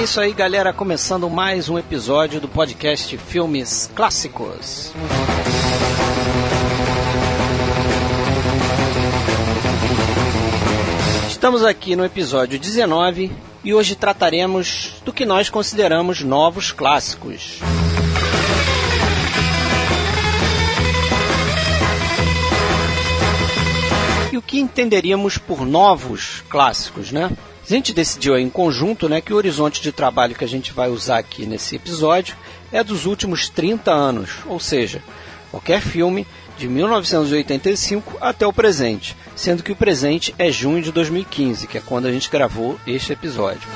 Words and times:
É 0.00 0.04
isso 0.04 0.18
aí, 0.18 0.32
galera. 0.32 0.72
Começando 0.72 1.28
mais 1.28 1.68
um 1.68 1.78
episódio 1.78 2.40
do 2.40 2.48
podcast 2.48 3.18
Filmes 3.18 3.90
Clássicos. 3.94 4.94
Estamos 11.28 11.62
aqui 11.62 11.94
no 11.94 12.02
episódio 12.02 12.58
19 12.58 13.30
e 13.62 13.74
hoje 13.74 13.94
trataremos 13.94 14.94
do 15.04 15.12
que 15.12 15.26
nós 15.26 15.50
consideramos 15.50 16.22
novos 16.22 16.72
clássicos. 16.72 17.58
E 24.32 24.36
o 24.38 24.40
que 24.40 24.58
entenderíamos 24.58 25.36
por 25.36 25.66
novos 25.66 26.42
clássicos, 26.48 27.12
né? 27.12 27.30
A 27.70 27.72
gente 27.72 27.92
decidiu 27.92 28.36
em 28.36 28.50
conjunto 28.50 29.08
né, 29.08 29.20
que 29.20 29.32
o 29.32 29.36
horizonte 29.36 29.80
de 29.80 29.92
trabalho 29.92 30.34
que 30.34 30.42
a 30.42 30.48
gente 30.48 30.72
vai 30.72 30.90
usar 30.90 31.18
aqui 31.18 31.46
nesse 31.46 31.76
episódio 31.76 32.36
é 32.72 32.82
dos 32.82 33.06
últimos 33.06 33.48
30 33.48 33.92
anos, 33.92 34.30
ou 34.46 34.58
seja, 34.58 35.00
qualquer 35.52 35.80
filme 35.80 36.26
de 36.58 36.66
1985 36.66 38.18
até 38.20 38.44
o 38.44 38.52
presente, 38.52 39.16
sendo 39.36 39.62
que 39.62 39.70
o 39.70 39.76
presente 39.76 40.34
é 40.36 40.50
junho 40.50 40.82
de 40.82 40.90
2015, 40.90 41.68
que 41.68 41.78
é 41.78 41.80
quando 41.80 42.06
a 42.06 42.12
gente 42.12 42.28
gravou 42.28 42.76
este 42.88 43.12
episódio. 43.12 43.68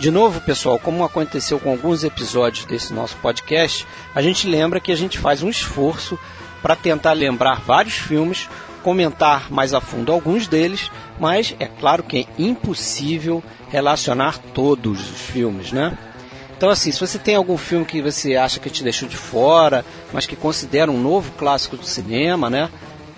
De 0.00 0.10
novo, 0.10 0.40
pessoal, 0.40 0.78
como 0.78 1.04
aconteceu 1.04 1.60
com 1.60 1.72
alguns 1.72 2.04
episódios 2.04 2.64
desse 2.64 2.90
nosso 2.90 3.18
podcast, 3.18 3.86
a 4.14 4.22
gente 4.22 4.48
lembra 4.48 4.80
que 4.80 4.90
a 4.90 4.96
gente 4.96 5.18
faz 5.18 5.42
um 5.42 5.50
esforço 5.50 6.18
para 6.62 6.74
tentar 6.74 7.12
lembrar 7.12 7.60
vários 7.60 7.96
filmes, 7.96 8.48
comentar 8.82 9.52
mais 9.52 9.74
a 9.74 9.80
fundo 9.80 10.10
alguns 10.10 10.48
deles, 10.48 10.90
mas 11.20 11.54
é 11.60 11.66
claro 11.66 12.02
que 12.02 12.20
é 12.20 12.42
impossível 12.42 13.44
relacionar 13.68 14.38
todos 14.38 15.10
os 15.10 15.20
filmes, 15.20 15.70
né? 15.70 15.98
Então, 16.56 16.70
assim, 16.70 16.90
se 16.90 16.98
você 16.98 17.18
tem 17.18 17.34
algum 17.34 17.58
filme 17.58 17.84
que 17.84 18.00
você 18.00 18.36
acha 18.36 18.58
que 18.58 18.70
te 18.70 18.82
deixou 18.82 19.06
de 19.06 19.18
fora, 19.18 19.84
mas 20.14 20.24
que 20.24 20.34
considera 20.34 20.90
um 20.90 20.98
novo 20.98 21.30
clássico 21.32 21.76
do 21.76 21.84
cinema, 21.84 22.48
né? 22.48 22.70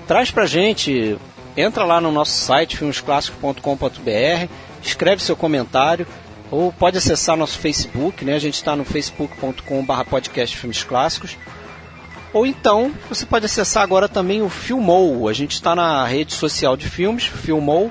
Traz 0.09 0.33
pra 0.33 0.47
gente, 0.47 1.17
entra 1.57 1.85
lá 1.85 2.01
no 2.01 2.11
nosso 2.11 2.33
site 2.33 2.77
filmesclássicos.com.br, 2.77 4.49
escreve 4.83 5.23
seu 5.23 5.37
comentário, 5.37 6.09
ou 6.53 6.71
pode 6.71 6.99
acessar 6.99 7.35
nosso 7.35 7.59
Facebook, 7.59 8.25
né? 8.27 8.35
A 8.35 8.39
gente 8.39 8.55
está 8.55 8.77
no 8.77 8.85
facebook.com.br 8.85 10.05
podcast 10.09 10.55
Filmes 10.55 10.85
Clássicos. 10.85 11.39
Ou 12.31 12.47
então, 12.47 12.93
você 13.09 13.25
pode 13.25 13.47
acessar 13.47 13.83
agora 13.83 14.07
também 14.07 14.43
o 14.43 14.51
Filmou. 14.51 15.29
A 15.29 15.33
gente 15.33 15.53
está 15.53 15.75
na 15.75 16.05
rede 16.05 16.35
social 16.35 16.77
de 16.77 16.89
filmes, 16.89 17.25
Filmou. 17.25 17.91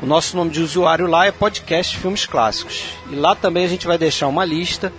O 0.00 0.06
nosso 0.06 0.34
nome 0.34 0.50
de 0.50 0.62
usuário 0.62 1.06
lá 1.06 1.26
é 1.26 1.30
Podcast 1.30 1.98
Filmes 1.98 2.24
Clássicos. 2.24 2.84
E 3.10 3.14
lá 3.14 3.34
também 3.34 3.66
a 3.66 3.68
gente 3.68 3.86
vai 3.86 3.98
deixar 3.98 4.28
uma 4.28 4.46
lista 4.46 4.90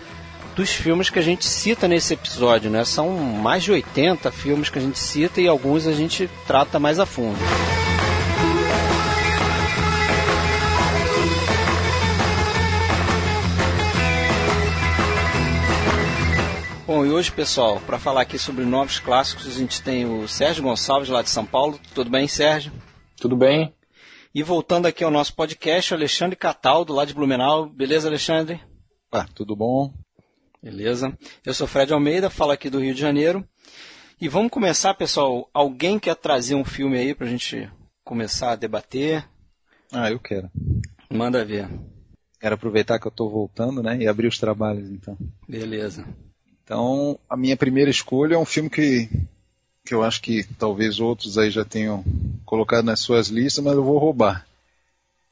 dos 0.56 0.70
filmes 0.70 1.10
que 1.10 1.18
a 1.18 1.24
gente 1.24 1.46
cita 1.46 1.88
nesse 1.88 2.14
episódio, 2.14 2.70
né? 2.70 2.86
São 2.86 3.10
mais 3.10 3.64
de 3.64 3.72
80 3.72 4.32
filmes 4.32 4.70
que 4.70 4.78
a 4.78 4.82
gente 4.82 5.00
cita 5.00 5.42
e 5.42 5.48
alguns 5.48 5.88
a 5.88 5.94
gente 5.94 6.30
trata 6.46 6.78
mais 6.78 7.00
a 7.00 7.06
fundo. 7.08 7.40
Bom, 16.94 17.06
e 17.06 17.10
hoje, 17.10 17.32
pessoal, 17.32 17.80
para 17.80 17.98
falar 17.98 18.20
aqui 18.20 18.38
sobre 18.38 18.66
novos 18.66 19.00
clássicos, 19.00 19.48
a 19.48 19.58
gente 19.58 19.82
tem 19.82 20.06
o 20.06 20.28
Sérgio 20.28 20.62
Gonçalves, 20.62 21.08
lá 21.08 21.22
de 21.22 21.30
São 21.30 21.46
Paulo. 21.46 21.80
Tudo 21.96 22.10
bem, 22.10 22.28
Sérgio? 22.28 22.70
Tudo 23.16 23.38
bem. 23.38 23.74
E 24.36 24.44
voltando 24.44 24.88
aqui 24.88 25.02
ao 25.02 25.10
nosso 25.10 25.34
podcast, 25.34 25.94
o 25.94 25.96
Alexandre 25.96 26.36
Cataldo, 26.36 26.92
lá 26.92 27.06
de 27.06 27.14
Blumenau. 27.14 27.70
Beleza, 27.70 28.10
Alexandre? 28.10 28.60
Ah, 29.10 29.26
tudo 29.34 29.56
bom? 29.56 29.94
Beleza. 30.62 31.18
Eu 31.46 31.54
sou 31.54 31.66
Fred 31.66 31.94
Almeida, 31.94 32.30
falo 32.30 32.52
aqui 32.52 32.70
do 32.70 32.82
Rio 32.82 32.94
de 32.94 33.00
Janeiro. 33.00 33.48
E 34.20 34.28
vamos 34.28 34.52
começar, 34.52 34.94
pessoal. 34.94 35.50
Alguém 35.54 35.98
quer 35.98 36.18
trazer 36.18 36.56
um 36.56 36.66
filme 36.66 36.98
aí 36.98 37.16
para 37.16 37.26
a 37.26 37.30
gente 37.30 37.72
começar 38.04 38.52
a 38.52 38.58
debater? 38.58 39.26
Ah, 39.94 40.12
eu 40.12 40.20
quero. 40.20 40.52
Manda 41.10 41.46
ver. 41.46 41.70
Quero 42.38 42.56
aproveitar 42.56 43.00
que 43.00 43.08
eu 43.08 43.12
estou 43.12 43.32
voltando, 43.32 43.82
né, 43.82 43.98
e 43.98 44.10
abrir 44.10 44.28
os 44.28 44.38
trabalhos, 44.38 44.90
então. 44.90 45.18
Beleza. 45.48 46.06
Então, 46.72 47.20
a 47.30 47.36
minha 47.36 47.58
primeira 47.58 47.92
escolha 47.92 48.36
é 48.36 48.38
um 48.38 48.46
filme 48.46 48.70
que, 48.70 49.10
que 49.86 49.94
eu 49.94 50.02
acho 50.04 50.22
que 50.22 50.46
talvez 50.58 51.02
outros 51.02 51.38
aí 51.38 51.52
já 51.52 51.66
tenham 51.66 52.02
colocado 52.46 52.86
nas 52.86 53.02
suas 53.02 53.28
listas, 53.28 53.62
mas 53.62 53.74
eu 53.74 53.84
vou 53.84 53.98
roubar. 53.98 54.46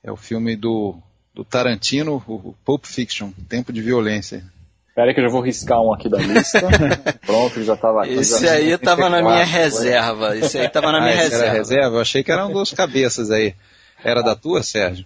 É 0.03 0.11
o 0.11 0.17
filme 0.17 0.57
do, 0.57 0.97
do 1.33 1.45
Tarantino, 1.45 2.21
o 2.27 2.53
Pulp 2.65 2.83
Fiction, 2.83 3.31
Tempo 3.47 3.71
de 3.71 3.81
Violência. 3.81 4.43
Espera 4.89 5.13
que 5.13 5.21
eu 5.21 5.23
já 5.23 5.29
vou 5.29 5.39
riscar 5.39 5.81
um 5.81 5.93
aqui 5.93 6.09
da 6.09 6.17
lista. 6.17 6.59
Pronto, 7.25 7.63
já 7.63 7.75
estava 7.75 8.03
aqui. 8.03 8.15
Esse 8.15 8.45
já 8.45 8.51
aí 8.51 8.71
estava 8.71 9.09
na 9.09 9.21
minha 9.21 9.45
reserva. 9.47 10.35
Esse 10.35 10.57
aí 10.57 10.65
estava 10.65 10.91
na 10.91 10.99
minha 10.99 11.13
ah, 11.13 11.21
reserva. 11.21 11.45
Era 11.45 11.53
reserva? 11.53 11.95
Eu 11.95 12.01
achei 12.01 12.21
que 12.21 12.33
eram 12.33 12.51
duas 12.51 12.73
cabeças 12.73 13.31
aí. 13.31 13.55
Era 14.03 14.21
da 14.21 14.35
tua, 14.35 14.61
Sérgio? 14.61 15.05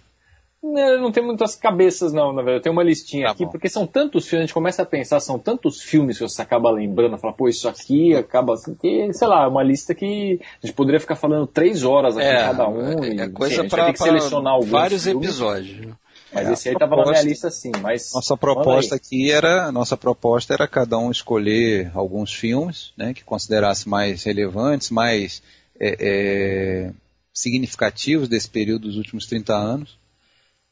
Eu 0.66 0.98
não 1.00 1.12
tenho 1.12 1.26
muitas 1.26 1.54
cabeças, 1.54 2.12
não, 2.12 2.32
na 2.32 2.36
verdade. 2.42 2.56
Eu 2.58 2.62
tenho 2.62 2.72
uma 2.72 2.82
listinha 2.82 3.26
Tá 3.26 3.32
aqui, 3.32 3.44
bom. 3.44 3.50
porque 3.50 3.68
são 3.68 3.86
tantos 3.86 4.24
filmes, 4.26 4.44
a 4.44 4.46
gente 4.46 4.54
começa 4.54 4.82
a 4.82 4.86
pensar, 4.86 5.20
são 5.20 5.38
tantos 5.38 5.82
filmes 5.82 6.16
que 6.16 6.22
você 6.26 6.40
acaba 6.40 6.70
lembrando, 6.70 7.18
fala, 7.18 7.34
pô, 7.34 7.48
isso 7.48 7.68
aqui 7.68 8.14
acaba 8.16 8.54
assim, 8.54 8.74
que, 8.74 9.12
sei 9.12 9.28
lá, 9.28 9.46
uma 9.46 9.62
lista 9.62 9.94
que 9.94 10.40
a 10.62 10.66
gente 10.66 10.74
poderia 10.74 10.98
ficar 10.98 11.16
falando 11.16 11.46
três 11.46 11.84
horas 11.84 12.16
aqui 12.16 12.26
cada 12.26 12.68
um. 12.68 13.04
e, 13.04 13.10
é 13.10 13.14
sim, 13.14 13.20
a 13.20 13.30
coisa 13.30 13.62
gente 13.62 13.70
vai 13.70 13.86
ter 13.86 13.92
que 13.92 13.98
para 13.98 14.06
selecionar 14.06 14.52
alguns 14.54 14.70
vários 14.70 15.04
filmes, 15.04 15.26
episódios. 15.28 15.94
Mas 16.32 16.48
É, 16.48 16.52
esse 16.54 16.68
a 16.68 16.72
aí 16.72 16.78
tava 16.78 16.96
na 16.96 17.02
minha 17.02 17.12
proposta- 17.12 17.28
lista 17.28 17.50
sim, 17.50 17.70
mas. 17.82 18.10
Nossa 18.14 18.36
proposta 18.36 18.94
aqui 18.96 19.30
era, 19.30 19.70
nossa 19.70 19.96
proposta 19.96 20.54
era 20.54 20.66
cada 20.66 20.96
um 20.98 21.10
escolher 21.10 21.92
alguns 21.94 22.32
filmes, 22.32 22.92
né, 22.96 23.12
que 23.14 23.22
considerasse 23.22 23.88
mais 23.88 24.24
relevantes, 24.24 24.90
mais 24.90 25.42
é, 25.78 25.96
é, 26.00 26.90
significativos 27.32 28.28
desse 28.28 28.48
período 28.48 28.88
dos 28.88 28.96
últimos 28.96 29.26
30 29.26 29.54
anos. 29.54 29.98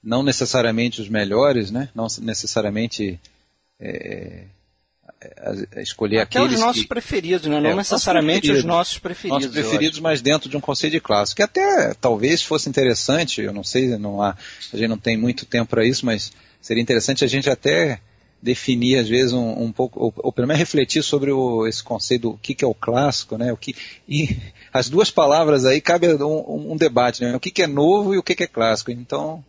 Não 0.03 0.23
necessariamente 0.23 1.01
os 1.01 1.09
melhores, 1.09 1.71
né, 1.71 1.89
não 1.95 2.07
necessariamente 2.21 3.21
é, 3.79 4.45
é, 5.21 5.67
é, 5.77 5.83
escolher 5.83 6.19
Até 6.19 6.39
os 6.41 6.45
aqueles 6.47 6.61
nossos 6.61 6.83
que, 6.83 6.89
preferidos, 6.89 7.47
né? 7.47 7.57
É, 7.57 7.61
Não 7.61 7.71
os 7.71 7.77
necessariamente 7.77 8.51
os 8.51 8.65
nossos 8.65 8.99
preferidos. 8.99 9.47
nossos 9.47 9.53
preferidos, 9.53 10.01
mas 10.01 10.21
dentro 10.21 10.49
de 10.49 10.57
um 10.57 10.61
conceito 10.61 10.93
de 10.93 11.01
clássico. 11.01 11.37
Que 11.37 11.43
até 11.43 11.95
talvez 11.95 12.43
fosse 12.43 12.69
interessante, 12.69 13.41
eu 13.41 13.53
não 13.53 13.63
sei, 13.63 13.97
não 13.99 14.21
há, 14.21 14.37
a 14.73 14.77
gente 14.77 14.89
não 14.89 14.99
tem 14.99 15.17
muito 15.17 15.47
tempo 15.47 15.71
para 15.71 15.87
isso, 15.87 16.05
mas 16.05 16.33
seria 16.61 16.83
interessante 16.83 17.25
a 17.25 17.29
gente 17.29 17.49
até 17.49 18.01
definir 18.41 18.99
às 18.99 19.09
vezes 19.09 19.33
um, 19.33 19.63
um 19.63 19.71
pouco, 19.71 20.01
ou, 20.01 20.13
ou 20.17 20.33
pelo 20.33 20.49
menos 20.49 20.59
refletir 20.59 21.03
sobre 21.03 21.31
o, 21.31 21.67
esse 21.67 21.83
conceito 21.83 22.33
do 22.33 22.39
que, 22.39 22.55
que 22.55 22.65
é 22.65 22.69
o 22.69 22.75
clássico, 22.75 23.39
né? 23.39 23.53
O 23.53 23.57
que, 23.57 23.77
e 24.09 24.37
as 24.73 24.89
duas 24.89 25.11
palavras 25.11 25.65
aí 25.65 25.81
cabe 25.81 26.09
um, 26.15 26.73
um 26.73 26.77
debate, 26.77 27.23
né? 27.23 27.37
O 27.37 27.41
que, 27.41 27.51
que 27.53 27.63
é 27.63 27.69
novo 27.69 28.15
e 28.15 28.19
o 28.19 28.23
que, 28.23 28.34
que 28.34 28.43
é 28.43 28.49
clássico. 28.49 28.91
Então, 28.91 29.45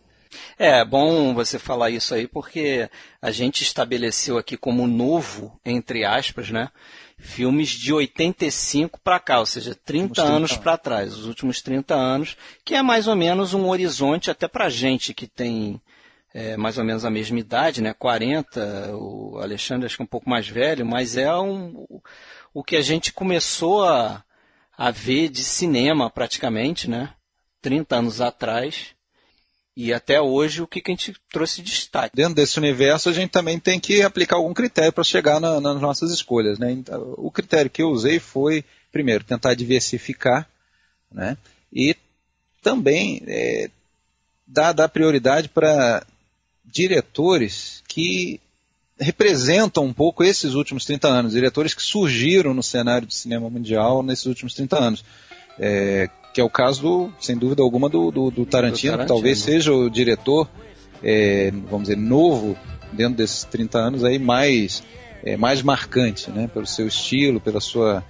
É 0.58 0.84
bom 0.84 1.34
você 1.34 1.58
falar 1.58 1.90
isso 1.90 2.14
aí 2.14 2.26
porque 2.26 2.88
a 3.20 3.30
gente 3.30 3.62
estabeleceu 3.62 4.38
aqui 4.38 4.56
como 4.56 4.86
novo, 4.86 5.58
entre 5.64 6.04
aspas, 6.04 6.50
né? 6.50 6.70
Filmes 7.18 7.70
de 7.70 7.92
85 7.92 9.00
para 9.02 9.20
cá, 9.20 9.38
ou 9.38 9.46
seja, 9.46 9.74
30 9.74 10.14
30 10.14 10.22
anos 10.22 10.50
anos. 10.52 10.56
para 10.56 10.76
trás, 10.76 11.14
os 11.14 11.26
últimos 11.26 11.62
30 11.62 11.94
anos, 11.94 12.36
que 12.64 12.74
é 12.74 12.82
mais 12.82 13.06
ou 13.06 13.16
menos 13.16 13.54
um 13.54 13.68
horizonte 13.68 14.30
até 14.30 14.48
para 14.48 14.68
gente 14.68 15.14
que 15.14 15.26
tem 15.26 15.80
é, 16.34 16.56
mais 16.56 16.76
ou 16.76 16.84
menos 16.84 17.04
a 17.04 17.10
mesma 17.10 17.38
idade, 17.38 17.80
né? 17.80 17.94
40, 17.94 18.96
o 18.96 19.38
Alexandre 19.38 19.86
acho 19.86 19.96
que 19.96 20.02
é 20.02 20.04
um 20.04 20.08
pouco 20.08 20.28
mais 20.28 20.48
velho, 20.48 20.84
mas 20.84 21.16
é 21.16 21.32
um, 21.36 21.86
o 22.52 22.62
que 22.62 22.76
a 22.76 22.82
gente 22.82 23.12
começou 23.12 23.84
a, 23.84 24.24
a 24.76 24.90
ver 24.90 25.28
de 25.28 25.44
cinema 25.44 26.10
praticamente, 26.10 26.90
né? 26.90 27.10
30 27.62 27.96
anos 27.96 28.20
atrás. 28.20 28.94
E 29.76 29.92
até 29.92 30.20
hoje 30.20 30.62
o 30.62 30.66
que, 30.68 30.80
que 30.80 30.92
a 30.92 30.94
gente 30.94 31.14
trouxe 31.32 31.60
de 31.60 31.70
destaque. 31.70 32.14
dentro 32.14 32.34
desse 32.34 32.58
universo 32.58 33.08
a 33.08 33.12
gente 33.12 33.30
também 33.30 33.58
tem 33.58 33.80
que 33.80 34.02
aplicar 34.02 34.36
algum 34.36 34.54
critério 34.54 34.92
para 34.92 35.02
chegar 35.02 35.40
na- 35.40 35.60
nas 35.60 35.80
nossas 35.80 36.12
escolhas. 36.12 36.58
Né? 36.58 36.70
Então, 36.70 37.14
o 37.16 37.30
critério 37.30 37.70
que 37.70 37.82
eu 37.82 37.88
usei 37.90 38.20
foi, 38.20 38.64
primeiro, 38.92 39.24
tentar 39.24 39.54
diversificar 39.54 40.48
né? 41.10 41.36
e 41.72 41.96
também 42.62 43.20
é, 43.26 43.68
dar, 44.46 44.72
dar 44.72 44.88
prioridade 44.88 45.48
para 45.48 46.06
diretores 46.64 47.82
que 47.88 48.40
representam 48.98 49.84
um 49.84 49.92
pouco 49.92 50.22
esses 50.22 50.54
últimos 50.54 50.84
30 50.84 51.08
anos, 51.08 51.32
diretores 51.32 51.74
que 51.74 51.82
surgiram 51.82 52.54
no 52.54 52.62
cenário 52.62 53.08
do 53.08 53.12
cinema 53.12 53.50
mundial 53.50 54.02
nesses 54.04 54.26
últimos 54.26 54.54
30 54.54 54.78
anos. 54.78 55.04
É, 55.58 56.08
que 56.34 56.40
é 56.40 56.44
o 56.44 56.50
caso, 56.50 56.82
do, 56.82 57.12
sem 57.20 57.38
dúvida 57.38 57.62
alguma, 57.62 57.88
do, 57.88 58.10
do, 58.10 58.28
do 58.28 58.44
Tarantino, 58.44 58.96
Do 58.96 59.02
que 59.02 59.06
talvez 59.06 59.40
Tarantino. 59.40 59.62
seja 59.62 59.72
o 59.72 59.88
diretor, 59.88 60.48
é, 61.00 61.52
vamos 61.70 61.82
dizer, 61.82 61.96
novo 61.96 62.56
dentro 62.92 63.14
desses 63.14 63.44
30 63.44 63.78
anos 63.78 64.04
aí 64.04 64.18
mais, 64.18 64.82
é, 65.22 65.36
mais 65.36 65.62
marcante, 65.62 66.32
né? 66.32 66.50
Pelo 66.52 66.66
seu 66.66 66.88
estilo, 66.88 67.40
pela 67.40 67.60
sua, 67.60 68.04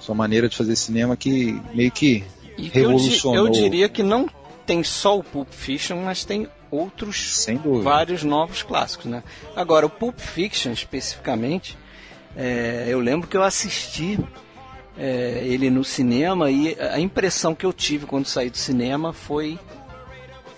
sua 0.00 0.14
maneira 0.14 0.48
de 0.48 0.56
fazer 0.56 0.74
cinema 0.74 1.18
que 1.18 1.60
meio 1.74 1.90
que 1.90 2.24
e 2.56 2.68
revolucionou. 2.68 3.36
Eu, 3.36 3.46
eu 3.46 3.52
diria 3.52 3.90
que 3.90 4.02
não 4.02 4.26
tem 4.64 4.82
só 4.82 5.18
o 5.18 5.22
Pulp 5.22 5.48
Fiction, 5.50 5.98
mas 5.98 6.24
tem 6.24 6.48
outros 6.70 7.46
vários 7.82 8.22
novos 8.24 8.62
clássicos, 8.62 9.04
né? 9.04 9.22
Agora 9.54 9.84
o 9.84 9.90
Pulp 9.90 10.18
Fiction 10.18 10.72
especificamente, 10.72 11.76
é, 12.34 12.86
eu 12.88 13.00
lembro 13.00 13.28
que 13.28 13.36
eu 13.36 13.42
assisti 13.42 14.18
é, 14.98 15.42
ele 15.44 15.70
no 15.70 15.84
cinema 15.84 16.50
e 16.50 16.76
a 16.80 16.98
impressão 16.98 17.54
que 17.54 17.66
eu 17.66 17.72
tive 17.72 18.06
quando 18.06 18.26
saí 18.26 18.50
do 18.50 18.56
cinema 18.56 19.12
foi 19.12 19.58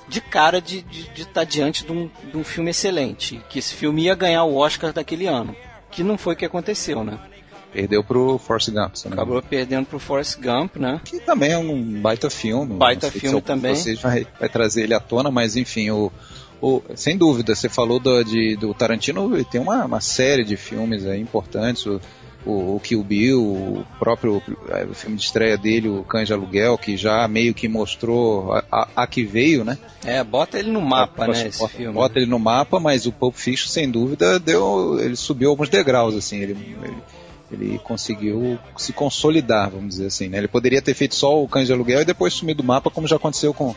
de 0.09 0.21
cara 0.21 0.61
de 0.61 0.85
estar 1.15 1.33
tá 1.33 1.45
diante 1.45 1.85
de 1.85 1.93
um, 1.93 2.11
de 2.31 2.37
um 2.37 2.45
filme 2.45 2.71
excelente, 2.71 3.41
que 3.49 3.59
esse 3.59 3.75
filme 3.75 4.05
ia 4.05 4.15
ganhar 4.15 4.45
o 4.45 4.57
Oscar 4.57 4.93
daquele 4.93 5.27
ano, 5.27 5.55
que 5.91 6.03
não 6.03 6.17
foi 6.17 6.35
o 6.35 6.37
que 6.37 6.47
aconteceu, 6.47 7.05
né? 7.05 7.19
Perdeu 7.73 8.03
pro 8.03 8.39
Force 8.39 8.71
Gump. 8.71 8.95
Acabou 9.13 9.43
perdendo 9.43 9.87
pro 9.87 9.99
Force 9.99 10.41
Gump, 10.41 10.77
né? 10.77 11.01
Que 11.05 11.21
também 11.21 11.53
é 11.53 11.59
um 11.59 12.01
baita 12.01 12.31
filme. 12.31 12.75
Baita 12.75 13.11
filme 13.11 13.43
também. 13.43 13.75
Você 13.75 13.95
vai, 13.95 14.27
vai 14.41 14.49
trazer 14.49 14.85
ele 14.85 14.95
à 14.95 15.01
tona, 15.01 15.31
mas 15.31 15.55
enfim, 15.55 15.91
o, 15.91 16.11
o, 16.63 16.83
sem 16.95 17.17
dúvida, 17.17 17.55
você 17.55 17.69
falou 17.69 18.01
do, 18.01 18.25
de, 18.25 18.57
do 18.57 18.73
Tarantino, 18.73 19.45
tem 19.45 19.61
uma, 19.61 19.85
uma 19.85 20.01
série 20.01 20.45
de 20.45 20.57
filmes 20.57 21.05
aí 21.05 21.21
importantes. 21.21 21.85
O, 21.85 22.01
o, 22.49 22.77
o 22.77 22.81
Kill 22.81 23.05
Bill, 23.05 23.43
o 23.43 23.87
próprio 23.99 24.43
é, 24.71 24.85
o 24.85 24.95
filme 24.95 25.17
de 25.17 25.23
estreia 25.23 25.57
dele, 25.57 25.89
o 25.89 26.03
Cães 26.03 26.27
de 26.27 26.33
Aluguel, 26.33 26.79
que 26.79 26.97
já 26.97 27.29
meio 27.29 27.53
que 27.53 27.69
mostrou 27.69 28.53
a, 28.53 28.65
a, 28.73 28.89
a 28.97 29.07
que 29.07 29.23
veio, 29.23 29.65
né? 29.65 29.77
É, 30.05 30.25
bota 30.25 30.59
ele 30.59 30.71
no 30.71 30.81
mapa, 30.81 31.27
né, 31.27 31.47
esse 31.47 31.59
bota, 31.59 31.75
filme. 31.75 31.93
Bota 31.93 32.19
ele 32.19 32.27
no 32.27 32.39
mapa, 32.39 32.81
mas 32.81 33.07
o 33.07 33.13
Pulp 33.13 33.35
Fiction, 33.35 33.69
sem 33.69 33.91
dúvida, 33.91 34.39
deu, 34.39 34.99
ele 35.01 35.17
subiu 35.17 35.51
alguns 35.51 35.69
degraus, 35.69 36.15
assim, 36.15 36.39
ele, 36.39 36.57
ele 36.83 36.97
ele 37.51 37.79
conseguiu 37.79 38.59
se 38.77 38.93
consolidar, 38.93 39.71
vamos 39.71 39.89
dizer 39.89 40.09
assim. 40.09 40.29
Né? 40.29 40.37
Ele 40.37 40.49
poderia 40.49 40.83
ter 40.83 40.93
feito 40.93 41.15
só 41.15 41.43
o 41.43 41.49
Cães 41.49 41.67
de 41.67 41.73
Aluguel 41.73 42.03
e 42.03 42.05
depois 42.05 42.35
sumir 42.35 42.55
do 42.55 42.63
mapa, 42.63 42.91
como 42.91 43.07
já 43.07 43.17
aconteceu 43.17 43.55
com, 43.55 43.75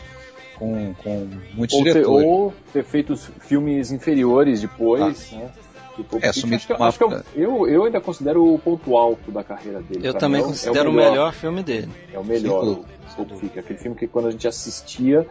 com, 0.58 0.94
com 1.02 1.28
muitos 1.54 1.76
ou 1.78 1.82
diretores. 1.82 2.22
Ter, 2.22 2.28
ou 2.28 2.54
ter 2.70 2.84
feito 2.84 3.16
filmes 3.16 3.90
inferiores 3.90 4.60
depois, 4.60 5.32
ah. 5.32 5.36
né? 5.36 5.50
Tipo, 5.96 6.18
é, 6.22 6.32
sumir 6.32 6.56
acho, 6.56 6.68
do 6.68 6.82
acho 6.82 7.08
mapa. 7.08 7.24
eu, 7.34 7.42
eu, 7.42 7.68
eu, 7.68 7.84
ainda 7.84 8.00
considero 8.00 8.54
o 8.54 8.58
ponto 8.58 8.96
alto 8.96 9.30
da 9.30 9.44
carreira 9.44 9.80
dele. 9.82 10.06
Eu 10.06 10.12
pra 10.12 10.20
também 10.20 10.40
mim, 10.40 10.46
é 10.46 10.48
considero 10.48 10.88
é 10.88 10.90
o, 10.90 10.92
melhor, 10.92 11.08
o 11.08 11.12
melhor 11.12 11.32
filme 11.34 11.62
dele. 11.62 11.92
É 12.12 12.18
o 12.18 12.24
melhor, 12.24 12.64
o 12.64 12.84
Pulp 13.16 13.30
Fiction. 13.32 13.60
Aquele 13.60 13.78
filme 13.78 13.96
que 13.96 14.06
quando 14.06 14.28
a 14.28 14.30
gente 14.30 14.48
assistia, 14.48 15.26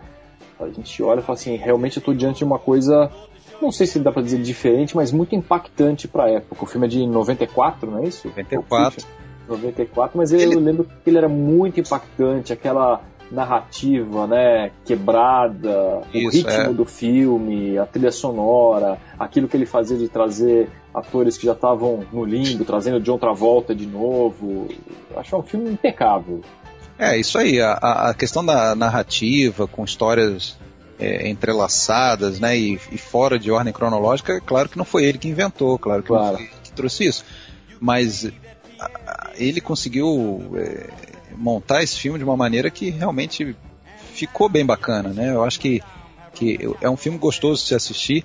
a 0.60 0.68
gente 0.68 1.02
olha 1.02 1.20
e 1.20 1.24
fala 1.24 1.38
assim, 1.38 1.56
realmente 1.56 1.98
eu 1.98 2.02
estou 2.02 2.14
diante 2.14 2.40
de 2.40 2.44
uma 2.44 2.60
coisa 2.60 3.10
não 3.62 3.72
sei 3.72 3.86
se 3.86 4.00
dá 4.00 4.12
pra 4.12 4.24
dizer 4.24 4.42
diferente, 4.42 4.96
mas 4.96 5.12
muito 5.12 5.36
impactante 5.36 6.08
pra 6.08 6.30
época. 6.30 6.64
O 6.64 6.66
filme 6.66 6.88
é 6.88 6.90
de 6.90 7.06
94, 7.06 7.92
não 7.92 8.00
é 8.00 8.08
isso? 8.08 8.28
94. 8.28 9.06
94, 9.48 10.18
mas 10.18 10.32
ele... 10.32 10.56
eu 10.56 10.60
lembro 10.60 10.86
que 10.86 11.10
ele 11.10 11.18
era 11.18 11.30
muito 11.30 11.80
impactante, 11.80 12.52
aquela 12.52 13.02
narrativa, 13.32 14.28
né, 14.28 14.72
quebrada, 14.86 16.02
isso, 16.14 16.28
o 16.28 16.30
ritmo 16.30 16.52
é. 16.52 16.74
do 16.74 16.86
filme, 16.86 17.78
a 17.78 17.86
trilha 17.86 18.12
sonora, 18.12 18.98
aquilo 19.18 19.48
que 19.48 19.56
ele 19.56 19.66
fazia 19.66 19.98
de 19.98 20.10
trazer 20.10 20.70
atores 20.94 21.38
que 21.38 21.46
já 21.46 21.54
estavam 21.54 22.06
no 22.12 22.26
limbo, 22.26 22.66
trazendo 22.66 23.00
John 23.00 23.18
Travolta 23.18 23.74
de 23.74 23.86
novo. 23.86 24.68
Acho 25.16 25.38
um 25.38 25.44
filme 25.44 25.72
impecável. 25.72 26.42
É, 27.00 27.18
isso 27.18 27.38
aí, 27.38 27.60
a, 27.62 27.74
a 28.10 28.14
questão 28.14 28.46
da 28.46 28.76
narrativa, 28.76 29.66
com 29.66 29.84
histórias 29.84 30.58
é, 31.00 31.30
entrelaçadas, 31.30 32.40
né, 32.40 32.58
e, 32.58 32.80
e, 32.92 32.98
fora 32.98 33.40
de 33.40 33.50
ordem 33.50 33.74
cronológica, 33.74 34.40
claro 34.42 34.70
que 34.70 34.78
não 34.78 34.86
foi 34.86 35.06
ele 35.06 35.18
que 35.18 35.28
inventou, 35.28 35.80
claro 35.80 36.04
que 36.04 36.10
claro. 36.10 36.34
não 36.34 36.36
foi 36.36 36.46
ele 36.46 36.54
que 36.64 36.72
trouxe 36.74 37.06
isso, 37.06 37.26
mas 37.80 38.32
a, 38.80 38.86
a, 38.86 39.32
ele 39.36 39.60
conseguiu 39.60 40.52
é, 40.56 40.90
montar 41.36 41.84
esse 41.84 41.98
filme 41.98 42.18
de 42.18 42.24
uma 42.24 42.38
maneira 42.38 42.70
que 42.70 42.90
realmente 42.90 43.56
ficou 44.14 44.50
bem 44.50 44.66
bacana, 44.66 45.10
né? 45.10 45.34
Eu 45.34 45.44
acho 45.44 45.60
que, 45.60 45.82
que 46.34 46.60
é 46.82 46.90
um 46.90 46.98
filme 46.98 47.18
gostoso 47.18 47.62
de 47.62 47.70
se 47.70 47.76
assistir. 47.76 48.24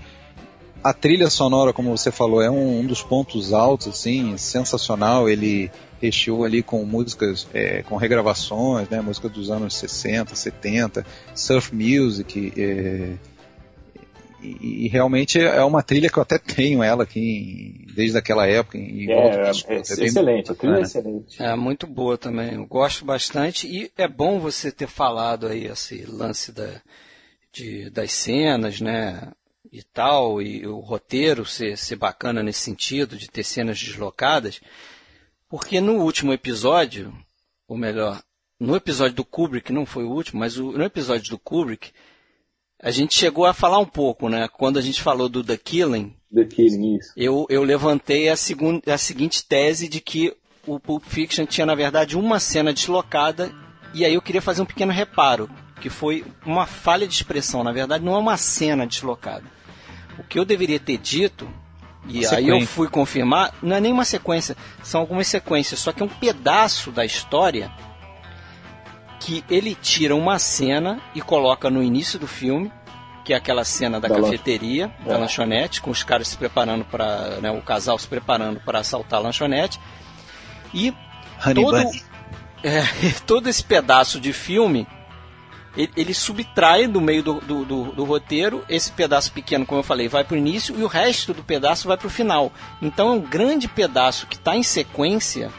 A 0.82 0.92
trilha 0.92 1.28
sonora, 1.30 1.72
como 1.72 1.96
você 1.96 2.12
falou, 2.12 2.40
é 2.40 2.50
um, 2.50 2.80
um 2.80 2.86
dos 2.86 3.02
pontos 3.02 3.52
altos, 3.52 3.88
assim, 3.88 4.36
sensacional. 4.36 5.28
Ele 5.28 5.70
recheou 6.00 6.44
ali 6.44 6.62
com 6.62 6.84
músicas, 6.84 7.46
é, 7.52 7.82
com 7.82 7.96
regravações, 7.96 8.88
né, 8.88 9.00
música 9.00 9.28
dos 9.28 9.50
anos 9.50 9.74
60, 9.74 10.34
70, 10.34 11.04
surf 11.34 11.74
music, 11.74 12.52
é, 12.56 13.14
e, 14.40 14.86
e, 14.86 14.88
realmente 14.88 15.40
é 15.40 15.62
uma 15.64 15.82
trilha 15.82 16.08
que 16.08 16.18
eu 16.18 16.22
até 16.22 16.38
tenho 16.38 16.82
ela 16.82 17.02
aqui 17.02 17.86
desde 17.94 18.18
aquela 18.18 18.46
época. 18.46 18.78
Em 18.78 19.10
é, 19.10 19.14
é, 19.14 19.50
é, 19.68 19.80
excelente, 19.80 20.52
a 20.52 20.54
trilha 20.54 20.76
é 20.76 20.80
excelente. 20.82 21.42
É 21.42 21.56
muito 21.56 21.86
boa 21.86 22.18
também, 22.18 22.54
eu 22.54 22.66
gosto 22.66 23.04
bastante 23.04 23.66
e 23.66 23.90
é 23.96 24.06
bom 24.06 24.38
você 24.38 24.70
ter 24.70 24.88
falado 24.88 25.46
aí 25.46 25.66
esse 25.66 26.04
lance 26.04 26.52
da, 26.52 26.80
de, 27.52 27.90
das 27.90 28.12
cenas, 28.12 28.80
né? 28.80 29.32
E 29.72 29.82
tal, 29.82 30.40
e 30.40 30.66
o 30.66 30.78
roteiro 30.78 31.44
ser, 31.44 31.76
ser 31.76 31.96
bacana 31.96 32.42
nesse 32.42 32.60
sentido, 32.60 33.16
de 33.16 33.28
ter 33.28 33.42
cenas 33.44 33.78
deslocadas, 33.78 34.60
porque 35.48 35.80
no 35.80 35.94
último 36.02 36.32
episódio, 36.32 37.12
ou 37.66 37.76
melhor, 37.76 38.22
no 38.58 38.74
episódio 38.74 39.16
do 39.16 39.24
Kubrick, 39.24 39.72
não 39.72 39.84
foi 39.84 40.04
o 40.04 40.10
último, 40.10 40.40
mas 40.40 40.56
o, 40.56 40.72
no 40.72 40.84
episódio 40.84 41.30
do 41.30 41.38
Kubrick, 41.38 41.90
a 42.82 42.90
gente 42.90 43.14
chegou 43.14 43.46
a 43.46 43.54
falar 43.54 43.78
um 43.78 43.86
pouco, 43.86 44.28
né? 44.28 44.48
Quando 44.48 44.78
a 44.78 44.82
gente 44.82 45.02
falou 45.02 45.28
do 45.28 45.42
The 45.42 45.56
Killing, 45.56 46.14
The 46.34 46.44
Killing 46.44 46.96
isso. 46.96 47.12
Eu, 47.16 47.46
eu 47.48 47.62
levantei 47.62 48.28
a, 48.28 48.36
segun, 48.36 48.80
a 48.86 48.98
seguinte 48.98 49.44
tese 49.44 49.88
de 49.88 50.00
que 50.00 50.34
o 50.66 50.78
Pulp 50.78 51.04
Fiction 51.04 51.46
tinha, 51.46 51.66
na 51.66 51.74
verdade, 51.74 52.16
uma 52.16 52.40
cena 52.40 52.72
deslocada, 52.72 53.50
e 53.94 54.04
aí 54.04 54.14
eu 54.14 54.22
queria 54.22 54.42
fazer 54.42 54.62
um 54.62 54.66
pequeno 54.66 54.92
reparo, 54.92 55.48
que 55.80 55.88
foi 55.88 56.24
uma 56.44 56.66
falha 56.66 57.06
de 57.06 57.14
expressão. 57.14 57.62
Na 57.62 57.72
verdade, 57.72 58.04
não 58.04 58.14
é 58.14 58.18
uma 58.18 58.36
cena 58.36 58.86
deslocada. 58.86 59.44
O 60.18 60.24
que 60.24 60.38
eu 60.38 60.44
deveria 60.44 60.80
ter 60.80 60.98
dito 60.98 61.48
e 62.08 62.24
aí 62.26 62.48
eu 62.48 62.60
fui 62.66 62.88
confirmar, 62.88 63.52
não 63.60 63.74
é 63.74 63.80
nenhuma 63.80 64.04
sequência, 64.04 64.56
são 64.82 65.00
algumas 65.00 65.26
sequências, 65.26 65.80
só 65.80 65.92
que 65.92 66.02
é 66.02 66.06
um 66.06 66.08
pedaço 66.08 66.92
da 66.92 67.04
história 67.04 67.70
que 69.18 69.44
ele 69.48 69.74
tira 69.74 70.14
uma 70.14 70.38
cena 70.38 71.00
e 71.14 71.20
coloca 71.20 71.70
no 71.70 71.82
início 71.82 72.18
do 72.18 72.26
filme, 72.26 72.70
que 73.24 73.32
é 73.32 73.36
aquela 73.36 73.64
cena 73.64 74.00
da, 74.00 74.08
da 74.08 74.20
cafeteria, 74.20 74.86
lan... 75.00 75.06
da 75.06 75.14
é. 75.14 75.18
lanchonete, 75.18 75.80
com 75.80 75.90
os 75.90 76.02
caras 76.02 76.28
se 76.28 76.36
preparando 76.36 76.84
para, 76.84 77.40
né, 77.40 77.50
o 77.50 77.60
casal 77.60 77.98
se 77.98 78.06
preparando 78.06 78.60
para 78.60 78.80
assaltar 78.80 79.20
a 79.20 79.22
lanchonete. 79.22 79.80
E 80.72 80.94
Honey 81.44 81.64
todo, 81.64 81.76
é, 82.62 82.82
todo 83.26 83.48
esse 83.48 83.64
pedaço 83.64 84.20
de 84.20 84.32
filme 84.32 84.86
ele, 85.76 85.92
ele 85.96 86.14
subtrai 86.14 86.86
do 86.86 87.00
meio 87.00 87.22
do, 87.22 87.34
do, 87.34 87.64
do, 87.64 87.84
do, 87.92 88.04
roteiro, 88.04 88.64
esse 88.68 88.90
pedaço 88.90 89.30
pequeno, 89.32 89.66
como 89.66 89.80
eu 89.80 89.84
falei, 89.84 90.08
vai 90.08 90.24
para 90.24 90.34
o 90.34 90.38
início 90.38 90.74
e 90.78 90.82
o 90.82 90.86
resto 90.86 91.34
do 91.34 91.44
pedaço 91.44 91.86
vai 91.86 91.96
para 91.96 92.06
o 92.06 92.10
final. 92.10 92.50
Então 92.80 93.08
é 93.08 93.12
um 93.12 93.20
grande 93.20 93.68
pedaço 93.68 94.26
que 94.26 94.36
está 94.36 94.56
em 94.56 94.62
sequência 94.62 95.50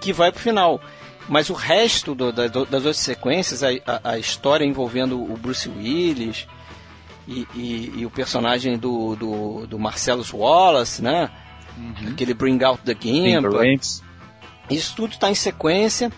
que 0.00 0.12
vai 0.12 0.30
para 0.30 0.38
o 0.38 0.42
final. 0.42 0.80
Mas 1.28 1.50
o 1.50 1.54
resto 1.54 2.14
do, 2.14 2.32
da, 2.32 2.46
das 2.46 2.64
outras 2.64 2.96
sequências, 2.96 3.62
a, 3.62 3.68
a, 3.86 4.12
a, 4.12 4.18
história 4.18 4.64
envolvendo 4.64 5.20
o 5.20 5.36
Bruce 5.36 5.68
Willis 5.68 6.46
e, 7.26 7.46
e, 7.54 7.92
e 7.98 8.06
o 8.06 8.10
personagem 8.10 8.78
do, 8.78 9.14
do, 9.14 9.66
do 9.66 9.78
Marcellus 9.78 10.32
Wallace, 10.32 11.02
né? 11.02 11.30
Uhum. 11.76 12.12
Aquele 12.12 12.32
Bring 12.32 12.62
Out 12.64 12.82
the 12.82 12.96
Gimp. 12.98 13.44
Isso 14.70 14.96
tudo 14.96 15.12
está 15.12 15.30
em 15.30 15.34
sequência. 15.34 16.10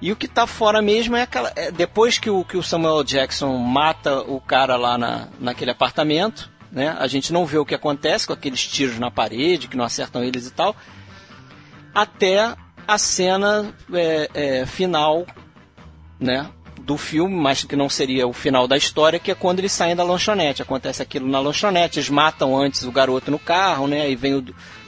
E 0.00 0.10
o 0.10 0.16
que 0.16 0.26
tá 0.26 0.46
fora 0.46 0.80
mesmo 0.80 1.16
é 1.16 1.22
aquela. 1.22 1.52
É, 1.54 1.70
depois 1.70 2.18
que 2.18 2.30
o, 2.30 2.44
que 2.44 2.56
o 2.56 2.62
Samuel 2.62 3.04
Jackson 3.04 3.56
mata 3.58 4.20
o 4.22 4.40
cara 4.40 4.76
lá 4.76 4.96
na, 4.96 5.28
naquele 5.38 5.70
apartamento, 5.70 6.50
né? 6.70 6.96
A 6.98 7.06
gente 7.06 7.32
não 7.32 7.46
vê 7.46 7.58
o 7.58 7.64
que 7.64 7.74
acontece 7.74 8.26
com 8.26 8.32
aqueles 8.32 8.66
tiros 8.66 8.98
na 8.98 9.10
parede 9.10 9.68
que 9.68 9.76
não 9.76 9.84
acertam 9.84 10.22
eles 10.24 10.46
e 10.46 10.50
tal. 10.50 10.74
Até 11.94 12.56
a 12.86 12.98
cena 12.98 13.72
é, 13.92 14.30
é, 14.34 14.66
final, 14.66 15.26
né? 16.18 16.50
do 16.82 16.96
filme, 16.96 17.34
mas 17.34 17.64
que 17.64 17.76
não 17.76 17.88
seria 17.88 18.26
o 18.26 18.32
final 18.32 18.66
da 18.66 18.76
história, 18.76 19.18
que 19.18 19.30
é 19.30 19.34
quando 19.34 19.60
eles 19.60 19.72
saem 19.72 19.94
da 19.94 20.02
lanchonete. 20.02 20.62
Acontece 20.62 21.00
aquilo 21.00 21.28
na 21.28 21.38
lanchonete, 21.38 21.98
eles 21.98 22.10
matam 22.10 22.56
antes 22.56 22.82
o 22.82 22.92
garoto 22.92 23.30
no 23.30 23.38
carro, 23.38 23.86
né? 23.86 24.10
E 24.10 24.16
vem 24.16 24.34
o, 24.34 24.44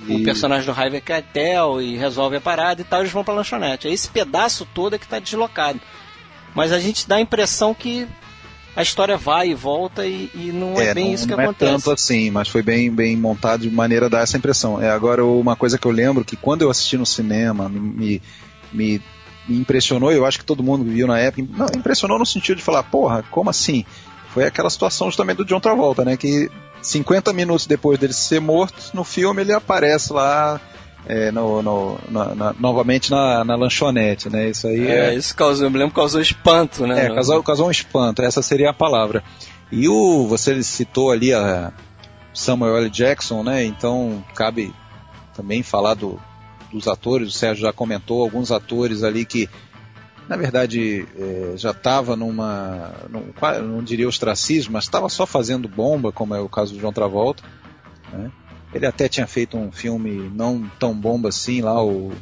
e... 0.06 0.16
o 0.16 0.24
personagem 0.24 0.66
do 0.66 0.78
Harvey 0.78 1.00
Keitel 1.00 1.80
e 1.80 1.96
resolve 1.96 2.36
a 2.36 2.40
parada 2.40 2.80
e 2.80 2.84
tal, 2.84 3.00
eles 3.00 3.12
vão 3.12 3.24
pra 3.24 3.34
lanchonete. 3.34 3.86
É 3.86 3.92
esse 3.92 4.08
pedaço 4.08 4.66
todo 4.74 4.96
é 4.96 4.98
que 4.98 5.06
tá 5.06 5.18
deslocado. 5.18 5.80
Mas 6.54 6.72
a 6.72 6.78
gente 6.78 7.08
dá 7.08 7.16
a 7.16 7.20
impressão 7.20 7.72
que 7.72 8.08
a 8.76 8.82
história 8.82 9.16
vai 9.16 9.50
e 9.50 9.54
volta 9.54 10.06
e, 10.06 10.30
e 10.34 10.52
não 10.52 10.80
é, 10.80 10.86
é 10.86 10.94
bem 10.94 11.06
não, 11.06 11.14
isso 11.14 11.26
que 11.26 11.34
não 11.34 11.44
acontece. 11.44 11.64
Não 11.64 11.78
é 11.78 11.80
tanto 11.80 11.90
assim, 11.92 12.30
mas 12.30 12.48
foi 12.48 12.62
bem, 12.62 12.90
bem 12.90 13.16
montado 13.16 13.60
de 13.60 13.70
maneira 13.70 14.06
a 14.06 14.08
dar 14.08 14.22
essa 14.22 14.36
impressão. 14.36 14.82
É, 14.82 14.90
agora, 14.90 15.24
uma 15.24 15.56
coisa 15.56 15.78
que 15.78 15.86
eu 15.86 15.92
lembro 15.92 16.24
que 16.24 16.36
quando 16.36 16.62
eu 16.62 16.70
assisti 16.70 16.96
no 16.96 17.06
cinema, 17.06 17.68
me, 17.68 18.20
me 18.72 19.02
me 19.46 19.58
impressionou, 19.58 20.10
eu 20.10 20.24
acho 20.24 20.38
que 20.38 20.44
todo 20.44 20.62
mundo 20.62 20.84
viu 20.84 21.06
na 21.06 21.18
época, 21.18 21.46
não, 21.50 21.66
impressionou 21.76 22.18
no 22.18 22.26
sentido 22.26 22.56
de 22.56 22.62
falar, 22.62 22.82
porra, 22.82 23.22
como 23.30 23.50
assim? 23.50 23.84
Foi 24.30 24.44
aquela 24.44 24.70
situação 24.70 25.08
justamente 25.08 25.38
do 25.38 25.44
John 25.44 25.60
Travolta, 25.60 26.04
né? 26.04 26.16
Que 26.16 26.50
50 26.82 27.32
minutos 27.32 27.66
depois 27.66 27.98
dele 27.98 28.12
ser 28.12 28.40
morto, 28.40 28.90
no 28.92 29.04
filme 29.04 29.42
ele 29.42 29.52
aparece 29.52 30.12
lá 30.12 30.60
é, 31.06 31.30
no, 31.30 31.62
no, 31.62 31.98
na, 32.08 32.34
na, 32.34 32.54
novamente 32.58 33.10
na, 33.10 33.44
na, 33.44 33.56
lanchonete, 33.56 34.30
né? 34.30 34.48
Isso 34.48 34.66
aí 34.66 34.86
é, 34.86 35.06
é, 35.06 35.14
isso 35.14 35.34
causou, 35.36 35.66
eu 35.66 35.70
me 35.70 35.78
lembro, 35.78 35.94
causou 35.94 36.20
espanto, 36.20 36.86
né? 36.86 37.06
É, 37.06 37.14
causou, 37.14 37.42
causou 37.42 37.68
um 37.68 37.70
espanto, 37.70 38.22
essa 38.22 38.42
seria 38.42 38.70
a 38.70 38.74
palavra. 38.74 39.22
E 39.70 39.88
o, 39.88 40.26
você 40.26 40.62
citou 40.62 41.10
ali 41.10 41.32
a 41.32 41.72
Samuel 42.32 42.78
L. 42.78 42.90
Jackson, 42.90 43.42
né? 43.42 43.64
Então 43.64 44.24
cabe 44.34 44.72
também 45.34 45.62
falar 45.62 45.94
do, 45.94 46.18
dos 46.72 46.88
atores, 46.88 47.28
o 47.28 47.32
Sérgio 47.32 47.62
já 47.62 47.72
comentou 47.72 48.22
alguns 48.22 48.50
atores 48.50 49.02
ali 49.02 49.24
que 49.24 49.48
na 50.28 50.36
verdade 50.36 51.06
é, 51.18 51.52
já 51.56 51.70
estava 51.70 52.16
numa, 52.16 52.92
num, 53.10 53.24
não 53.62 53.82
diria 53.82 54.08
ostracismo, 54.08 54.72
mas 54.72 54.84
estava 54.84 55.08
só 55.10 55.26
fazendo 55.26 55.68
bomba, 55.68 56.10
como 56.12 56.34
é 56.34 56.40
o 56.40 56.48
caso 56.48 56.72
do 56.72 56.80
João 56.80 56.92
Travolta. 56.92 57.42
Né? 58.10 58.30
Ele 58.74 58.86
até 58.86 59.08
tinha 59.08 59.26
feito 59.26 59.56
um 59.56 59.70
filme 59.70 60.30
não 60.34 60.68
tão 60.78 60.92
bomba 60.92 61.28
assim, 61.28 61.62
lá 61.62 61.82
o. 61.82 62.12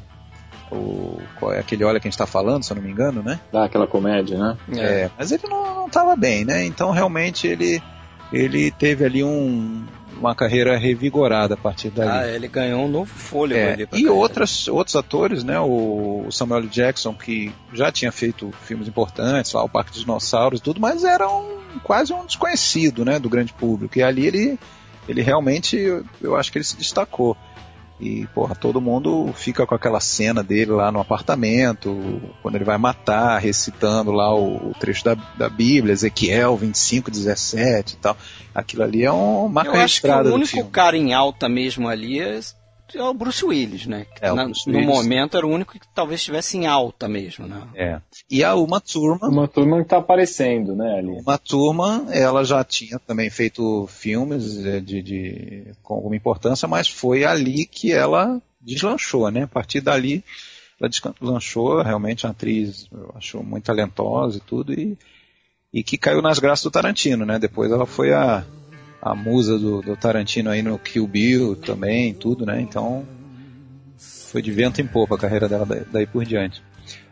o 0.71 1.19
qual 1.39 1.53
é 1.53 1.59
aquele 1.59 1.83
Olha 1.83 1.99
Quem 1.99 2.11
Está 2.11 2.27
Falando, 2.27 2.63
se 2.63 2.73
eu 2.73 2.77
não 2.77 2.83
me 2.83 2.91
engano, 2.91 3.23
né? 3.23 3.41
Ah, 3.53 3.65
aquela 3.65 3.87
comédia, 3.87 4.39
né? 4.39 4.59
É, 4.77 5.11
mas 5.19 5.33
ele 5.33 5.49
não 5.49 5.87
estava 5.87 6.15
bem, 6.15 6.45
né? 6.45 6.65
Então 6.65 6.91
realmente 6.91 7.47
ele, 7.47 7.83
ele 8.31 8.71
teve 8.71 9.05
ali 9.05 9.25
um, 9.25 9.83
uma 10.23 10.35
carreira 10.35 10.77
revigorada 10.77 11.55
a 11.55 11.57
partir 11.57 11.91
dali. 11.91 12.11
Ah, 12.11 12.29
ele 12.29 12.49
ganhou 12.49 12.85
um 12.85 12.89
novo 12.89 13.13
fôlego 13.13 13.61
é, 13.61 13.73
ali. 13.73 13.89
E 13.95 14.09
outras, 14.09 14.69
outros 14.69 14.95
atores, 14.95 15.43
né? 15.43 15.59
O 15.59 16.27
Samuel 16.31 16.67
Jackson, 16.69 17.13
que 17.15 17.53
já 17.73 17.91
tinha 17.91 18.13
feito 18.13 18.53
filmes 18.63 18.87
importantes, 18.87 19.53
lá, 19.53 19.65
o 19.65 19.69
Parque 19.69 19.91
dos 19.91 20.01
Dinossauros 20.01 20.61
e 20.61 20.63
tudo, 20.63 20.81
mas 20.81 21.03
era 21.03 21.29
um, 21.29 21.59
quase 21.83 22.13
um 22.13 22.25
desconhecido, 22.25 23.05
né? 23.05 23.19
Do 23.19 23.29
grande 23.29 23.53
público. 23.53 23.99
E 23.99 24.03
ali 24.03 24.27
ele 24.27 24.59
ele 25.09 25.23
realmente, 25.23 25.77
eu 26.21 26.37
acho 26.37 26.51
que 26.53 26.59
ele 26.59 26.65
se 26.65 26.77
destacou. 26.77 27.37
E, 28.01 28.27
porra, 28.35 28.57
todo 28.57 28.81
mundo 28.81 29.33
fica 29.33 29.65
com 29.65 29.77
aquela 29.77 30.01
cena 30.01 30.43
dele 30.43 30.73
lá 30.73 30.91
no 30.91 30.99
apartamento, 30.99 32.21
quando 32.43 32.57
ele 32.57 32.65
vai 32.65 32.77
matar, 32.77 33.39
recitando 33.39 34.11
lá 34.11 34.35
o, 34.35 34.71
o 34.71 34.75
trecho 34.75 35.05
da, 35.05 35.15
da 35.15 35.49
Bíblia, 35.49 35.93
Ezequiel 35.93 36.57
25, 36.57 37.13
17 37.13 37.95
e 37.95 37.97
tal. 37.99 38.17
Aquilo 38.53 38.83
ali 38.83 39.05
é 39.05 39.13
um 39.13 39.47
marca 39.47 39.77
Eu 39.77 39.81
acho 39.83 40.03
que 40.03 40.09
o 40.09 40.35
único 40.35 40.65
cara 40.71 40.97
em 40.97 41.15
alta 41.15 41.49
mesmo 41.49 41.89
ali 41.89 42.19
é 42.19 42.41
é 42.95 43.03
o 43.03 43.15
Bruce 43.15 43.45
Willis, 43.45 43.87
né? 43.87 44.07
É, 44.21 44.33
Na, 44.33 44.45
Bruce 44.45 44.69
no 44.69 44.79
Willis. 44.79 44.95
momento 44.95 45.37
era 45.37 45.47
o 45.47 45.51
único 45.51 45.73
que 45.73 45.87
talvez 45.95 46.21
estivesse 46.21 46.57
em 46.57 46.67
alta 46.67 47.09
mesmo, 47.09 47.47
né? 47.47 47.63
É. 47.75 48.01
E 48.31 48.43
a 48.45 48.55
Uma 48.55 48.81
Turma... 48.81 49.29
Uma 49.29 49.49
Turma 49.49 49.77
que 49.79 49.83
está 49.83 49.99
aparecendo, 49.99 50.75
né, 50.75 50.99
ali. 50.99 51.21
Uma 51.21 51.39
Turma, 51.39 52.07
ela 52.11 52.45
já 52.45 52.63
tinha 52.65 52.99
também 52.99 53.31
feito 53.31 53.87
filmes 53.89 54.65
é, 54.65 54.81
de, 54.81 55.03
de, 55.03 55.65
com 55.83 55.95
alguma 55.95 56.17
importância, 56.17 56.69
mas 56.69 56.89
foi 56.89 57.25
ali 57.25 57.67
que 57.67 57.93
ela 57.93 58.41
deslanchou, 58.61 59.31
né? 59.31 59.43
A 59.45 59.49
partir 59.49 59.81
dali, 59.81 60.25
ela 60.81 60.89
deslanchou, 60.89 61.83
realmente 61.83 62.27
uma 62.27 62.33
atriz, 62.33 62.87
eu 62.93 63.13
acho, 63.17 63.43
muito 63.43 63.65
talentosa 63.65 64.39
e 64.39 64.41
tudo, 64.41 64.73
e, 64.73 64.97
e 65.73 65.83
que 65.83 65.99
caiu 65.99 66.23
nas 66.23 66.39
graças 66.39 66.65
do 66.65 66.71
Tarantino, 66.71 67.25
né? 67.25 67.39
Depois 67.39 67.71
ela 67.71 67.87
foi 67.87 68.13
a 68.13 68.45
a 69.03 69.17
musa 69.17 69.59
do, 69.59 69.83
do, 69.83 69.97
Tarantino 69.97 70.49
aí 70.49 70.63
no 70.63 70.79
Kill 70.79 71.09
Bill 71.09 71.57
também, 71.57 72.15
tudo, 72.15 72.47
né? 72.47 72.61
Então 72.61 73.05
foi 73.99 74.41
de 74.41 74.53
vento 74.53 74.81
em 74.81 74.87
popa 74.87 75.17
a 75.17 75.19
carreira 75.19 75.49
dela 75.49 75.67
daí 75.91 76.07
por 76.07 76.25
diante. 76.25 76.63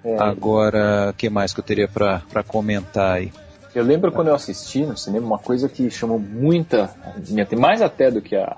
É. 0.04 0.16
Agora, 0.22 1.10
o 1.10 1.14
que 1.14 1.28
mais 1.28 1.52
que 1.52 1.58
eu 1.58 1.64
teria 1.64 1.88
para 1.88 2.44
comentar 2.46 3.16
aí? 3.16 3.32
Eu 3.74 3.84
lembro 3.84 4.12
quando 4.12 4.28
eu 4.28 4.34
assisti 4.34 4.86
no 4.86 4.96
cinema 4.96 5.26
uma 5.26 5.38
coisa 5.38 5.68
que 5.68 5.90
chamou 5.90 6.18
muita, 6.18 6.90
mais 7.58 7.82
até 7.82 8.10
do 8.10 8.22
que 8.22 8.36
a, 8.36 8.56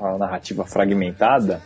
a 0.00 0.18
narrativa 0.18 0.64
fragmentada, 0.64 1.62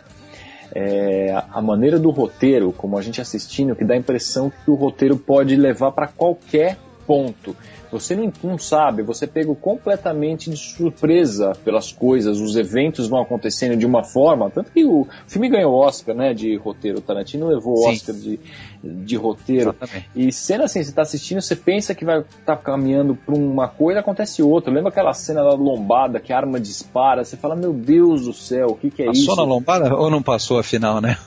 é 0.74 1.42
a 1.52 1.60
maneira 1.60 1.98
do 1.98 2.10
roteiro, 2.10 2.72
como 2.72 2.96
a 2.96 3.02
gente 3.02 3.20
assistindo, 3.20 3.74
que 3.74 3.84
dá 3.84 3.94
a 3.94 3.96
impressão 3.96 4.50
que 4.50 4.70
o 4.70 4.74
roteiro 4.74 5.16
pode 5.16 5.56
levar 5.56 5.92
para 5.92 6.06
qualquer 6.06 6.78
ponto. 7.10 7.56
Você 7.90 8.14
não, 8.14 8.32
não 8.44 8.56
sabe, 8.56 9.02
você 9.02 9.26
pega 9.26 9.52
completamente 9.52 10.48
de 10.48 10.56
surpresa 10.56 11.54
pelas 11.64 11.90
coisas, 11.90 12.38
os 12.38 12.54
eventos 12.54 13.08
vão 13.08 13.20
acontecendo 13.20 13.76
de 13.76 13.84
uma 13.84 14.04
forma, 14.04 14.48
tanto 14.48 14.70
que 14.70 14.84
o 14.84 15.08
filme 15.26 15.48
ganhou 15.48 15.74
Oscar, 15.74 16.14
né, 16.14 16.32
de 16.32 16.54
roteiro, 16.56 16.98
o 16.98 17.00
Tarantino 17.00 17.48
levou 17.48 17.76
o 17.76 17.88
Oscar 17.88 18.14
de, 18.14 18.38
de 18.84 19.16
roteiro. 19.16 19.70
Exatamente. 19.70 20.08
E 20.14 20.32
cena 20.32 20.66
assim, 20.66 20.84
você 20.84 20.90
está 20.90 21.02
assistindo, 21.02 21.40
você 21.40 21.56
pensa 21.56 21.92
que 21.92 22.04
vai 22.04 22.20
estar 22.20 22.54
tá 22.54 22.56
caminhando 22.56 23.16
para 23.16 23.34
uma 23.34 23.66
coisa, 23.66 23.98
acontece 23.98 24.40
outra. 24.40 24.72
Lembra 24.72 24.90
aquela 24.90 25.12
cena 25.12 25.42
da 25.42 25.56
lombada 25.56 26.20
que 26.20 26.32
a 26.32 26.36
arma 26.36 26.60
dispara, 26.60 27.24
você 27.24 27.36
fala, 27.36 27.56
meu 27.56 27.72
Deus 27.72 28.26
do 28.26 28.32
céu, 28.32 28.68
o 28.68 28.76
que, 28.76 28.88
que 28.88 29.02
é 29.02 29.06
passou 29.06 29.20
isso? 29.20 29.30
Passou 29.30 29.44
na 29.44 29.52
lombada 29.52 29.96
ou 29.96 30.08
não 30.08 30.22
passou 30.22 30.60
afinal, 30.60 31.00
né? 31.00 31.18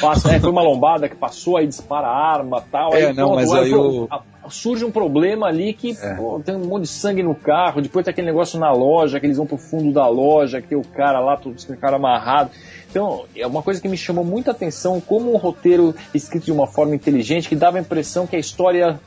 Passa, 0.00 0.32
é, 0.32 0.38
foi 0.38 0.50
uma 0.54 0.62
lombada 0.62 1.08
que 1.08 1.16
passou, 1.16 1.56
aí 1.56 1.66
dispara 1.66 2.06
a 2.06 2.32
arma 2.32 2.62
tal. 2.70 2.94
É, 2.94 3.06
aí, 3.06 3.12
não, 3.12 3.34
mas 3.34 3.52
aí, 3.52 3.74
o... 3.74 4.06
a, 4.08 4.22
surge 4.50 4.84
um 4.84 4.90
problema 4.90 5.46
ali 5.46 5.72
que 5.72 5.96
é. 6.00 6.14
pô, 6.14 6.40
tem 6.44 6.54
um 6.54 6.66
monte 6.66 6.82
de 6.82 6.88
sangue 6.88 7.22
no 7.22 7.34
carro, 7.34 7.80
depois 7.80 8.04
tem 8.04 8.12
aquele 8.12 8.26
negócio 8.26 8.58
na 8.58 8.72
loja, 8.72 9.20
que 9.20 9.26
eles 9.26 9.36
vão 9.36 9.46
pro 9.46 9.56
fundo 9.56 9.92
da 9.92 10.08
loja, 10.08 10.60
que 10.60 10.68
tem 10.68 10.78
o 10.78 10.84
cara 10.84 11.20
lá, 11.20 11.36
todo 11.36 11.56
o 11.56 11.76
cara 11.76 11.96
amarrado. 11.96 12.50
Então, 12.90 13.24
é 13.34 13.46
uma 13.46 13.62
coisa 13.62 13.80
que 13.80 13.88
me 13.88 13.96
chamou 13.96 14.24
muita 14.24 14.50
atenção, 14.50 15.00
como 15.00 15.32
um 15.32 15.36
roteiro 15.36 15.94
escrito 16.12 16.44
de 16.44 16.52
uma 16.52 16.66
forma 16.66 16.94
inteligente, 16.94 17.48
que 17.48 17.56
dava 17.56 17.78
a 17.78 17.80
impressão 17.80 18.26
que 18.26 18.36
a 18.36 18.38
história 18.38 19.00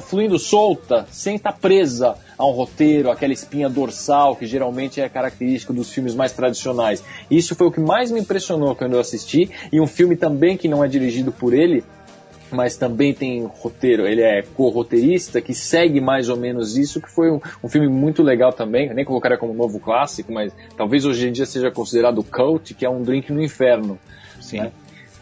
fluindo 0.00 0.38
solta, 0.38 1.06
sem 1.10 1.36
estar 1.36 1.52
presa 1.52 2.14
a 2.36 2.46
um 2.46 2.50
roteiro, 2.50 3.10
aquela 3.10 3.32
espinha 3.32 3.70
dorsal 3.70 4.36
que 4.36 4.46
geralmente 4.46 5.00
é 5.00 5.08
característico 5.08 5.72
dos 5.72 5.90
filmes 5.90 6.14
mais 6.14 6.32
tradicionais. 6.32 7.02
Isso 7.30 7.54
foi 7.54 7.66
o 7.66 7.72
que 7.72 7.80
mais 7.80 8.10
me 8.10 8.20
impressionou 8.20 8.74
quando 8.74 8.94
eu 8.94 9.00
assisti, 9.00 9.50
e 9.72 9.80
um 9.80 9.86
filme 9.86 10.14
também 10.14 10.56
que 10.56 10.68
não 10.68 10.84
é 10.84 10.88
dirigido 10.88 11.32
por 11.32 11.54
ele, 11.54 11.82
mas 12.50 12.76
também 12.76 13.12
tem 13.14 13.44
roteiro, 13.44 14.06
ele 14.06 14.22
é 14.22 14.42
co-roteirista, 14.42 15.40
que 15.40 15.54
segue 15.54 16.00
mais 16.00 16.28
ou 16.28 16.36
menos 16.36 16.76
isso, 16.76 17.00
que 17.00 17.10
foi 17.10 17.30
um, 17.30 17.40
um 17.62 17.68
filme 17.68 17.88
muito 17.88 18.22
legal 18.22 18.52
também, 18.52 18.92
nem 18.92 19.04
colocaria 19.04 19.38
como 19.38 19.52
novo 19.54 19.78
clássico, 19.78 20.32
mas 20.32 20.52
talvez 20.76 21.04
hoje 21.04 21.28
em 21.28 21.32
dia 21.32 21.46
seja 21.46 21.70
considerado 21.70 22.22
cult, 22.22 22.74
que 22.74 22.84
é 22.84 22.90
um 22.90 23.02
drink 23.02 23.32
no 23.32 23.42
inferno. 23.42 23.98
Sim. 24.40 24.60
Né? 24.60 24.72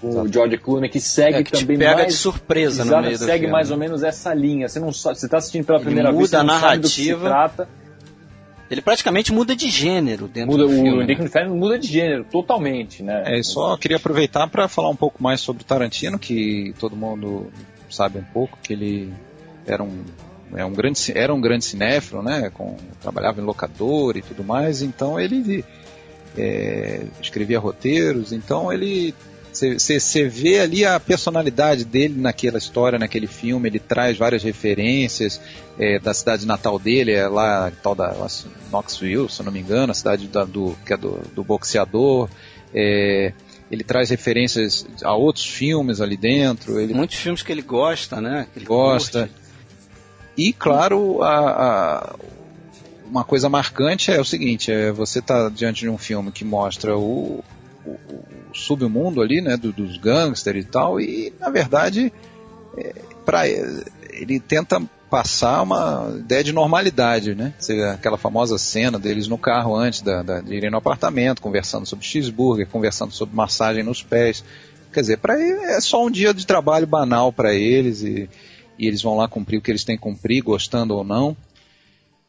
O 0.03 0.09
Exato. 0.09 0.33
George 0.33 0.59
Clooney 0.59 0.91
que 0.91 1.01
segue 1.01 1.39
é, 1.39 1.43
que 1.43 1.53
também 1.53 1.79
pega 1.79 1.95
mais 1.95 2.09
de 2.09 2.15
surpresa 2.15 2.83
exato, 2.83 3.01
no 3.01 3.07
meio 3.07 3.19
segue 3.19 3.47
mais 3.47 3.71
ou 3.71 3.79
menos 3.79 4.03
essa 4.03 4.33
linha. 4.35 4.69
Você 4.69 4.79
não 4.79 4.93
sabe, 4.93 5.19
você 5.19 5.27
está 5.27 5.39
assistindo 5.39 5.65
pela 5.65 5.79
ele 5.79 5.87
primeira 5.87 6.11
muda 6.11 6.19
vez, 6.19 6.31
você 6.31 6.37
a 6.37 6.43
não 6.43 6.55
narrativa. 6.55 6.69
sabe 6.69 6.83
do 6.83 6.89
que 6.89 7.03
se 7.03 7.15
trata. 7.17 7.69
Ele 8.71 8.81
praticamente 8.81 9.33
muda 9.33 9.55
de 9.55 9.71
gênero 9.71 10.27
dentro 10.27 10.53
muda, 10.53 10.65
do 10.65 10.71
filme. 10.71 10.91
O 10.91 11.03
Nick 11.03 11.21
né? 11.21 11.27
Inferno 11.27 11.55
muda 11.55 11.79
de 11.79 11.87
gênero, 11.87 12.25
totalmente, 12.25 13.03
né? 13.03 13.39
É, 13.39 13.43
só 13.43 13.77
queria 13.77 13.97
aproveitar 13.97 14.49
para 14.49 14.67
falar 14.67 14.89
um 14.89 14.97
pouco 14.97 15.23
mais 15.23 15.41
sobre 15.41 15.63
o 15.63 15.67
Tarantino, 15.67 16.19
que 16.19 16.75
todo 16.79 16.97
mundo 16.97 17.51
sabe 17.89 18.19
um 18.19 18.25
pouco, 18.25 18.59
que 18.63 18.73
ele 18.73 19.13
era 19.67 19.83
um, 19.83 20.05
é 20.55 20.65
um 20.65 20.73
grande, 20.73 21.01
era 21.15 21.33
um 21.33 21.41
grande 21.41 21.65
cinéfilo, 21.65 22.23
né? 22.23 22.51
Com, 22.51 22.77
trabalhava 23.01 23.41
em 23.41 23.45
locador 23.45 24.17
e 24.17 24.23
tudo 24.23 24.43
mais, 24.43 24.83
então 24.83 25.19
ele 25.19 25.65
é, 26.37 27.05
escrevia 27.23 27.59
roteiros, 27.59 28.33
então 28.33 28.73
ele 28.73 29.15
você 29.79 30.29
vê 30.29 30.61
ali 30.61 30.85
a 30.85 30.99
personalidade 31.01 31.85
dele 31.85 32.15
naquela 32.21 32.59
história, 32.59 32.99
naquele 32.99 33.27
filme, 33.27 33.69
ele 33.69 33.79
traz 33.79 34.19
várias 34.19 34.43
referências 34.43 35.41
é, 35.79 35.99
da 35.99 36.13
cidade 36.13 36.47
natal 36.47 36.79
dele, 36.79 37.13
é 37.13 37.27
lá 37.27 37.73
tal 37.83 37.95
da 37.95 38.15
Knoxville, 38.71 39.29
se 39.29 39.43
não 39.43 39.53
me 39.53 39.61
engano, 39.61 39.93
a 39.93 39.95
cidade 39.95 40.27
da, 40.29 40.45
do, 40.45 40.77
que 40.85 40.93
é 40.93 40.97
do, 40.97 41.21
do 41.35 41.43
boxeador. 41.43 42.29
É, 42.75 43.33
ele 43.71 43.83
traz 43.83 44.11
referências 44.11 44.87
a 45.03 45.15
outros 45.15 45.47
filmes 45.47 46.01
ali 46.01 46.17
dentro. 46.17 46.79
Ele... 46.79 46.95
Muitos 46.95 47.17
filmes 47.17 47.43
que 47.43 47.51
ele 47.51 47.63
gosta, 47.63 48.21
né? 48.21 48.47
Que 48.53 48.59
ele 48.59 48.67
gosta. 48.67 49.21
Curte. 49.27 49.47
E 50.37 50.53
claro, 50.53 51.23
a, 51.23 51.39
a, 51.39 52.15
uma 53.07 53.25
coisa 53.25 53.49
marcante 53.49 54.13
é 54.13 54.21
o 54.21 54.25
seguinte: 54.25 54.71
é 54.71 54.93
você 54.93 55.21
está 55.21 55.49
diante 55.49 55.81
de 55.81 55.89
um 55.89 55.97
filme 55.97 56.31
que 56.31 56.45
mostra 56.45 56.97
o, 56.97 57.43
o 57.85 58.21
submundo 58.65 59.21
ali, 59.21 59.41
né, 59.41 59.57
do, 59.57 59.73
dos 59.73 59.97
gangsters 59.97 60.65
e 60.65 60.69
tal, 60.69 61.01
e 61.01 61.33
na 61.39 61.51
verdade 61.51 62.13
é, 62.77 62.95
para 63.25 63.49
ele 63.49 64.41
tenta 64.41 64.81
passar 65.11 65.63
uma 65.63 66.17
ideia 66.19 66.43
de 66.43 66.53
normalidade, 66.53 67.35
né? 67.35 67.55
Aquela 67.93 68.19
famosa 68.19 68.59
cena 68.59 68.99
deles 68.99 69.29
no 69.29 69.39
carro 69.39 69.75
antes 69.75 70.01
da, 70.01 70.23
da, 70.23 70.41
de 70.41 70.55
irem 70.55 70.71
no 70.71 70.79
apartamento, 70.79 71.41
conversando 71.41 71.87
sobre 71.87 72.05
cheeseburger, 72.05 72.69
conversando 72.69 73.13
sobre 73.13 73.35
massagem 73.35 73.83
nos 73.83 74.03
pés. 74.03 74.45
Quer 74.93 75.01
dizer, 75.01 75.19
para 75.19 75.41
é 75.41 75.81
só 75.81 76.05
um 76.05 76.11
dia 76.11 76.35
de 76.35 76.47
trabalho 76.47 76.87
banal 76.87 77.33
para 77.33 77.55
eles 77.55 78.03
e, 78.03 78.29
e 78.79 78.87
eles 78.87 79.03
vão 79.03 79.17
lá 79.17 79.29
cumprir 79.29 79.59
o 79.59 79.63
que 79.63 79.71
eles 79.71 79.85
têm 79.85 79.97
que 79.97 80.03
cumprir, 80.03 80.43
gostando 80.43 80.95
ou 80.95 81.05
não. 81.05 81.37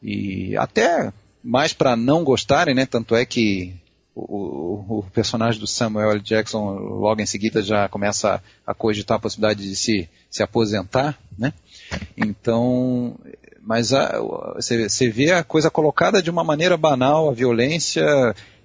E 0.02 0.56
até 0.56 1.12
mais 1.42 1.72
para 1.72 1.96
não 1.96 2.22
gostarem, 2.22 2.74
né? 2.74 2.86
Tanto 2.86 3.14
é 3.14 3.24
que 3.24 3.74
o, 4.18 4.98
o, 4.98 5.02
personagem 5.12 5.60
do 5.60 5.66
Samuel 5.66 6.10
L. 6.10 6.20
Jackson 6.20 6.74
logo 6.74 7.20
em 7.20 7.26
seguida 7.26 7.62
já 7.62 7.88
começa 7.88 8.42
a, 8.66 8.74
cogitar 8.74 9.16
a 9.16 9.20
possibilidade 9.20 9.62
de 9.62 9.76
se, 9.76 10.08
se 10.28 10.42
aposentar, 10.42 11.16
né? 11.38 11.52
Então, 12.16 13.16
mas 13.62 13.90
você 14.54 15.08
vê 15.08 15.32
a 15.32 15.44
coisa 15.44 15.70
colocada 15.70 16.20
de 16.20 16.30
uma 16.30 16.42
maneira 16.42 16.76
banal, 16.76 17.30
a 17.30 17.34
violência, 17.34 18.04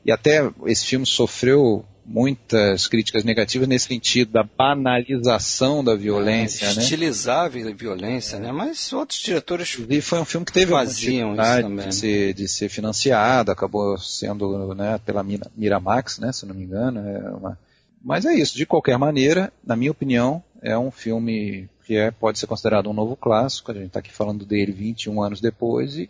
e 0.03 0.11
até 0.11 0.49
esse 0.65 0.85
filme 0.85 1.05
sofreu 1.05 1.85
muitas 2.05 2.87
críticas 2.87 3.23
negativas 3.23 3.67
nesse 3.67 3.87
sentido 3.87 4.31
da 4.31 4.43
banalização 4.43 5.83
da 5.83 5.95
violência, 5.95 6.65
é, 6.65 6.73
né? 6.73 6.81
Estilizar 6.81 7.45
a 7.45 7.49
violência, 7.49 8.39
né? 8.39 8.51
Mas 8.51 8.91
outros 8.91 9.19
diretores 9.19 9.77
e 9.89 10.01
foi 10.01 10.19
um 10.19 10.25
filme 10.25 10.45
que 10.45 10.51
teve 10.51 10.71
faziam 10.71 11.33
isso 11.33 11.61
também. 11.61 11.87
De 11.87 11.95
ser, 11.95 12.33
de 12.33 12.47
ser 12.47 12.69
financiado, 12.69 13.51
acabou 13.51 13.97
sendo 13.97 14.73
né, 14.75 14.99
pela 15.05 15.23
Miramax, 15.55 16.19
né? 16.19 16.31
Se 16.31 16.45
não 16.45 16.55
me 16.55 16.63
engano, 16.63 16.99
é 16.99 17.29
uma... 17.31 17.59
mas 18.03 18.25
é 18.25 18.33
isso. 18.33 18.55
De 18.55 18.65
qualquer 18.65 18.97
maneira, 18.97 19.51
na 19.63 19.75
minha 19.75 19.91
opinião, 19.91 20.43
é 20.61 20.77
um 20.77 20.91
filme 20.91 21.69
que 21.85 21.95
é, 21.95 22.11
pode 22.11 22.39
ser 22.39 22.47
considerado 22.47 22.89
um 22.89 22.93
novo 22.93 23.15
clássico. 23.15 23.71
A 23.71 23.73
gente 23.73 23.87
está 23.87 23.99
aqui 23.99 24.11
falando 24.11 24.45
dele 24.45 24.71
21 24.71 25.21
anos 25.21 25.41
depois 25.41 25.97
e 25.97 26.09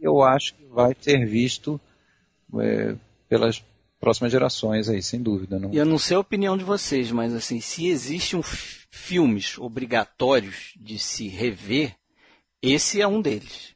eu 0.00 0.22
acho 0.22 0.54
que 0.54 0.64
vai 0.66 0.96
ser 0.98 1.26
visto 1.26 1.80
é, 2.58 2.94
pelas 3.28 3.62
próximas 4.00 4.32
gerações 4.32 4.88
aí, 4.88 5.02
sem 5.02 5.22
dúvida. 5.22 5.58
Não... 5.58 5.72
E 5.72 5.76
eu 5.76 5.84
não 5.84 5.98
sei 5.98 6.16
a 6.16 6.20
opinião 6.20 6.56
de 6.56 6.64
vocês, 6.64 7.12
mas 7.12 7.34
assim, 7.34 7.60
se 7.60 7.86
existem 7.86 8.40
filmes 8.90 9.58
obrigatórios 9.58 10.72
de 10.76 10.98
se 10.98 11.28
rever, 11.28 11.94
esse 12.62 13.00
é 13.00 13.06
um 13.06 13.20
deles. 13.20 13.74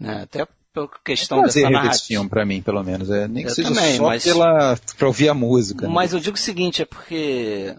Né? 0.00 0.22
Até 0.22 0.46
por 0.72 1.00
questão 1.02 1.40
é 1.40 1.42
dessa 1.44 1.60
narrativa. 1.60 1.94
esse 1.94 2.06
filme 2.06 2.28
para 2.28 2.46
mim, 2.46 2.62
pelo 2.62 2.82
menos. 2.82 3.10
É, 3.10 3.28
nem 3.28 3.44
que 3.44 3.50
eu 3.50 3.54
seja 3.54 3.68
também, 3.68 3.96
só 3.96 4.06
mas... 4.06 4.24
pela, 4.24 4.78
pra 4.96 5.06
ouvir 5.06 5.28
a 5.28 5.34
música. 5.34 5.86
Né? 5.86 5.92
Mas 5.92 6.12
né? 6.12 6.18
eu 6.18 6.22
digo 6.22 6.36
o 6.36 6.40
seguinte, 6.40 6.82
é 6.82 6.84
porque 6.86 7.76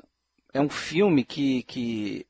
é 0.54 0.62
um 0.62 0.70
filme 0.70 1.24
que, 1.24 1.64
que 1.64 2.26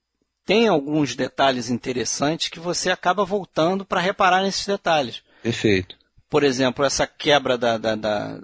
tem 0.45 0.67
alguns 0.67 1.15
detalhes 1.15 1.69
interessantes 1.69 2.49
que 2.49 2.59
você 2.59 2.89
acaba 2.89 3.25
voltando 3.25 3.85
para 3.85 3.99
reparar 3.99 4.41
nesses 4.41 4.65
detalhes. 4.65 5.21
Perfeito. 5.43 5.97
Por 6.29 6.43
exemplo, 6.43 6.85
essa 6.85 7.07
quebra 7.07 7.57
da, 7.57 7.77
da, 7.77 7.95
da 7.95 8.39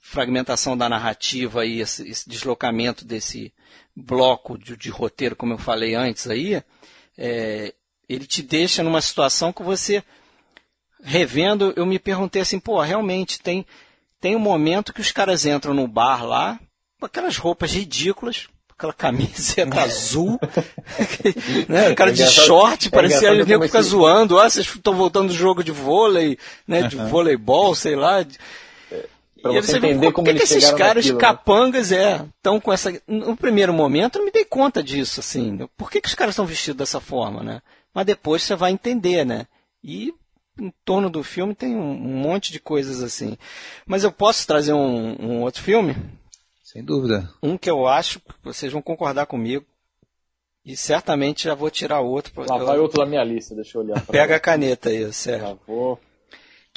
fragmentação 0.00 0.76
da 0.76 0.88
narrativa 0.88 1.64
e 1.64 1.80
esse, 1.80 2.08
esse 2.08 2.28
deslocamento 2.28 3.04
desse 3.04 3.52
bloco 3.94 4.58
de, 4.58 4.76
de, 4.76 4.90
roteiro, 4.90 5.36
como 5.36 5.52
eu 5.52 5.58
falei 5.58 5.94
antes 5.94 6.26
aí, 6.28 6.62
é, 7.16 7.74
ele 8.08 8.26
te 8.26 8.42
deixa 8.42 8.82
numa 8.82 9.00
situação 9.00 9.52
que 9.52 9.62
você, 9.62 10.02
revendo, 11.02 11.72
eu 11.76 11.86
me 11.86 11.98
perguntei 11.98 12.42
assim, 12.42 12.58
pô, 12.58 12.80
realmente 12.80 13.40
tem, 13.40 13.64
tem 14.20 14.34
um 14.34 14.40
momento 14.40 14.92
que 14.92 15.00
os 15.00 15.12
caras 15.12 15.46
entram 15.46 15.74
no 15.74 15.86
bar 15.86 16.24
lá, 16.24 16.58
com 16.98 17.06
aquelas 17.06 17.36
roupas 17.36 17.72
ridículas, 17.72 18.48
aquela 18.76 18.92
camiseta 18.92 19.80
azul, 19.82 20.40
né? 21.68 21.90
O 21.90 21.94
cara 21.94 22.12
de 22.12 22.26
short, 22.26 22.88
é 22.88 22.90
parecia 22.90 23.44
nego 23.44 23.64
fica 23.64 23.82
zoando, 23.82 24.38
ah, 24.38 24.48
vocês 24.48 24.66
estão 24.66 24.94
voltando 24.94 25.28
do 25.28 25.34
jogo 25.34 25.62
de 25.62 25.70
vôlei, 25.70 26.38
né? 26.66 26.82
De 26.82 26.96
voleibol, 26.96 27.74
sei 27.74 27.94
lá. 27.94 28.24
Pra 29.42 29.52
e 29.52 29.62
você 29.62 29.78
entender 29.78 30.06
vê, 30.06 30.12
como 30.12 30.26
que, 30.26 30.34
que 30.34 30.42
esses 30.42 30.70
caras 30.70 31.04
naquilo, 31.04 31.14
né? 31.14 31.20
capangas 31.20 31.92
é 31.92 32.26
estão 32.36 32.60
com 32.60 32.72
essa 32.72 32.92
no 33.06 33.36
primeiro 33.36 33.72
momento 33.72 34.18
eu 34.18 34.24
me 34.24 34.30
dei 34.30 34.44
conta 34.44 34.82
disso 34.82 35.20
assim 35.20 35.66
por 35.76 35.90
que, 35.90 36.00
que 36.00 36.08
os 36.08 36.14
caras 36.14 36.34
estão 36.34 36.44
vestidos 36.44 36.76
dessa 36.76 37.00
forma 37.00 37.42
né 37.42 37.62
mas 37.94 38.04
depois 38.04 38.42
você 38.42 38.54
vai 38.54 38.70
entender 38.70 39.24
né 39.24 39.46
e 39.82 40.12
em 40.60 40.72
torno 40.84 41.08
do 41.08 41.22
filme 41.22 41.54
tem 41.54 41.74
um, 41.74 41.94
monte 41.94 42.52
de 42.52 42.60
coisas 42.60 43.02
assim 43.02 43.38
mas 43.86 44.04
eu 44.04 44.12
posso 44.12 44.46
trazer 44.46 44.74
um, 44.74 45.16
um 45.18 45.42
outro 45.42 45.62
filme 45.62 45.96
sem 46.72 46.84
dúvida. 46.84 47.28
Um 47.42 47.58
que 47.58 47.68
eu 47.68 47.88
acho 47.88 48.20
que 48.20 48.32
vocês 48.44 48.72
vão 48.72 48.80
concordar 48.80 49.26
comigo. 49.26 49.66
E 50.64 50.76
certamente 50.76 51.44
já 51.44 51.54
vou 51.54 51.68
tirar 51.68 51.98
outro. 51.98 52.32
Lá 52.46 52.58
eu... 52.58 52.66
vai 52.66 52.78
outro 52.78 53.00
da 53.00 53.06
minha 53.06 53.24
lista, 53.24 53.56
deixa 53.56 53.76
eu 53.76 53.82
olhar. 53.82 54.06
Pega 54.06 54.36
a 54.36 54.40
caneta 54.40 54.88
aí, 54.88 55.12
Sérgio. 55.12 55.48
Já 55.48 55.56
vou. 55.66 55.98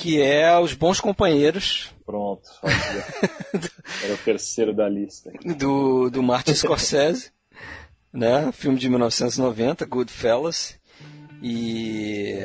Que 0.04 0.22
é 0.22 0.60
Os 0.60 0.74
Bons 0.74 1.00
Companheiros. 1.00 1.90
Pronto. 2.06 2.44
Era 4.04 4.14
o 4.14 4.18
terceiro 4.18 4.74
da 4.74 4.90
lista. 4.90 5.32
Do, 5.58 6.10
do 6.10 6.22
Martin 6.22 6.54
Scorsese. 6.54 7.32
né? 8.12 8.52
Filme 8.52 8.78
de 8.78 8.90
1990, 8.90 9.86
Goodfellas. 9.86 10.78
E 11.42 12.38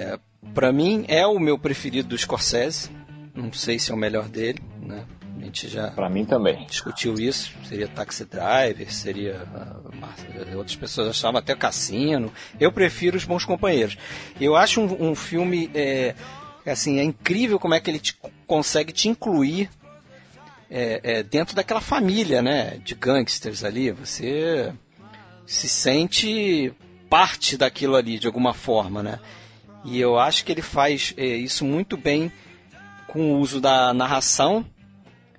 para 0.55 0.73
mim 0.73 1.05
é 1.09 1.27
o 1.27 1.41
meu 1.41 1.59
preferido 1.59 2.11
do 2.11 2.17
Scorsese. 2.17 2.91
Não 3.35 3.53
sei 3.53 3.77
se 3.81 3.91
é 3.91 3.95
o 3.95 3.99
melhor 3.99 4.29
dele, 4.29 4.63
né? 4.81 5.05
A 5.37 5.45
gente 5.45 5.67
já 5.67 5.91
para 5.91 6.09
mim 6.09 6.25
também 6.25 6.65
discutiu 6.65 7.15
isso. 7.15 7.53
Seria 7.65 7.89
Taxi 7.89 8.25
Driver, 8.25 8.93
seria 8.95 9.45
uh, 9.53 10.57
outras 10.57 10.77
pessoas 10.77 11.09
achavam 11.09 11.41
até 11.41 11.57
Cassino. 11.57 12.33
Eu 12.61 12.71
prefiro 12.71 13.17
os 13.17 13.25
Bons 13.25 13.45
Companheiros. 13.45 13.99
Eu 14.41 14.55
acho 14.55 14.81
um, 14.81 15.11
um 15.11 15.15
filme 15.17 15.69
é, 15.75 16.15
assim 16.71 16.99
é 16.99 17.05
incrível 17.05 17.59
como 17.59 17.75
é 17.75 17.81
que 17.81 17.91
ele 17.91 17.99
te, 17.99 18.17
consegue 18.47 18.93
te 18.93 19.09
incluir 19.09 19.71
é, 20.71 21.01
é, 21.03 21.23
dentro 21.23 21.55
daquela 21.55 21.81
família, 21.81 22.43
né, 22.43 22.79
de 22.85 22.95
gangsters 22.95 23.65
ali. 23.65 23.91
Você 23.91 24.73
se 25.47 25.69
sente 25.69 26.73
parte 27.09 27.57
daquilo 27.57 27.97
ali 27.97 28.19
de 28.19 28.27
alguma 28.27 28.53
forma, 28.53 29.03
né? 29.03 29.19
E 29.85 29.99
eu 29.99 30.19
acho 30.19 30.45
que 30.45 30.53
ele 30.53 30.63
faz 30.63 31.15
é, 31.17 31.25
isso 31.25 31.65
muito 31.65 31.97
bem 31.97 32.31
com 33.07 33.33
o 33.33 33.39
uso 33.39 33.61
da 33.61 33.95
narração 33.95 34.67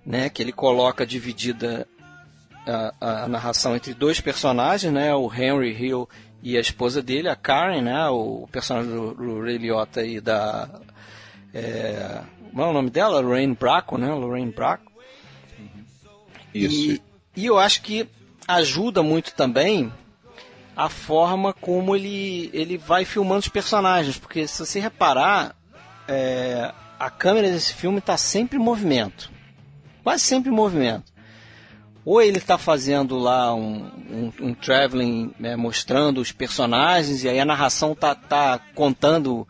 né, 0.09 0.27
que 0.27 0.41
ele 0.41 0.51
coloca 0.51 1.05
dividida 1.05 1.87
a, 2.65 3.23
a, 3.23 3.27
narração 3.27 3.75
entre 3.75 3.93
dois 3.93 4.19
personagens, 4.19 4.91
né, 4.91 5.13
o 5.13 5.31
Henry 5.31 5.71
Hill 5.71 6.09
e 6.41 6.57
a 6.57 6.59
esposa 6.61 6.99
dele, 7.01 7.29
a 7.29 7.35
Karen, 7.35 7.81
né, 7.81 8.07
o 8.09 8.47
personagem 8.51 8.91
do, 8.91 9.13
do 9.13 9.41
Ray 9.41 9.57
Liotta 9.57 10.03
e 10.03 10.19
da 10.19 10.67
é, 11.53 12.21
é 12.55 12.61
o 12.61 12.73
nome 12.73 12.89
dela? 12.89 13.19
Lorraine 13.19 13.55
Bracco, 13.55 13.97
né, 13.97 14.13
Lorraine 14.13 14.51
Bracco. 14.51 14.91
Isso. 16.53 16.91
E, 16.91 17.01
e 17.35 17.45
eu 17.45 17.57
acho 17.57 17.81
que 17.81 18.07
ajuda 18.47 19.03
muito 19.03 19.33
também 19.33 19.91
a 20.75 20.89
forma 20.89 21.53
como 21.53 21.95
ele, 21.95 22.49
ele 22.53 22.77
vai 22.77 23.05
filmando 23.05 23.39
os 23.39 23.49
personagens, 23.49 24.17
porque 24.17 24.47
se 24.47 24.65
você 24.65 24.79
reparar, 24.79 25.55
é, 26.07 26.73
a 26.97 27.09
câmera 27.09 27.51
desse 27.51 27.73
filme 27.73 27.99
está 27.99 28.17
sempre 28.17 28.57
em 28.57 28.61
movimento 28.61 29.29
quase 30.09 30.23
sempre 30.23 30.49
em 30.49 30.55
movimento. 30.55 31.11
Ou 32.03 32.19
ele 32.19 32.39
está 32.39 32.57
fazendo 32.57 33.17
lá 33.19 33.53
um, 33.53 33.91
um, 34.09 34.33
um 34.41 34.53
traveling 34.55 35.31
né, 35.39 35.55
mostrando 35.55 36.19
os 36.19 36.31
personagens 36.31 37.23
e 37.23 37.29
aí 37.29 37.39
a 37.39 37.45
narração 37.45 37.93
tá, 37.93 38.15
tá 38.15 38.59
contando 38.73 39.47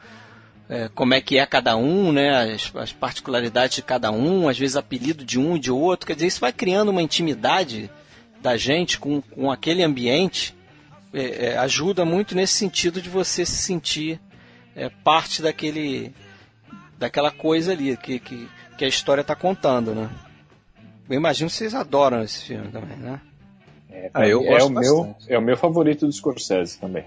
é, 0.70 0.88
como 0.94 1.16
é 1.16 1.20
que 1.20 1.40
é 1.40 1.46
cada 1.48 1.76
um, 1.76 2.12
né, 2.12 2.54
as, 2.54 2.72
as, 2.76 2.94
particularidades 2.94 3.78
de 3.78 3.82
cada 3.82 4.12
um, 4.12 4.48
às 4.48 4.58
vezes 4.58 4.76
apelido 4.76 5.26
de 5.26 5.40
um 5.40 5.56
e 5.56 5.60
de 5.60 5.72
outro. 5.72 6.06
Quer 6.06 6.14
dizer, 6.14 6.28
isso 6.28 6.40
vai 6.40 6.54
criando 6.54 6.90
uma 6.90 7.02
intimidade 7.02 7.90
da 8.40 8.56
gente 8.56 9.00
com, 9.00 9.20
com 9.20 9.52
aquele 9.52 9.82
ambiente. 9.82 10.56
É, 11.12 11.48
é, 11.48 11.58
ajuda 11.58 12.06
muito 12.06 12.36
nesse 12.36 12.54
sentido 12.54 13.02
de 13.02 13.10
você 13.10 13.44
se 13.44 13.58
sentir 13.58 14.22
é, 14.76 14.90
parte 15.04 15.42
daquele 15.42 16.14
daquela 17.00 17.32
coisa 17.32 17.72
ali 17.72 17.98
que, 17.98 18.20
que, 18.20 18.48
que 18.78 18.86
a 18.86 18.88
história 18.88 19.22
está 19.22 19.34
contando, 19.34 19.96
né? 19.96 20.08
Eu 21.10 21.16
imagino 21.16 21.50
que 21.50 21.56
vocês 21.56 21.74
adoram 21.74 22.22
esse 22.22 22.44
filme 22.44 22.68
também, 22.68 22.98
né? 22.98 23.20
É, 23.90 24.12
ah, 24.14 24.28
eu 24.28 24.44
é, 24.44 24.64
o 24.64 24.70
meu, 24.70 25.16
é 25.28 25.38
o 25.38 25.42
meu 25.42 25.58
favorito 25.58 26.06
do 26.06 26.12
Scorsese 26.12 26.78
também. 26.78 27.06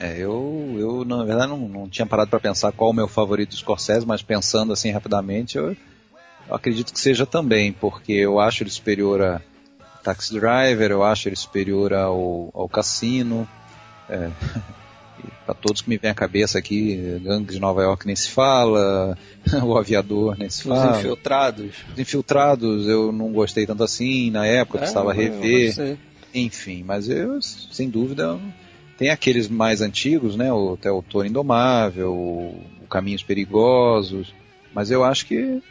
É, 0.00 0.16
eu, 0.16 0.76
eu 0.78 1.04
na 1.04 1.22
verdade 1.24 1.50
não, 1.50 1.58
não 1.58 1.86
tinha 1.86 2.06
parado 2.06 2.30
para 2.30 2.40
pensar 2.40 2.72
qual 2.72 2.88
o 2.88 2.94
meu 2.94 3.06
favorito 3.06 3.50
do 3.50 3.56
Scorsese, 3.56 4.06
mas 4.06 4.22
pensando 4.22 4.72
assim 4.72 4.90
rapidamente, 4.90 5.58
eu, 5.58 5.76
eu, 6.48 6.54
acredito 6.54 6.90
que 6.90 6.98
seja 6.98 7.26
também, 7.26 7.70
porque 7.70 8.14
eu 8.14 8.40
acho 8.40 8.62
ele 8.62 8.70
superior 8.70 9.20
a 9.20 9.42
Taxi 10.02 10.32
Driver, 10.32 10.90
eu 10.90 11.04
acho 11.04 11.28
ele 11.28 11.36
superior 11.36 11.92
ao, 11.92 12.48
ao 12.54 12.66
Cassino. 12.66 13.46
É, 14.08 14.30
para 15.44 15.54
todos 15.54 15.82
que 15.82 15.90
me 15.90 15.98
vem 15.98 16.10
à 16.10 16.14
cabeça 16.14 16.58
aqui, 16.58 17.20
Gangue 17.22 17.52
de 17.52 17.60
Nova 17.60 17.82
York 17.82 18.06
nem 18.06 18.16
se 18.16 18.30
fala, 18.30 19.18
o 19.62 19.76
Aviador 19.76 20.34
nem 20.38 20.48
se 20.48 20.62
fala. 20.62 20.92
Os 20.92 20.98
Infiltrados. 21.00 21.74
Os 21.92 21.98
Infiltrados 21.98 22.88
eu 22.88 23.12
não 23.12 23.30
gostei 23.32 23.66
tanto 23.66 23.84
assim, 23.84 24.30
na 24.30 24.46
época 24.46 24.78
é, 24.78 24.80
precisava 24.80 25.12
rever. 25.12 25.98
Enfim, 26.32 26.84
mas 26.84 27.06
eu, 27.06 27.42
sem 27.42 27.90
dúvida, 27.90 28.38
tem 29.00 29.08
aqueles 29.08 29.48
mais 29.48 29.80
antigos, 29.80 30.36
né, 30.36 30.52
o, 30.52 30.74
até 30.74 30.92
o 30.92 31.00
Toro 31.00 31.26
Indomável, 31.26 32.12
o, 32.12 32.62
o 32.82 32.86
Caminhos 32.86 33.22
Perigosos, 33.22 34.34
mas 34.74 34.90
eu 34.90 35.02
acho 35.02 35.24
que 35.24 35.62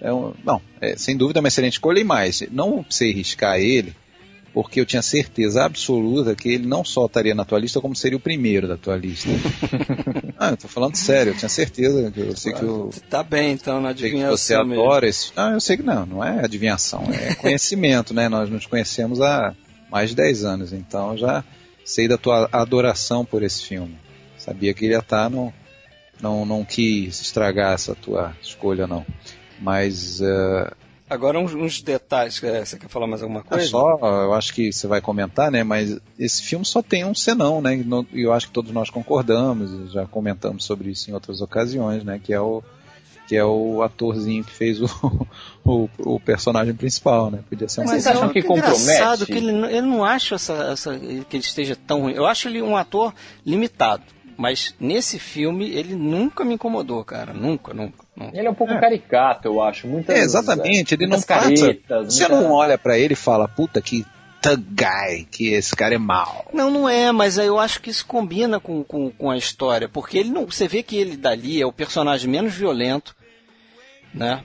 é 0.00 0.12
um, 0.12 0.32
não, 0.44 0.62
é, 0.80 0.96
sem 0.96 1.16
dúvida 1.16 1.40
é 1.40 1.42
uma 1.42 1.48
excelente 1.48 1.72
escolha 1.72 1.98
e 1.98 2.04
mais, 2.04 2.44
não 2.52 2.86
sei 2.88 3.12
riscar 3.12 3.58
ele, 3.58 3.92
porque 4.54 4.80
eu 4.80 4.86
tinha 4.86 5.02
certeza 5.02 5.64
absoluta 5.64 6.36
que 6.36 6.48
ele 6.48 6.64
não 6.64 6.84
só 6.84 7.06
estaria 7.06 7.34
na 7.34 7.44
tua 7.44 7.58
lista, 7.58 7.80
como 7.80 7.96
seria 7.96 8.18
o 8.18 8.20
primeiro 8.20 8.68
da 8.68 8.76
tua 8.76 8.96
lista. 8.96 9.30
ah, 10.38 10.50
eu 10.50 10.56
tô 10.56 10.68
falando 10.68 10.94
sério, 10.94 11.32
eu 11.32 11.36
tinha 11.36 11.48
certeza 11.48 12.08
que 12.12 12.20
eu 12.20 12.36
sei 12.36 12.52
que 12.52 12.62
eu. 12.62 12.90
Tá 13.10 13.24
bem, 13.24 13.50
então, 13.50 13.80
na 13.80 13.88
adivinhação. 13.88 14.36
você 14.36 14.54
adora 14.54 15.08
esse. 15.08 15.32
Não, 15.36 15.54
eu 15.54 15.60
sei 15.60 15.76
que 15.76 15.82
não, 15.82 16.06
não 16.06 16.24
é 16.24 16.44
adivinhação, 16.44 17.04
é 17.12 17.34
conhecimento, 17.34 18.14
né? 18.14 18.28
Nós 18.28 18.48
nos 18.48 18.64
conhecemos 18.64 19.20
há 19.20 19.54
mais 19.90 20.10
de 20.10 20.16
10 20.16 20.44
anos, 20.44 20.72
então 20.72 21.16
já 21.16 21.44
sei 21.86 22.08
da 22.08 22.18
tua 22.18 22.48
adoração 22.52 23.24
por 23.24 23.42
esse 23.42 23.62
filme. 23.62 23.96
Sabia 24.36 24.74
que 24.74 24.84
ele 24.84 24.92
ia 24.92 24.98
estar 24.98 25.30
no. 25.30 25.54
Não, 26.20 26.44
não 26.44 26.64
quis 26.64 27.20
estragar 27.20 27.72
essa 27.74 27.94
tua 27.94 28.34
escolha, 28.42 28.86
não. 28.86 29.06
Mas 29.60 30.20
uh, 30.20 30.74
Agora 31.08 31.38
uns, 31.38 31.54
uns, 31.54 31.80
detalhes, 31.80 32.40
você 32.40 32.76
quer 32.76 32.88
falar 32.88 33.06
mais 33.06 33.22
alguma 33.22 33.42
coisa? 33.42 33.64
É 33.64 33.68
só, 33.68 33.96
eu 34.00 34.34
acho 34.34 34.52
que 34.52 34.72
você 34.72 34.88
vai 34.88 35.00
comentar, 35.00 35.52
né? 35.52 35.62
Mas 35.62 36.00
esse 36.18 36.42
filme 36.42 36.64
só 36.64 36.82
tem 36.82 37.04
um 37.04 37.14
senão, 37.14 37.62
né? 37.62 37.76
E 38.12 38.22
eu 38.22 38.32
acho 38.32 38.48
que 38.48 38.52
todos 38.52 38.72
nós 38.72 38.90
concordamos, 38.90 39.92
já 39.92 40.04
comentamos 40.04 40.64
sobre 40.64 40.90
isso 40.90 41.08
em 41.08 41.14
outras 41.14 41.40
ocasiões, 41.40 42.02
né? 42.02 42.20
Que 42.22 42.32
é 42.32 42.40
o 42.40 42.60
que 43.26 43.36
é 43.36 43.44
o 43.44 43.82
atorzinho 43.82 44.44
que 44.44 44.52
fez 44.52 44.80
o, 44.80 44.86
o, 45.64 45.88
o 45.98 46.20
personagem 46.20 46.74
principal, 46.74 47.30
né? 47.30 47.40
Podia 47.48 47.68
ser 47.68 47.82
um 47.82 47.84
Mas 47.84 48.06
acham 48.06 48.28
que 48.28 48.42
compromete? 48.42 49.26
que 49.26 49.32
ele, 49.32 49.50
ele 49.50 49.82
não 49.82 50.04
acha 50.04 50.36
essa, 50.36 50.54
essa, 50.72 50.98
que 50.98 51.36
ele 51.36 51.44
esteja 51.44 51.76
tão 51.76 52.02
ruim. 52.02 52.14
Eu 52.14 52.26
acho 52.26 52.48
ele 52.48 52.62
um 52.62 52.76
ator 52.76 53.12
limitado. 53.44 54.04
Mas 54.36 54.74
nesse 54.78 55.18
filme 55.18 55.70
ele 55.70 55.94
nunca 55.94 56.44
me 56.44 56.54
incomodou, 56.54 57.02
cara. 57.02 57.32
Nunca, 57.32 57.72
nunca. 57.72 58.04
nunca. 58.14 58.36
Ele 58.36 58.46
é 58.46 58.50
um 58.50 58.54
pouco 58.54 58.74
é. 58.74 58.80
caricato, 58.80 59.48
eu 59.48 59.62
acho. 59.62 59.86
Muitas, 59.86 60.14
é, 60.14 60.20
exatamente, 60.20 60.94
ele 60.94 61.06
não 61.06 61.20
caretas, 61.22 62.12
Você 62.14 62.28
muita... 62.28 62.42
não 62.42 62.52
olha 62.52 62.76
para 62.76 62.98
ele 62.98 63.14
e 63.14 63.16
fala, 63.16 63.48
puta 63.48 63.80
que 63.80 64.04
thug 64.46 64.64
guy, 64.70 65.24
que 65.24 65.48
esse 65.48 65.74
cara 65.74 65.94
é 65.94 65.98
mal. 65.98 66.46
Não, 66.52 66.70
não 66.70 66.88
é, 66.88 67.10
mas 67.10 67.36
eu 67.36 67.58
acho 67.58 67.80
que 67.80 67.90
isso 67.90 68.06
combina 68.06 68.60
com, 68.60 68.84
com, 68.84 69.10
com 69.10 69.30
a 69.30 69.36
história, 69.36 69.88
porque 69.88 70.18
ele 70.18 70.30
não, 70.30 70.46
você 70.46 70.68
vê 70.68 70.82
que 70.82 70.96
ele 70.96 71.16
dali 71.16 71.60
é 71.60 71.66
o 71.66 71.72
personagem 71.72 72.30
menos 72.30 72.54
violento, 72.54 73.16
né? 74.14 74.44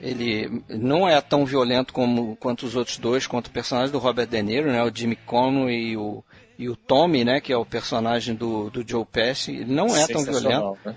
Ele 0.00 0.62
não 0.68 1.06
é 1.06 1.20
tão 1.20 1.44
violento 1.44 1.92
como 1.92 2.34
quanto 2.36 2.64
os 2.64 2.74
outros 2.74 2.96
dois, 2.96 3.26
quanto 3.26 3.48
o 3.48 3.50
personagem 3.50 3.92
do 3.92 3.98
Robert 3.98 4.26
De 4.26 4.42
Niro, 4.42 4.72
né? 4.72 4.82
O 4.82 4.90
Jimmy 4.94 5.16
Conway 5.16 5.90
e 5.90 5.96
o, 5.98 6.24
e 6.58 6.68
o 6.70 6.76
Tommy, 6.76 7.22
né? 7.22 7.38
Que 7.38 7.52
é 7.52 7.56
o 7.56 7.66
personagem 7.66 8.34
do, 8.34 8.70
do 8.70 8.82
Joe 8.88 9.04
Pesci. 9.04 9.52
Ele 9.52 9.74
não 9.74 9.94
é 9.94 10.06
tão 10.06 10.24
violento. 10.24 10.78
Né? 10.86 10.96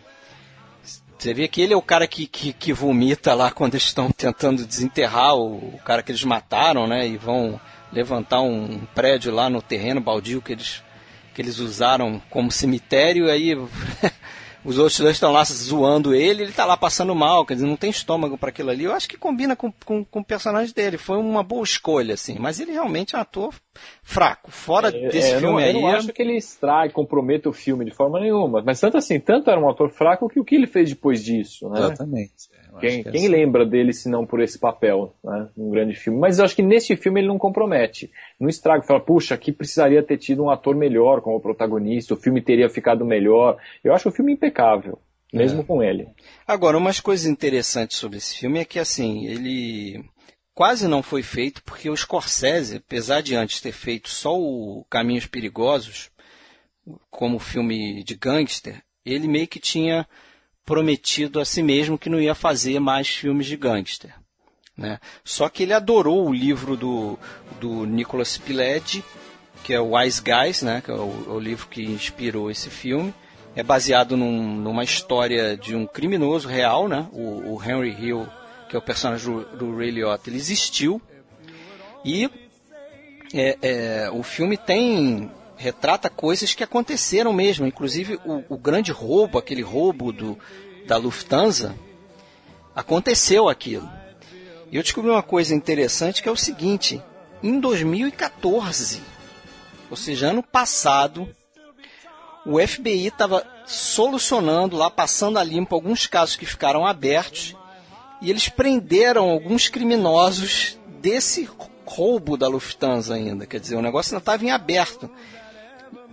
Você 1.18 1.34
vê 1.34 1.50
que 1.50 1.62
ele 1.62 1.74
é 1.74 1.76
o 1.76 1.82
cara 1.82 2.08
que, 2.08 2.26
que, 2.26 2.54
que 2.54 2.72
vomita 2.72 3.34
lá 3.34 3.52
quando 3.52 3.74
eles 3.74 3.84
estão 3.84 4.10
tentando 4.10 4.66
desenterrar 4.66 5.36
o, 5.36 5.76
o, 5.76 5.80
cara 5.84 6.02
que 6.02 6.12
eles 6.14 6.24
mataram, 6.24 6.88
né? 6.88 7.06
E 7.06 7.18
vão 7.18 7.60
levantar 7.94 8.42
um 8.42 8.80
prédio 8.94 9.34
lá 9.34 9.50
no 9.50 9.62
terreno 9.62 10.02
baldio 10.02 10.42
que 10.42 10.52
eles, 10.52 10.84
que 11.34 11.42
eles 11.42 11.60
usaram 11.60 12.22
como 12.30 12.52
cemitério. 12.52 13.28
E 13.28 13.32
aí 13.32 13.56
os 14.66 14.78
outros 14.78 15.00
dois 15.00 15.16
estão 15.16 15.32
lá 15.32 15.44
zoando 15.44 16.16
ele, 16.16 16.44
ele 16.44 16.52
está 16.52 16.66
lá 16.66 16.78
passando 16.78 17.14
mal, 17.14 17.46
quer 17.46 17.56
dizer, 17.56 17.68
não 17.68 17.76
tem 17.76 17.90
estômago 17.90 18.38
para 18.38 18.50
aquilo 18.50 18.70
ali. 18.70 18.86
Eu 18.86 18.94
acho 18.94 19.08
que 19.08 19.18
combina 19.18 19.56
com, 19.56 19.72
com, 19.86 20.04
com, 20.04 20.20
o 20.20 20.26
personagem 20.26 20.74
dele. 20.74 20.98
Foi 20.98 21.18
uma 21.18 21.44
boa 21.44 21.64
escolha, 21.64 22.14
assim. 22.14 22.38
Mas 22.40 22.60
ele 22.60 22.72
realmente 22.72 23.16
é 23.16 23.18
um 23.18 23.22
ator 23.22 23.54
fraco. 24.02 24.50
Fora 24.52 24.90
é, 24.90 25.10
desse 25.10 25.34
é, 25.34 25.40
filme 25.40 25.54
não, 25.54 25.58
aí. 25.58 25.76
Eu 25.76 25.82
não 25.82 25.88
acho 25.88 26.14
que 26.14 26.22
ele 26.22 26.38
extrai, 26.38 26.90
comprometa 26.90 27.50
o 27.50 27.54
filme 27.54 27.86
de 27.86 27.92
forma 27.92 28.20
nenhuma. 28.20 28.62
Mas 28.66 28.80
tanto 28.80 28.98
assim, 28.98 29.20
tanto 29.20 29.50
era 29.50 29.60
um 29.60 29.70
ator 29.70 29.90
fraco 29.90 30.30
que 30.30 30.40
o 30.40 30.46
que 30.46 30.56
ele 30.56 30.68
fez 30.68 30.90
depois 30.90 31.24
disso, 31.24 31.70
né? 31.70 31.80
Exatamente. 31.80 32.50
Quem, 32.80 33.04
que 33.04 33.12
quem 33.12 33.28
lembra 33.28 33.66
dele 33.66 33.94
se 33.94 34.10
não 34.10 34.26
por 34.26 34.42
esse 34.42 34.58
papel, 34.58 35.14
né? 35.24 35.50
Um 35.58 35.70
grande 35.70 35.96
filme. 35.96 36.20
Mas 36.20 36.40
eu 36.40 36.46
acho 36.46 36.56
que 36.56 36.62
nesse 36.62 36.96
filme 36.96 37.20
ele 37.20 37.28
não 37.28 37.38
compromete. 37.38 38.12
Não 38.40 38.50
estraga, 38.50 38.84
fala, 38.84 39.00
puxa, 39.00 39.36
aqui 39.36 39.52
precisaria 39.52 40.02
ter 40.02 40.18
tido 40.18 40.44
um 40.44 40.50
ator 40.50 40.76
melhor 40.76 41.22
como 41.22 41.40
protagonista, 41.40 42.14
o 42.14 42.18
filme 42.18 42.42
teria 42.42 42.70
ficado 42.70 43.06
melhor. 43.06 43.58
Eu 43.84 43.94
acho 43.94 44.10
o 44.10 44.12
filme 44.12 44.34
impecável, 44.34 45.00
mesmo 45.32 45.62
é. 45.62 45.64
com 45.64 45.84
ele. 45.84 46.08
Agora, 46.48 46.78
umas 46.78 47.00
coisas 47.00 47.26
interessantes 47.26 47.98
sobre 47.98 48.18
esse 48.18 48.38
filme 48.38 48.60
é 48.60 48.66
que, 48.66 48.80
assim, 48.80 49.26
ele 49.26 50.04
quase 50.54 50.88
não 50.88 51.04
foi 51.04 51.24
feito 51.24 51.64
porque 51.64 51.90
o 51.90 51.98
Scorsese, 51.98 52.78
apesar 52.78 53.22
de 53.22 53.36
antes 53.36 53.62
ter 53.62 53.72
feito 53.72 54.10
só 54.10 54.38
o 54.38 54.86
Caminhos 54.90 55.26
Perigosos, 55.26 56.12
como 57.10 57.40
filme 57.40 58.04
de 58.04 58.16
gangster, 58.16 58.82
ele 59.06 59.28
meio 59.28 59.48
que 59.48 59.60
tinha 59.60 60.08
prometido 60.66 61.40
a 61.40 61.46
si 61.46 61.62
mesmo 61.62 61.98
que 61.98 62.10
não 62.10 62.20
ia 62.20 62.36
fazer 62.36 62.80
mais 62.80 63.08
filmes 63.08 63.46
de 63.48 63.58
gangster. 63.58 64.14
Né? 64.78 65.00
Só 65.24 65.50
que 65.50 65.64
ele 65.64 65.74
adorou 65.74 66.28
o 66.28 66.34
livro 66.34 66.76
do, 66.76 67.18
do 67.60 67.86
Nicholas 67.86 68.38
Pileggi, 68.38 69.04
que 69.64 69.74
é 69.74 69.80
o 69.80 69.96
Wise 69.96 70.22
Guys, 70.22 70.62
né? 70.62 70.82
que 70.84 70.92
é 70.92 70.96
o, 70.96 71.34
o 71.34 71.40
livro 71.40 71.68
que 71.68 71.84
inspirou 71.84 72.50
esse 72.50 72.70
filme. 72.70 73.14
É 73.56 73.62
baseado 73.62 74.18
num, 74.18 74.56
numa 74.56 74.84
história 74.84 75.56
de 75.56 75.76
um 75.76 75.86
criminoso 75.86 76.48
real, 76.48 76.88
né? 76.88 77.08
o, 77.12 77.54
o 77.54 77.64
Henry 77.64 77.92
Hill, 77.92 78.28
que 78.68 78.76
é 78.76 78.80
o 78.80 78.82
personagem 78.82 79.32
do, 79.32 79.58
do 79.58 79.78
Ray 79.78 79.92
Liotta, 79.92 80.30
ele 80.30 80.38
existiu. 80.38 81.00
E 82.04 82.30
é, 83.34 83.58
é, 83.62 84.12
o 84.12 84.24
filme 84.24 84.58
tem 84.58 85.30
retrata 85.64 86.10
coisas 86.10 86.54
que 86.54 86.64
aconteceram 86.64 87.32
mesmo, 87.32 87.66
inclusive 87.66 88.20
o, 88.26 88.44
o 88.50 88.58
grande 88.58 88.92
roubo, 88.92 89.38
aquele 89.38 89.62
roubo 89.62 90.12
do, 90.12 90.38
da 90.86 90.98
Lufthansa, 90.98 91.74
aconteceu 92.76 93.48
aquilo. 93.48 93.90
E 94.70 94.76
eu 94.76 94.84
descobri 94.84 95.10
uma 95.10 95.24
coisa 95.24 95.56
interessante 95.56 96.22
que 96.22 96.28
é 96.28 96.32
o 96.32 96.36
seguinte: 96.36 97.02
em 97.42 97.62
2014, 97.62 99.02
ou 99.90 99.96
seja, 99.96 100.32
ano 100.32 100.44
passado, 100.44 101.30
o 102.46 102.60
FBI 102.60 103.08
estava 103.08 103.46
solucionando 103.66 104.76
lá, 104.76 104.90
passando 104.90 105.40
a 105.40 105.44
limpo 105.44 105.76
alguns 105.76 106.08
casos 106.08 106.36
que 106.36 106.46
ficaram 106.46 106.86
abertos, 106.86 107.56
e 108.22 108.30
eles 108.30 108.50
prenderam 108.50 109.30
alguns 109.30 109.70
criminosos 109.70 110.78
desse 111.00 111.48
roubo 111.86 112.36
da 112.36 112.48
Lufthansa 112.50 113.14
ainda. 113.14 113.46
Quer 113.46 113.62
dizer, 113.62 113.76
o 113.78 113.82
negócio 113.82 114.14
ainda 114.14 114.22
estava 114.22 114.44
em 114.44 114.52
aberto. 114.52 115.10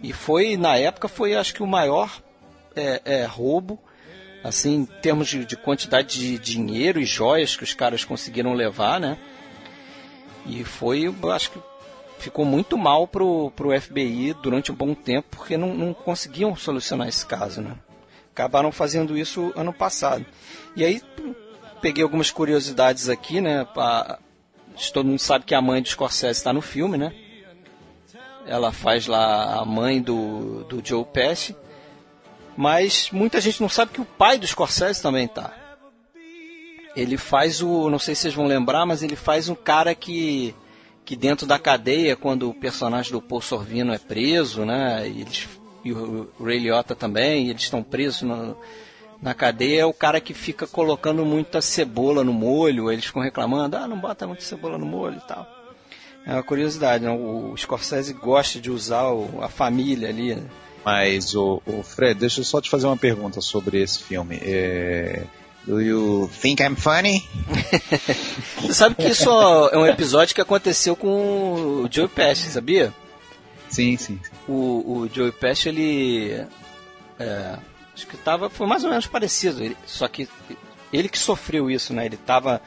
E 0.03 0.13
foi, 0.13 0.57
na 0.57 0.77
época, 0.77 1.09
foi 1.09 1.35
acho 1.35 1.55
que 1.55 1.63
o 1.63 1.67
maior 1.67 2.23
é, 2.75 3.03
é, 3.05 3.25
roubo, 3.25 3.79
assim, 4.43 4.75
em 4.75 4.85
termos 4.87 5.29
de, 5.29 5.45
de, 5.45 5.57
quantidade 5.57 6.19
de 6.19 6.39
dinheiro 6.39 7.01
e 7.01 7.05
joias 7.05 7.57
que 7.57 7.65
os 7.65 7.75
caras 7.75 8.05
conseguiram 8.05 8.55
levar, 8.55 8.99
né? 8.99 9.19
E 10.47 10.65
foi, 10.65 11.15
acho 11.35 11.51
que 11.51 11.59
ficou 12.19 12.45
muito 12.45 12.79
mal 12.79 13.07
pro, 13.07 13.51
pro 13.55 13.79
FBI 13.79 14.35
durante 14.43 14.73
um 14.73 14.75
bom 14.75 14.95
tempo, 14.95 15.29
porque 15.31 15.57
não, 15.57 15.75
não 15.75 15.93
conseguiam 15.93 16.57
solucionar 16.57 17.09
esse 17.09 17.27
caso, 17.27 17.61
né? 17.61 17.77
Acabaram 18.33 18.73
fazendo 18.73 19.19
isso 19.19 19.53
ano 19.55 19.73
passado. 19.73 20.25
E 20.75 20.85
aí, 20.85 21.03
peguei 21.83 22.03
algumas 22.03 22.31
curiosidades 22.31 23.09
aqui, 23.11 23.41
né? 23.41 23.67
Pra, 23.75 24.19
todo 24.93 25.07
mundo 25.07 25.19
sabe 25.19 25.45
que 25.45 25.55
a 25.55 25.61
mãe 25.61 25.83
do 25.83 25.89
Scorsese 25.89 26.39
está 26.39 26.53
no 26.53 26.63
filme, 26.63 26.97
né? 26.97 27.13
Ela 28.51 28.73
faz 28.73 29.07
lá 29.07 29.61
a 29.61 29.65
mãe 29.65 30.03
do, 30.03 30.65
do 30.65 30.85
Joe 30.85 31.05
Pesci. 31.05 31.55
Mas 32.57 33.09
muita 33.13 33.41
gente 33.41 33.61
não 33.63 33.69
sabe 33.69 33.93
que 33.93 34.01
o 34.01 34.05
pai 34.05 34.39
do 34.39 34.47
Scorsese 34.47 35.01
também 35.01 35.29
tá. 35.29 35.55
Ele 36.97 37.17
faz 37.17 37.63
o. 37.63 37.89
Não 37.89 38.01
sei 38.01 38.17
se 38.17 38.23
vocês 38.23 38.35
vão 38.35 38.49
lembrar, 38.49 38.85
mas 38.85 39.05
ele 39.05 39.15
faz 39.15 39.49
um 39.49 39.55
cara 39.55 39.95
que. 39.95 40.53
Que 41.05 41.15
dentro 41.15 41.47
da 41.47 41.61
cadeia, 41.61 42.17
quando 42.17 42.51
o 42.51 42.55
personagem 42.55 43.13
do 43.13 43.23
Paul 43.23 43.41
Sorvino 43.41 43.93
é 43.93 43.99
preso, 43.99 44.65
né? 44.65 45.09
E, 45.09 45.21
eles, 45.21 45.49
e 45.85 45.93
o 45.93 46.29
Ray 46.41 46.59
Liotta 46.59 46.97
também, 46.97 47.49
eles 47.49 47.63
estão 47.63 47.85
presos 47.85 48.23
no, 48.23 48.57
na 49.23 49.33
cadeia, 49.33 49.83
é 49.83 49.87
o 49.87 49.93
cara 49.93 50.21
que 50.21 50.35
fica 50.35 50.67
colocando 50.67 51.25
muita 51.25 51.61
cebola 51.61 52.25
no 52.25 52.33
molho. 52.33 52.91
Eles 52.91 53.05
ficam 53.05 53.23
reclamando: 53.23 53.77
ah, 53.77 53.87
não 53.87 53.99
bota 53.99 54.27
muita 54.27 54.43
cebola 54.43 54.77
no 54.77 54.87
molho 54.87 55.19
e 55.19 55.29
tal. 55.29 55.60
É 56.27 56.33
uma 56.35 56.43
curiosidade, 56.43 57.05
né? 57.05 57.11
o 57.11 57.55
Scorsese 57.57 58.13
gosta 58.13 58.61
de 58.61 58.71
usar 58.71 59.09
o, 59.09 59.43
a 59.43 59.49
família 59.49 60.09
ali. 60.09 60.35
Né? 60.35 60.43
Mas, 60.85 61.35
o, 61.35 61.63
o, 61.67 61.83
Fred, 61.83 62.19
deixa 62.19 62.41
eu 62.41 62.45
só 62.45 62.61
te 62.61 62.71
fazer 62.71 62.87
uma 62.87 62.97
pergunta 62.97 63.41
sobre 63.41 63.81
esse 63.81 64.01
filme. 64.03 64.39
É... 64.43 65.23
Do 65.65 65.81
you 65.81 66.31
think 66.41 66.63
I'm 66.63 66.75
funny? 66.75 67.29
Você 68.63 68.73
sabe 68.73 68.95
que 68.95 69.09
isso 69.09 69.29
é 69.29 69.77
um 69.77 69.87
episódio 69.87 70.35
que 70.35 70.41
aconteceu 70.41 70.97
com 70.97 71.83
o 71.85 71.89
Joe 71.91 72.09
Pesci, 72.09 72.51
sabia? 72.51 72.95
Sim, 73.69 73.97
sim. 73.99 74.19
O, 74.49 75.03
o 75.03 75.11
Joe 75.13 75.31
Pesci, 75.31 75.69
ele... 75.69 76.47
É, 77.19 77.59
acho 77.95 78.07
que 78.07 78.17
tava, 78.17 78.49
foi 78.49 78.67
mais 78.67 78.85
ou 78.85 78.91
menos 78.91 79.07
parecido, 79.07 79.63
ele, 79.63 79.77
só 79.85 80.09
que 80.09 80.27
ele 80.91 81.09
que 81.09 81.19
sofreu 81.19 81.71
isso, 81.71 81.93
né? 81.93 82.07
Ele 82.07 82.15
estava 82.15 82.63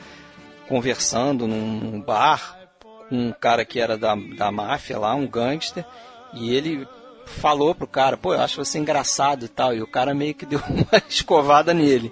conversando 0.67 1.47
num 1.47 1.99
bar 1.99 2.62
um 3.11 3.31
cara 3.31 3.65
que 3.65 3.79
era 3.79 3.97
da, 3.97 4.15
da 4.15 4.51
máfia 4.51 4.97
lá, 4.97 5.13
um 5.15 5.27
gangster, 5.27 5.85
e 6.33 6.53
ele 6.53 6.87
falou 7.25 7.73
pro 7.73 7.87
cara, 7.87 8.17
pô, 8.17 8.33
eu 8.33 8.41
acho 8.41 8.63
você 8.63 8.77
engraçado 8.77 9.45
e 9.45 9.47
tal, 9.47 9.73
e 9.73 9.81
o 9.81 9.87
cara 9.87 10.13
meio 10.13 10.33
que 10.33 10.45
deu 10.47 10.59
uma 10.67 11.01
escovada 11.09 11.73
nele. 11.73 12.11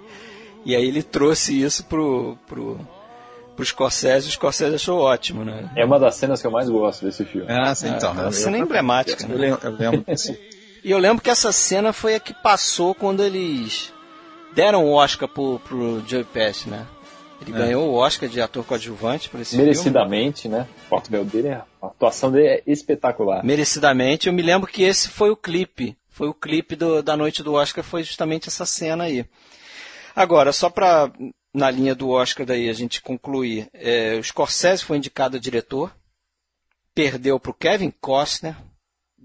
E 0.64 0.76
aí 0.76 0.86
ele 0.86 1.02
trouxe 1.02 1.60
isso 1.60 1.84
pro, 1.84 2.38
pro, 2.46 2.78
pro 3.56 3.64
Scorsese, 3.64 4.26
e 4.26 4.28
o 4.28 4.32
Scorsese 4.32 4.74
achou 4.74 5.00
ótimo, 5.00 5.44
né? 5.44 5.70
É 5.76 5.84
uma 5.84 5.98
das 5.98 6.14
cenas 6.14 6.40
que 6.40 6.46
eu 6.46 6.52
mais 6.52 6.68
gosto 6.68 7.04
desse 7.04 7.24
filme. 7.24 7.50
Ah, 7.50 7.74
sim, 7.74 7.88
então. 7.88 8.10
É 8.10 8.22
uma 8.22 8.32
cena 8.32 8.58
emblemática, 8.58 9.26
né? 9.26 9.34
Eu 9.34 9.70
lembro. 9.70 10.04
e 10.84 10.90
eu 10.90 10.98
lembro 10.98 11.22
que 11.22 11.30
essa 11.30 11.50
cena 11.50 11.92
foi 11.92 12.14
a 12.14 12.20
que 12.20 12.32
passou 12.32 12.94
quando 12.94 13.22
eles 13.24 13.92
deram 14.54 14.84
o 14.84 14.92
Oscar 14.92 15.28
pro, 15.28 15.58
pro 15.60 16.02
Joe 16.06 16.24
Pesci, 16.24 16.68
né? 16.68 16.86
Ele 17.42 17.52
é. 17.52 17.58
ganhou 17.58 17.90
o 17.90 17.94
Oscar 17.94 18.28
de 18.28 18.40
ator 18.40 18.64
coadjuvante 18.64 19.28
por 19.28 19.40
esse 19.40 19.56
Merecidamente, 19.56 20.42
filme. 20.42 20.58
né? 20.58 20.68
O 20.86 20.90
papel 20.90 21.24
dele, 21.24 21.48
é, 21.48 21.62
a 21.80 21.86
atuação 21.86 22.30
dele 22.30 22.46
é 22.46 22.62
espetacular. 22.66 23.44
Merecidamente. 23.44 24.28
Eu 24.28 24.32
me 24.32 24.42
lembro 24.42 24.70
que 24.70 24.82
esse 24.82 25.08
foi 25.08 25.30
o 25.30 25.36
clipe. 25.36 25.96
Foi 26.08 26.28
o 26.28 26.34
clipe 26.34 26.76
do, 26.76 27.02
da 27.02 27.16
noite 27.16 27.42
do 27.42 27.54
Oscar, 27.54 27.82
foi 27.82 28.02
justamente 28.02 28.48
essa 28.48 28.66
cena 28.66 29.04
aí. 29.04 29.24
Agora, 30.14 30.52
só 30.52 30.68
para 30.68 31.10
na 31.54 31.70
linha 31.70 31.94
do 31.94 32.10
Oscar 32.10 32.46
daí 32.46 32.68
a 32.68 32.72
gente 32.72 33.02
concluir, 33.02 33.68
é, 33.74 34.14
o 34.14 34.24
Scorsese 34.24 34.84
foi 34.84 34.96
indicado 34.96 35.36
a 35.36 35.40
diretor, 35.40 35.94
perdeu 36.94 37.38
para 37.38 37.50
o 37.50 37.54
Kevin 37.54 37.92
Costner, 38.00 38.56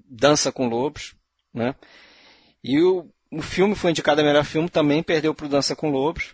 Dança 0.09 0.51
com 0.51 0.67
Lobos, 0.67 1.15
né? 1.53 1.75
E 2.63 2.81
o, 2.81 3.09
o 3.31 3.41
filme 3.41 3.75
foi 3.75 3.91
indicado 3.91 4.21
a 4.21 4.23
melhor 4.23 4.43
filme, 4.43 4.69
também 4.69 5.03
perdeu 5.03 5.33
para 5.33 5.45
o 5.45 5.49
Dança 5.49 5.75
com 5.75 5.89
Lobos. 5.89 6.33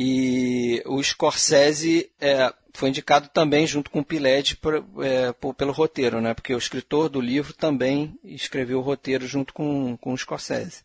E 0.00 0.80
o 0.86 1.02
Scorsese 1.02 2.08
é, 2.20 2.54
foi 2.72 2.88
indicado 2.90 3.28
também 3.34 3.66
junto 3.66 3.90
com 3.90 3.98
o 3.98 4.04
Piled 4.04 4.56
é, 5.02 5.32
pelo 5.54 5.72
roteiro, 5.72 6.20
né? 6.20 6.34
Porque 6.34 6.54
o 6.54 6.58
escritor 6.58 7.08
do 7.08 7.20
livro 7.20 7.52
também 7.52 8.16
escreveu 8.22 8.78
o 8.78 8.82
roteiro 8.82 9.26
junto 9.26 9.52
com, 9.52 9.96
com 9.96 10.12
o 10.12 10.16
Scorsese. 10.16 10.84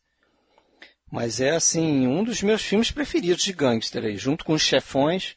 Mas 1.12 1.40
é 1.40 1.52
assim, 1.52 2.08
um 2.08 2.24
dos 2.24 2.42
meus 2.42 2.64
filmes 2.64 2.90
preferidos 2.90 3.44
de 3.44 3.54
gangster 3.54 4.04
aí, 4.04 4.18
junto 4.18 4.44
com 4.44 4.54
os 4.54 4.64
chefões 4.64 5.36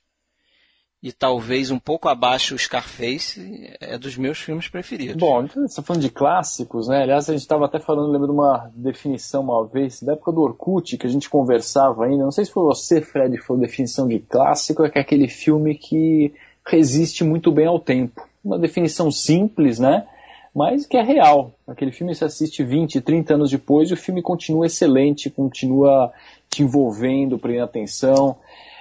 e 1.03 1.13
talvez 1.13 1.71
um 1.71 1.79
pouco 1.79 2.09
abaixo 2.09 2.55
o 2.55 2.59
Scarface, 2.59 3.71
é 3.81 3.99
dos 3.99 4.17
meus 4.17 4.39
filmes 4.39 4.69
preferidos. 4.69 5.17
Bom, 5.17 5.45
então, 5.45 5.63
você 5.63 5.67
está 5.67 5.83
falando 5.83 6.03
de 6.03 6.11
clássicos, 6.11 6.89
né? 6.89 7.03
Aliás, 7.03 7.29
a 7.29 7.33
gente 7.33 7.43
estava 7.43 7.67
até 7.67 7.79
falando, 7.79 8.11
lembro 8.11 8.29
de 8.29 8.33
uma 8.33 8.71
definição 8.75 9.43
uma 9.43 9.67
vez, 9.67 10.03
da 10.03 10.15
época 10.15 10.33
do 10.33 10.41
Orkut, 10.41 10.97
que 10.97 11.07
a 11.07 11.11
gente 11.11 11.29
conversava 11.29 12.07
ainda, 12.07 12.25
não 12.25 12.33
sei 12.33 12.45
se 12.45 12.51
foi 12.51 12.65
você, 12.65 13.01
Fred, 13.01 13.37
foi 13.39 13.57
a 13.57 13.61
definição 13.61 14.09
de 14.09 14.19
clássico, 14.19 14.85
é 14.85 14.91
que 14.91 14.99
é 14.99 15.03
aquele 15.03 15.29
filme 15.29 15.75
que 15.75 16.33
resiste 16.67 17.23
muito 17.23 17.53
bem 17.53 17.67
ao 17.67 17.79
tempo. 17.79 18.27
Uma 18.45 18.59
definição 18.59 19.11
simples, 19.11 19.79
né? 19.79 20.07
Mas 20.55 20.87
que 20.87 20.97
é 20.97 21.03
real. 21.03 21.53
Aquele 21.67 21.93
filme 21.93 22.15
se 22.15 22.25
assiste 22.25 22.65
20, 22.65 23.03
30 23.03 23.35
anos 23.35 23.51
depois 23.51 23.91
e 23.91 23.93
o 23.93 23.97
filme 23.97 24.23
continua 24.23 24.65
excelente, 24.65 25.29
continua 25.29 26.11
te 26.49 26.63
envolvendo, 26.63 27.39
prendendo 27.39 27.65
atenção. 27.65 28.37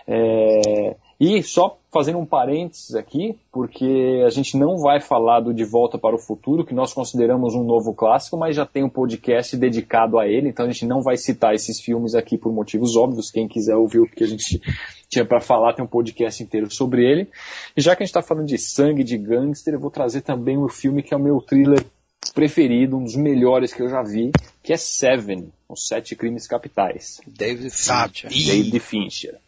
É... 0.08 0.95
E 1.19 1.41
só 1.41 1.78
fazendo 1.93 2.19
um 2.19 2.25
parênteses 2.25 2.93
aqui, 2.93 3.39
porque 3.49 4.21
a 4.25 4.30
gente 4.30 4.58
não 4.58 4.78
vai 4.78 4.99
falar 4.99 5.39
do 5.39 5.54
De 5.54 5.63
Volta 5.63 5.97
para 5.97 6.13
o 6.13 6.19
Futuro, 6.19 6.65
que 6.65 6.73
nós 6.73 6.93
consideramos 6.93 7.56
um 7.56 7.63
novo 7.63 7.93
clássico, 7.93 8.38
mas 8.38 8.54
já 8.56 8.65
tem 8.65 8.84
um 8.84 8.89
podcast 8.89 9.56
dedicado 9.56 10.19
a 10.19 10.28
ele, 10.28 10.49
então 10.49 10.65
a 10.65 10.69
gente 10.69 10.86
não 10.86 11.01
vai 11.01 11.15
citar 11.15 11.54
esses 11.54 11.80
filmes 11.80 12.15
aqui 12.15 12.38
por 12.38 12.51
motivos 12.51 12.97
óbvios. 12.97 13.32
Quem 13.32 13.47
quiser 13.47 13.75
ouvir 13.75 13.99
o 13.99 14.10
que 14.10 14.25
a 14.25 14.28
gente 14.28 14.62
tinha 15.10 15.25
para 15.25 15.39
falar, 15.39 15.73
tem 15.73 15.86
um 15.86 15.88
podcast 15.88 16.43
inteiro 16.43 16.69
sobre 16.69 17.10
ele. 17.10 17.30
E 17.78 17.82
já 17.82 17.95
que 17.95 18.04
a 18.04 18.06
gente 18.06 18.12
está 18.15 18.21
falando 18.21 18.47
de 18.47 18.58
sangue, 18.58 19.04
de 19.04 19.17
gangster, 19.17 19.73
eu 19.73 19.80
vou 19.80 19.91
trazer 19.91 20.19
também 20.19 20.58
um 20.58 20.67
filme 20.67 21.01
que 21.01 21.13
é 21.13 21.17
o 21.17 21.21
meu 21.21 21.39
thriller 21.39 21.86
preferido, 22.34 22.97
um 22.97 23.04
dos 23.04 23.15
melhores 23.15 23.73
que 23.73 23.82
eu 23.82 23.88
já 23.88 24.04
vi, 24.04 24.32
que 24.62 24.73
é 24.73 24.78
Seven, 24.78 25.49
Os 25.69 25.88
Sete 25.88 26.15
Crimes 26.15 26.45
Capitais. 26.45 27.21
David 27.25 27.69
Fincher. 27.69 28.30
David 28.30 28.80
Fincher. 28.80 29.39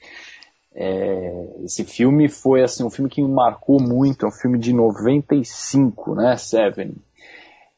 É, 0.79 1.63
esse 1.63 1.83
filme 1.83 2.29
foi 2.29 2.61
assim 2.61 2.83
um 2.83 2.89
filme 2.91 3.09
que 3.09 3.19
me 3.19 3.27
marcou 3.27 3.81
muito, 3.81 4.27
é 4.27 4.29
um 4.29 4.31
filme 4.31 4.59
de 4.59 4.71
95, 4.71 6.13
né, 6.13 6.37
Seven. 6.37 6.93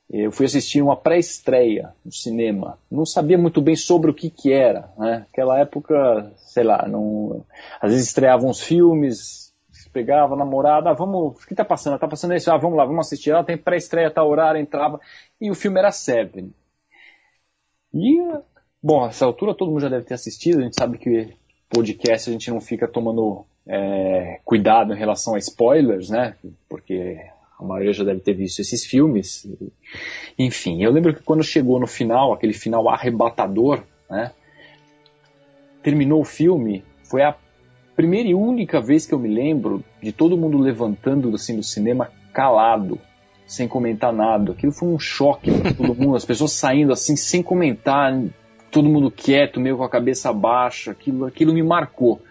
Eu 0.10 0.34
fui 0.34 0.46
assistir 0.46 0.82
uma 0.82 0.98
pré-estreia 0.98 1.94
no 2.04 2.12
cinema. 2.12 2.78
Não 2.92 3.06
sabia 3.06 3.38
muito 3.38 3.62
bem 3.62 3.76
sobre 3.76 4.12
o 4.12 4.14
que 4.14 4.30
que 4.30 4.52
era, 4.52 4.92
né? 4.98 5.26
Aquela 5.32 5.60
época, 5.60 6.34
sei 6.36 6.64
lá, 6.64 6.88
não... 6.90 7.46
às 7.80 7.92
vezes 7.92 8.08
estreavam 8.08 8.50
os 8.50 8.60
filmes, 8.60 9.54
pegava 9.94 10.34
a 10.34 10.38
namorada, 10.38 10.90
ah, 10.90 10.94
vamos, 10.94 11.42
o 11.42 11.48
que 11.48 11.56
tá 11.56 11.64
passando? 11.64 11.98
Tá 12.00 12.08
passando 12.08 12.34
isso, 12.34 12.52
ah, 12.52 12.58
vamos 12.58 12.78
lá, 12.78 12.86
vamos 12.86 13.06
assistir. 13.06 13.30
Ela 13.30 13.46
tem 13.46 13.58
pré-estreia, 13.58 14.12
tá 14.12 14.24
horário, 14.24 14.60
entrava. 14.60 15.00
E 15.40 15.50
o 15.50 15.56
filme 15.56 15.80
era 15.80 15.92
Seven. 15.92 16.54
E, 17.94 18.20
bom, 18.84 19.08
essa 19.08 19.26
altura 19.26 19.56
todo 19.56 19.70
mundo 19.70 19.82
já 19.82 19.90
deve 19.90 20.06
ter 20.06 20.16
assistido, 20.16 20.60
a 20.60 20.64
gente 20.64 20.76
sabe 20.76 20.98
que 20.98 21.34
podcast 21.70 22.30
a 22.30 22.34
gente 22.34 22.50
não 22.50 22.60
fica 22.60 22.88
tomando 22.88 23.46
é, 23.68 24.40
cuidado 24.44 24.94
em 24.94 24.98
relação 24.98 25.36
a 25.36 25.38
spoilers, 25.38 26.10
né? 26.10 26.36
Porque 26.68 27.18
a 27.60 27.64
maioria 27.64 27.94
já 27.94 28.04
deve 28.04 28.22
ter 28.22 28.34
visto 28.34 28.60
esses 28.60 28.86
filmes. 28.86 29.48
Enfim, 30.38 30.84
eu 30.84 30.92
lembro 30.92 31.14
que 31.14 31.22
quando 31.22 31.44
chegou 31.44 31.80
no 31.80 31.88
final, 31.88 32.34
aquele 32.34 32.54
final 32.54 32.90
arrebatador, 32.90 33.84
né? 34.10 34.32
Terminou 35.84 36.22
o 36.22 36.26
filme, 36.26 36.84
foi 37.04 37.22
a 37.22 37.36
primeira 37.96 38.30
e 38.30 38.34
única 38.34 38.82
vez 38.82 39.06
que 39.06 39.14
eu 39.14 39.20
me 39.20 39.30
lembro 39.30 39.84
de 40.02 40.12
todo 40.12 40.38
mundo 40.38 40.58
levantando 40.58 41.34
assim 41.36 41.56
do 41.56 41.64
cinema 41.64 42.10
calado, 42.34 43.00
sem 43.46 43.68
comentar 43.68 44.14
nada. 44.14 44.54
Aquilo 44.54 44.72
foi 44.72 44.88
um 44.90 45.00
choque 45.00 45.52
para 45.52 45.74
todo 45.74 45.96
mundo, 45.96 46.16
as 46.16 46.26
pessoas 46.26 46.54
saindo 46.54 46.94
assim 46.94 47.16
sem 47.16 47.44
comentar, 47.44 48.14
todo 48.72 48.90
mundo 48.90 49.12
quieto, 49.12 49.60
meio 49.60 49.78
com 49.78 49.84
a 49.84 49.90
cabeça 49.90 50.32
baixa, 50.34 50.92
aquilo, 50.92 51.26
aquilo 51.26 51.54
me 51.54 51.64
marcou. 51.64 52.22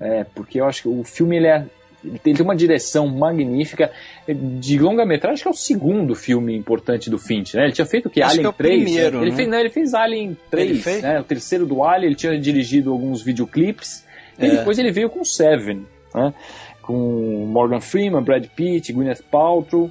É, 0.00 0.24
porque 0.34 0.60
eu 0.60 0.66
acho 0.66 0.82
que 0.82 0.88
o 0.88 1.02
filme 1.04 1.36
ele, 1.36 1.46
é, 1.46 1.64
ele 2.04 2.18
tem 2.18 2.34
uma 2.40 2.54
direção 2.54 3.06
magnífica. 3.08 3.90
De 4.28 4.78
longa-metragem, 4.78 5.42
que 5.42 5.48
é 5.48 5.50
o 5.50 5.54
segundo 5.54 6.14
filme 6.14 6.56
importante 6.56 7.08
do 7.08 7.18
Finch, 7.18 7.56
né? 7.56 7.64
Ele 7.64 7.72
tinha 7.72 7.86
feito 7.86 8.06
o 8.06 8.10
que? 8.10 8.22
Acho 8.22 8.32
Alien 8.32 8.42
que 8.42 8.46
é 8.46 8.50
o 8.50 8.52
3? 8.52 8.82
primeiro, 8.82 9.16
né? 9.16 9.22
ele, 9.22 9.30
né? 9.30 9.36
fez, 9.36 9.48
não, 9.48 9.58
ele 9.58 9.70
fez 9.70 9.94
Alien 9.94 10.36
3, 10.50 10.82
fez? 10.82 11.02
né? 11.02 11.20
O 11.20 11.24
terceiro 11.24 11.66
do 11.66 11.82
Alien, 11.82 12.08
ele 12.08 12.16
tinha 12.16 12.38
dirigido 12.38 12.92
alguns 12.92 13.22
videoclipes. 13.22 14.04
É. 14.38 14.46
E 14.46 14.50
depois 14.50 14.78
ele 14.78 14.92
veio 14.92 15.08
com 15.08 15.24
Seven, 15.24 15.86
né? 16.14 16.34
Com 16.82 17.46
Morgan 17.46 17.80
Freeman, 17.80 18.22
Brad 18.22 18.46
Pitt, 18.46 18.92
Gwyneth 18.92 19.22
Paltrow 19.30 19.90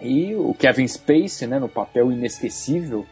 e 0.00 0.34
o 0.34 0.54
Kevin 0.54 0.86
Spacey, 0.86 1.48
né? 1.48 1.58
No 1.58 1.68
papel 1.68 2.12
inesquecível. 2.12 3.06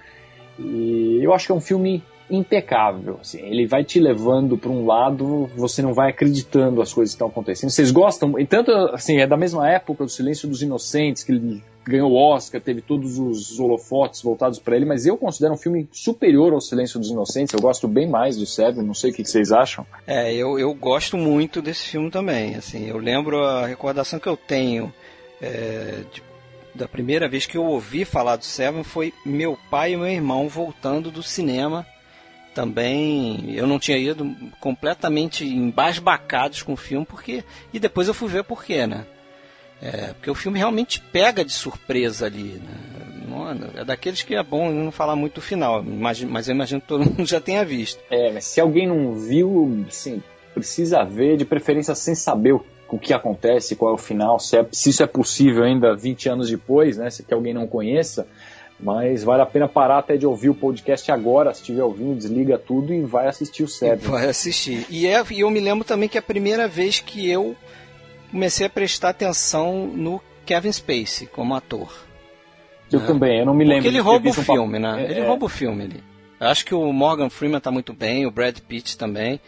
E 0.58 1.20
eu 1.22 1.32
acho 1.32 1.46
que 1.46 1.52
é 1.52 1.54
um 1.54 1.60
filme 1.60 2.02
impecável. 2.30 3.18
Assim, 3.20 3.40
ele 3.40 3.66
vai 3.66 3.84
te 3.84 4.00
levando 4.00 4.56
para 4.56 4.70
um 4.70 4.86
lado, 4.86 5.50
você 5.56 5.82
não 5.82 5.92
vai 5.92 6.10
acreditando 6.10 6.80
as 6.80 6.92
coisas 6.92 7.14
que 7.14 7.16
estão 7.16 7.28
acontecendo. 7.28 7.70
Vocês 7.70 7.90
gostam? 7.90 8.38
E 8.38 8.46
tanto 8.46 8.70
assim, 8.92 9.18
é 9.18 9.26
da 9.26 9.36
mesma 9.36 9.68
época 9.70 10.04
do 10.04 10.10
Silêncio 10.10 10.48
dos 10.48 10.62
Inocentes, 10.62 11.22
que 11.22 11.32
ele 11.32 11.62
ganhou 11.86 12.12
o 12.12 12.16
Oscar, 12.16 12.62
teve 12.62 12.80
todos 12.80 13.18
os 13.18 13.60
holofotes 13.60 14.22
voltados 14.22 14.58
para 14.58 14.74
ele, 14.74 14.86
mas 14.86 15.04
eu 15.04 15.18
considero 15.18 15.52
um 15.52 15.58
filme 15.58 15.86
superior 15.92 16.54
ao 16.54 16.60
Silêncio 16.60 16.98
dos 16.98 17.10
Inocentes. 17.10 17.52
Eu 17.52 17.60
gosto 17.60 17.86
bem 17.86 18.08
mais 18.08 18.36
do 18.36 18.46
Seven, 18.46 18.82
não 18.82 18.94
sei 18.94 19.10
o 19.10 19.14
que 19.14 19.24
vocês 19.24 19.52
acham. 19.52 19.86
É, 20.06 20.32
eu, 20.32 20.58
eu 20.58 20.72
gosto 20.74 21.16
muito 21.16 21.60
desse 21.60 21.88
filme 21.88 22.10
também. 22.10 22.54
Assim, 22.54 22.88
eu 22.88 22.96
lembro 22.96 23.44
a 23.44 23.66
recordação 23.66 24.18
que 24.18 24.28
eu 24.28 24.36
tenho 24.36 24.92
é, 25.42 26.00
de, 26.10 26.22
da 26.74 26.88
primeira 26.88 27.28
vez 27.28 27.46
que 27.46 27.56
eu 27.56 27.64
ouvi 27.64 28.04
falar 28.04 28.36
do 28.36 28.44
Seven 28.44 28.82
foi 28.82 29.12
meu 29.24 29.58
pai 29.70 29.92
e 29.92 29.96
meu 29.96 30.08
irmão 30.08 30.48
voltando 30.48 31.10
do 31.10 31.22
cinema 31.22 31.86
também 32.54 33.54
eu 33.54 33.66
não 33.66 33.78
tinha 33.78 33.98
ido 33.98 34.34
completamente 34.60 35.44
embasbacados 35.44 36.62
com 36.62 36.72
o 36.72 36.76
filme 36.76 37.06
porque 37.06 37.44
e 37.72 37.78
depois 37.78 38.08
eu 38.08 38.14
fui 38.14 38.28
ver 38.28 38.44
por 38.44 38.64
quê, 38.64 38.86
né? 38.86 39.06
É, 39.82 40.12
porque 40.14 40.30
o 40.30 40.34
filme 40.34 40.58
realmente 40.58 41.00
pega 41.00 41.44
de 41.44 41.52
surpresa 41.52 42.26
ali, 42.26 42.60
né? 42.62 42.94
É 43.76 43.84
daqueles 43.84 44.22
que 44.22 44.34
é 44.34 44.42
bom 44.42 44.70
não 44.70 44.92
falar 44.92 45.16
muito 45.16 45.34
do 45.34 45.40
final, 45.40 45.82
mas, 45.82 46.22
mas 46.22 46.48
eu 46.48 46.54
imagino 46.54 46.80
que 46.80 46.86
todo 46.86 47.04
mundo 47.04 47.26
já 47.26 47.40
tenha 47.40 47.64
visto. 47.64 48.00
É, 48.10 48.30
mas 48.32 48.44
se 48.44 48.60
alguém 48.60 48.86
não 48.86 49.14
viu, 49.14 49.84
assim, 49.88 50.22
precisa 50.54 51.02
ver, 51.02 51.36
de 51.36 51.44
preferência 51.44 51.94
sem 51.94 52.14
saber 52.14 52.54
o, 52.54 52.64
o 52.94 52.98
que 52.98 53.12
acontece, 53.12 53.74
qual 53.74 53.92
é 53.92 53.94
o 53.94 53.98
final, 53.98 54.38
se, 54.38 54.56
é, 54.56 54.66
se 54.70 54.90
isso 54.90 55.02
é 55.02 55.06
possível 55.06 55.64
ainda 55.64 55.96
20 55.96 56.28
anos 56.28 56.50
depois, 56.50 56.96
né? 56.96 57.10
Se 57.10 57.24
que 57.24 57.34
alguém 57.34 57.52
não 57.52 57.66
conheça, 57.66 58.26
mas 58.78 59.24
vale 59.24 59.42
a 59.42 59.46
pena 59.46 59.66
parar 59.66 59.98
até 59.98 60.16
de 60.16 60.24
ouvir 60.24 60.50
o 60.50 60.54
podcast 60.54 61.10
agora, 61.10 61.52
se 61.52 61.60
estiver 61.60 61.82
ouvindo, 61.82 62.16
desliga 62.16 62.56
tudo 62.56 62.94
e 62.94 63.00
vai 63.02 63.26
assistir 63.26 63.64
o 63.64 63.68
Seven. 63.68 64.08
Vai 64.08 64.26
assistir. 64.28 64.86
E, 64.88 65.06
é, 65.06 65.22
e 65.30 65.40
eu 65.40 65.50
me 65.50 65.58
lembro 65.58 65.84
também 65.84 66.08
que 66.08 66.16
é 66.16 66.20
a 66.20 66.22
primeira 66.22 66.68
vez 66.68 67.00
que 67.00 67.28
eu 67.28 67.56
comecei 68.30 68.66
a 68.66 68.70
prestar 68.70 69.08
atenção 69.10 69.86
no 69.86 70.20
Kevin 70.46 70.72
Spacey 70.72 71.26
como 71.26 71.54
ator. 71.54 71.92
Eu 72.92 73.00
né? 73.00 73.06
também, 73.06 73.40
eu 73.40 73.46
não 73.46 73.54
me 73.54 73.64
lembro. 73.64 73.82
Porque 73.82 73.88
ele 73.88 74.00
rouba 74.00 74.28
o 74.28 74.30
um 74.30 74.34
filme, 74.34 74.78
né? 74.78 75.02
É, 75.02 75.10
Ele 75.10 75.20
é. 75.20 75.26
rouba 75.26 75.46
o 75.46 75.48
filme 75.48 75.84
ali. 75.84 76.02
Eu 76.38 76.46
acho 76.46 76.64
que 76.64 76.74
o 76.74 76.92
Morgan 76.92 77.30
Freeman 77.30 77.60
tá 77.60 77.70
muito 77.70 77.92
bem, 77.92 78.24
o 78.26 78.30
Brad 78.30 78.58
Pitt 78.60 78.96
também. 78.96 79.40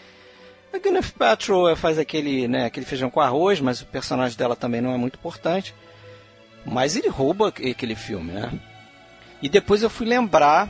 A 0.76 0.78
Gwyneth 0.78 1.12
Paltrow 1.18 1.74
faz 1.74 1.98
aquele, 1.98 2.46
né, 2.46 2.66
aquele 2.66 2.84
feijão 2.84 3.08
com 3.08 3.18
arroz, 3.18 3.60
mas 3.60 3.80
o 3.80 3.86
personagem 3.86 4.36
dela 4.36 4.54
também 4.54 4.82
não 4.82 4.92
é 4.92 4.98
muito 4.98 5.14
importante. 5.14 5.74
Mas 6.66 6.96
ele 6.96 7.08
rouba 7.08 7.48
aquele 7.48 7.94
filme, 7.94 8.32
né? 8.32 8.52
E 9.40 9.48
depois 9.48 9.82
eu 9.82 9.88
fui 9.88 10.06
lembrar 10.06 10.68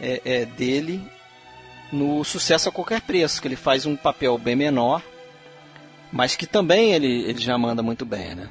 é, 0.00 0.20
é, 0.24 0.44
dele 0.44 1.02
no 1.90 2.22
Sucesso 2.22 2.68
a 2.68 2.72
Qualquer 2.72 3.00
Preço, 3.00 3.42
que 3.42 3.48
ele 3.48 3.56
faz 3.56 3.86
um 3.86 3.96
papel 3.96 4.38
bem 4.38 4.54
menor, 4.54 5.02
mas 6.12 6.36
que 6.36 6.46
também 6.46 6.92
ele, 6.92 7.24
ele 7.24 7.40
já 7.40 7.58
manda 7.58 7.82
muito 7.82 8.04
bem, 8.04 8.36
né? 8.36 8.48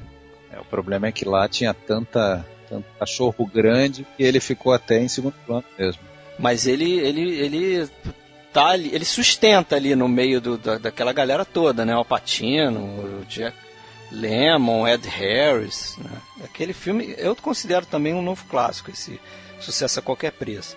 É, 0.52 0.60
o 0.60 0.64
problema 0.64 1.06
é 1.06 1.12
que 1.12 1.24
lá 1.24 1.48
tinha 1.48 1.72
tanta, 1.72 2.44
tanto 2.68 2.84
cachorro 2.98 3.46
grande 3.46 4.06
que 4.16 4.22
ele 4.22 4.40
ficou 4.40 4.74
até 4.74 5.00
em 5.00 5.08
segundo 5.08 5.34
plano 5.46 5.64
mesmo. 5.78 6.02
Mas 6.38 6.66
ele, 6.66 6.98
ele, 6.98 7.38
ele 7.38 7.88
tá 8.52 8.68
ali, 8.68 8.94
ele 8.94 9.04
sustenta 9.04 9.76
ali 9.76 9.94
no 9.94 10.08
meio 10.08 10.40
do, 10.40 10.58
da, 10.58 10.78
daquela 10.78 11.12
galera 11.12 11.44
toda, 11.44 11.84
né? 11.84 11.96
O 11.96 12.04
Patino, 12.04 12.80
o 12.80 13.24
Jack 13.26 13.56
Lemmon, 14.10 14.86
Ed 14.88 15.08
Harris, 15.08 15.96
né? 15.98 16.10
Aquele 16.44 16.72
filme 16.72 17.14
eu 17.16 17.34
considero 17.36 17.86
também 17.86 18.14
um 18.14 18.22
novo 18.22 18.44
clássico, 18.46 18.90
esse 18.90 19.20
Sucesso 19.60 20.00
a 20.00 20.02
Qualquer 20.02 20.32
Preço. 20.32 20.76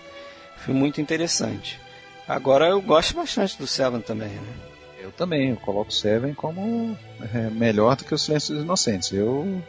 Filme 0.58 0.78
muito 0.78 1.00
interessante. 1.00 1.80
Agora 2.28 2.68
eu 2.68 2.80
gosto 2.80 3.14
bastante 3.14 3.58
do 3.58 3.66
Seven 3.66 4.00
também, 4.00 4.28
né? 4.28 4.54
Eu 5.00 5.10
também, 5.12 5.50
eu 5.50 5.56
coloco 5.56 5.92
Seven 5.92 6.32
como 6.32 6.96
é, 7.34 7.50
melhor 7.50 7.96
do 7.96 8.04
que 8.04 8.14
o 8.14 8.18
Silêncio 8.18 8.54
dos 8.54 8.64
Inocentes. 8.64 9.12
Eu 9.12 9.62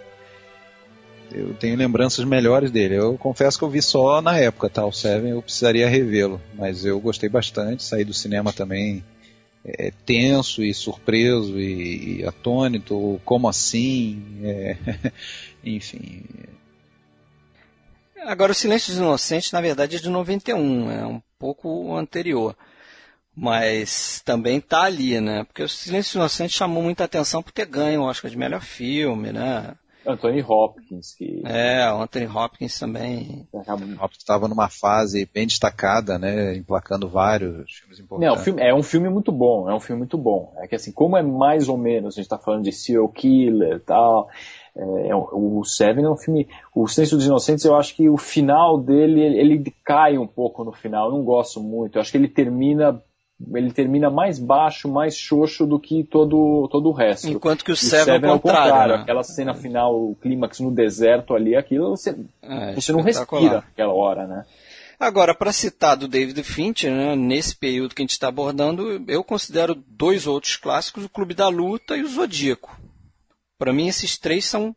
eu 1.32 1.54
tenho 1.56 1.78
lembranças 1.78 2.26
melhores 2.26 2.72
dele. 2.72 2.96
Eu 2.96 3.18
confesso 3.18 3.58
que 3.58 3.64
eu 3.64 3.70
vi 3.70 3.82
só 3.82 4.22
na 4.22 4.38
época, 4.38 4.70
tá? 4.70 4.86
O 4.86 4.92
Seven 4.92 5.32
eu 5.32 5.42
precisaria 5.42 5.90
revê-lo, 5.90 6.42
mas 6.54 6.86
eu 6.86 7.00
gostei 7.00 7.30
bastante. 7.30 7.84
Saí 7.84 8.04
do 8.04 8.14
cinema 8.14 8.54
também 8.54 9.04
é, 9.64 9.92
tenso 10.06 10.64
e 10.64 10.74
surpreso 10.74 11.60
e, 11.60 12.20
e 12.22 12.26
atônito. 12.26 13.20
Como 13.26 13.48
assim? 13.48 14.24
É, 14.44 14.78
enfim. 15.66 16.24
Agora, 18.26 18.52
o 18.52 18.56
Silêncio 18.56 18.90
dos 18.90 18.98
Inocentes, 18.98 19.52
na 19.52 19.62
verdade, 19.62 19.98
é 19.98 20.00
de 20.00 20.10
91, 20.10 20.92
é 20.92 21.06
um 21.06 21.22
pouco 21.38 21.96
anterior. 21.96 22.56
Mas 23.36 24.22
também 24.24 24.62
tá 24.62 24.84
ali, 24.84 25.20
né? 25.20 25.44
Porque 25.44 25.62
o 25.62 25.70
Silêncio 25.70 26.12
dos 26.12 26.16
Inocentes 26.16 26.56
chamou 26.56 26.82
muita 26.82 27.04
atenção 27.04 27.44
por 27.44 27.52
ter 27.52 27.66
ganho 27.66 28.02
o 28.02 28.06
Oscar 28.06 28.32
de 28.32 28.38
melhor 28.38 28.62
filme, 28.62 29.32
né? 29.32 29.76
Anthony 30.08 30.42
Hopkins. 30.42 31.14
Que... 31.16 31.42
É, 31.46 31.92
o 31.92 32.02
Anthony 32.02 32.28
Hopkins 32.28 32.80
também. 32.80 33.48
O 33.52 33.60
Hopkins 33.60 34.20
estava 34.20 34.48
numa 34.48 34.70
fase 34.70 35.30
bem 35.34 35.48
destacada, 35.48 36.18
né? 36.20 36.56
Emplacando 36.56 37.10
vários 37.10 37.72
filmes 37.74 38.00
importantes. 38.00 38.38
Não, 38.38 38.44
filme, 38.44 38.62
é 38.62 38.74
um 38.74 38.84
filme 38.84 39.10
muito 39.10 39.32
bom, 39.32 39.70
é 39.70 39.74
um 39.74 39.80
filme 39.80 40.00
muito 40.00 40.18
bom. 40.18 40.54
É 40.58 40.68
que 40.68 40.76
assim, 40.76 40.92
como 40.92 41.18
é 41.18 41.24
mais 41.24 41.68
ou 41.70 41.78
menos, 41.78 42.14
a 42.14 42.18
gente 42.18 42.26
está 42.26 42.38
falando 42.38 42.64
de 42.64 42.72
serial 42.72 43.10
killer 43.10 43.78
e 43.78 43.80
tal. 43.80 44.30
É, 44.76 45.10
é 45.10 45.16
o 45.16 45.64
Seven 45.64 46.06
é 46.06 46.10
um 46.10 46.18
filme. 46.18 46.48
O 46.74 46.88
Silêncio 46.88 47.18
dos 47.18 47.26
Inocentes, 47.26 47.66
eu 47.66 47.76
acho 47.76 47.96
que 47.96 48.10
o 48.10 48.18
final 48.18 48.78
dele, 48.78 49.22
ele, 49.22 49.40
ele 49.40 49.74
cai 49.84 50.18
um 50.18 50.28
pouco 50.28 50.64
no 50.64 50.72
final. 50.72 51.08
Eu 51.08 51.18
não 51.18 51.24
gosto 51.24 51.62
muito. 51.62 51.96
Eu 51.96 52.02
acho 52.02 52.12
que 52.12 52.18
ele 52.18 52.28
termina 52.28 53.02
ele 53.54 53.72
termina 53.72 54.10
mais 54.10 54.40
baixo, 54.40 54.88
mais 54.88 55.18
xoxo 55.18 55.66
do 55.66 55.80
que 55.80 56.04
todo, 56.04 56.68
todo 56.72 56.90
o 56.90 56.94
resto. 56.94 57.28
Enquanto 57.28 57.66
que 57.66 57.72
o 57.72 57.76
Seven, 57.76 58.06
Seven 58.06 58.30
é 58.30 58.34
o 58.34 58.40
contrário. 58.40 58.72
contrário 58.72 58.96
né? 58.96 59.02
Aquela 59.02 59.24
cena 59.24 59.54
final, 59.54 59.94
o 59.94 60.16
clímax 60.16 60.60
no 60.60 60.72
deserto 60.72 61.36
ali, 61.36 61.56
aquilo 61.56 61.90
você, 61.90 62.18
é, 62.42 62.74
você 62.74 62.92
não 62.92 63.02
respira 63.02 63.56
naquela 63.56 63.94
hora, 63.94 64.26
né? 64.26 64.46
Agora, 64.98 65.36
para 65.36 65.52
citar 65.52 65.98
do 65.98 66.08
David 66.08 66.42
Fincher, 66.44 66.90
né, 66.90 67.16
nesse 67.18 67.54
período 67.54 67.94
que 67.94 68.02
a 68.02 68.06
gente 68.06 68.12
está 68.12 68.30
abordando, 68.30 69.04
eu 69.10 69.26
considero 69.26 69.76
dois 69.76 70.26
outros 70.26 70.56
clássicos, 70.56 71.04
o 71.04 71.10
Clube 71.10 71.34
da 71.34 71.50
Luta 71.50 71.98
e 71.98 72.02
o 72.02 72.08
Zodíaco. 72.08 72.80
Para 73.58 73.74
mim, 73.74 73.88
esses 73.88 74.18
três 74.18 74.46
são 74.46 74.74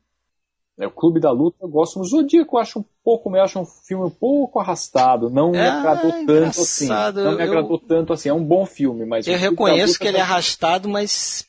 é, 0.78 0.86
o 0.86 0.90
Clube 0.90 1.18
da 1.18 1.32
Luta 1.32 1.58
eu 1.60 1.68
gosto. 1.68 1.98
No 1.98 2.04
Zodíaco 2.04 2.56
eu 2.56 2.60
acho 2.60 2.78
um 2.78 2.84
pouco, 3.02 3.34
eu 3.34 3.42
acho 3.42 3.58
um 3.58 3.64
filme 3.64 4.04
um 4.04 4.10
pouco 4.10 4.60
arrastado. 4.60 5.28
Não 5.28 5.50
me 5.50 5.58
ah, 5.58 5.80
agradou 5.80 6.12
tanto 6.24 6.60
assim. 6.60 6.88
Não 6.88 7.36
me 7.36 7.42
agradou 7.42 7.80
eu, 7.82 7.88
tanto 7.88 8.12
assim. 8.12 8.28
É 8.28 8.34
um 8.34 8.44
bom 8.44 8.64
filme, 8.64 9.04
mas. 9.04 9.26
Eu 9.26 9.36
reconheço 9.36 9.98
que 9.98 10.06
ele 10.06 10.18
é 10.18 10.20
arrastado, 10.20 10.88
mas 10.88 11.44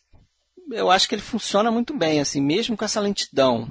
eu 0.72 0.89
acho 0.89 1.08
que 1.08 1.13
ele 1.13 1.22
funciona 1.22 1.70
muito 1.70 1.96
bem, 1.96 2.20
assim, 2.20 2.42
mesmo 2.42 2.76
com 2.76 2.84
essa 2.84 3.00
lentidão, 3.00 3.68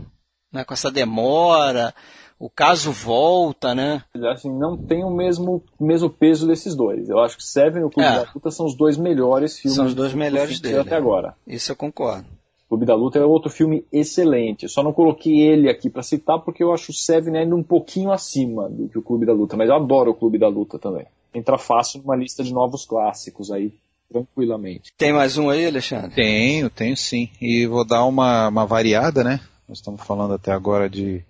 né, 0.53 0.65
com 0.65 0.75
essa 0.75 0.91
demora. 0.91 1.93
O 2.41 2.49
caso 2.49 2.93
volta, 2.93 3.75
né? 3.75 4.05
Assim, 4.33 4.49
não 4.49 4.77
tem 4.77 5.03
o 5.03 5.11
mesmo, 5.11 5.61
mesmo 5.81 6.09
peso 6.09 6.47
desses 6.47 6.77
dois. 6.77 7.09
Eu 7.09 7.19
acho 7.19 7.37
que 7.37 7.43
Seven 7.43 7.83
e 7.83 7.85
o 7.85 7.91
Clube 7.91 8.09
é. 8.09 8.25
da 8.25 8.31
Luta 8.33 8.53
são 8.53 8.65
os 8.65 8.77
dois 8.77 8.97
melhores 8.97 9.59
filmes. 9.59 9.75
São 9.75 9.87
os 9.87 9.95
dois 9.95 10.15
melhores 10.15 10.61
dele. 10.61 10.79
Até 10.79 10.95
agora. 10.95 11.35
Isso 11.45 11.73
eu 11.73 11.77
concordo. 11.77 12.38
Clube 12.69 12.85
da 12.85 12.95
Luta 12.95 13.19
é 13.19 13.25
outro 13.25 13.51
filme 13.51 13.85
excelente. 13.91 14.65
Eu 14.65 14.69
só 14.69 14.83
não 14.83 14.93
coloquei 14.93 15.41
ele 15.41 15.71
aqui 15.71 15.89
para 15.89 16.03
citar 16.03 16.39
porque 16.41 16.63
eu 16.63 16.73
acho 16.73 16.91
o 16.93 16.95
Seven 16.95 17.39
ainda 17.39 17.57
um 17.57 17.63
pouquinho 17.63 18.13
acima 18.13 18.69
do 18.69 18.89
que 18.89 18.99
o 18.99 19.03
Clube 19.03 19.25
da 19.25 19.33
Luta, 19.33 19.57
mas 19.57 19.71
eu 19.71 19.75
adoro 19.75 20.11
o 20.11 20.15
Clube 20.15 20.39
da 20.39 20.49
Luta 20.49 20.79
também. 20.79 21.07
Entra 21.33 21.57
fácil 21.57 22.01
numa 22.01 22.15
lista 22.15 22.45
de 22.45 22.53
novos 22.53 22.85
clássicos 22.85 23.51
aí, 23.51 23.73
tranquilamente. 24.11 24.93
Tem 24.99 25.13
mais 25.15 25.39
um 25.39 25.49
aí, 25.49 25.67
Alexandre? 25.67 26.15
Tenho, 26.15 26.69
tenho 26.69 26.95
sim. 26.95 27.31
E 27.41 27.67
vou 27.67 27.87
dar 27.87 28.05
uma, 28.05 28.49
uma 28.49 28.67
variada, 28.67 29.25
né? 29.25 29.41
Nós 29.67 29.79
estamos 29.79 30.03
falando 30.03 30.35
até 30.35 30.53
agora 30.53 30.91
de, 30.91 31.25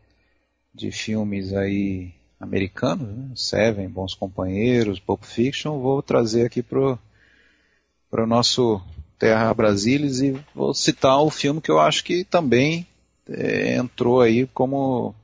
de 0.75 0.91
filmes 0.91 1.53
aí 1.53 2.13
americanos, 2.41 3.09
né? 3.09 3.31
Seven, 3.37 3.89
Bons 3.89 4.15
Companheiros, 4.15 4.99
Pulp 4.99 5.23
Fiction. 5.23 5.79
Vou 5.79 6.03
trazer 6.03 6.47
aqui 6.47 6.65
pro, 6.65 6.99
pro 8.11 8.27
nosso 8.27 8.81
Terra 9.19 9.53
Brasilis 9.53 10.21
e 10.21 10.37
vou 10.55 10.73
citar 10.73 11.21
o 11.21 11.31
filme 11.31 11.61
que 11.61 11.71
eu 11.71 11.81
acho 11.81 12.05
que 12.05 12.25
também 12.25 12.87
é, 13.29 13.77
entrou 13.77 14.21
aí 14.21 14.47
como 14.55 15.15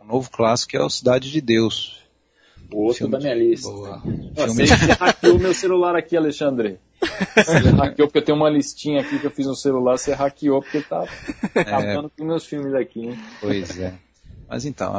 um 0.00 0.04
novo 0.04 0.30
clássico, 0.30 0.70
que 0.70 0.76
é 0.76 0.82
o 0.82 0.90
Cidade 0.90 1.30
de 1.30 1.40
Deus. 1.40 2.00
O 2.72 2.84
outro 2.84 2.98
filme 2.98 3.12
da 3.12 3.18
minha 3.18 3.34
lista. 3.34 3.68
Boa. 3.68 4.02
Você 4.34 4.64
hackeou 4.64 5.38
meu 5.38 5.52
celular 5.52 5.96
aqui, 5.96 6.16
Alexandre. 6.16 6.78
Você 7.00 7.70
hackeou 7.70 8.08
porque 8.08 8.18
eu 8.18 8.24
tenho 8.24 8.38
uma 8.38 8.48
listinha 8.48 9.00
aqui 9.00 9.18
que 9.18 9.26
eu 9.26 9.30
fiz 9.30 9.46
no 9.46 9.56
celular, 9.56 9.98
você 9.98 10.12
hackeou 10.12 10.62
porque 10.62 10.80
tá 10.80 11.04
acabando 11.54 12.06
é... 12.08 12.18
com 12.18 12.24
meus 12.24 12.46
filmes 12.46 12.74
aqui, 12.74 13.00
hein? 13.00 13.18
Pois 13.40 13.78
é. 13.78 13.94
Mas 14.50 14.64
então, 14.66 14.92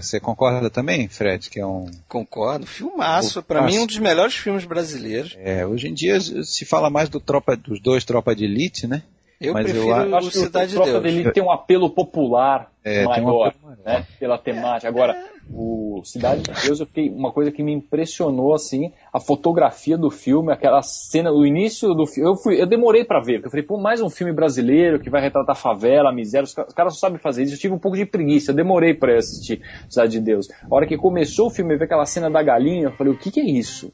você 0.00 0.18
concorda 0.18 0.70
também, 0.70 1.06
Fred, 1.06 1.50
que 1.50 1.60
é 1.60 1.66
um... 1.66 1.90
Concordo, 2.08 2.64
filmaço. 2.64 3.42
Para 3.42 3.60
mim, 3.60 3.78
um 3.80 3.86
dos 3.86 3.98
melhores 3.98 4.34
filmes 4.34 4.64
brasileiros. 4.64 5.36
É, 5.38 5.66
hoje 5.66 5.88
em 5.88 5.92
dia 5.92 6.18
se 6.18 6.64
fala 6.64 6.88
mais 6.88 7.10
do 7.10 7.20
tropa, 7.20 7.54
dos 7.54 7.78
dois 7.78 8.06
Tropa 8.06 8.34
de 8.34 8.44
Elite, 8.44 8.86
né? 8.86 9.02
Eu 9.38 9.52
Mas 9.52 9.64
prefiro 9.64 9.90
eu 9.90 10.16
acho 10.16 10.30
que 10.30 10.38
o 10.38 10.50
Tropa 10.50 11.00
de 11.02 11.08
Elite 11.08 11.32
tem 11.32 11.42
um 11.42 11.50
apelo 11.50 11.90
popular 11.90 12.72
é, 12.82 13.04
maior, 13.04 13.52
um 13.62 13.68
apelo 13.68 13.76
né? 13.84 14.06
Pela 14.18 14.38
temática. 14.38 14.88
Agora, 14.88 15.14
o 15.50 16.02
Cidade 16.04 16.42
de 16.42 16.52
Deus, 16.66 16.80
eu 16.80 16.86
fiquei, 16.86 17.08
uma 17.08 17.32
coisa 17.32 17.52
que 17.52 17.62
me 17.62 17.72
impressionou, 17.72 18.54
assim, 18.54 18.92
a 19.12 19.20
fotografia 19.20 19.96
do 19.96 20.10
filme, 20.10 20.52
aquela 20.52 20.82
cena, 20.82 21.32
o 21.32 21.46
início 21.46 21.94
do 21.94 22.06
filme, 22.06 22.30
eu, 22.30 22.36
fui, 22.36 22.60
eu 22.60 22.66
demorei 22.66 23.04
para 23.04 23.20
ver, 23.20 23.34
porque 23.34 23.46
eu 23.46 23.50
falei, 23.50 23.66
pô, 23.66 23.78
mais 23.78 24.00
um 24.00 24.10
filme 24.10 24.32
brasileiro 24.32 24.98
que 25.00 25.08
vai 25.08 25.22
retratar 25.22 25.56
favela, 25.56 26.12
miséria, 26.12 26.44
os, 26.44 26.54
caras 26.74 26.94
só 26.94 27.06
sabem 27.06 27.18
fazer 27.18 27.44
isso, 27.44 27.54
eu 27.54 27.58
tive 27.58 27.74
um 27.74 27.78
pouco 27.78 27.96
de 27.96 28.04
preguiça, 28.04 28.50
eu 28.50 28.56
demorei 28.56 28.94
para 28.94 29.16
assistir 29.16 29.62
Cidade 29.88 30.12
de 30.12 30.20
Deus. 30.20 30.48
A 30.50 30.74
hora 30.74 30.86
que 30.86 30.96
começou 30.96 31.46
o 31.46 31.50
filme, 31.50 31.74
eu 31.74 31.78
vi 31.78 31.84
aquela 31.84 32.06
cena 32.06 32.30
da 32.30 32.42
galinha, 32.42 32.84
eu 32.84 32.92
falei, 32.92 33.12
o 33.12 33.18
que 33.18 33.30
que 33.30 33.40
é 33.40 33.44
isso? 33.44 33.92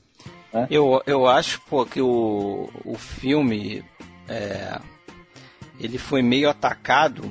Né? 0.53 0.67
Eu, 0.71 1.03
eu 1.07 1.27
acho, 1.27 1.61
pô, 1.69 1.85
que 1.85 2.01
o, 2.01 2.69
o 2.85 2.95
filme, 2.95 3.85
é, 4.29 4.81
ele 5.79 5.99
foi 5.99 6.23
meio 6.23 6.49
atacado 6.49 7.31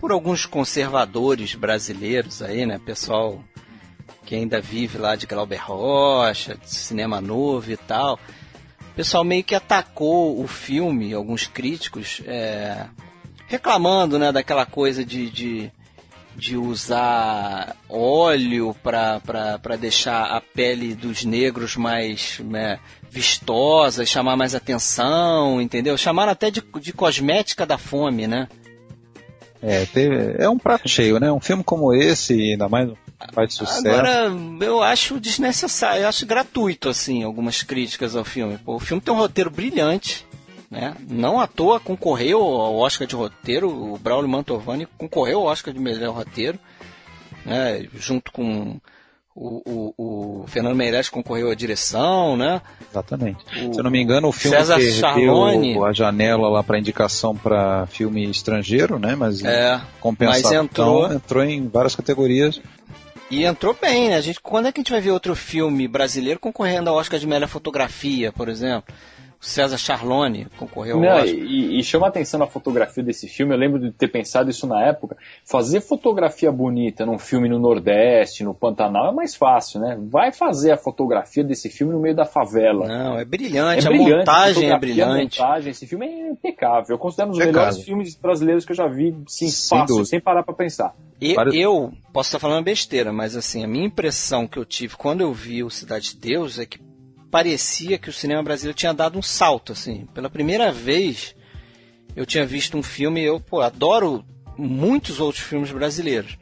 por 0.00 0.12
alguns 0.12 0.46
conservadores 0.46 1.54
brasileiros 1.54 2.42
aí, 2.42 2.66
né? 2.66 2.78
Pessoal 2.78 3.42
que 4.24 4.34
ainda 4.34 4.60
vive 4.60 4.98
lá 4.98 5.16
de 5.16 5.26
Glauber 5.26 5.60
Rocha, 5.62 6.56
de 6.56 6.70
cinema 6.70 7.20
novo 7.20 7.70
e 7.70 7.76
tal. 7.76 8.18
O 8.92 8.94
pessoal 8.94 9.24
meio 9.24 9.44
que 9.44 9.54
atacou 9.54 10.40
o 10.40 10.46
filme, 10.46 11.12
alguns 11.12 11.46
críticos, 11.46 12.22
é, 12.26 12.86
reclamando 13.46 14.18
né, 14.18 14.32
daquela 14.32 14.64
coisa 14.64 15.04
de, 15.04 15.28
de, 15.28 15.72
de 16.36 16.56
usar 16.56 17.76
óleo 17.88 18.74
para 18.82 19.76
deixar 19.78 20.24
a 20.26 20.40
pele 20.40 20.94
dos 20.94 21.24
negros 21.24 21.76
mais 21.76 22.38
né, 22.40 22.78
vistosa, 23.10 24.06
chamar 24.06 24.36
mais 24.36 24.54
atenção, 24.54 25.60
entendeu? 25.60 25.98
Chamaram 25.98 26.32
até 26.32 26.50
de, 26.50 26.62
de 26.80 26.92
cosmética 26.92 27.66
da 27.66 27.76
fome, 27.76 28.26
né? 28.26 28.48
É, 29.66 29.86
teve, 29.86 30.36
é 30.38 30.46
um 30.46 30.58
prato 30.58 30.86
cheio, 30.86 31.18
né? 31.18 31.32
Um 31.32 31.40
filme 31.40 31.64
como 31.64 31.94
esse, 31.94 32.34
ainda 32.34 32.68
mais 32.68 32.90
faz 33.32 33.54
sucesso. 33.54 33.88
Agora, 33.88 34.30
eu 34.60 34.82
acho 34.82 35.18
desnecessário, 35.18 36.02
eu 36.02 36.08
acho 36.08 36.26
gratuito, 36.26 36.90
assim, 36.90 37.22
algumas 37.22 37.62
críticas 37.62 38.14
ao 38.14 38.24
filme. 38.24 38.58
Pô, 38.58 38.74
o 38.74 38.80
filme 38.80 39.00
tem 39.00 39.14
um 39.14 39.16
roteiro 39.16 39.50
brilhante, 39.50 40.26
né? 40.70 40.94
Não 41.08 41.40
à 41.40 41.46
toa 41.46 41.80
concorreu 41.80 42.40
ao 42.42 42.76
Oscar 42.76 43.06
de 43.06 43.16
roteiro, 43.16 43.70
o 43.70 43.98
Braulio 43.98 44.28
Mantovani 44.28 44.86
concorreu 44.98 45.38
ao 45.38 45.46
Oscar 45.46 45.72
de 45.72 45.80
melhor 45.80 46.14
roteiro, 46.14 46.58
né? 47.46 47.88
Junto 47.94 48.30
com 48.32 48.78
o, 49.34 49.62
o, 49.66 49.94
o, 50.42 50.46
Fernando 50.46 50.76
Meirelles 50.76 51.08
concorreu 51.08 51.50
à 51.50 51.54
direção, 51.54 52.36
né? 52.36 52.62
Exatamente. 52.90 53.44
O, 53.66 53.74
Se 53.74 53.80
eu 53.80 53.84
não 53.84 53.90
me 53.90 54.00
engano, 54.00 54.28
o 54.28 54.32
filme 54.32 54.56
César 54.56 54.76
perdeu 54.76 55.84
a 55.84 55.92
janela 55.92 56.48
lá 56.48 56.62
para 56.62 56.78
indicação 56.78 57.36
para 57.36 57.86
filme 57.86 58.30
estrangeiro, 58.30 58.98
né? 58.98 59.16
Mas 59.16 59.42
é, 59.42 59.80
compensação 60.00 60.52
mas 60.52 60.64
entrou, 60.64 61.12
entrou 61.12 61.44
em 61.44 61.68
várias 61.68 61.96
categorias. 61.96 62.60
E 63.30 63.44
entrou 63.44 63.76
bem, 63.80 64.10
né? 64.10 64.16
A 64.16 64.20
gente, 64.20 64.40
quando 64.40 64.68
é 64.68 64.72
que 64.72 64.78
a 64.78 64.82
gente 64.82 64.92
vai 64.92 65.00
ver 65.00 65.10
outro 65.10 65.34
filme 65.34 65.88
brasileiro 65.88 66.38
concorrendo 66.38 66.90
ao 66.90 66.96
Oscar 66.96 67.18
de 67.18 67.26
melhor 67.26 67.48
fotografia, 67.48 68.30
por 68.30 68.48
exemplo? 68.48 68.94
César 69.44 69.76
Charlone 69.76 70.46
concorreu 70.56 70.98
Não, 70.98 71.18
ao 71.18 71.26
e, 71.26 71.78
e, 71.78 71.84
chama 71.84 72.06
a 72.06 72.08
atenção 72.08 72.40
na 72.40 72.46
fotografia 72.46 73.04
desse 73.04 73.28
filme, 73.28 73.52
eu 73.52 73.58
lembro 73.58 73.78
de 73.78 73.92
ter 73.92 74.08
pensado 74.08 74.48
isso 74.48 74.66
na 74.66 74.82
época. 74.86 75.16
Fazer 75.44 75.82
fotografia 75.82 76.50
bonita 76.50 77.04
num 77.04 77.18
filme 77.18 77.46
no 77.46 77.58
Nordeste, 77.58 78.42
no 78.42 78.54
Pantanal, 78.54 79.10
é 79.10 79.14
mais 79.14 79.34
fácil, 79.34 79.80
né? 79.80 79.98
Vai 80.00 80.32
fazer 80.32 80.72
a 80.72 80.78
fotografia 80.78 81.44
desse 81.44 81.68
filme 81.68 81.92
no 81.92 82.00
meio 82.00 82.16
da 82.16 82.24
favela. 82.24 82.86
Não, 82.88 83.18
é 83.18 83.24
brilhante, 83.24 83.86
é 83.86 83.90
brilhante 83.90 84.12
a 84.12 84.18
montagem 84.18 84.70
a 84.70 84.74
é 84.74 84.78
brilhante. 84.78 85.42
A 85.42 85.44
montagem, 85.44 85.70
esse 85.72 85.86
filme 85.86 86.06
é 86.06 86.30
impecável. 86.30 86.94
Eu 86.94 86.98
considero 86.98 87.28
um 87.28 87.32
dos 87.32 87.44
melhores 87.44 87.82
filmes 87.82 88.14
brasileiros 88.16 88.64
que 88.64 88.72
eu 88.72 88.76
já 88.76 88.86
vi, 88.86 89.14
sim, 89.28 89.48
sem 89.48 89.78
fácil, 89.78 89.96
dúvida. 89.96 90.08
sem 90.08 90.20
parar 90.20 90.42
para 90.42 90.54
pensar. 90.54 90.94
E, 91.20 91.34
eu 91.52 91.92
posso 92.12 92.28
estar 92.28 92.38
falando 92.38 92.64
besteira, 92.64 93.12
mas 93.12 93.36
assim, 93.36 93.62
a 93.62 93.68
minha 93.68 93.86
impressão 93.86 94.46
que 94.46 94.58
eu 94.58 94.64
tive 94.64 94.96
quando 94.96 95.20
eu 95.20 95.32
vi 95.32 95.62
o 95.62 95.70
Cidade 95.70 96.14
de 96.14 96.16
Deus 96.16 96.58
é 96.58 96.66
que 96.66 96.78
parecia 97.34 97.98
que 97.98 98.08
o 98.08 98.12
cinema 98.12 98.44
brasileiro 98.44 98.78
tinha 98.78 98.94
dado 98.94 99.18
um 99.18 99.22
salto, 99.22 99.72
assim. 99.72 100.06
Pela 100.14 100.30
primeira 100.30 100.70
vez, 100.70 101.34
eu 102.14 102.24
tinha 102.24 102.46
visto 102.46 102.78
um 102.78 102.82
filme, 102.82 103.20
eu, 103.24 103.40
pô, 103.40 103.60
adoro 103.60 104.24
muitos 104.56 105.18
outros 105.18 105.42
filmes 105.42 105.72
brasileiros, 105.72 106.38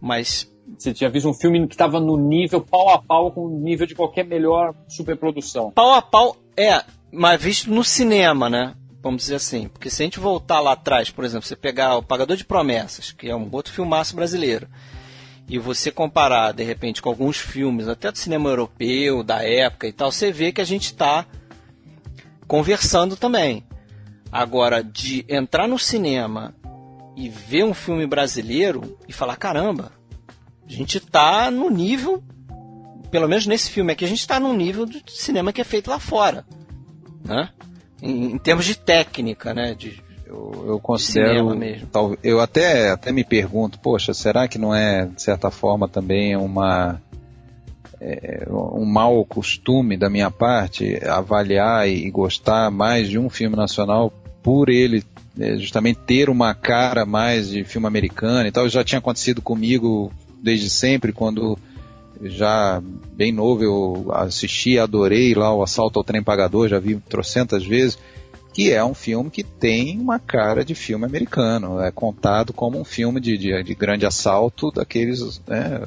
mas... 0.00 0.50
Você 0.78 0.94
tinha 0.94 1.10
visto 1.10 1.28
um 1.28 1.34
filme 1.34 1.66
que 1.66 1.74
estava 1.74 2.00
no 2.00 2.16
nível 2.16 2.62
pau 2.62 2.88
a 2.88 3.02
pau 3.02 3.32
com 3.32 3.42
o 3.44 3.60
nível 3.60 3.86
de 3.86 3.94
qualquer 3.94 4.24
melhor 4.24 4.74
superprodução. 4.88 5.70
Pau 5.72 5.92
a 5.92 6.00
pau, 6.00 6.38
é, 6.56 6.82
mas 7.12 7.42
visto 7.42 7.70
no 7.70 7.84
cinema, 7.84 8.48
né? 8.48 8.74
Vamos 9.02 9.24
dizer 9.24 9.34
assim. 9.34 9.68
Porque 9.68 9.90
se 9.90 10.02
a 10.02 10.06
gente 10.06 10.18
voltar 10.18 10.58
lá 10.60 10.72
atrás, 10.72 11.10
por 11.10 11.26
exemplo, 11.26 11.46
você 11.46 11.54
pegar 11.54 11.98
O 11.98 12.02
Pagador 12.02 12.34
de 12.34 12.46
Promessas, 12.46 13.12
que 13.12 13.28
é 13.28 13.36
um 13.36 13.46
outro 13.52 13.74
filmaço 13.74 14.16
brasileiro, 14.16 14.68
e 15.48 15.58
você 15.58 15.90
comparar, 15.90 16.52
de 16.52 16.64
repente, 16.64 17.02
com 17.02 17.08
alguns 17.08 17.38
filmes, 17.38 17.86
até 17.86 18.10
do 18.10 18.18
cinema 18.18 18.48
europeu, 18.48 19.22
da 19.22 19.42
época 19.42 19.86
e 19.86 19.92
tal, 19.92 20.10
você 20.10 20.32
vê 20.32 20.52
que 20.52 20.60
a 20.60 20.64
gente 20.64 20.86
está 20.86 21.26
conversando 22.46 23.16
também. 23.16 23.64
Agora, 24.32 24.82
de 24.82 25.24
entrar 25.28 25.68
no 25.68 25.78
cinema 25.78 26.54
e 27.16 27.28
ver 27.28 27.64
um 27.64 27.74
filme 27.74 28.06
brasileiro 28.06 28.98
e 29.06 29.12
falar: 29.12 29.36
caramba, 29.36 29.92
a 30.66 30.72
gente 30.72 30.98
está 30.98 31.50
no 31.50 31.70
nível, 31.70 32.22
pelo 33.10 33.28
menos 33.28 33.46
nesse 33.46 33.70
filme 33.70 33.92
aqui, 33.92 34.04
a 34.04 34.08
gente 34.08 34.20
está 34.20 34.40
no 34.40 34.52
nível 34.52 34.86
do 34.86 34.98
cinema 35.08 35.52
que 35.52 35.60
é 35.60 35.64
feito 35.64 35.90
lá 35.90 36.00
fora. 36.00 36.46
Né? 37.22 37.50
Em, 38.02 38.32
em 38.32 38.38
termos 38.38 38.64
de 38.64 38.76
técnica, 38.76 39.54
né? 39.54 39.74
De, 39.74 40.02
eu, 40.34 40.64
eu 40.66 40.80
considero. 40.80 41.56
Tal, 41.90 42.16
eu 42.22 42.40
até, 42.40 42.90
até 42.90 43.12
me 43.12 43.24
pergunto, 43.24 43.78
poxa, 43.78 44.12
será 44.12 44.48
que 44.48 44.58
não 44.58 44.74
é, 44.74 45.06
de 45.06 45.22
certa 45.22 45.50
forma, 45.50 45.88
também 45.88 46.36
uma. 46.36 47.00
É, 48.00 48.46
um 48.50 48.84
mau 48.84 49.24
costume 49.24 49.96
da 49.96 50.10
minha 50.10 50.30
parte 50.30 51.00
avaliar 51.06 51.88
e 51.88 52.10
gostar 52.10 52.70
mais 52.70 53.08
de 53.08 53.18
um 53.18 53.30
filme 53.30 53.56
nacional 53.56 54.12
por 54.42 54.68
ele 54.68 55.02
é, 55.38 55.56
justamente 55.56 56.00
ter 56.00 56.28
uma 56.28 56.54
cara 56.54 57.06
mais 57.06 57.48
de 57.48 57.64
filme 57.64 57.86
americano 57.86 58.46
e 58.46 58.52
tal. 58.52 58.68
Já 58.68 58.84
tinha 58.84 58.98
acontecido 58.98 59.40
comigo 59.40 60.12
desde 60.42 60.68
sempre, 60.68 61.12
quando 61.12 61.58
já 62.22 62.82
bem 63.14 63.32
novo 63.32 63.64
eu 63.64 64.12
assisti, 64.12 64.78
adorei 64.78 65.34
lá 65.34 65.54
o 65.54 65.62
Assalto 65.62 65.98
ao 65.98 66.04
Trem 66.04 66.22
Pagador, 66.22 66.68
já 66.68 66.78
vi 66.78 66.96
trocentas 67.08 67.64
vezes 67.64 67.98
que 68.54 68.72
é 68.72 68.84
um 68.84 68.94
filme 68.94 69.30
que 69.30 69.42
tem 69.42 69.98
uma 69.98 70.20
cara 70.20 70.64
de 70.64 70.76
filme 70.76 71.04
americano, 71.04 71.80
é 71.80 71.90
contado 71.90 72.52
como 72.52 72.80
um 72.80 72.84
filme 72.84 73.20
de, 73.20 73.36
de, 73.36 73.62
de 73.64 73.74
grande 73.74 74.06
assalto 74.06 74.70
daqueles 74.70 75.42
né, 75.44 75.82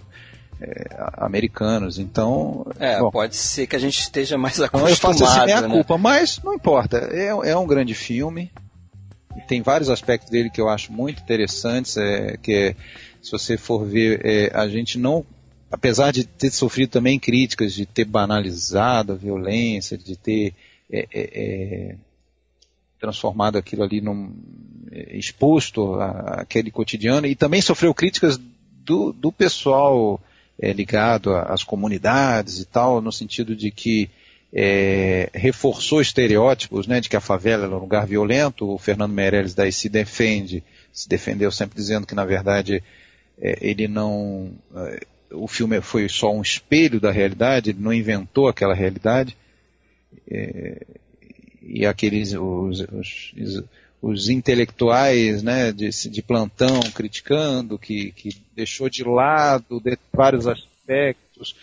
é, 0.59 0.85
americanos. 1.13 1.97
Então, 1.97 2.67
é, 2.77 2.99
bom, 2.99 3.09
pode 3.09 3.37
ser 3.37 3.67
que 3.67 3.75
a 3.77 3.79
gente 3.79 4.01
esteja 4.01 4.37
mais 4.37 4.59
acostumado. 4.59 4.89
Eu 4.89 4.97
faço 4.97 5.23
assim, 5.23 5.45
minha 5.45 5.61
né? 5.61 5.69
culpa, 5.69 5.97
mas 5.97 6.41
não 6.43 6.53
importa. 6.53 6.97
É, 7.09 7.27
é 7.27 7.57
um 7.57 7.65
grande 7.65 7.93
filme. 7.93 8.51
Tem 9.47 9.61
vários 9.61 9.89
aspectos 9.89 10.29
dele 10.29 10.49
que 10.49 10.59
eu 10.59 10.67
acho 10.67 10.91
muito 10.91 11.21
interessantes. 11.21 11.95
É, 11.95 12.35
que 12.35 12.53
é, 12.53 12.75
se 13.21 13.31
você 13.31 13.55
for 13.55 13.85
ver, 13.85 14.25
é, 14.25 14.51
a 14.53 14.67
gente 14.67 14.99
não 14.99 15.25
apesar 15.71 16.11
de 16.11 16.25
ter 16.25 16.51
sofrido 16.51 16.89
também 16.89 17.19
críticas 17.19 17.73
de 17.73 17.85
ter 17.85 18.05
banalizado 18.05 19.13
a 19.13 19.15
violência, 19.15 19.97
de 19.97 20.15
ter 20.17 20.53
é, 20.91 21.07
é, 21.13 21.91
é 21.91 21.95
transformado 22.99 23.57
aquilo 23.57 23.83
ali 23.83 24.01
num 24.01 24.33
é, 24.91 25.17
exposto 25.17 25.95
àquele 25.95 26.71
cotidiano 26.71 27.27
e 27.27 27.35
também 27.35 27.61
sofreu 27.61 27.93
críticas 27.93 28.39
do, 28.83 29.11
do 29.11 29.31
pessoal 29.31 30.19
é, 30.59 30.71
ligado 30.73 31.35
às 31.35 31.63
comunidades 31.63 32.59
e 32.59 32.65
tal, 32.65 33.01
no 33.01 33.11
sentido 33.11 33.55
de 33.55 33.69
que 33.69 34.09
é, 34.51 35.29
reforçou 35.33 36.01
estereótipos, 36.01 36.87
né, 36.87 36.99
de 36.99 37.09
que 37.09 37.15
a 37.15 37.21
favela 37.21 37.65
era 37.65 37.75
um 37.75 37.79
lugar 37.79 38.07
violento. 38.07 38.69
O 38.69 38.77
Fernando 38.77 39.11
Meirelles 39.11 39.53
daí 39.53 39.71
se 39.71 39.89
defende, 39.89 40.63
se 40.91 41.07
defendeu 41.07 41.51
sempre 41.51 41.75
dizendo 41.75 42.07
que 42.07 42.15
na 42.15 42.25
verdade 42.25 42.81
é, 43.39 43.57
ele 43.61 43.87
não, 43.87 44.51
é, 44.75 45.01
o 45.31 45.47
filme 45.47 45.79
foi 45.81 46.07
só 46.09 46.33
um 46.33 46.41
espelho 46.41 46.99
da 46.99 47.11
realidade, 47.11 47.69
ele 47.69 47.81
não 47.81 47.93
inventou 47.93 48.47
aquela 48.47 48.73
realidade. 48.73 49.37
É, 50.29 50.85
e 51.67 51.85
aqueles 51.85 52.33
os, 52.33 52.79
os, 52.79 53.63
os 54.01 54.29
intelectuais 54.29 55.43
né, 55.43 55.71
de, 55.71 55.89
de, 55.89 56.21
plantão 56.21 56.79
criticando, 56.93 57.77
que, 57.77 58.11
que 58.13 58.29
deixou 58.55 58.89
de 58.89 59.03
lado 59.03 59.79
de 59.79 59.97
vários 60.13 60.47
aspectos. 60.47 61.55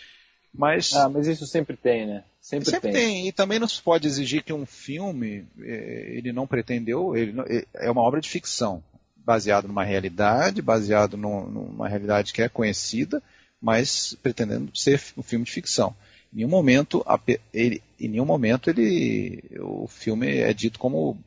Mas, 0.53 0.93
ah, 0.93 1.09
mas 1.09 1.27
isso 1.27 1.45
sempre 1.45 1.75
tem, 1.75 2.05
né? 2.05 2.23
Sempre, 2.39 2.69
sempre 2.69 2.91
tem. 2.91 3.01
tem. 3.01 3.27
E 3.27 3.31
também 3.31 3.59
não 3.59 3.67
se 3.67 3.81
pode 3.81 4.07
exigir 4.07 4.43
que 4.43 4.53
um 4.53 4.65
filme, 4.65 5.45
eh, 5.59 6.13
ele 6.15 6.31
não 6.31 6.47
pretendeu, 6.47 7.15
ele 7.15 7.33
não, 7.33 7.43
eh, 7.43 7.65
é 7.73 7.91
uma 7.91 8.01
obra 8.01 8.21
de 8.21 8.29
ficção, 8.29 8.81
baseado 9.17 9.67
numa 9.67 9.83
realidade, 9.83 10.61
baseado 10.61 11.17
numa 11.17 11.89
realidade 11.89 12.31
que 12.31 12.41
é 12.41 12.47
conhecida, 12.47 13.21
mas 13.59 14.15
pretendendo 14.21 14.69
ser 14.77 15.01
um 15.17 15.23
filme 15.23 15.43
de 15.43 15.51
ficção. 15.51 15.95
Em 16.35 16.39
nenhum 16.39 16.49
momento, 16.49 17.05
ele, 17.53 17.81
em 17.97 18.09
nenhum 18.09 18.25
momento 18.25 18.69
ele, 18.69 19.41
o 19.57 19.87
filme 19.87 20.39
é 20.39 20.53
dito 20.53 20.77
como 20.77 21.17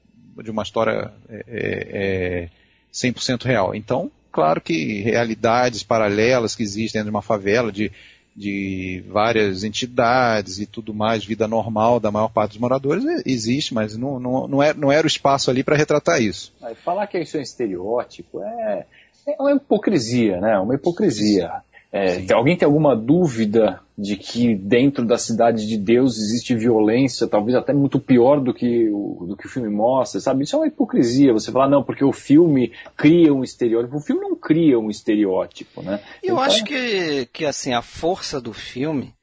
de 0.42 0.50
uma 0.50 0.62
história 0.62 1.11
é, 1.30 1.44
é, 1.48 2.48
100% 2.92 3.46
é 3.46 3.48
real. 3.48 3.74
Então, 3.74 4.11
claro 4.30 4.61
que 4.61 5.00
realidades 5.00 5.82
paralelas 5.82 6.54
que 6.54 6.62
existem 6.62 7.00
dentro 7.00 7.11
de 7.11 7.16
uma 7.16 7.22
favela, 7.22 7.72
de, 7.72 7.90
de 8.36 9.02
várias 9.09 9.64
entidades 9.64 10.59
e 10.59 10.66
tudo 10.66 10.92
mais, 10.92 11.24
vida 11.24 11.48
normal 11.48 11.98
da 11.98 12.11
maior 12.11 12.28
parte 12.28 12.50
dos 12.50 12.61
moradores, 12.61 13.02
é, 13.06 13.22
existe, 13.24 13.72
mas 13.72 13.96
não, 13.96 14.20
não, 14.20 14.46
não, 14.46 14.62
era, 14.62 14.76
é, 14.76 14.78
não 14.78 14.92
era 14.92 15.06
o 15.06 15.09
espaço 15.09 15.50
ali 15.50 15.64
para 15.64 15.74
retratar 15.74 16.20
isso. 16.20 16.52
Falar 16.84 17.06
que 17.06 17.18
isso 17.18 17.38
é 17.38 17.40
um 17.40 17.42
estereótipo 17.42 18.42
é, 18.42 18.84
é 19.26 19.36
uma 19.40 19.52
hipocrisia, 19.52 20.38
né? 20.38 20.59
Uma 20.59 20.74
hipocrisia. 20.74 21.62
É, 21.91 22.32
alguém 22.32 22.57
tem 22.57 22.66
alguma 22.66 22.95
dúvida 22.95 23.80
de 23.97 24.16
que 24.16 24.55
dentro 24.55 25.07
da 25.07 25.16
cidade 25.16 25.66
de 25.66 25.78
Deus 25.78 26.18
existe 26.18 26.55
violência, 26.55 27.26
talvez 27.26 27.57
até 27.57 27.72
muito 27.72 27.99
pior 27.99 28.41
do 28.41 28.53
que 28.53 28.89
o, 28.91 29.26
do 29.26 29.36
que 29.36 29.47
o 29.47 29.49
filme 29.49 29.70
mostra, 29.70 30.20
sabe? 30.20 30.45
Isso 30.45 30.55
é 30.55 30.59
uma 30.59 30.66
hipocrisia. 30.66 31.32
Você 31.32 31.51
falar, 31.51 31.68
não, 31.68 31.82
porque 31.82 32.05
o 32.05 32.12
filme 32.12 32.72
cria 32.97 33.32
um 33.32 33.43
estereótipo. 33.43 33.97
O 33.97 34.01
filme 34.01 34.20
não 34.20 34.36
cria 34.36 34.78
um 34.78 34.91
estereótipo, 34.91 35.82
né? 35.82 36.01
Eu 36.22 36.34
então, 36.34 36.41
acho 36.41 36.62
que, 36.64 37.26
que, 37.32 37.47
assim, 37.47 37.72
a 37.72 37.80
força 37.80 38.41
do 38.41 38.53
filme 38.53 39.14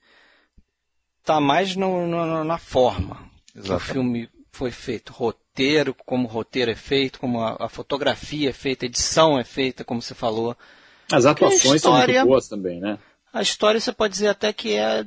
está 1.22 1.39
mais 1.39 1.76
no, 1.76 2.07
no, 2.07 2.43
na 2.43 2.57
forma 2.57 3.30
que 3.53 3.72
o 3.72 3.80
filme 3.80 4.30
foi 4.51 4.72
feito. 4.72 5.13
Roteiro, 5.13 5.95
como 6.05 6.28
o 6.28 6.32
roteiro 6.32 6.72
é 6.72 6.76
feito, 6.76 7.20
como 7.20 7.41
a, 7.41 7.55
a 7.59 7.70
fotografia 7.70 8.49
é 8.49 8.53
feita, 8.53 8.86
a 8.86 8.88
edição 8.88 9.39
é 9.39 9.43
feita, 9.43 9.84
como 9.84 10.01
você 10.01 10.13
falou. 10.13 10.55
As 11.12 11.26
atuações 11.26 11.76
história, 11.76 11.80
são 11.80 12.24
muito 12.24 12.28
boas 12.28 12.47
também, 12.47 12.80
né? 12.80 12.97
A 13.34 13.41
história 13.41 13.80
você 13.80 13.91
pode 13.91 14.14
dizer 14.14 14.30
até 14.30 14.51
que 14.53 14.76
é 14.76 15.06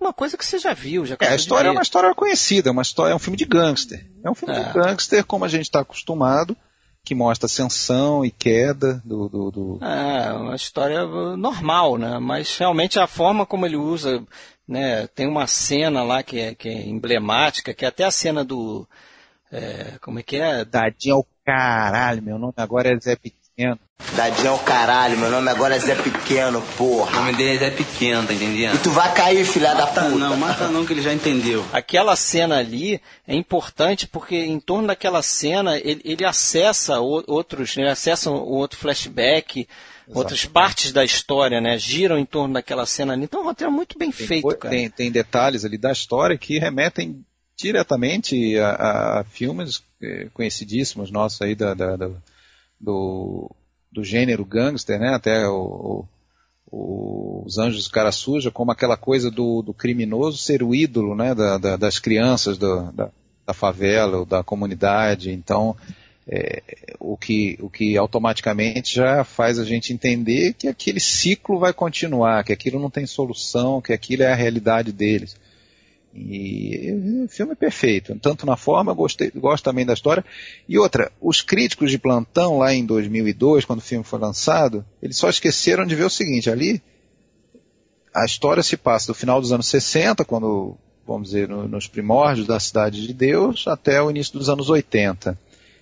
uma 0.00 0.12
coisa 0.12 0.36
que 0.36 0.44
você 0.44 0.58
já 0.58 0.72
viu, 0.72 1.06
já 1.06 1.16
É, 1.20 1.28
a 1.28 1.36
história 1.36 1.68
é 1.68 1.70
uma 1.70 1.82
história 1.82 2.12
conhecida, 2.14 2.68
é 2.68 2.72
uma 2.72 2.82
história, 2.82 3.12
é 3.12 3.14
um 3.14 3.20
filme 3.20 3.36
de 3.36 3.44
gangster. 3.44 4.04
É 4.24 4.30
um 4.30 4.34
filme 4.34 4.54
é. 4.54 4.62
de 4.62 4.72
gangster 4.72 5.24
como 5.24 5.44
a 5.44 5.48
gente 5.48 5.64
está 5.64 5.80
acostumado, 5.80 6.56
que 7.04 7.14
mostra 7.14 7.46
ascensão 7.46 8.24
e 8.24 8.30
queda 8.30 9.00
do, 9.04 9.28
do, 9.28 9.50
do, 9.50 9.78
É, 9.84 10.32
uma 10.32 10.56
história 10.56 11.04
normal, 11.36 11.98
né? 11.98 12.18
Mas 12.18 12.56
realmente 12.56 12.98
a 12.98 13.06
forma 13.06 13.46
como 13.46 13.66
ele 13.66 13.76
usa, 13.76 14.24
né? 14.66 15.06
Tem 15.08 15.28
uma 15.28 15.46
cena 15.46 16.02
lá 16.02 16.22
que 16.22 16.40
é, 16.40 16.54
que 16.54 16.68
é 16.68 16.86
emblemática, 16.86 17.74
que 17.74 17.84
é 17.84 17.88
até 17.88 18.04
a 18.04 18.10
cena 18.10 18.42
do. 18.42 18.88
É, 19.52 19.98
como 20.00 20.18
é 20.18 20.22
que 20.22 20.36
é? 20.36 20.64
Dadinho 20.64 21.16
ao 21.16 21.26
caralho, 21.44 22.22
meu 22.22 22.38
nome 22.38 22.54
agora 22.56 22.88
é 22.88 22.98
Zé 22.98 23.14
Pequeno 23.14 23.43
Pequeno. 23.54 23.78
Dadinho 24.16 24.48
é 24.48 24.50
o 24.50 24.58
caralho, 24.58 25.16
meu 25.16 25.30
nome 25.30 25.48
agora 25.48 25.76
é 25.76 25.78
Zé 25.78 25.94
Pequeno, 25.94 26.60
porra. 26.76 27.12
O 27.12 27.20
nome 27.20 27.36
dele 27.36 27.56
é 27.56 27.58
Zé 27.58 27.70
Pequeno, 27.70 28.26
tá 28.26 28.34
entendendo? 28.34 28.74
E 28.74 28.78
tu 28.78 28.90
vai 28.90 29.14
cair, 29.14 29.44
filha 29.44 29.72
da 29.74 29.86
puta. 29.86 30.08
Não, 30.10 30.36
mata 30.36 30.68
não, 30.68 30.84
que 30.84 30.92
ele 30.92 31.00
já 31.00 31.12
entendeu. 31.12 31.64
Aquela 31.72 32.16
cena 32.16 32.58
ali 32.58 33.00
é 33.26 33.34
importante 33.34 34.06
porque 34.08 34.36
em 34.36 34.58
torno 34.58 34.88
daquela 34.88 35.22
cena 35.22 35.78
ele, 35.78 36.00
ele 36.04 36.24
acessa 36.24 36.98
outros, 36.98 37.76
ele 37.76 37.88
acessa 37.88 38.30
um 38.30 38.34
outro 38.34 38.78
flashback, 38.78 39.60
Exatamente. 39.60 40.18
outras 40.18 40.44
partes 40.44 40.92
da 40.92 41.04
história, 41.04 41.60
né? 41.60 41.78
Giram 41.78 42.18
em 42.18 42.26
torno 42.26 42.54
daquela 42.54 42.84
cena 42.86 43.12
ali. 43.12 43.24
Então 43.24 43.40
é 43.40 43.42
um 43.44 43.46
roteiro 43.46 43.72
muito 43.72 43.96
bem 43.96 44.10
tem, 44.10 44.26
feito, 44.26 44.56
cara. 44.56 44.74
Tem, 44.74 44.90
tem 44.90 45.12
detalhes 45.12 45.64
ali 45.64 45.78
da 45.78 45.92
história 45.92 46.36
que 46.36 46.58
remetem 46.58 47.24
diretamente 47.56 48.58
a, 48.58 49.20
a 49.20 49.24
filmes 49.24 49.80
eh, 50.02 50.26
conhecidíssimos 50.34 51.08
nossos 51.10 51.40
aí 51.40 51.54
da, 51.54 51.72
da, 51.72 51.96
da 51.96 52.10
do, 52.84 53.50
do 53.90 54.04
gênero 54.04 54.44
gangster, 54.44 55.00
né? 55.00 55.14
Até 55.14 55.48
o, 55.48 56.04
o, 56.70 57.42
os 57.46 57.58
Anjos 57.58 57.84
do 57.84 57.90
Cara 57.90 58.12
Suja, 58.12 58.50
como 58.50 58.70
aquela 58.70 58.96
coisa 58.96 59.30
do, 59.30 59.62
do 59.62 59.72
criminoso 59.72 60.38
ser 60.38 60.62
o 60.62 60.74
ídolo, 60.74 61.14
né? 61.14 61.34
Da, 61.34 61.58
da, 61.58 61.76
das 61.76 61.98
crianças 61.98 62.58
do, 62.58 62.92
da, 62.92 63.10
da 63.46 63.54
favela 63.54 64.18
ou 64.18 64.24
da 64.24 64.42
comunidade. 64.42 65.32
Então, 65.32 65.74
é, 66.26 66.62
o, 66.98 67.16
que, 67.16 67.58
o 67.60 67.68
que 67.68 67.96
automaticamente 67.96 68.96
já 68.96 69.24
faz 69.24 69.58
a 69.58 69.64
gente 69.64 69.92
entender 69.92 70.54
que 70.54 70.68
aquele 70.68 71.00
ciclo 71.00 71.58
vai 71.58 71.72
continuar, 71.72 72.44
que 72.44 72.52
aquilo 72.52 72.80
não 72.80 72.90
tem 72.90 73.06
solução, 73.06 73.80
que 73.80 73.92
aquilo 73.92 74.22
é 74.22 74.32
a 74.32 74.36
realidade 74.36 74.92
deles. 74.92 75.36
E 76.14 77.26
filme 77.28 77.56
perfeito, 77.56 78.16
tanto 78.20 78.46
na 78.46 78.56
forma, 78.56 78.94
gostei, 78.94 79.32
gosto 79.34 79.64
também 79.64 79.84
da 79.84 79.94
história. 79.94 80.24
E 80.68 80.78
outra, 80.78 81.10
os 81.20 81.42
críticos 81.42 81.90
de 81.90 81.98
plantão 81.98 82.58
lá 82.58 82.72
em 82.72 82.86
2002, 82.86 83.64
quando 83.64 83.80
o 83.80 83.82
filme 83.82 84.04
foi 84.04 84.20
lançado, 84.20 84.84
eles 85.02 85.16
só 85.16 85.28
esqueceram 85.28 85.84
de 85.84 85.96
ver 85.96 86.04
o 86.04 86.10
seguinte, 86.10 86.48
ali 86.48 86.80
a 88.14 88.24
história 88.24 88.62
se 88.62 88.76
passa 88.76 89.08
do 89.08 89.14
final 89.14 89.40
dos 89.40 89.50
anos 89.50 89.66
60, 89.66 90.24
quando, 90.24 90.76
vamos 91.04 91.30
dizer, 91.30 91.48
no, 91.48 91.66
nos 91.66 91.88
primórdios 91.88 92.46
da 92.46 92.60
Cidade 92.60 93.04
de 93.04 93.12
Deus, 93.12 93.66
até 93.66 94.00
o 94.00 94.08
início 94.08 94.38
dos 94.38 94.48
anos 94.48 94.70
80. 94.70 95.36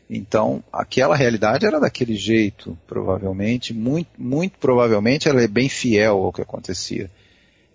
Então, 0.09 0.64
aquela 0.72 1.14
realidade 1.14 1.66
era 1.66 1.78
daquele 1.78 2.16
jeito, 2.16 2.76
provavelmente, 2.87 3.74
muito, 3.74 4.09
muito 4.16 4.59
provavelmente 4.59 5.28
ela 5.28 5.43
é 5.43 5.49
bem 5.49 5.68
fiel 5.68 6.24
ao 6.24 6.33
que 6.33 6.41
acontecia 6.41 7.11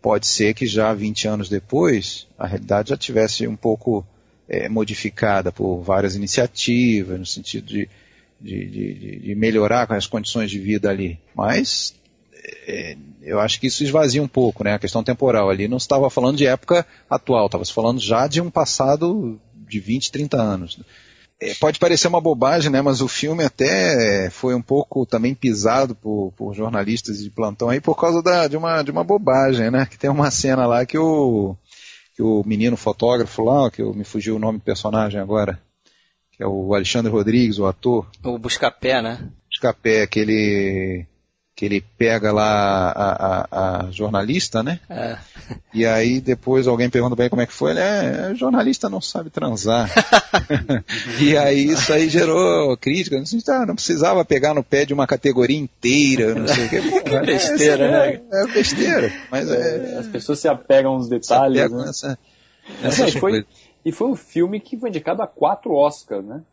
pode 0.01 0.27
ser 0.27 0.53
que 0.53 0.65
já 0.65 0.93
20 0.93 1.27
anos 1.27 1.49
depois 1.49 2.27
a 2.37 2.47
realidade 2.47 2.89
já 2.89 2.97
tivesse 2.97 3.47
um 3.47 3.55
pouco 3.55 4.05
é, 4.47 4.69
modificada 4.69 5.51
por 5.51 5.81
várias 5.81 6.15
iniciativas, 6.15 7.19
no 7.19 7.25
sentido 7.25 7.67
de, 7.67 7.89
de, 8.39 8.65
de, 8.65 9.19
de, 9.19 9.35
melhorar 9.35 9.91
as 9.91 10.07
condições 10.07 10.49
de 10.49 10.59
vida 10.59 10.89
ali. 10.89 11.19
Mas 11.35 11.93
é, 12.67 12.95
eu 13.21 13.39
acho 13.39 13.59
que 13.59 13.67
isso 13.67 13.83
esvazia 13.83 14.23
um 14.23 14.27
pouco 14.27 14.63
né, 14.63 14.73
a 14.73 14.79
questão 14.79 15.03
temporal 15.03 15.49
ali. 15.49 15.67
Não 15.67 15.77
estava 15.77 16.09
falando 16.09 16.37
de 16.37 16.45
época 16.45 16.85
atual, 17.09 17.47
estava 17.47 17.65
falando 17.65 17.99
já 17.99 18.27
de 18.27 18.39
um 18.39 18.49
passado 18.49 19.39
de 19.67 19.79
20, 19.79 20.11
30 20.11 20.37
anos. 20.41 20.79
É, 21.39 21.53
pode 21.55 21.77
parecer 21.79 22.07
uma 22.07 22.19
bobagem, 22.19 22.71
né? 22.71 22.81
Mas 22.81 22.99
o 22.99 23.07
filme 23.07 23.43
até 23.43 24.29
foi 24.31 24.55
um 24.55 24.61
pouco 24.61 25.05
também 25.05 25.35
pisado 25.35 25.93
por, 25.93 26.33
por 26.35 26.55
jornalistas 26.55 27.19
de 27.19 27.29
plantão 27.29 27.69
aí 27.69 27.79
por 27.79 27.95
causa 27.95 28.23
da, 28.23 28.47
de, 28.47 28.57
uma, 28.57 28.81
de 28.81 28.89
uma 28.89 29.03
bobagem, 29.03 29.69
né? 29.69 29.85
Que 29.85 29.97
tem 29.97 30.09
uma 30.09 30.31
cena 30.31 30.65
lá 30.65 30.85
que 30.85 30.97
o, 30.97 31.55
que 32.15 32.23
o 32.23 32.43
menino 32.43 32.75
fotógrafo 32.75 33.43
lá, 33.43 33.69
que 33.69 33.81
eu, 33.81 33.93
me 33.93 34.03
fugiu 34.03 34.35
o 34.35 34.39
nome 34.39 34.57
do 34.57 34.63
personagem 34.63 35.21
agora, 35.21 35.61
que 36.31 36.41
é 36.41 36.47
o 36.47 36.73
Alexandre 36.73 37.11
Rodrigues, 37.11 37.59
o 37.59 37.67
ator. 37.67 38.09
O 38.23 38.39
Buscapé, 38.39 39.01
né? 39.01 39.29
Buscapé, 39.51 40.07
que 40.07 40.19
ele 40.19 41.07
que 41.57 41.65
ele 41.65 41.83
pega 41.97 42.31
lá 42.31 42.91
a, 42.91 43.47
a, 43.49 43.87
a 43.87 43.91
jornalista, 43.91 44.61
né? 44.61 44.79
É. 44.87 45.17
E 45.73 45.87
aí 45.87 46.21
depois 46.21 46.67
alguém 46.67 46.87
pergunta 46.87 47.15
bem 47.15 47.29
como 47.29 47.41
é 47.41 47.47
que 47.47 47.53
foi, 47.53 47.71
ele 47.71 47.79
é, 47.79 48.35
jornalista 48.35 48.87
não 48.87 49.01
sabe 49.01 49.31
transar. 49.31 49.89
e 51.19 51.35
aí 51.35 51.71
isso 51.71 51.91
aí 51.91 52.07
gerou 52.09 52.77
crítica, 52.77 53.17
não, 53.17 53.65
não 53.65 53.73
precisava 53.73 54.23
pegar 54.23 54.53
no 54.53 54.63
pé 54.63 54.85
de 54.85 54.93
uma 54.93 55.07
categoria 55.07 55.57
inteira, 55.57 56.35
não 56.35 56.47
sei 56.47 56.67
o 56.67 56.69
que. 56.69 57.01
que 57.01 57.19
besteira, 57.21 57.85
é, 57.85 57.91
né? 57.91 58.21
É, 58.31 58.43
é 58.43 58.47
besteira. 58.53 59.13
Mas 59.31 59.49
é, 59.49 59.93
é, 59.95 59.97
As 59.97 60.07
pessoas 60.07 60.39
se 60.39 60.47
apegam 60.47 60.93
aos 60.93 61.09
detalhes. 61.09 61.59
Apegam 61.59 61.79
né? 61.79 61.89
Essa, 61.89 62.19
essa 62.83 63.19
foi, 63.19 63.43
e 63.83 63.91
foi 63.91 64.07
um 64.07 64.15
filme 64.15 64.59
que 64.59 64.77
foi 64.77 64.89
indicado 64.89 65.23
a 65.23 65.27
quatro 65.27 65.73
Oscars, 65.73 66.23
né? 66.23 66.43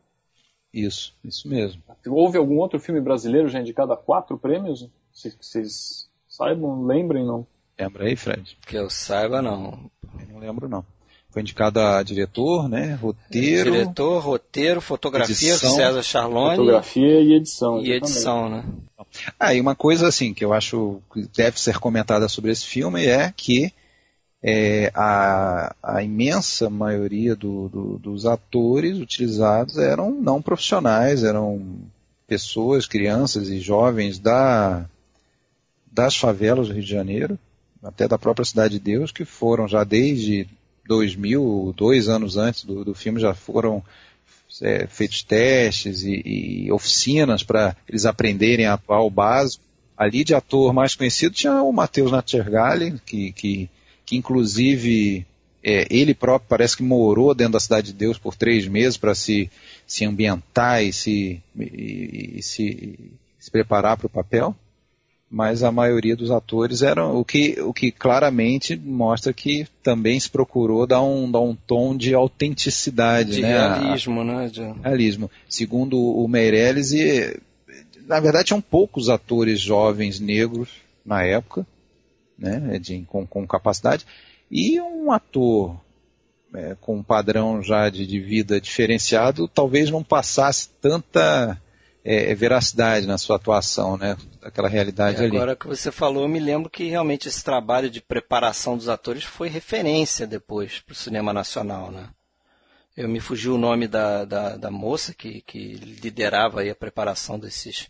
Isso, 0.75 1.15
isso 1.25 1.49
mesmo. 1.49 1.81
Houve 2.09 2.37
algum 2.37 2.59
outro 2.59 2.81
filme 2.81 3.01
brasileiro 3.01 3.49
já 3.49 3.61
indicado 3.61 3.93
a 3.93 3.97
quatro 3.97 4.37
prêmios? 4.37 4.89
Se 5.13 5.33
vocês 5.41 6.09
saibam, 6.29 6.85
lembrem, 6.85 7.25
não? 7.25 7.47
Lembra 7.79 8.07
aí, 8.07 8.17
Fred? 8.17 8.59
Que 8.67 8.77
eu 8.77 8.91
saiba, 8.91 9.41
não. 9.41 9.89
Eu 10.19 10.27
não 10.33 10.41
lembro, 10.41 10.69
não. 10.69 10.85
Foi 11.31 11.43
indicado 11.43 11.81
a 11.81 12.03
diretor, 12.03 12.69
né? 12.69 12.95
Roteiro. 12.95 13.71
Diretor, 13.71 14.19
roteiro, 14.21 14.81
fotografia, 14.81 15.51
edição, 15.51 15.71
César 15.71 16.03
Charlone. 16.03 16.57
Fotografia 16.57 17.21
e 17.21 17.35
edição. 17.35 17.81
E 17.81 17.93
edição, 17.93 18.49
né? 18.49 18.65
Ah, 19.39 19.55
e 19.55 19.61
uma 19.61 19.77
coisa 19.77 20.09
assim 20.09 20.35
que 20.35 20.45
eu 20.45 20.53
acho 20.53 21.01
que 21.13 21.29
deve 21.37 21.61
ser 21.61 21.79
comentada 21.79 22.29
sobre 22.29 22.51
esse 22.51 22.67
filme 22.67 23.07
é 23.07 23.33
que 23.37 23.73
é, 24.47 24.93
a, 24.95 25.75
a, 25.83 26.03
imensa 26.03 26.69
maioria 26.69 27.35
do, 27.35 27.71
do, 27.71 27.99
dos 27.99 28.27
atores 28.27 28.99
utilizados 28.99 29.79
eram 29.79 30.11
não 30.11 30.43
profissionais, 30.43 31.25
eram 31.25 31.79
pessoas, 32.27 32.87
crianças 32.87 33.49
e 33.49 33.59
jovens 33.59 34.19
da, 34.19 34.85
das 35.91 36.15
favelas 36.15 36.69
do 36.69 36.75
Rio 36.75 36.83
de 36.83 36.91
Janeiro, 36.91 37.39
até 37.83 38.07
da 38.07 38.19
própria 38.19 38.45
Cidade 38.45 38.75
de 38.75 38.81
Deus, 38.81 39.11
que 39.11 39.25
foram 39.25 39.67
já 39.67 39.83
desde 39.83 40.47
2000, 40.87 41.73
dois 41.75 42.11
anos 42.11 42.37
antes 42.37 42.67
do, 42.67 42.85
do 42.85 42.95
filme, 42.95 43.19
já 43.19 43.33
foram 43.33 43.83
é, 44.61 44.87
feitos 44.87 45.23
testes 45.23 46.03
e, 46.03 46.67
e 46.67 46.73
oficinas 46.73 47.43
para 47.43 47.75
eles 47.89 48.05
aprenderem 48.05 48.67
a 48.67 48.75
atuar 48.75 49.01
o 49.01 49.11
básico. 49.11 49.65
Ali 49.97 50.23
de 50.23 50.35
ator 50.35 50.75
mais 50.75 50.95
conhecido 50.95 51.35
tinha 51.35 51.63
o 51.63 51.73
Matheus 51.73 52.13
Natchergali, 52.13 53.01
que, 53.07 53.33
que 53.33 53.71
que 54.05 54.17
inclusive 54.17 55.27
é, 55.63 55.87
ele 55.91 56.15
próprio 56.15 56.49
parece 56.49 56.77
que 56.77 56.83
morou 56.83 57.35
dentro 57.35 57.55
da 57.55 57.61
Cidade 57.61 57.87
de 57.89 57.95
Deus 57.95 58.19
por 58.19 58.37
três 58.37 58.69
meses 58.69 58.99
para 58.99 59.15
se, 59.15 59.51
se 59.87 60.05
ambientar 60.05 60.85
e 60.85 60.93
se, 60.93 61.41
e, 61.59 62.35
e 62.37 62.43
se, 62.43 62.99
se 63.39 63.51
preparar 63.51 63.97
para 63.97 64.07
o 64.07 64.11
papel, 64.11 64.55
mas 65.31 65.63
a 65.63 65.73
maioria 65.73 66.15
dos 66.15 66.31
atores 66.31 66.83
eram 66.83 67.19
o 67.19 67.25
que, 67.25 67.61
o 67.63 67.73
que 67.73 67.91
claramente 67.91 68.77
mostra 68.77 69.33
que 69.33 69.67
também 69.83 70.21
se 70.21 70.29
procurou 70.29 70.87
dar 70.87 71.03
um, 71.03 71.31
dar 71.31 71.41
um 71.41 71.57
tom 71.57 71.97
de 71.97 72.15
autenticidade, 72.15 73.33
de 73.33 73.43
né? 73.43 73.49
realismo, 73.49 74.23
né? 74.23 74.49
De... 74.49 74.61
Realismo. 74.83 75.31
Segundo 75.49 75.99
o 75.99 76.29
Meirelles, 76.29 76.93
e, 76.93 77.41
na 78.07 78.21
verdade 78.21 78.49
tinham 78.49 78.61
poucos 78.61 79.09
atores 79.09 79.61
jovens 79.61 80.21
negros 80.21 80.69
na 81.05 81.25
época, 81.25 81.67
né, 82.39 82.79
de, 82.79 83.03
com, 83.03 83.27
com 83.27 83.47
capacidade, 83.47 84.07
e 84.51 84.81
um 84.81 85.11
ator 85.11 85.77
é, 86.55 86.77
com 86.81 86.97
um 86.97 87.03
padrão 87.03 87.63
já 87.63 87.89
de, 87.89 88.07
de, 88.07 88.21
vida 88.21 88.61
diferenciado 88.61 89.49
talvez 89.49 89.91
não 89.91 90.05
passasse 90.05 90.71
tanta 90.81 91.61
é, 92.05 92.35
veracidade 92.35 93.07
na 93.07 93.19
sua 93.19 93.37
atuação, 93.37 93.97
né, 93.97 94.17
daquela 94.41 94.69
realidade 94.69 95.25
ali. 95.25 95.37
Agora 95.37 95.57
que 95.57 95.67
você 95.67 95.91
falou, 95.91 96.23
eu 96.23 96.29
me 96.29 96.39
lembro 96.39 96.69
que 96.69 96.89
realmente 96.89 97.29
esse 97.29 97.43
trabalho 97.43 97.89
de 97.89 98.01
preparação 98.01 98.77
dos 98.77 98.89
atores 98.89 99.25
foi 99.25 99.49
referência 99.49 100.27
depois 100.27 100.81
para 100.81 100.93
o 100.93 100.97
cinema 100.97 101.33
nacional, 101.33 101.91
né? 101.91 102.09
Eu 102.97 103.09
me 103.09 103.19
fugi 103.19 103.49
o 103.49 103.59
nome 103.59 103.89
da, 103.89 104.25
da, 104.25 104.57
da 104.57 104.71
moça 104.71 105.13
que, 105.13 105.41
que 105.41 105.75
liderava 105.75 106.63
a 106.63 106.75
preparação 106.77 107.39
desses, 107.39 107.89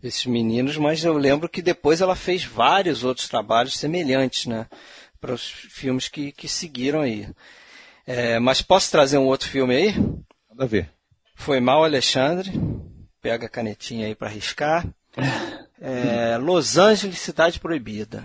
desses 0.00 0.26
meninos, 0.26 0.76
mas 0.76 1.04
eu 1.04 1.16
lembro 1.16 1.48
que 1.48 1.62
depois 1.62 2.00
ela 2.00 2.14
fez 2.14 2.44
vários 2.44 3.02
outros 3.04 3.28
trabalhos 3.28 3.78
semelhantes, 3.78 4.46
né? 4.46 4.66
Para 5.20 5.32
os 5.32 5.42
filmes 5.42 6.08
que, 6.08 6.32
que 6.32 6.48
seguiram 6.48 7.00
aí. 7.00 7.28
É, 8.06 8.38
mas 8.38 8.62
posso 8.62 8.90
trazer 8.90 9.18
um 9.18 9.26
outro 9.26 9.48
filme 9.48 9.74
aí? 9.74 9.94
Manda 10.50 10.66
ver. 10.66 10.90
Foi 11.34 11.60
Mal 11.60 11.84
Alexandre. 11.84 12.52
Pega 13.20 13.46
a 13.46 13.50
canetinha 13.50 14.06
aí 14.06 14.14
para 14.14 14.28
riscar. 14.28 14.86
É, 15.80 16.36
Los 16.38 16.76
Angeles, 16.76 17.18
Cidade 17.18 17.58
Proibida. 17.58 18.22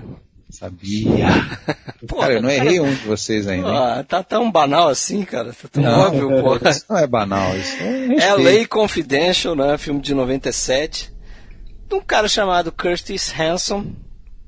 Sabia. 0.49 1.27
Pô, 2.07 2.17
cara, 2.17 2.33
eu 2.33 2.41
não 2.41 2.49
errei 2.49 2.79
um 2.79 2.93
de 2.93 3.05
vocês 3.05 3.47
ainda. 3.47 3.99
Ah, 3.99 4.03
tá 4.03 4.21
tão 4.21 4.51
banal 4.51 4.89
assim, 4.89 5.23
cara. 5.23 5.53
Tá 5.53 5.67
tão 5.71 5.81
não, 5.81 5.99
óbvio, 5.99 6.29
pô. 6.41 6.55
Isso 6.69 6.85
não 6.89 6.97
é 6.97 7.07
banal, 7.07 7.55
isso 7.55 7.77
é 7.81 8.33
LA 8.33 8.67
Confidential, 8.67 9.55
né? 9.55 9.77
Filme 9.77 10.01
de 10.01 10.13
97 10.13 11.10
de 11.91 11.95
um 11.95 12.01
cara 12.01 12.27
chamado 12.29 12.71
Curtis 12.71 13.33
Hanson. 13.37 13.93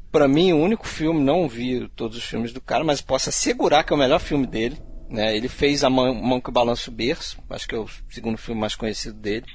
Para 0.09 0.29
mim, 0.29 0.53
o 0.53 0.61
único 0.61 0.87
filme, 0.87 1.19
não 1.19 1.47
vi 1.49 1.89
todos 1.89 2.17
os 2.17 2.23
filmes 2.23 2.53
do 2.53 2.61
cara, 2.61 2.83
mas 2.83 3.01
posso 3.01 3.29
assegurar 3.29 3.83
que 3.83 3.91
é 3.91 3.95
o 3.95 3.99
melhor 3.99 4.19
filme 4.19 4.47
dele. 4.47 4.81
Né? 5.09 5.35
Ele 5.35 5.49
fez 5.49 5.83
A 5.83 5.89
Mão, 5.89 6.13
Mão 6.13 6.39
que 6.39 6.51
Balança 6.51 6.89
o 6.89 6.93
Berço, 6.93 7.37
acho 7.49 7.67
que 7.67 7.75
é 7.75 7.77
o 7.77 7.87
segundo 8.09 8.37
filme 8.37 8.61
mais 8.61 8.75
conhecido 8.75 9.19
dele. 9.19 9.45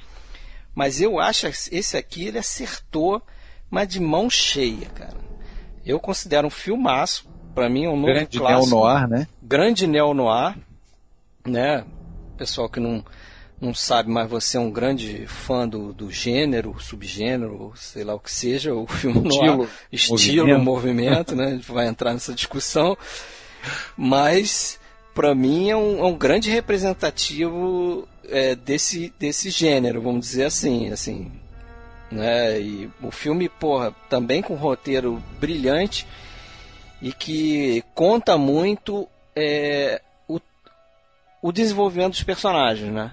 Mas 0.75 1.01
eu 1.01 1.19
acho 1.19 1.47
esse 1.47 1.97
aqui 1.97 2.27
ele 2.27 2.37
acertou, 2.37 3.21
mas 3.69 3.87
de 3.87 3.99
mão 3.99 4.29
cheia, 4.29 4.87
cara. 4.89 5.17
Eu 5.83 5.99
considero 5.99 6.47
um 6.47 6.51
filmaço. 6.51 7.27
Para 7.55 7.67
mim 7.67 7.85
é 7.85 7.89
um 7.89 7.95
novo 7.95 8.13
Grande 8.13 8.37
clássico. 8.37 8.69
neo-noir, 8.69 9.07
né? 9.07 9.27
Grande 9.41 9.87
neo-noir, 9.87 10.55
né? 11.45 11.83
Pessoal 12.37 12.69
que 12.69 12.79
não 12.79 13.03
não 13.61 13.73
sabe, 13.73 14.09
mas 14.09 14.29
você 14.29 14.57
é 14.57 14.59
um 14.59 14.71
grande 14.71 15.25
fã 15.27 15.67
do, 15.67 15.91
do 15.91 16.09
gênero, 16.09 16.79
subgênero, 16.79 17.73
sei 17.75 18.03
lá 18.03 18.15
o 18.15 18.19
que 18.19 18.31
seja, 18.31 18.73
o 18.73 18.87
filme 18.87 19.27
estilo, 19.27 19.63
ar, 19.63 19.69
estilo 19.91 20.47
movimento. 20.47 20.63
movimento, 20.63 21.35
né? 21.35 21.45
A 21.45 21.49
gente 21.51 21.71
vai 21.71 21.87
entrar 21.87 22.13
nessa 22.13 22.33
discussão. 22.33 22.97
Mas, 23.97 24.79
para 25.13 25.35
mim, 25.35 25.69
é 25.69 25.75
um, 25.75 25.99
é 25.99 26.05
um, 26.05 26.17
grande 26.17 26.49
representativo 26.49 28.07
é, 28.29 28.55
desse, 28.55 29.13
desse 29.19 29.49
gênero, 29.49 30.01
vamos 30.01 30.21
dizer 30.21 30.45
assim, 30.45 30.89
assim. 30.91 31.29
Né? 32.09 32.61
E 32.61 32.89
o 33.01 33.11
filme, 33.11 33.49
porra, 33.49 33.93
também 34.09 34.41
com 34.41 34.53
um 34.53 34.57
roteiro 34.57 35.21
brilhante 35.37 36.07
e 37.01 37.11
que 37.11 37.83
conta 37.93 38.37
muito 38.37 39.07
é, 39.35 40.01
o, 40.27 40.39
o 41.41 41.51
desenvolvimento 41.51 42.11
dos 42.11 42.23
personagens, 42.23 42.91
né? 42.91 43.11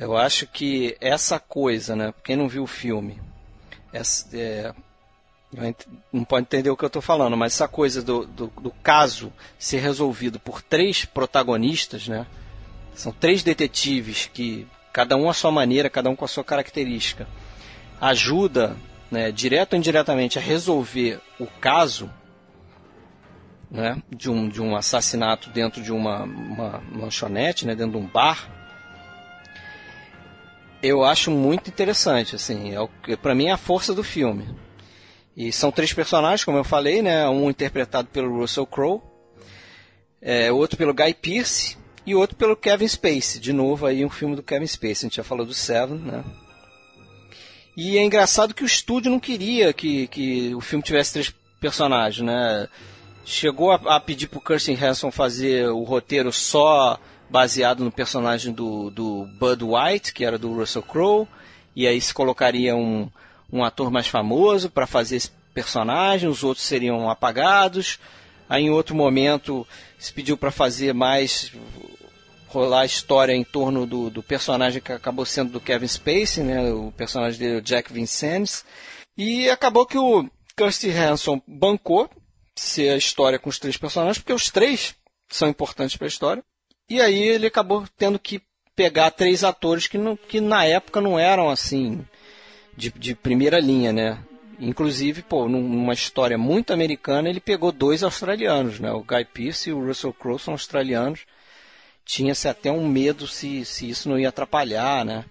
Eu 0.00 0.16
acho 0.16 0.46
que 0.46 0.96
essa 0.98 1.38
coisa, 1.38 1.94
né? 1.94 2.14
Quem 2.24 2.34
não 2.34 2.48
viu 2.48 2.62
o 2.62 2.66
filme, 2.66 3.20
essa, 3.92 4.34
é, 4.34 4.72
não 6.10 6.24
pode 6.24 6.44
entender 6.44 6.70
o 6.70 6.76
que 6.76 6.82
eu 6.82 6.86
estou 6.86 7.02
falando, 7.02 7.36
mas 7.36 7.52
essa 7.52 7.68
coisa 7.68 8.02
do, 8.02 8.24
do, 8.24 8.46
do, 8.46 8.70
caso 8.82 9.30
ser 9.58 9.80
resolvido 9.80 10.40
por 10.40 10.62
três 10.62 11.04
protagonistas, 11.04 12.08
né? 12.08 12.26
São 12.94 13.12
três 13.12 13.42
detetives 13.42 14.30
que, 14.32 14.66
cada 14.90 15.16
um 15.16 15.28
à 15.28 15.34
sua 15.34 15.50
maneira, 15.50 15.90
cada 15.90 16.08
um 16.08 16.16
com 16.16 16.24
a 16.24 16.28
sua 16.28 16.44
característica, 16.44 17.28
ajuda, 18.00 18.78
né, 19.10 19.30
direto 19.30 19.74
ou 19.74 19.78
indiretamente, 19.78 20.38
a 20.38 20.42
resolver 20.42 21.20
o 21.38 21.46
caso 21.46 22.10
né, 23.70 24.02
de, 24.08 24.30
um, 24.30 24.48
de 24.48 24.62
um 24.62 24.74
assassinato 24.74 25.50
dentro 25.50 25.82
de 25.82 25.92
uma, 25.92 26.22
uma 26.22 26.82
lanchonete, 26.94 27.66
né, 27.66 27.74
dentro 27.74 28.00
de 28.00 28.06
um 28.06 28.08
bar. 28.08 28.59
Eu 30.82 31.04
acho 31.04 31.30
muito 31.30 31.68
interessante, 31.68 32.34
assim, 32.34 32.72
é 32.74 33.16
para 33.16 33.34
mim 33.34 33.46
é 33.46 33.52
a 33.52 33.56
força 33.58 33.92
do 33.92 34.02
filme. 34.02 34.48
E 35.36 35.52
são 35.52 35.70
três 35.70 35.92
personagens, 35.92 36.44
como 36.44 36.58
eu 36.58 36.64
falei, 36.64 37.02
né? 37.02 37.28
Um 37.28 37.50
interpretado 37.50 38.08
pelo 38.08 38.38
Russell 38.38 38.66
Crowe, 38.66 39.00
é, 40.20 40.50
outro 40.50 40.76
pelo 40.76 40.94
Guy 40.94 41.14
Pearce 41.14 41.76
e 42.06 42.14
outro 42.14 42.36
pelo 42.36 42.56
Kevin 42.56 42.88
Spacey. 42.88 43.40
De 43.40 43.52
novo 43.52 43.86
aí 43.86 44.04
um 44.04 44.10
filme 44.10 44.34
do 44.34 44.42
Kevin 44.42 44.66
Spacey. 44.66 45.06
A 45.06 45.08
gente 45.08 45.16
já 45.16 45.24
falou 45.24 45.46
do 45.46 45.54
Seven, 45.54 45.98
né? 45.98 46.24
E 47.76 47.96
é 47.96 48.02
engraçado 48.02 48.54
que 48.54 48.62
o 48.62 48.66
estúdio 48.66 49.10
não 49.10 49.20
queria 49.20 49.72
que, 49.72 50.08
que 50.08 50.54
o 50.54 50.60
filme 50.60 50.82
tivesse 50.82 51.12
três 51.12 51.34
personagens, 51.60 52.26
né? 52.26 52.68
Chegou 53.24 53.70
a, 53.70 53.96
a 53.96 54.00
pedir 54.00 54.28
pro 54.28 54.40
Kirsten 54.40 54.76
Hanson 54.76 55.10
fazer 55.10 55.68
o 55.68 55.82
roteiro 55.84 56.32
só 56.32 56.98
baseado 57.30 57.84
no 57.84 57.92
personagem 57.92 58.52
do, 58.52 58.90
do 58.90 59.26
Bud 59.38 59.64
White, 59.64 60.12
que 60.12 60.24
era 60.24 60.36
do 60.36 60.52
Russell 60.52 60.82
Crowe, 60.82 61.28
e 61.74 61.86
aí 61.86 62.00
se 62.00 62.12
colocaria 62.12 62.74
um, 62.74 63.08
um 63.52 63.64
ator 63.64 63.90
mais 63.90 64.08
famoso 64.08 64.68
para 64.68 64.86
fazer 64.86 65.16
esse 65.16 65.30
personagem, 65.54 66.28
os 66.28 66.42
outros 66.42 66.66
seriam 66.66 67.08
apagados. 67.08 67.98
Aí 68.48 68.64
em 68.64 68.70
outro 68.70 68.96
momento 68.96 69.66
se 69.98 70.12
pediu 70.12 70.36
para 70.36 70.50
fazer 70.50 70.92
mais 70.92 71.52
rolar 72.48 72.80
a 72.80 72.86
história 72.86 73.32
em 73.32 73.44
torno 73.44 73.86
do, 73.86 74.10
do, 74.10 74.22
personagem 74.24 74.82
que 74.82 74.92
acabou 74.92 75.24
sendo 75.24 75.52
do 75.52 75.60
Kevin 75.60 75.86
Spacey, 75.86 76.42
né, 76.42 76.72
o 76.72 76.90
personagem 76.90 77.38
dele, 77.38 77.58
o 77.58 77.62
Jack 77.62 77.92
Vincennes. 77.92 78.64
E 79.16 79.48
acabou 79.48 79.86
que 79.86 79.96
o 79.96 80.28
Kirsty 80.56 80.90
Hanson 80.90 81.40
bancou 81.46 82.10
ser 82.56 82.90
a 82.90 82.96
história 82.96 83.38
com 83.38 83.48
os 83.48 83.58
três 83.58 83.76
personagens, 83.76 84.18
porque 84.18 84.32
os 84.32 84.50
três 84.50 84.96
são 85.28 85.48
importantes 85.48 85.96
para 85.96 86.06
a 86.06 86.08
história. 86.08 86.42
E 86.90 87.00
aí 87.00 87.22
ele 87.22 87.46
acabou 87.46 87.84
tendo 87.96 88.18
que 88.18 88.42
pegar 88.74 89.12
três 89.12 89.44
atores 89.44 89.86
que, 89.86 89.96
não, 89.96 90.16
que 90.16 90.40
na 90.40 90.64
época 90.64 91.00
não 91.00 91.16
eram 91.16 91.48
assim 91.48 92.04
de, 92.76 92.90
de 92.90 93.14
primeira 93.14 93.60
linha, 93.60 93.92
né? 93.92 94.18
Inclusive, 94.58 95.22
pô, 95.22 95.48
numa 95.48 95.94
história 95.94 96.36
muito 96.36 96.72
americana, 96.72 97.28
ele 97.28 97.40
pegou 97.40 97.70
dois 97.70 98.02
australianos, 98.02 98.80
né? 98.80 98.90
O 98.90 99.04
Guy 99.04 99.24
Pearce 99.24 99.70
e 99.70 99.72
o 99.72 99.86
Russell 99.86 100.12
Crowe 100.12 100.38
são 100.38 100.52
australianos. 100.52 101.20
Tinha-se 102.04 102.48
até 102.48 102.72
um 102.72 102.86
medo 102.86 103.26
se, 103.26 103.64
se 103.64 103.88
isso 103.88 104.08
não 104.08 104.18
ia 104.18 104.28
atrapalhar, 104.28 105.04
né? 105.04 105.24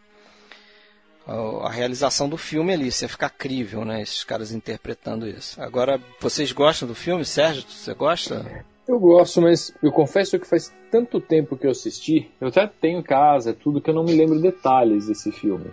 A, 1.28 1.70
realização 1.70 2.30
do 2.30 2.38
filme 2.38 2.74
ali, 2.74 2.86
ia 2.86 3.10
ficar 3.10 3.30
crível, 3.30 3.84
né? 3.84 4.02
Esses 4.02 4.24
caras 4.24 4.52
interpretando 4.52 5.28
isso. 5.28 5.62
Agora, 5.62 6.02
vocês 6.22 6.52
gostam 6.52 6.88
do 6.88 6.96
filme? 6.96 7.26
Sérgio, 7.26 7.64
você 7.70 7.94
gosta? 7.94 8.66
Eu 8.90 9.00
gosto, 9.00 9.40
mas 9.40 9.72
eu 9.84 9.92
confesso 9.92 10.40
que 10.40 10.48
faz 10.48 10.74
tanto 10.90 11.22
tempo 11.22 11.56
que 11.56 11.68
eu 11.68 11.70
assisti, 11.70 12.28
eu 12.42 12.48
até 12.48 12.66
tenho 12.66 12.98
em 12.98 13.04
casa, 13.04 13.54
tudo 13.54 13.80
que 13.80 13.88
eu 13.88 13.94
não 13.94 14.04
me 14.04 14.14
lembro 14.14 14.42
detalhes 14.42 15.06
desse 15.06 15.32
filme. 15.32 15.68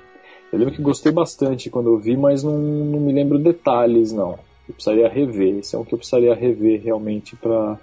Eu 0.53 0.59
lembro 0.59 0.75
que 0.75 0.83
gostei 0.83 1.11
bastante 1.11 1.71
quando 1.71 1.89
eu 1.89 1.99
vi, 1.99 2.15
mas 2.15 2.43
não, 2.43 2.59
não 2.59 3.01
me 3.01 3.15
lembro 3.15 3.39
detalhes, 3.39 4.13
não. 4.13 4.39
Eu 4.69 4.75
precisaria 4.75 5.09
rever. 5.09 5.61
Esse 5.61 5.75
é 5.75 5.79
um 5.79 5.85
que 5.85 5.95
eu 5.95 5.99
precisaria 5.99 6.35
rever 6.35 6.83
realmente 6.83 7.35
para 7.37 7.79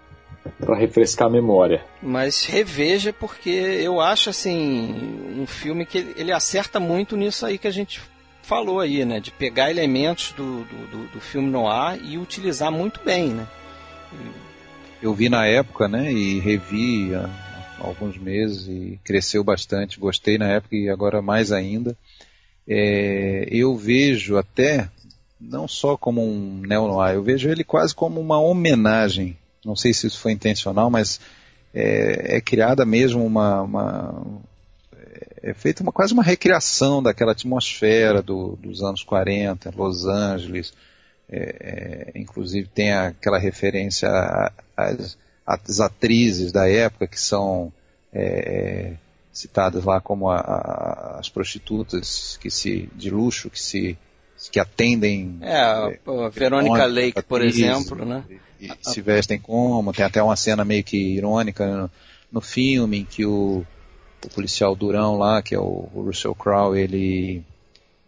para 0.60 0.76
refrescar 0.76 1.28
a 1.28 1.32
memória. 1.32 1.84
Mas 2.02 2.46
reveja 2.46 3.12
porque 3.12 3.50
eu 3.50 4.00
acho 4.02 4.30
assim 4.30 4.94
um 5.36 5.48
filme 5.48 5.86
que 5.86 6.14
ele 6.16 6.32
acerta 6.32 6.80
muito 6.80 7.18
nisso 7.18 7.46
aí 7.46 7.58
que 7.58 7.68
a 7.68 7.72
gente 7.72 8.02
falou 8.44 8.80
aí, 8.82 9.04
né? 9.04 9.20
De 9.20 9.32
pegar 9.32 9.72
elementos 9.72 10.32
do, 10.34 10.64
do, 10.64 11.08
do 11.14 11.20
filme 11.20 11.50
noir 11.50 12.00
e 12.04 12.20
utilizar 12.20 12.72
muito 12.72 13.00
bem, 13.04 13.30
né? 13.30 13.48
Eu 15.04 15.14
vi 15.14 15.30
na 15.30 15.46
época, 15.46 15.88
né? 15.88 16.12
E 16.12 16.40
revi 16.40 17.14
há 17.14 17.30
alguns 17.80 18.18
meses 18.18 18.68
e 18.68 19.00
cresceu 19.04 19.44
bastante. 19.44 20.00
Gostei 20.00 20.38
na 20.38 20.48
época 20.48 20.76
e 20.76 20.90
agora 20.90 21.22
mais 21.22 21.52
ainda 21.52 21.96
é, 22.68 23.48
eu 23.50 23.76
vejo 23.76 24.38
até, 24.38 24.90
não 25.40 25.68
só 25.68 25.98
como 25.98 26.22
um 26.22 26.62
neo-noir, 26.62 27.16
eu 27.16 27.24
vejo 27.24 27.50
ele 27.50 27.64
quase 27.64 27.94
como 27.94 28.20
uma 28.20 28.40
homenagem, 28.40 29.38
não 29.66 29.76
sei 29.76 29.94
se 29.94 30.08
isso 30.08 30.20
foi 30.20 30.32
intencional, 30.32 30.90
mas 30.90 31.20
é, 31.74 32.38
é 32.38 32.42
criada 32.42 32.86
mesmo 32.86 33.26
uma, 33.26 33.62
uma 33.62 34.42
é 35.42 35.54
feita 35.54 35.84
uma, 35.84 35.92
quase 35.92 36.14
uma 36.14 36.24
recriação 36.24 37.04
daquela 37.04 37.34
atmosfera 37.34 38.22
do, 38.22 38.58
dos 38.62 38.82
anos 38.82 39.04
40, 39.04 39.74
Los 39.76 40.06
Angeles, 40.06 40.74
é, 41.36 42.12
é, 42.16 42.20
inclusive 42.20 42.68
tem 42.68 42.94
aquela 42.94 43.40
referência 43.40 44.08
às, 44.78 45.18
às, 45.44 45.80
atrizes 45.80 46.52
da 46.52 46.70
época 46.70 47.08
que 47.08 47.20
são 47.20 47.74
é, 48.14 48.94
citadas 49.32 49.84
lá 49.84 50.00
como 50.00 50.30
a, 50.30 50.38
a, 50.38 51.18
as 51.20 51.30
prostitutas 51.30 52.38
que 52.40 52.52
se 52.52 52.88
de 52.96 53.10
luxo 53.10 53.50
que 53.50 53.60
se 53.60 53.98
que 54.52 54.60
atendem 54.60 55.40
é, 55.42 55.56
a, 55.56 55.86
a 56.26 56.30
Verônica 56.30 56.86
Lake 56.86 57.24
por 57.24 57.44
exemplo 57.44 58.06
né? 58.06 58.24
e, 58.60 58.68
e 58.68 58.78
se 58.82 59.02
vestem 59.02 59.40
como 59.40 59.92
tem 59.92 60.06
até 60.06 60.22
uma 60.22 60.36
cena 60.36 60.64
meio 60.64 60.84
que 60.84 61.16
irônica 61.16 61.66
no, 61.66 61.92
no 62.32 62.42
filme 62.42 63.00
em 63.00 63.06
que 63.06 63.26
o, 63.26 63.66
o 64.24 64.30
policial 64.30 64.76
durão 64.76 65.18
lá 65.18 65.42
que 65.42 65.56
é 65.56 65.60
o, 65.60 65.90
o 65.96 66.04
Russell 66.04 66.36
Crowe 66.36 66.80
ele 66.80 67.44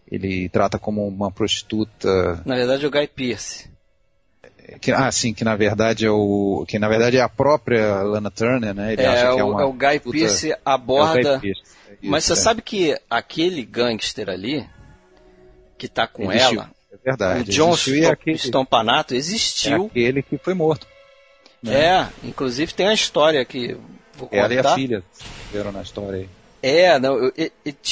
ele 0.10 0.50
trata 0.50 0.78
como 0.78 1.08
uma 1.08 1.32
prostituta 1.32 2.42
na 2.46 2.56
verdade 2.56 2.86
é 2.86 2.88
o 2.88 2.92
Guy 2.92 3.08
Pearce 3.08 3.76
que, 4.80 4.92
ah, 4.92 5.12
sim, 5.12 5.34
que 5.34 5.44
na 5.44 5.56
verdade 5.56 6.06
é 6.06 6.10
o. 6.10 6.66
Que 6.68 6.80
na 6.80 6.88
verdade 6.88 7.18
é 7.18 7.22
a 7.22 7.30
própria 7.30 8.02
Lana 8.02 8.32
Turner, 8.32 8.74
né? 8.74 8.94
Ele 8.94 9.02
é, 9.04 9.08
acha 9.08 9.34
que 9.34 9.40
é, 9.40 9.44
uma 9.44 9.62
é 9.62 9.66
o 9.66 9.74
Guy 9.74 10.00
puta... 10.00 10.18
Pearce 10.18 10.56
aborda. 10.66 11.20
É 11.20 11.34
Guy 11.34 11.42
Pearce. 11.42 11.62
Isso, 11.62 12.12
mas 12.12 12.24
você 12.24 12.34
é. 12.34 12.36
sabe 12.36 12.62
que 12.62 13.00
aquele 13.10 13.64
gangster 13.64 14.30
ali, 14.30 14.68
que 15.78 15.88
tá 15.88 16.08
com 16.08 16.32
existiu. 16.32 16.62
ela, 16.62 16.72
é 16.92 16.98
verdade, 17.04 17.50
o 17.50 17.54
John 17.54 17.76
Stompanato, 18.36 19.14
existiu. 19.14 19.84
É 19.84 19.88
aquele 19.88 20.24
que 20.24 20.38
foi 20.38 20.54
morto. 20.54 20.88
Né? 21.62 21.86
É, 21.86 22.08
inclusive 22.24 22.74
tem 22.74 22.88
a 22.88 22.94
história 22.94 23.44
que. 23.46 23.78
Vou 24.18 24.30
ela 24.32 24.54
e 24.54 24.58
a 24.58 24.76
filha 24.76 25.04
viram 25.52 25.72
na 25.72 25.82
história 25.82 26.22
aí. 26.22 26.30
É, 26.68 26.98
não, 26.98 27.16
eu, 27.18 27.32
eu, 27.38 27.52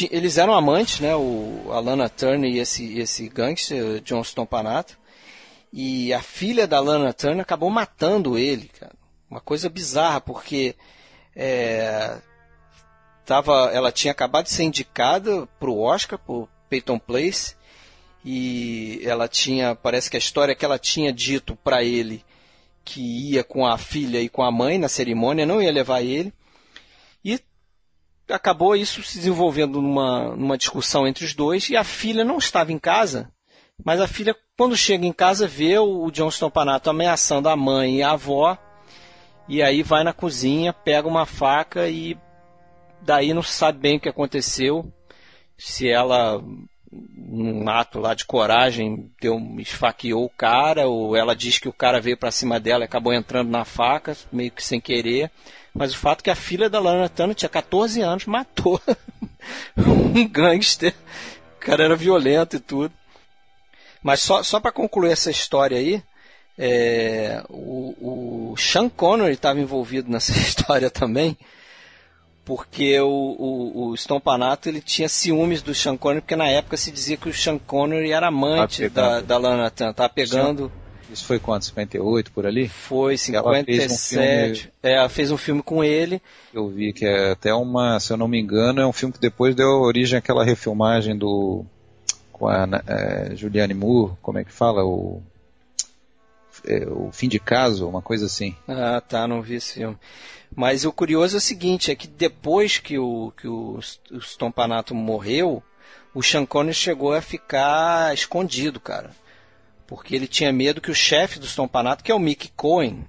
eles 0.10 0.40
eram 0.40 0.52
amantes, 0.52 1.00
né? 1.00 1.16
O 1.16 1.72
Alana 1.72 2.10
Turner 2.10 2.50
e 2.50 2.58
esse, 2.58 2.98
esse 2.98 3.30
gangster, 3.30 4.02
John 4.02 4.22
Stompanato. 4.24 4.98
E 5.72 6.12
a 6.12 6.24
filha 6.24 6.66
da 6.66 6.80
Lana 6.80 7.14
Turner 7.14 7.42
acabou 7.42 7.70
matando 7.70 8.36
ele, 8.36 8.68
cara. 8.70 8.94
Uma 9.30 9.40
coisa 9.40 9.70
bizarra, 9.70 10.20
porque 10.20 10.76
é, 11.36 12.18
tava, 13.24 13.70
ela 13.72 13.92
tinha 13.92 14.12
acabado 14.12 14.46
de 14.46 14.52
ser 14.52 14.64
indicada 14.64 15.48
para 15.60 15.70
o 15.70 15.80
Oscar, 15.80 16.18
por 16.18 16.50
Peyton 16.68 16.98
Place, 16.98 17.56
e 18.26 19.02
ela 19.04 19.28
tinha, 19.28 19.76
parece 19.76 20.10
que 20.10 20.18
a 20.18 20.20
história 20.20 20.56
que 20.56 20.66
ela 20.66 20.80
tinha 20.80 21.14
dito 21.14 21.56
para 21.58 21.84
ele 21.84 22.26
que 22.84 23.34
ia 23.34 23.44
com 23.44 23.68
a 23.68 23.78
filha 23.78 24.20
e 24.20 24.28
com 24.28 24.42
a 24.42 24.52
mãe 24.52 24.80
na 24.80 24.90
cerimônia, 24.90 25.46
não 25.46 25.62
ia 25.62 25.72
levar 25.72 26.02
ele. 26.02 26.34
Acabou 28.30 28.76
isso 28.76 29.04
se 29.04 29.18
desenvolvendo 29.18 29.82
numa, 29.82 30.36
numa 30.36 30.58
discussão 30.58 31.08
entre 31.08 31.26
os 31.26 31.34
dois, 31.34 31.70
e 31.70 31.76
a 31.76 31.84
filha 31.84 32.24
não 32.24 32.38
estava 32.38 32.72
em 32.72 32.80
casa, 32.80 33.32
mas 33.84 34.00
a 34.00 34.08
filha 34.08 34.36
quando 34.56 34.78
chega 34.78 35.06
em 35.06 35.14
casa, 35.14 35.48
vê 35.48 35.80
o 35.80 36.12
John 36.12 36.30
Stompanato 36.30 36.90
ameaçando 36.90 37.50
a 37.50 37.56
mãe 37.56 37.98
e 37.98 38.04
a 38.04 38.12
avó. 38.12 38.58
E 39.50 39.62
aí 39.62 39.82
vai 39.82 40.04
na 40.04 40.14
cozinha, 40.14 40.72
pega 40.72 41.08
uma 41.08 41.26
faca 41.26 41.90
e 41.90 42.18
daí 43.02 43.34
não 43.34 43.42
sabe 43.42 43.80
bem 43.80 43.98
o 43.98 44.00
que 44.00 44.10
aconteceu. 44.10 44.92
Se 45.58 45.90
ela, 45.90 46.42
num 46.92 47.68
ato 47.68 48.00
lá 48.00 48.14
de 48.14 48.26
coragem, 48.26 49.12
deu, 49.20 49.40
esfaqueou 49.58 50.24
o 50.24 50.30
cara, 50.30 50.88
ou 50.88 51.16
ela 51.16 51.36
diz 51.36 51.58
que 51.58 51.68
o 51.68 51.74
cara 51.74 52.00
veio 52.00 52.18
para 52.18 52.32
cima 52.32 52.60
dela 52.60 52.84
e 52.84 52.86
acabou 52.86 53.12
entrando 53.12 53.50
na 53.50 53.66
faca, 53.66 54.16
meio 54.32 54.52
que 54.52 54.64
sem 54.64 54.80
querer. 54.80 55.32
Mas 55.74 55.94
o 55.94 55.98
fato 55.98 56.22
é 56.22 56.24
que 56.26 56.30
a 56.30 56.36
filha 56.36 56.70
da 56.70 56.80
Lana 56.80 57.10
Turner 57.10 57.36
tinha 57.36 57.50
14 57.50 58.02
anos, 58.02 58.26
matou 58.26 58.80
um 59.78 60.28
gangster. 60.28 60.94
O 61.58 61.60
cara 61.60 61.86
era 61.86 61.96
violento 61.96 62.58
e 62.58 62.60
tudo. 62.60 62.94
Mas 64.04 64.20
só, 64.20 64.44
só 64.44 64.60
para 64.60 64.72
concluir 64.72 65.12
essa 65.12 65.32
história 65.32 65.78
aí, 65.78 66.04
é, 66.58 67.42
o, 67.50 68.52
o 68.52 68.58
Sean 68.58 68.90
Connery 68.90 69.34
estava 69.34 69.60
envolvido 69.60 70.12
nessa 70.12 70.34
história 70.38 70.92
também, 70.92 71.38
porque 72.46 73.00
o, 73.00 73.08
o, 73.08 73.88
o 73.88 73.94
Stompanato 73.96 74.70
ele 74.70 74.82
tinha 74.82 75.10
ciúmes 75.10 75.62
do 75.62 75.74
Sean 75.74 75.98
Connery, 75.98 76.22
porque 76.22 76.36
na 76.36 76.50
época 76.50 76.78
se 76.78 76.92
dizia 76.92 77.18
que 77.18 77.30
o 77.30 77.34
Sean 77.34 77.58
Connery 77.58 78.12
era 78.12 78.28
amante 78.28 78.90
tá 78.90 79.02
da, 79.02 79.22
da 79.22 79.38
Lana 79.38 79.72
Turner, 79.72 79.96
tá 79.96 80.08
pegando... 80.08 80.72
Isso 81.14 81.26
foi 81.26 81.38
quanto? 81.38 81.66
58 81.66 82.32
por 82.32 82.46
ali? 82.46 82.68
Foi, 82.68 83.16
57. 83.16 83.72
Ela 83.72 83.88
fez 83.88 83.92
um 83.92 83.98
filme, 83.98 84.72
é, 84.82 84.94
ela 84.94 85.10
fez 85.10 85.32
um 85.32 85.38
filme 85.38 85.62
com 85.62 85.84
ele. 85.84 86.20
Eu 86.52 86.68
vi 86.70 86.92
que 86.92 87.06
é 87.06 87.32
até 87.32 87.54
uma, 87.54 88.00
se 88.00 88.12
eu 88.12 88.18
não 88.18 88.28
me 88.28 88.40
engano, 88.40 88.82
é 88.82 88.88
um 88.88 88.92
filme 88.92 89.14
que 89.14 89.20
depois 89.20 89.56
deu 89.56 89.68
origem 89.68 90.18
àquela 90.18 90.44
refilmagem 90.44 91.16
do. 91.16 91.64
com 92.32 92.48
a 92.48 92.68
é, 92.88 93.36
Julianne 93.36 93.76
Moore, 93.76 94.14
como 94.22 94.40
é 94.40 94.44
que 94.44 94.52
fala? 94.52 94.84
O. 94.84 95.22
É, 96.66 96.88
o 96.88 97.12
fim 97.12 97.28
de 97.28 97.40
caso, 97.40 97.88
uma 97.88 98.02
coisa 98.02 98.26
assim. 98.26 98.56
Ah, 98.68 99.02
tá, 99.02 99.28
não 99.28 99.42
vi 99.42 99.56
esse 99.56 99.74
filme. 99.76 99.98
Mas 100.56 100.86
o 100.86 100.92
curioso 100.92 101.36
é 101.36 101.40
o 101.40 101.42
seguinte, 101.42 101.92
é 101.92 101.96
que 101.96 102.08
depois 102.08 102.78
que 102.78 102.98
o, 102.98 103.34
que 103.36 103.48
o, 103.48 103.80
o 104.12 104.18
Stompanato 104.18 104.96
morreu, 104.96 105.62
o 106.14 106.24
Sean 106.24 106.46
Connery 106.46 106.74
chegou 106.74 107.14
a 107.14 107.22
ficar 107.22 108.14
escondido, 108.14 108.80
cara 108.80 109.12
porque 109.88 110.16
ele 110.16 110.28
tinha 110.28 110.52
medo 110.52 110.82
que 110.82 110.92
o 110.92 110.96
chefe 110.96 111.40
do 111.40 111.46
Stompanato, 111.46 112.04
que 112.04 112.12
é 112.12 112.16
o 112.16 112.20
Mick 112.20 112.52
Cohen, 112.56 113.06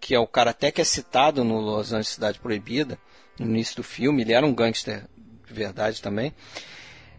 que 0.00 0.14
é 0.14 0.18
o 0.18 0.26
cara 0.26 0.50
até 0.50 0.70
que 0.70 0.80
é 0.80 0.84
citado 0.84 1.44
no 1.44 1.60
Los 1.60 1.92
Angeles 1.92 2.08
Cidade 2.08 2.38
Proibida, 2.38 2.98
no 3.38 3.46
início 3.46 3.76
do 3.76 3.82
filme, 3.82 4.22
ele 4.22 4.32
era 4.32 4.46
um 4.46 4.54
gangster 4.54 5.06
de 5.46 5.52
verdade 5.52 6.00
também, 6.00 6.34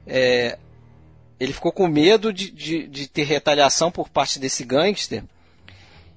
é, 0.06 0.58
ele 1.40 1.54
ficou 1.54 1.72
com 1.72 1.88
medo 1.88 2.32
de, 2.32 2.52
de, 2.52 2.88
de 2.88 3.08
ter 3.08 3.24
retaliação 3.24 3.92
por 3.92 4.10
parte 4.10 4.40
desse 4.40 4.64
gangster 4.64 5.24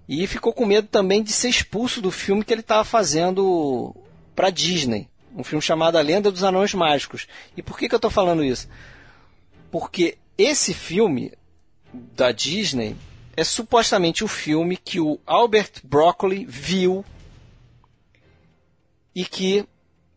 e 0.09 0.27
ficou 0.27 0.53
com 0.53 0.65
medo 0.65 0.87
também 0.89 1.23
de 1.23 1.33
ser 1.33 1.49
expulso 1.49 2.01
do 2.01 2.11
filme 2.11 2.45
que 2.45 2.53
ele 2.53 2.61
estava 2.61 2.85
fazendo 2.85 3.95
para 4.35 4.51
Disney, 4.51 5.09
um 5.35 5.43
filme 5.43 5.63
chamado 5.63 5.99
A 5.99 6.01
Lenda 6.01 6.31
dos 6.31 6.45
Anões 6.45 6.75
Mágicos. 6.75 7.27
E 7.57 7.63
por 7.63 7.79
que, 7.79 7.89
que 7.89 7.95
eu 7.95 7.99
estou 7.99 8.11
falando 8.11 8.45
isso? 8.45 8.69
Porque 9.71 10.17
esse 10.39 10.73
filme 10.73 11.33
da 12.15 12.33
Disney 12.33 12.97
é 13.37 13.45
supostamente 13.45 14.25
o 14.25 14.29
filme 14.29 14.77
que 14.77 14.99
o 14.99 15.21
Albert 15.27 15.73
Broccoli 15.85 16.47
viu 16.47 17.05
e 19.15 19.25
que 19.25 19.67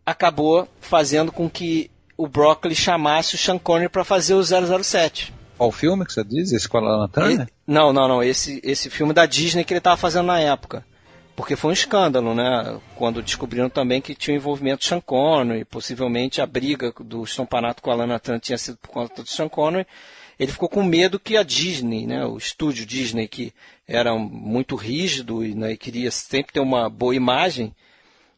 acabou 0.06 0.68
fazendo 0.80 1.32
com 1.32 1.50
que 1.50 1.92
o 2.18 2.28
Broccoli 2.28 2.76
chamasse 2.76 3.36
o 3.36 3.38
Sean 3.38 3.58
Connery 3.58 3.90
para 3.90 4.04
fazer 4.04 4.34
o 4.34 4.44
007. 4.44 5.34
Qual 5.58 5.72
filme 5.72 6.06
que 6.06 6.14
você 6.14 6.24
diz? 6.24 6.52
Esse 6.52 6.68
com 6.68 6.78
a 6.78 6.82
Lana 6.82 7.08
Turner? 7.10 7.50
Não, 7.68 7.92
não, 7.92 8.08
não. 8.08 8.24
Esse, 8.24 8.62
esse 8.64 8.90
filme 8.90 9.14
da 9.14 9.26
Disney 9.26 9.64
que 9.64 9.74
ele 9.74 9.80
estava 9.80 9.98
fazendo 9.98 10.28
na 10.28 10.40
época. 10.40 10.86
Porque 11.36 11.56
foi 11.56 11.72
um 11.72 11.74
escândalo, 11.74 12.34
né? 12.34 12.80
Quando 12.96 13.22
descobriram 13.22 13.70
também 13.70 14.02
que 14.02 14.16
tinha 14.16 14.36
o 14.36 14.38
envolvimento 14.38 14.80
do 14.80 14.86
Sean 14.86 15.00
Connery, 15.00 15.64
possivelmente 15.64 16.42
a 16.42 16.46
briga 16.46 16.94
do 17.00 17.24
Stompanato 17.24 17.82
com 17.82 17.92
a 17.92 17.96
Lana 17.96 18.20
Turner 18.20 18.42
tinha 18.42 18.58
sido 18.58 18.78
por 18.78 18.90
conta 18.90 19.24
do 19.24 19.30
Sean 19.30 19.48
Connery 19.48 19.86
ele 20.40 20.52
ficou 20.52 20.70
com 20.70 20.82
medo 20.82 21.20
que 21.20 21.36
a 21.36 21.44
Disney, 21.44 22.08
né, 22.08 22.26
o 22.26 22.38
estúdio 22.38 22.86
Disney, 22.86 23.28
que 23.28 23.54
era 23.86 24.16
muito 24.16 24.76
rígido 24.76 25.46
e, 25.46 25.54
né, 25.54 25.76
queria 25.76 26.10
sempre 26.10 26.54
ter 26.54 26.62
uma 26.62 26.90
boa 26.90 27.14
imagem, 27.14 27.76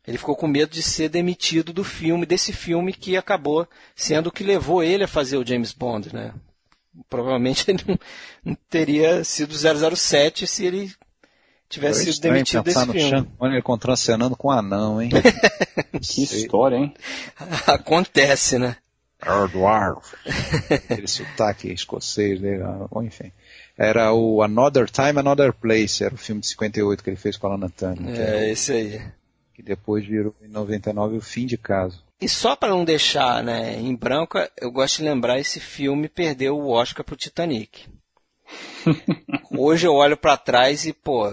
ele 0.07 0.17
ficou 0.17 0.35
com 0.35 0.47
medo 0.47 0.71
de 0.71 0.81
ser 0.81 1.09
demitido 1.09 1.71
do 1.71 1.83
filme, 1.83 2.25
desse 2.25 2.51
filme 2.51 2.91
que 2.91 3.15
acabou 3.15 3.67
sendo 3.95 4.27
o 4.27 4.31
que 4.31 4.43
levou 4.43 4.81
ele 4.81 5.03
a 5.03 5.07
fazer 5.07 5.37
o 5.37 5.45
James 5.45 5.73
Bond, 5.73 6.11
né? 6.11 6.33
Provavelmente 7.07 7.65
ele 7.69 7.83
não, 7.87 7.99
não 8.43 8.57
teria 8.67 9.23
sido 9.23 9.53
007 9.53 10.47
se 10.47 10.65
ele 10.65 10.91
tivesse 11.69 12.11
sido 12.11 12.23
demitido 12.23 12.63
desse 12.63 12.83
no 12.83 12.93
filme. 12.93 13.31
Olha 13.39 13.53
ele 13.53 13.61
contracenando 13.61 14.35
com 14.35 14.47
um 14.47 14.51
anão, 14.51 14.99
hein? 14.99 15.11
que 16.01 16.23
história, 16.23 16.77
hein? 16.77 16.93
Acontece, 17.67 18.57
né? 18.57 18.77
Aquele 20.69 21.07
sotaque 21.07 21.71
escocês 21.71 22.39
dele, 22.39 22.63
ou 22.89 23.03
enfim. 23.03 23.31
Era 23.77 24.13
o 24.13 24.41
Another 24.41 24.89
Time, 24.89 25.19
Another 25.19 25.53
Place, 25.53 26.03
era 26.03 26.13
o 26.13 26.17
filme 26.17 26.41
de 26.41 26.47
58 26.47 27.03
que 27.03 27.09
ele 27.09 27.17
fez 27.17 27.37
com 27.37 27.47
a 27.47 27.51
Lana 27.51 27.69
Turner. 27.69 28.19
É, 28.19 28.49
esse 28.49 28.73
aí. 28.73 29.01
Que 29.53 29.63
depois 29.63 30.05
virou 30.05 30.35
em 30.41 30.47
99 30.47 31.17
o 31.17 31.21
fim 31.21 31.45
de 31.45 31.57
caso. 31.57 32.03
E 32.19 32.29
só 32.29 32.55
para 32.55 32.69
não 32.69 32.85
deixar 32.85 33.43
né, 33.43 33.79
em 33.79 33.95
branco, 33.95 34.37
eu 34.59 34.71
gosto 34.71 34.97
de 34.97 35.05
lembrar 35.05 35.39
esse 35.39 35.59
filme 35.59 36.07
perdeu 36.07 36.57
o 36.57 36.69
Oscar 36.69 37.03
pro 37.03 37.15
Titanic. 37.15 37.87
Hoje 39.51 39.87
eu 39.87 39.93
olho 39.93 40.17
para 40.17 40.37
trás 40.37 40.85
e, 40.85 40.93
pô, 40.93 41.27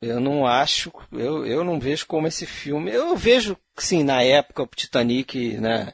eu 0.00 0.20
não 0.20 0.46
acho, 0.46 0.92
eu, 1.12 1.44
eu 1.44 1.62
não 1.64 1.78
vejo 1.78 2.06
como 2.06 2.26
esse 2.26 2.46
filme. 2.46 2.90
Eu 2.90 3.16
vejo, 3.16 3.56
sim, 3.76 4.02
na 4.02 4.22
época 4.22 4.62
o 4.62 4.66
Titanic, 4.66 5.58
né? 5.58 5.92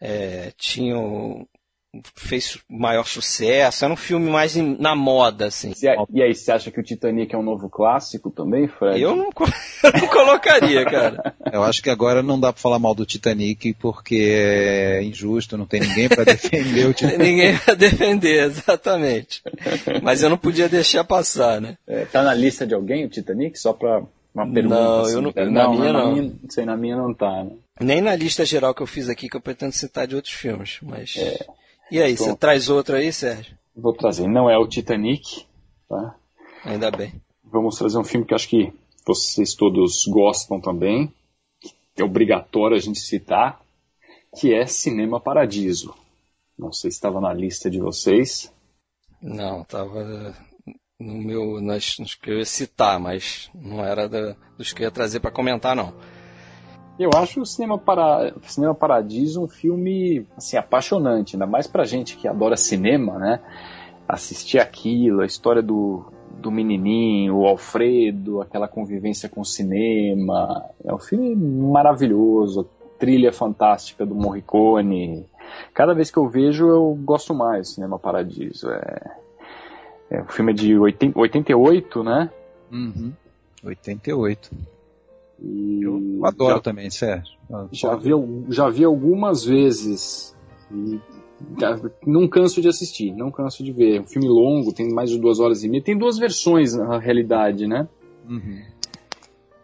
É, 0.00 0.52
tinham 0.56 1.46
fez 2.14 2.58
maior 2.68 3.06
sucesso, 3.06 3.84
era 3.84 3.92
um 3.92 3.96
filme 3.96 4.30
mais 4.30 4.54
na 4.56 4.94
moda, 4.94 5.46
assim. 5.46 5.72
E 6.12 6.22
aí, 6.22 6.34
você 6.34 6.52
acha 6.52 6.70
que 6.70 6.80
o 6.80 6.82
Titanic 6.82 7.34
é 7.34 7.38
um 7.38 7.42
novo 7.42 7.68
clássico 7.68 8.30
também, 8.30 8.68
Fred? 8.68 9.00
Eu 9.00 9.16
não, 9.16 9.30
eu 9.84 10.00
não 10.00 10.08
colocaria, 10.08 10.84
cara. 10.84 11.34
Eu 11.52 11.62
acho 11.62 11.82
que 11.82 11.90
agora 11.90 12.22
não 12.22 12.38
dá 12.38 12.52
pra 12.52 12.60
falar 12.60 12.78
mal 12.78 12.94
do 12.94 13.06
Titanic 13.06 13.74
porque 13.74 14.34
é 14.34 15.02
injusto, 15.02 15.56
não 15.56 15.66
tem 15.66 15.80
ninguém 15.80 16.08
para 16.08 16.24
defender 16.24 16.86
o 16.86 16.92
Titanic. 16.94 17.18
ninguém 17.18 17.58
pra 17.58 17.74
defender, 17.74 18.44
exatamente. 18.44 19.42
Mas 20.02 20.22
eu 20.22 20.30
não 20.30 20.38
podia 20.38 20.68
deixar 20.68 21.04
passar, 21.04 21.60
né? 21.60 21.76
É, 21.86 22.04
tá 22.04 22.22
na 22.22 22.34
lista 22.34 22.66
de 22.66 22.74
alguém 22.74 23.04
o 23.04 23.08
Titanic? 23.08 23.58
Só 23.58 23.72
pra 23.72 24.02
uma 24.34 24.52
pergunta. 24.52 24.74
Não, 24.74 25.00
assim, 25.00 25.14
eu 25.14 25.22
não, 25.22 25.32
na 25.34 25.50
não, 25.50 25.74
minha 25.74 25.92
não. 25.92 26.12
Minha, 26.12 26.32
sei, 26.48 26.64
na 26.64 26.76
minha 26.76 26.96
não 26.96 27.14
tá, 27.14 27.44
né? 27.44 27.52
Nem 27.80 28.00
na 28.00 28.14
lista 28.14 28.44
geral 28.44 28.74
que 28.74 28.82
eu 28.82 28.86
fiz 28.86 29.08
aqui, 29.08 29.28
que 29.28 29.36
eu 29.36 29.40
pretendo 29.40 29.72
citar 29.72 30.06
de 30.06 30.16
outros 30.16 30.34
filmes, 30.34 30.78
mas... 30.82 31.14
É. 31.16 31.46
E 31.90 32.02
aí, 32.02 32.16
você 32.16 32.34
traz 32.34 32.68
outro 32.68 32.96
aí, 32.96 33.12
Sérgio? 33.12 33.56
Vou 33.76 33.92
trazer. 33.92 34.26
Não 34.26 34.50
é 34.50 34.58
o 34.58 34.66
Titanic, 34.66 35.46
tá? 35.88 36.16
Ainda 36.64 36.90
bem. 36.90 37.12
Vamos 37.44 37.76
trazer 37.76 37.98
um 37.98 38.04
filme 38.04 38.26
que 38.26 38.34
acho 38.34 38.48
que 38.48 38.72
vocês 39.06 39.54
todos 39.54 40.04
gostam 40.06 40.60
também, 40.60 41.12
que 41.60 42.02
é 42.02 42.04
obrigatório 42.04 42.76
a 42.76 42.80
gente 42.80 42.98
citar, 42.98 43.60
que 44.36 44.52
é 44.52 44.66
Cinema 44.66 45.20
Paradiso. 45.20 45.94
Não 46.58 46.72
sei 46.72 46.90
se 46.90 46.96
estava 46.96 47.20
na 47.20 47.32
lista 47.32 47.70
de 47.70 47.78
vocês. 47.78 48.52
Não, 49.22 49.62
estava 49.62 50.34
no 50.98 51.14
meu, 51.14 51.60
nas, 51.60 51.98
nos 51.98 52.14
que 52.14 52.30
eu 52.30 52.38
ia 52.38 52.44
citar, 52.44 52.98
mas 52.98 53.50
não 53.54 53.84
era 53.84 54.08
da, 54.08 54.34
dos 54.56 54.72
que 54.72 54.82
eu 54.82 54.86
ia 54.86 54.90
trazer 54.90 55.20
para 55.20 55.30
comentar, 55.30 55.76
não. 55.76 55.94
Eu 56.98 57.10
acho 57.14 57.40
o 57.42 57.46
Cinema, 57.46 57.78
para... 57.78 58.32
Cinema 58.42 58.74
Paradiso 58.74 59.42
um 59.42 59.48
filme 59.48 60.26
assim, 60.36 60.56
apaixonante, 60.56 61.36
ainda 61.36 61.46
mais 61.46 61.66
pra 61.66 61.84
gente 61.84 62.16
que 62.16 62.26
adora 62.26 62.56
cinema, 62.56 63.18
né? 63.18 63.40
Assistir 64.08 64.58
aquilo, 64.58 65.20
a 65.20 65.26
história 65.26 65.62
do, 65.62 66.06
do 66.38 66.50
menininho, 66.50 67.36
o 67.36 67.46
Alfredo, 67.46 68.40
aquela 68.40 68.68
convivência 68.68 69.28
com 69.28 69.40
o 69.40 69.44
cinema. 69.44 70.64
É 70.84 70.94
um 70.94 70.98
filme 70.98 71.34
maravilhoso, 71.34 72.68
trilha 72.98 73.32
fantástica 73.32 74.06
do 74.06 74.14
Morricone. 74.14 75.26
Cada 75.74 75.94
vez 75.94 76.10
que 76.10 76.18
eu 76.18 76.28
vejo, 76.28 76.68
eu 76.68 76.98
gosto 77.04 77.34
mais 77.34 77.68
do 77.68 77.74
Cinema 77.74 77.98
Paradiso. 77.98 78.70
É, 78.70 79.16
é, 80.10 80.22
o 80.22 80.26
filme 80.26 80.54
de 80.54 80.78
80, 80.78 81.18
88, 81.18 82.04
né? 82.04 82.30
Uhum. 82.70 83.12
88. 83.64 84.75
E 85.40 85.82
eu 85.82 86.24
adoro 86.24 86.56
já, 86.56 86.60
também, 86.60 86.90
Sérgio. 86.90 87.36
Já 87.70 87.94
vi, 87.94 88.10
já 88.48 88.68
vi 88.70 88.84
algumas 88.84 89.44
vezes. 89.44 90.34
E 90.72 91.00
não 92.06 92.26
canso 92.26 92.60
de 92.62 92.68
assistir, 92.68 93.12
não 93.12 93.30
canso 93.30 93.62
de 93.62 93.72
ver. 93.72 93.96
É 93.96 94.00
um 94.00 94.06
filme 94.06 94.28
longo, 94.28 94.72
tem 94.72 94.92
mais 94.92 95.10
de 95.10 95.18
duas 95.18 95.38
horas 95.38 95.62
e 95.62 95.68
meia. 95.68 95.82
Tem 95.82 95.96
duas 95.96 96.18
versões 96.18 96.74
na 96.74 96.98
realidade, 96.98 97.66
né? 97.66 97.86
Uhum. 98.28 98.62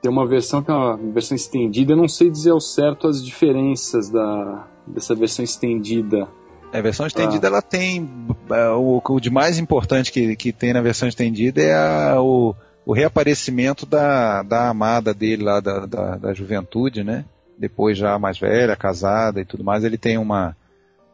Tem 0.03 0.11
uma 0.11 0.27
versão 0.27 0.63
que 0.63 0.71
é 0.71 0.75
uma 0.75 0.97
versão 0.97 1.35
estendida. 1.35 1.93
Eu 1.93 1.97
não 1.97 2.09
sei 2.09 2.29
dizer 2.29 2.51
ao 2.51 2.61
certo 2.61 3.07
as 3.07 3.25
diferenças 3.25 4.11
da, 4.11 4.69
dessa 4.87 5.15
versão 5.15 5.45
estendida. 5.45 6.29
A 6.73 6.81
versão 6.81 7.07
estendida 7.07 7.47
ah. 7.47 7.51
ela 7.51 7.63
tem 7.63 8.09
é, 8.51 8.69
o, 8.71 9.01
o 9.07 9.21
de 9.21 9.31
mais 9.31 9.59
importante 9.59 10.11
que, 10.11 10.35
que 10.37 10.53
tem 10.53 10.73
na 10.73 10.81
versão 10.81 11.09
estendida 11.09 11.63
é 11.63 11.75
a, 11.75 12.21
o 12.21 12.55
o 12.85 12.93
reaparecimento 12.93 13.87
da, 13.87 14.43
da 14.43 14.69
amada 14.69 15.15
dele 15.15 15.45
lá 15.45 15.61
da, 15.61 15.87
da, 15.87 16.17
da, 16.17 16.35
juventude, 16.35 17.05
né? 17.05 17.25
Depois 17.57 17.97
já 17.97 18.19
mais 18.19 18.39
velha, 18.39 18.77
casada 18.77 19.41
e 19.41 19.45
tudo 19.45 19.63
mais, 19.63 19.85
ele 19.85 19.97
tem 19.97 20.19
uma, 20.19 20.57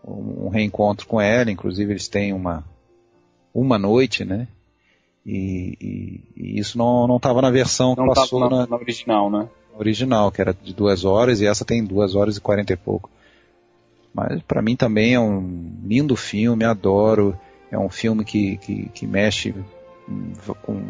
um 0.04 0.48
reencontro 0.48 1.06
com 1.06 1.20
ela, 1.20 1.50
inclusive 1.50 1.92
eles 1.92 2.08
têm 2.08 2.32
uma, 2.32 2.64
uma 3.52 3.78
noite, 3.78 4.24
né? 4.24 4.48
E, 5.26 5.76
e, 5.80 6.20
e 6.36 6.58
isso 6.58 6.78
não 6.78 7.16
estava 7.16 7.42
na 7.42 7.50
versão 7.50 7.94
que 7.94 8.00
não 8.00 8.14
passou 8.14 8.40
na, 8.40 8.48
na, 8.48 8.66
na, 8.66 8.76
original, 8.76 9.30
né? 9.30 9.48
Original, 9.78 10.32
que 10.32 10.40
era 10.40 10.54
de 10.54 10.72
duas 10.72 11.04
horas, 11.04 11.40
e 11.40 11.46
essa 11.46 11.64
tem 11.64 11.84
duas 11.84 12.14
horas 12.14 12.38
e 12.38 12.40
quarenta 12.40 12.72
e 12.72 12.76
pouco. 12.76 13.10
Mas 14.14 14.42
para 14.42 14.62
mim 14.62 14.74
também 14.74 15.14
é 15.14 15.20
um 15.20 15.76
lindo 15.84 16.16
filme, 16.16 16.64
adoro. 16.64 17.38
É 17.70 17.78
um 17.78 17.90
filme 17.90 18.24
que, 18.24 18.56
que, 18.56 18.88
que 18.88 19.06
mexe 19.06 19.54
com 20.62 20.82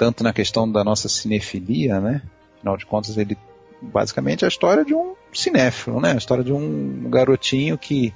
tanto 0.00 0.24
na 0.24 0.32
questão 0.32 0.66
da 0.66 0.82
nossa 0.82 1.10
cinefilia, 1.10 2.00
né? 2.00 2.22
Afinal 2.56 2.74
de 2.78 2.86
contas, 2.86 3.18
ele 3.18 3.36
basicamente 3.82 4.46
a 4.46 4.48
história 4.48 4.82
de 4.82 4.94
um 4.94 5.12
cinéfilo, 5.30 6.00
né? 6.00 6.12
A 6.12 6.16
história 6.16 6.42
de 6.42 6.54
um 6.54 7.10
garotinho 7.10 7.76
que, 7.76 8.10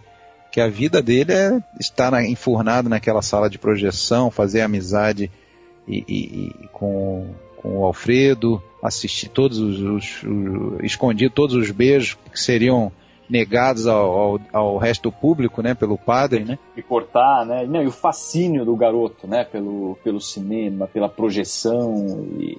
que 0.51 0.63
a 0.63 0.67
vida 0.67 1.03
dele 1.03 1.35
é 1.35 1.63
estar 1.79 2.11
na, 2.11 2.27
enfurnado 2.27 2.89
naquela 2.89 3.21
sala 3.21 3.51
de 3.51 3.59
projeção, 3.59 4.31
fazer 4.31 4.63
amizade 4.63 5.31
e, 5.87 6.03
e, 6.09 6.65
e 6.65 6.69
com, 6.69 7.35
com 7.59 7.77
o 7.77 7.85
Alfredo, 7.85 8.63
assistir 8.83 9.29
todos 9.29 9.59
os, 9.59 9.79
os, 9.79 10.23
os 10.23 10.85
escondido 10.85 11.35
todos 11.35 11.55
os 11.55 11.71
beijos 11.71 12.17
que 12.33 12.41
seriam 12.41 12.91
negados 13.29 13.87
ao, 13.87 14.17
ao, 14.17 14.41
ao, 14.53 14.79
resto 14.79 15.05
do 15.05 15.13
público, 15.13 15.63
né, 15.63 15.75
pelo 15.75 15.97
padre, 15.97 16.45
né? 16.45 16.59
E 16.77 16.83
cortar, 16.83 17.45
né? 17.47 17.67
Não, 17.67 17.83
e 17.83 17.87
o 17.87 17.93
fascínio 17.93 18.65
do 18.65 18.77
garoto, 18.77 19.27
né, 19.27 19.45
pelo, 19.45 19.97
pelo 20.05 20.21
cinema, 20.21 20.87
pela 20.87 21.09
projeção 21.09 22.27
e 22.39 22.59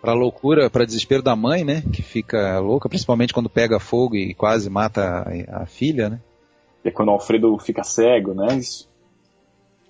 para 0.00 0.14
loucura, 0.14 0.68
para 0.68 0.84
desespero 0.84 1.22
da 1.22 1.36
mãe, 1.36 1.64
né, 1.64 1.82
que 1.92 2.02
fica 2.02 2.58
louca, 2.58 2.88
principalmente 2.88 3.32
quando 3.32 3.48
pega 3.48 3.78
fogo 3.78 4.16
e 4.16 4.34
quase 4.34 4.68
mata 4.68 5.24
a, 5.50 5.62
a 5.62 5.66
filha, 5.66 6.10
né? 6.10 6.20
E 6.84 6.88
é 6.88 6.90
quando 6.90 7.10
o 7.10 7.12
Alfredo 7.12 7.56
fica 7.58 7.84
cego, 7.84 8.34
né? 8.34 8.56
Isso. 8.56 8.90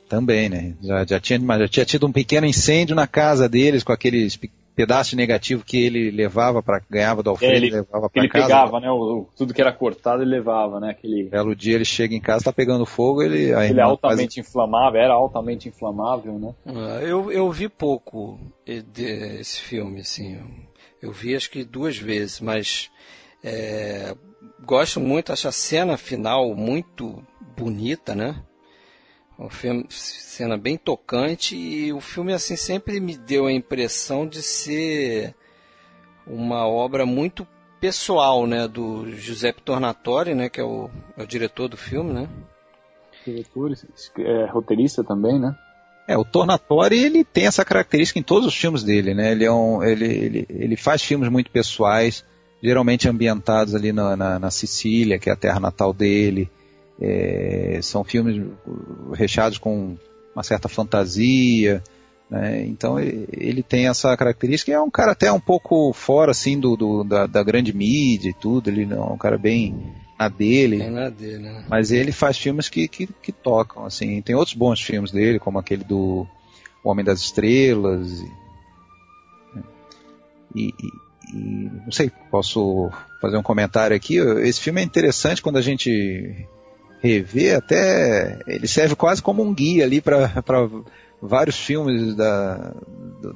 Também, 0.09 0.51
né? 0.51 0.75
Já, 0.83 1.07
já, 1.07 1.19
tinha, 1.19 1.41
já 1.41 1.69
tinha 1.69 1.87
tido 1.87 2.07
um 2.07 2.13
pequeno 2.13 2.47
incêndio 2.47 2.95
na 2.95 3.07
casa 3.07 3.49
deles 3.49 3.83
com 3.83 3.93
aqueles 3.93 4.39
pedaço 4.75 5.17
negativo 5.17 5.65
que 5.65 5.85
ele 5.85 6.11
levava 6.11 6.63
para 6.63 6.81
ganhava 6.91 7.23
do 7.23 7.31
Alfredo, 7.31 7.53
é, 7.53 7.57
ele, 7.57 7.71
levava 7.71 8.09
para 8.09 8.29
casa. 8.29 8.45
Ele 8.45 8.47
pegava, 8.47 8.81
né? 8.81 8.91
O, 8.91 9.27
tudo 9.37 9.53
que 9.53 9.61
era 9.61 9.73
cortado 9.73 10.23
ele 10.23 10.31
levava, 10.31 10.81
né? 10.81 10.91
Aquele 10.91 11.25
belo 11.25 11.55
dia 11.55 11.75
ele 11.75 11.85
chega 11.85 12.15
em 12.15 12.21
casa, 12.21 12.45
tá 12.45 12.53
pegando 12.53 12.87
fogo, 12.87 13.23
ele 13.23 13.53
ele 13.53 13.81
é 13.81 13.83
altamente 13.83 14.37
faz... 14.37 14.49
inflamável, 14.49 15.01
era 15.01 15.15
altamente 15.15 15.69
inflamável, 15.69 16.39
né? 16.39 16.55
Ah, 16.67 17.01
eu, 17.03 17.31
eu 17.31 17.51
vi 17.51 17.69
pouco 17.69 18.39
esse 18.67 19.61
filme, 19.61 20.01
assim, 20.01 20.41
eu 21.01 21.13
vi 21.13 21.37
acho 21.37 21.51
que 21.51 21.65
duas 21.65 21.97
vezes, 21.97 22.41
mas 22.41 22.91
é, 23.43 24.15
gosto 24.65 25.01
muito, 25.01 25.33
acho 25.33 25.49
a 25.49 25.53
cena 25.53 25.97
final 25.97 26.55
muito 26.55 27.23
bonita, 27.57 28.15
né? 28.15 28.37
Uma 29.43 29.85
cena 29.89 30.57
bem 30.57 30.77
tocante 30.77 31.57
e 31.57 31.93
o 31.93 32.01
filme 32.01 32.33
assim 32.33 32.57
sempre 32.57 33.01
me 33.01 33.17
deu 33.17 33.47
a 33.47 33.53
impressão 33.53 34.27
de 34.27 34.41
ser 34.43 35.35
uma 36.27 36.67
obra 36.67 37.05
muito 37.05 37.47
pessoal, 37.81 38.47
né, 38.47 38.69
do 38.69 39.11
Giuseppe 39.17 39.61
Tornatore, 39.61 40.35
né, 40.35 40.49
que 40.49 40.61
é 40.61 40.65
o, 40.65 40.89
é 41.17 41.23
o 41.25 41.27
diretor 41.27 41.69
do 41.69 41.77
filme, 41.77 42.13
né? 42.13 42.29
Diretor, 43.27 43.73
é, 44.19 44.47
roteirista 44.47 45.03
também, 45.03 45.39
né? 45.39 45.57
É, 46.07 46.17
o 46.17 46.25
Tornatore 46.25 46.99
ele 46.99 47.25
tem 47.25 47.47
essa 47.47 47.65
característica 47.65 48.19
em 48.19 48.23
todos 48.23 48.47
os 48.47 48.55
filmes 48.55 48.83
dele, 48.83 49.15
né? 49.15 49.33
Ele, 49.33 49.45
é 49.45 49.53
um, 49.53 49.83
ele, 49.83 50.05
ele, 50.05 50.47
ele 50.49 50.77
faz 50.77 51.03
filmes 51.03 51.29
muito 51.29 51.51
pessoais, 51.51 52.25
geralmente 52.63 53.09
ambientados 53.09 53.75
ali 53.75 53.93
na, 53.93 54.17
na, 54.17 54.39
na 54.39 54.51
Sicília, 54.51 55.19
que 55.19 55.31
é 55.31 55.33
a 55.33 55.37
terra 55.37 55.61
natal 55.61 55.93
dele. 55.93 56.51
É, 57.05 57.81
são 57.83 58.05
filmes 58.05 58.41
recheados 59.13 59.59
com 59.59 59.97
uma 60.33 60.45
certa 60.45 60.69
fantasia, 60.69 61.83
né? 62.31 62.65
então 62.65 63.01
ele 63.01 63.61
tem 63.61 63.89
essa 63.89 64.17
característica. 64.17 64.71
É 64.71 64.81
um 64.81 64.89
cara 64.89 65.11
até 65.11 65.33
um 65.33 65.41
pouco 65.41 65.93
fora 65.93 66.31
assim 66.31 66.61
do, 66.61 66.77
do 66.77 67.03
da, 67.03 67.27
da, 67.27 67.43
grande 67.43 67.73
mídia 67.73 68.31
e 68.31 68.35
tudo. 68.35 68.71
Ele 68.71 68.85
é 68.95 69.01
um 69.01 69.19
cara 69.19 69.37
bem 69.37 69.93
na 70.17 70.29
dele. 70.29 70.79
Bem 70.79 70.91
na 70.93 71.09
dele 71.09 71.39
né? 71.39 71.65
Mas 71.69 71.91
ele 71.91 72.13
faz 72.13 72.39
filmes 72.39 72.69
que, 72.69 72.87
que, 72.87 73.09
que, 73.21 73.33
tocam 73.33 73.85
assim. 73.85 74.23
Tem 74.23 74.37
outros 74.37 74.57
bons 74.57 74.81
filmes 74.81 75.11
dele, 75.11 75.41
como 75.41 75.59
aquele 75.59 75.83
do 75.83 76.25
o 76.85 76.91
Homem 76.91 77.05
das 77.05 77.19
Estrelas. 77.19 78.25
E, 80.55 80.69
e, 80.69 80.73
e, 81.35 81.71
não 81.85 81.91
sei, 81.91 82.13
posso 82.31 82.91
fazer 83.21 83.37
um 83.37 83.43
comentário 83.43 83.97
aqui. 83.97 84.19
Esse 84.19 84.61
filme 84.61 84.81
é 84.81 84.85
interessante 84.85 85.43
quando 85.43 85.57
a 85.57 85.63
gente 85.63 86.47
rever, 87.03 87.57
até 87.57 88.39
ele 88.47 88.69
serve 88.69 88.95
quase 88.95 89.21
como 89.21 89.43
um 89.43 89.53
guia 89.53 89.85
ali 89.85 90.01
para 90.01 90.31
vários 91.21 91.59
filmes 91.59 92.15
da, 92.15 92.73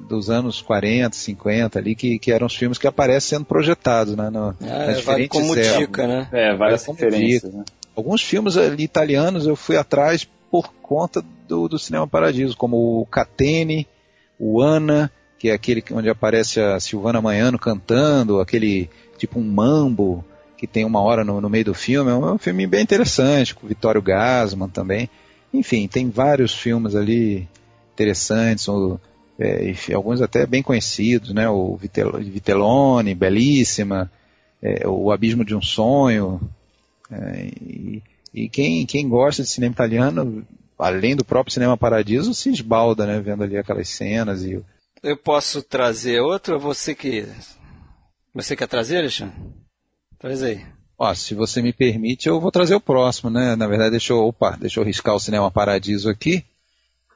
dos 0.07 0.29
anos 0.29 0.61
40, 0.61 1.15
50 1.15 1.77
ali, 1.77 1.95
que, 1.95 2.17
que 2.17 2.31
eram 2.31 2.47
os 2.47 2.55
filmes 2.55 2.77
que 2.77 2.87
aparecem 2.87 3.37
sendo 3.37 3.45
projetados, 3.45 4.15
né? 4.15 4.29
No, 4.29 4.55
ah, 4.61 4.87
nas 4.87 4.97
diferentes 4.97 5.39
como 5.39 5.55
dica, 5.55 6.07
né? 6.07 6.27
É, 6.31 6.55
várias 6.55 6.85
referências, 6.85 7.53
né? 7.53 7.63
Alguns 7.95 8.21
filmes 8.21 8.55
ali 8.57 8.83
italianos 8.83 9.45
eu 9.47 9.55
fui 9.55 9.75
atrás 9.75 10.27
por 10.51 10.71
conta 10.81 11.23
do, 11.47 11.67
do 11.67 11.79
Cinema 11.79 12.07
Paradiso, 12.07 12.55
como 12.55 13.01
o 13.01 13.05
Catene, 13.05 13.87
o 14.39 14.61
Ana, 14.61 15.11
que 15.37 15.49
é 15.49 15.53
aquele 15.53 15.83
onde 15.91 16.09
aparece 16.09 16.59
a 16.61 16.79
Silvana 16.79 17.21
Manhano 17.21 17.57
cantando, 17.57 18.39
aquele 18.39 18.89
tipo 19.17 19.39
um 19.39 19.43
mambo, 19.43 20.23
que 20.57 20.65
tem 20.65 20.83
uma 20.83 21.01
hora 21.01 21.23
no, 21.23 21.39
no 21.39 21.49
meio 21.49 21.65
do 21.65 21.73
filme. 21.73 22.09
É 22.09 22.15
um 22.15 22.37
filme 22.37 22.65
bem 22.65 22.81
interessante, 22.81 23.53
com 23.53 23.65
o 23.65 23.69
Vittorio 23.69 24.01
Gassman 24.01 24.67
também. 24.67 25.09
Enfim, 25.53 25.87
tem 25.87 26.09
vários 26.09 26.53
filmes 26.53 26.95
ali 26.95 27.47
interessantes, 27.93 28.67
é, 29.39 29.73
alguns 29.93 30.21
até 30.21 30.45
bem 30.45 30.63
conhecidos, 30.63 31.33
né? 31.33 31.47
O 31.47 31.77
Vitellone, 31.77 33.13
Belíssima, 33.13 34.11
é, 34.61 34.87
O 34.87 35.11
Abismo 35.11 35.45
de 35.45 35.55
um 35.55 35.61
Sonho. 35.61 36.41
É, 37.11 37.45
e, 37.61 38.03
e 38.33 38.49
quem, 38.49 38.85
quem 38.85 39.07
gosta 39.07 39.43
de 39.43 39.49
cinema 39.49 39.73
italiano, 39.73 40.45
além 40.77 41.15
do 41.15 41.23
próprio 41.23 41.53
Cinema 41.53 41.77
Paradiso, 41.77 42.33
se 42.33 42.49
esbalda, 42.49 43.05
né? 43.05 43.19
Vendo 43.19 43.43
ali 43.43 43.57
aquelas 43.57 43.87
cenas 43.89 44.43
e... 44.43 44.59
Eu 45.03 45.15
posso 45.15 45.61
trazer 45.61 46.19
outro? 46.19 46.59
Você 46.59 46.95
que... 46.95 47.27
Você 48.33 48.55
quer 48.55 48.67
trazer, 48.67 48.97
Alexandre? 48.97 49.35
Aí. 50.45 50.65
Ó, 50.97 51.13
se 51.13 51.35
você 51.35 51.61
me 51.61 51.71
permite, 51.71 52.27
eu 52.27 52.39
vou 52.39 52.51
trazer 52.51 52.73
o 52.75 52.81
próximo, 52.81 53.29
né? 53.29 53.55
Na 53.55 53.67
verdade, 53.67 53.91
deixa 53.91 54.13
eu, 54.13 54.25
opa, 54.25 54.57
deixa 54.59 54.79
eu 54.79 54.83
riscar 54.83 55.13
o 55.15 55.19
Cinema 55.19 55.51
Paradiso 55.51 56.09
aqui. 56.09 56.43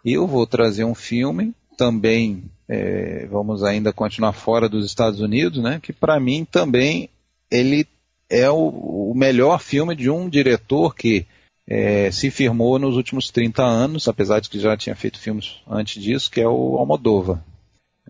Eu 0.06 0.28
vou 0.28 0.46
trazer 0.46 0.84
um 0.84 0.94
filme, 0.94 1.54
também 1.78 2.44
é, 2.68 3.26
vamos 3.26 3.64
ainda 3.64 3.92
continuar 3.92 4.34
fora 4.34 4.70
dos 4.70 4.86
Estados 4.86 5.20
Unidos, 5.20 5.62
né? 5.64 5.80
Que 5.82 5.92
para 5.92 6.20
mim 6.20 6.46
também 6.46 7.10
ele 7.50 7.88
é 8.30 8.50
o, 8.50 9.12
o, 9.12 9.14
melhor 9.16 9.60
filme 9.60 9.96
de 9.96 10.10
um 10.10 10.30
diretor 10.30 10.96
que 10.96 11.26
é, 11.68 12.10
se 12.12 12.32
firmou 12.32 12.80
nos 12.80 12.96
últimos 12.96 13.30
30 13.30 13.64
anos, 13.64 14.08
apesar 14.08 14.40
de 14.40 14.50
que 14.50 14.60
já 14.60 14.78
tinha 14.78 14.96
feito 14.96 15.20
filmes 15.20 15.58
antes 15.68 16.02
disso, 16.02 16.32
que 16.32 16.40
é 16.40 16.48
o 16.48 16.78
Almodova. 16.78 17.44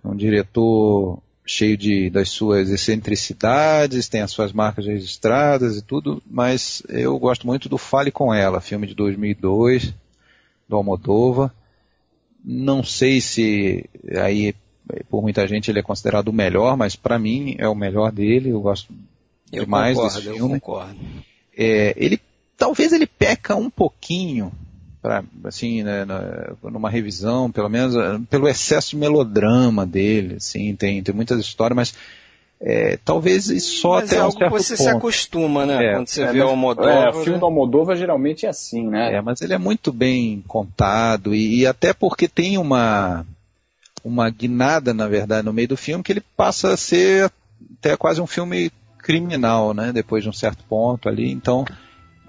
É 0.04 0.08
um 0.08 0.16
diretor 0.16 1.22
cheio 1.46 1.78
de, 1.78 2.10
das 2.10 2.30
suas 2.30 2.70
excentricidades, 2.70 4.08
tem 4.08 4.22
as 4.22 4.32
suas 4.32 4.54
marcas 4.54 4.86
registradas 4.86 5.78
e 5.78 5.82
tudo, 5.82 6.22
mas 6.30 6.84
eu 6.88 7.18
gosto 7.18 7.46
muito 7.48 7.68
do 7.68 7.78
Fale 7.78 8.12
Com 8.12 8.34
Ela, 8.34 8.62
filme 8.62 8.88
de 8.88 8.94
2002, 8.94 9.94
do 10.68 10.76
Almodova. 10.76 11.54
Não 12.44 12.84
sei 12.84 13.22
se 13.22 13.90
aí 14.18 14.56
por 15.10 15.22
muita 15.22 15.48
gente 15.48 15.70
ele 15.70 15.80
é 15.80 15.84
considerado 15.84 16.30
o 16.30 16.34
melhor, 16.34 16.76
mas 16.76 16.96
para 16.96 17.20
mim 17.20 17.56
é 17.58 17.68
o 17.68 17.76
melhor 17.76 18.12
dele, 18.12 18.50
eu 18.50 18.62
gosto 18.62 18.94
eu 19.52 19.64
demais 19.64 19.96
concordo, 19.96 20.16
desse 20.16 20.34
filme. 20.34 20.54
Eu 20.54 20.60
concordo. 20.60 21.00
É, 21.56 21.94
ele 21.98 22.20
talvez 22.58 22.94
ele 22.94 23.08
peca 23.08 23.56
um 23.56 23.70
pouquinho 23.70 24.52
para 25.02 25.24
assim, 25.46 25.84
né, 25.84 26.06
numa 26.62 26.90
revisão, 26.90 27.52
pelo 27.52 27.70
menos 27.70 27.96
eh, 27.96 28.20
pelo 28.30 28.48
excesso 28.48 28.92
de 28.92 28.98
melodrama 28.98 29.86
dele, 29.86 30.36
assim, 30.36 30.76
tem, 30.76 31.02
tem 31.02 31.16
muitas 31.16 31.40
histórias, 31.40 31.76
mas 31.76 31.96
é, 32.64 33.00
talvez 33.04 33.46
só 33.64 33.96
mas 33.96 34.06
até 34.06 34.18
é 34.18 34.20
algo 34.20 34.36
um 34.36 34.38
certo 34.38 34.54
que 34.54 34.64
você 34.64 34.78
ponto. 34.78 34.90
se 34.90 34.96
acostuma, 34.96 35.66
né? 35.66 35.84
É, 35.84 35.94
Quando 35.96 36.08
você 36.08 36.22
é, 36.22 36.32
vê 36.32 36.42
o 36.42 36.50
Almodóvar. 36.50 36.94
É, 36.94 37.10
o 37.10 37.14
filme 37.14 37.32
né? 37.32 37.40
do 37.40 37.46
Almodóvar 37.46 37.98
geralmente 37.98 38.46
é 38.46 38.50
assim, 38.50 38.88
né? 38.88 39.16
É, 39.16 39.22
mas 39.22 39.42
ele 39.42 39.54
é 39.54 39.58
muito 39.58 39.92
bem 39.92 40.44
contado 40.48 41.34
e, 41.34 41.62
e, 41.62 41.66
até 41.66 41.92
porque 41.92 42.28
tem 42.28 42.60
uma 42.60 43.26
uma 44.04 44.30
guinada, 44.30 44.94
na 44.94 45.08
verdade, 45.08 45.46
no 45.46 45.54
meio 45.54 45.70
do 45.70 45.78
filme 45.78 46.04
que 46.04 46.12
ele 46.12 46.24
passa 46.36 46.74
a 46.74 46.78
ser 46.78 47.32
até 47.80 47.98
quase 47.98 48.22
um 48.22 48.28
filme 48.28 48.72
criminal, 49.00 49.74
né? 49.74 49.92
Depois 49.92 50.24
de 50.24 50.30
um 50.30 50.34
certo 50.34 50.64
ponto 50.70 51.10
ali, 51.10 51.32
então 51.32 51.66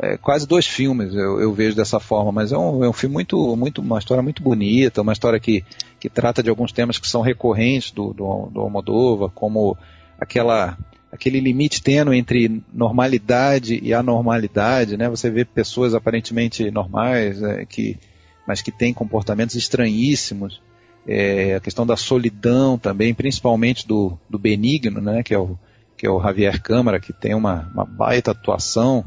é, 0.02 0.16
quase 0.16 0.48
dois 0.48 0.66
filmes, 0.66 1.14
eu, 1.14 1.40
eu, 1.40 1.52
vejo 1.52 1.76
dessa 1.76 2.00
forma, 2.00 2.32
mas 2.32 2.50
é 2.50 2.58
um, 2.58 2.82
é 2.82 2.88
um 2.88 2.92
filme 2.92 3.12
muito, 3.12 3.56
muito, 3.56 3.80
uma 3.80 4.00
história 4.00 4.20
muito 4.20 4.42
bonita, 4.42 5.00
uma 5.00 5.12
história 5.12 5.38
que, 5.38 5.64
que 6.00 6.10
trata 6.10 6.42
de 6.42 6.50
alguns 6.50 6.72
temas 6.72 6.98
que 6.98 7.06
são 7.06 7.20
recorrentes 7.20 7.92
do, 7.92 8.12
do, 8.12 8.50
do 8.52 8.60
Almodóvar, 8.60 9.30
como 9.30 9.78
aquela, 10.18 10.76
aquele 11.12 11.38
limite 11.38 11.80
tênue 11.80 12.18
entre 12.18 12.62
normalidade 12.72 13.78
e 13.80 13.94
anormalidade, 13.94 14.96
né? 14.96 15.08
Você 15.08 15.30
vê 15.30 15.44
pessoas 15.44 15.94
aparentemente 15.94 16.68
normais, 16.72 17.40
é, 17.40 17.64
que, 17.64 17.96
mas 18.44 18.60
que 18.60 18.72
têm 18.72 18.92
comportamentos 18.92 19.54
estranhíssimos, 19.54 20.60
é, 21.06 21.54
a 21.54 21.60
questão 21.60 21.86
da 21.86 21.96
solidão 21.96 22.76
também, 22.76 23.14
principalmente 23.14 23.86
do, 23.86 24.18
do 24.28 24.36
Benigno, 24.36 25.00
né? 25.00 25.22
Que 25.22 25.32
é 25.32 25.38
o, 25.38 25.56
que 25.96 26.08
é 26.08 26.10
o 26.10 26.20
Javier 26.20 26.60
Câmara, 26.60 26.98
que 26.98 27.12
tem 27.12 27.34
uma, 27.34 27.70
uma 27.72 27.84
baita 27.84 28.32
atuação, 28.32 29.04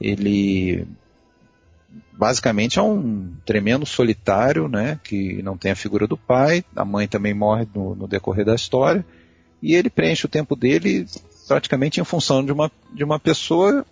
ele 0.00 0.86
basicamente 2.12 2.78
é 2.78 2.82
um 2.82 3.32
tremendo 3.46 3.86
solitário, 3.86 4.68
né, 4.68 4.98
que 5.04 5.40
não 5.42 5.56
tem 5.56 5.70
a 5.70 5.76
figura 5.76 6.06
do 6.06 6.16
pai, 6.16 6.64
a 6.74 6.84
mãe 6.84 7.06
também 7.06 7.32
morre 7.32 7.66
no, 7.74 7.94
no 7.94 8.08
decorrer 8.08 8.44
da 8.44 8.54
história, 8.54 9.04
e 9.62 9.74
ele 9.74 9.88
preenche 9.88 10.26
o 10.26 10.28
tempo 10.28 10.56
dele 10.56 11.06
praticamente 11.46 12.00
em 12.00 12.04
função 12.04 12.44
de 12.44 12.52
uma, 12.52 12.70
de 12.92 13.04
uma 13.04 13.18
pessoa 13.18 13.86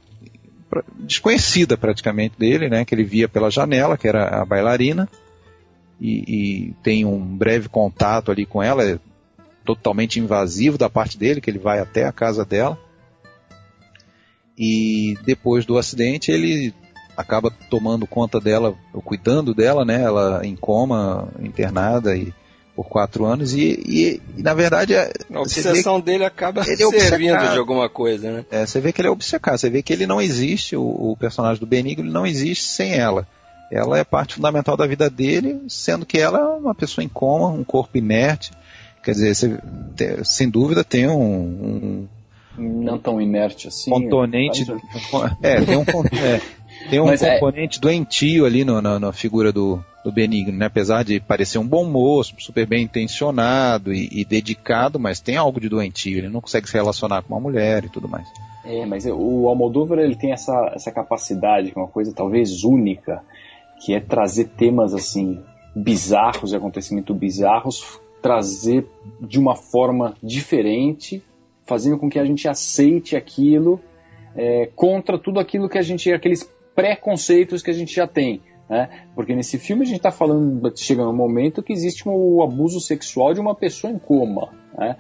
desconhecida 0.99 1.77
praticamente 1.77 2.37
dele, 2.37 2.69
né, 2.69 2.85
que 2.85 2.95
ele 2.95 3.05
via 3.05 3.29
pela 3.29 3.51
janela, 3.51 3.97
que 3.97 4.09
era 4.09 4.43
a 4.43 4.45
bailarina, 4.45 5.09
e, 6.01 6.25
e 6.69 6.75
tem 6.83 7.05
um 7.05 7.21
breve 7.21 7.69
contato 7.69 8.31
ali 8.31 8.45
com 8.45 8.63
ela, 8.63 8.85
é 8.85 8.99
totalmente 9.65 10.21
invasivo 10.21 10.77
da 10.77 10.91
parte 10.91 11.19
dele, 11.19 11.41
que 11.41 11.51
ele 11.51 11.59
vai 11.59 11.79
até 11.79 12.05
a 12.05 12.13
casa 12.13 12.45
dela. 12.45 12.79
E 14.59 15.17
depois 15.25 15.65
do 15.65 15.77
acidente 15.77 16.31
ele 16.31 16.75
acaba 17.17 17.51
tomando 17.71 18.07
conta 18.07 18.41
dela, 18.41 18.75
cuidando 19.05 19.55
dela, 19.55 19.85
né? 19.85 20.03
Ela 20.03 20.41
em 20.45 20.57
coma, 20.57 21.29
internada 21.41 22.17
e 22.17 22.33
por 22.75 22.89
quatro 22.89 23.25
anos 23.25 23.55
e, 23.55 23.83
e, 23.87 24.23
e 24.37 24.43
na 24.43 24.53
verdade 24.53 24.95
a 24.95 25.11
obsessão 25.41 25.99
dele 25.99 26.27
acaba 26.27 26.63
ele 26.69 26.83
é 26.83 27.01
servindo 27.01 27.51
de 27.51 27.59
alguma 27.59 27.89
coisa, 27.89 28.31
né? 28.31 28.45
É, 28.51 28.67
você 28.67 28.81
vê 28.81 28.93
que 28.93 29.01
ele 29.01 29.09
é 29.09 29.11
obcecado, 29.11 29.57
você 29.57 29.71
vê 29.71 29.83
que 29.83 29.95
ele 29.95 30.07
não 30.07 30.21
existe, 30.21 30.77
o, 30.77 30.83
o 30.83 31.17
personagem 31.19 31.59
do 31.59 31.67
Benigno 31.67 32.05
ele 32.05 32.13
não 32.13 32.27
existe 32.27 32.65
sem 32.65 32.93
ela. 32.93 33.27
Ela 33.73 33.99
é 33.99 34.05
parte 34.05 34.35
fundamental 34.35 34.77
da 34.77 34.87
vida 34.87 35.11
dele, 35.11 35.63
sendo 35.69 36.07
que 36.07 36.19
ela 36.19 36.39
é 36.39 36.45
uma 36.45 36.75
pessoa 36.75 37.05
em 37.05 37.09
coma, 37.09 37.49
um 37.49 37.65
corpo 37.65 37.99
inerte. 37.99 38.53
Quer 39.03 39.13
dizer, 39.13 39.35
você, 39.35 40.25
sem 40.25 40.49
dúvida 40.49 40.85
tem 40.85 41.09
um, 41.09 41.15
um 41.21 42.09
não 42.59 42.99
tão 42.99 43.21
inerte 43.21 43.69
assim. 43.69 43.91
Componente. 43.91 44.67
É, 45.43 45.61
tem 45.61 45.77
um, 45.77 45.83
é, 46.23 46.41
tem 46.89 47.01
um 47.01 47.11
é- 47.11 47.35
componente 47.35 47.79
é... 47.79 47.81
doentio 47.81 48.45
ali 48.47 48.65
no, 48.65 48.81
na, 48.81 48.99
na, 48.99 49.13
figura 49.13 49.53
do, 49.53 49.83
do 50.05 50.13
Benigno, 50.13 50.57
né? 50.57 50.67
Apesar 50.67 51.05
de 51.05 51.21
parecer 51.21 51.59
um 51.59 51.67
bom 51.67 51.85
moço, 51.85 52.35
super 52.39 52.67
bem 52.67 52.85
intencionado 52.85 53.93
e, 53.93 54.09
e, 54.13 54.25
dedicado, 54.25 54.99
mas 54.99 55.21
tem 55.21 55.37
algo 55.37 55.61
de 55.61 55.69
doentio. 55.69 56.19
Ele 56.19 56.29
não 56.29 56.41
consegue 56.41 56.69
se 56.69 56.75
relacionar 56.75 57.23
com 57.23 57.35
uma 57.35 57.41
mulher 57.41 57.85
e 57.85 57.89
tudo 57.89 58.09
mais. 58.09 58.27
É, 58.65 58.85
mas 58.85 59.07
o 59.07 59.49
Almodóvar 59.49 59.99
ele 59.99 60.17
tem 60.17 60.33
essa, 60.33 60.73
essa 60.75 60.91
capacidade, 60.91 61.71
que 61.71 61.79
é 61.79 61.81
uma 61.81 61.89
coisa 61.89 62.13
talvez 62.13 62.65
única, 62.65 63.23
que 63.81 63.95
é 63.95 64.01
trazer 64.01 64.49
temas 64.49 64.95
assim 64.95 65.41
bizarros 65.75 66.53
e 66.53 66.57
acontecimentos 66.57 67.15
bizarros, 67.17 68.01
trazer 68.23 68.87
de 69.21 69.39
uma 69.39 69.55
forma 69.55 70.17
diferente, 70.23 71.23
fazendo 71.67 71.99
com 71.99 72.09
que 72.09 72.19
a 72.19 72.25
gente 72.25 72.49
aceite 72.49 73.17
aquilo 73.17 73.81
é, 74.37 74.71
contra 74.75 75.19
tudo 75.19 75.41
aquilo 75.41 75.69
que 75.69 75.79
a 75.79 75.83
gente, 75.83 76.13
aqueles 76.13 76.49
preconceitos 76.75 77.63
que 77.63 77.71
a 77.71 77.75
gente 77.75 77.95
já 77.95 78.07
tem. 78.07 78.43
Né? 78.69 79.07
Porque 79.15 79.35
nesse 79.35 79.59
filme 79.59 79.83
a 79.83 79.87
gente 79.87 79.97
está 79.97 80.11
falando, 80.11 80.73
chega 80.77 81.07
um 81.07 81.15
momento 81.15 81.63
que 81.63 81.73
existe 81.73 82.09
um 82.09 82.43
abuso 82.43 82.81
sexual 82.81 83.33
de 83.33 83.41
uma 83.41 83.55
pessoa 83.55 83.93
em 83.93 83.99
coma. 83.99 84.53
Né? 84.77 84.97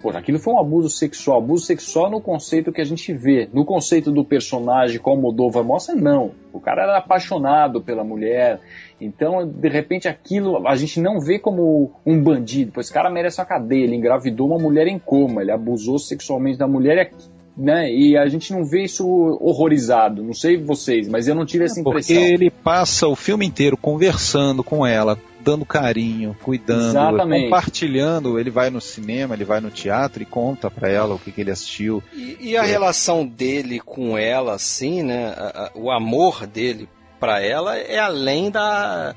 Pô, 0.00 0.10
aquilo 0.10 0.38
foi 0.38 0.54
um 0.54 0.60
abuso 0.60 0.88
sexual. 0.88 1.38
Abuso 1.38 1.66
sexual 1.66 2.08
no 2.08 2.20
conceito 2.20 2.70
que 2.70 2.80
a 2.80 2.84
gente 2.84 3.12
vê. 3.12 3.48
No 3.52 3.64
conceito 3.64 4.12
do 4.12 4.24
personagem, 4.24 5.00
como 5.00 5.18
o 5.18 5.22
Moldova 5.22 5.64
mostra, 5.64 5.94
não. 5.94 6.30
O 6.52 6.60
cara 6.60 6.82
era 6.82 6.98
apaixonado 6.98 7.82
pela 7.82 8.04
mulher. 8.04 8.60
Então, 9.00 9.44
de 9.44 9.68
repente, 9.68 10.06
aquilo 10.06 10.68
a 10.68 10.76
gente 10.76 11.00
não 11.00 11.18
vê 11.18 11.38
como 11.38 11.92
um 12.06 12.22
bandido. 12.22 12.70
Pois 12.72 12.86
esse 12.86 12.94
cara 12.94 13.10
merece 13.10 13.40
uma 13.40 13.46
cadeia. 13.46 13.82
Ele 13.82 13.96
engravidou 13.96 14.46
uma 14.46 14.58
mulher 14.58 14.86
em 14.86 15.00
coma. 15.00 15.42
Ele 15.42 15.50
abusou 15.50 15.98
sexualmente 15.98 16.58
da 16.58 16.68
mulher 16.68 17.10
né? 17.56 17.92
E 17.92 18.16
a 18.16 18.26
gente 18.28 18.52
não 18.52 18.64
vê 18.64 18.84
isso 18.84 19.06
horrorizado. 19.40 20.22
Não 20.22 20.32
sei 20.32 20.56
vocês, 20.56 21.08
mas 21.08 21.28
eu 21.28 21.34
não 21.34 21.44
tive 21.44 21.64
essa 21.64 21.80
impressão. 21.80 22.16
Porque 22.16 22.32
ele 22.32 22.50
passa 22.50 23.06
o 23.08 23.16
filme 23.16 23.46
inteiro 23.46 23.76
conversando 23.76 24.64
com 24.64 24.86
ela, 24.86 25.18
dando 25.42 25.64
carinho, 25.64 26.36
cuidando, 26.42 26.90
Exatamente. 26.90 27.44
compartilhando. 27.44 28.38
Ele 28.38 28.50
vai 28.50 28.70
no 28.70 28.80
cinema, 28.80 29.34
ele 29.34 29.44
vai 29.44 29.60
no 29.60 29.70
teatro 29.70 30.22
e 30.22 30.26
conta 30.26 30.70
para 30.70 30.88
ela 30.88 31.14
o 31.14 31.18
que, 31.18 31.32
que, 31.32 31.40
ele 31.40 31.50
assistiu. 31.50 32.02
E, 32.12 32.36
e 32.40 32.56
a 32.56 32.64
é. 32.64 32.66
relação 32.66 33.26
dele 33.26 33.80
com 33.80 34.16
ela, 34.16 34.54
assim, 34.54 35.02
né? 35.02 35.34
o 35.74 35.90
amor 35.90 36.46
dele 36.46 36.88
para 37.18 37.40
ela 37.40 37.76
é 37.78 37.98
além 37.98 38.50
da 38.50 39.14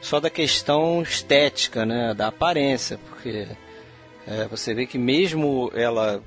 só 0.00 0.20
da 0.20 0.28
questão 0.28 1.00
estética, 1.02 1.86
né? 1.86 2.12
Da 2.12 2.28
aparência, 2.28 2.98
porque 3.08 3.48
é, 4.26 4.46
você 4.48 4.74
vê 4.74 4.86
que 4.86 4.98
mesmo 4.98 5.70
ela 5.74 6.22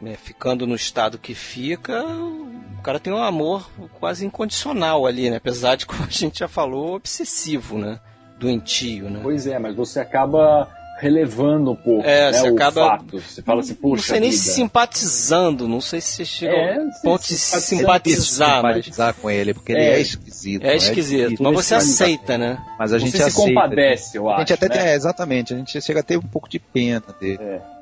né, 0.00 0.16
ficando 0.16 0.66
no 0.66 0.74
estado 0.74 1.18
que 1.18 1.34
fica, 1.34 2.04
o 2.04 2.82
cara 2.82 3.00
tem 3.00 3.12
um 3.12 3.22
amor 3.22 3.68
quase 3.98 4.24
incondicional 4.24 5.06
ali, 5.06 5.30
né? 5.30 5.36
Apesar 5.36 5.76
de, 5.76 5.86
como 5.86 6.04
a 6.04 6.10
gente 6.10 6.40
já 6.40 6.48
falou, 6.48 6.94
obsessivo, 6.94 7.78
né? 7.78 7.98
Doentio, 8.38 9.10
né? 9.10 9.20
Pois 9.22 9.46
é, 9.46 9.58
mas 9.58 9.74
você 9.74 10.00
acaba 10.00 10.68
relevando 10.98 11.72
um 11.72 11.76
pouco 11.76 12.06
é, 12.06 12.32
né, 12.32 12.38
você 12.38 12.48
acaba, 12.48 12.80
fato. 12.80 13.20
Você 13.20 13.42
fala 13.42 13.60
assim, 13.60 13.74
puxa. 13.74 13.96
Não 13.96 14.02
sei 14.02 14.20
nem 14.20 14.32
se 14.32 14.54
simpatizando, 14.54 15.68
não 15.68 15.80
sei 15.80 16.00
se 16.00 16.24
chega 16.24 16.54
é, 16.54 16.76
ao 16.78 16.90
ponto 17.02 17.22
de 17.22 17.36
se 17.36 17.60
simpatizar. 17.60 18.56
Simpatizar 18.56 19.06
mas... 19.08 19.16
com 19.22 19.30
ele, 19.30 19.52
porque 19.52 19.72
é, 19.72 19.76
ele 19.76 19.84
é 19.84 20.00
esquisito. 20.00 20.64
É 20.64 20.76
esquisito, 20.76 21.20
é 21.20 21.22
esquisito 21.24 21.42
mas 21.42 21.54
você 21.54 21.74
aceita, 21.74 22.38
né? 22.38 22.58
Mas 22.78 22.92
a 22.92 22.98
gente 22.98 23.10
você 23.10 23.24
aceita. 23.24 23.40
se 23.40 23.54
compadece, 23.54 24.18
eu 24.18 24.28
acho. 24.28 24.36
A 24.36 24.40
gente 24.40 24.52
até 24.54 24.68
né? 24.68 24.74
tem, 24.74 24.86
é, 24.86 24.94
exatamente, 24.94 25.52
a 25.52 25.56
gente 25.56 25.80
chega 25.80 26.00
a 26.00 26.02
ter 26.02 26.16
um 26.16 26.22
pouco 26.22 26.48
de 26.48 26.58
pena 26.58 27.04
dele. 27.20 27.38
É 27.42 27.76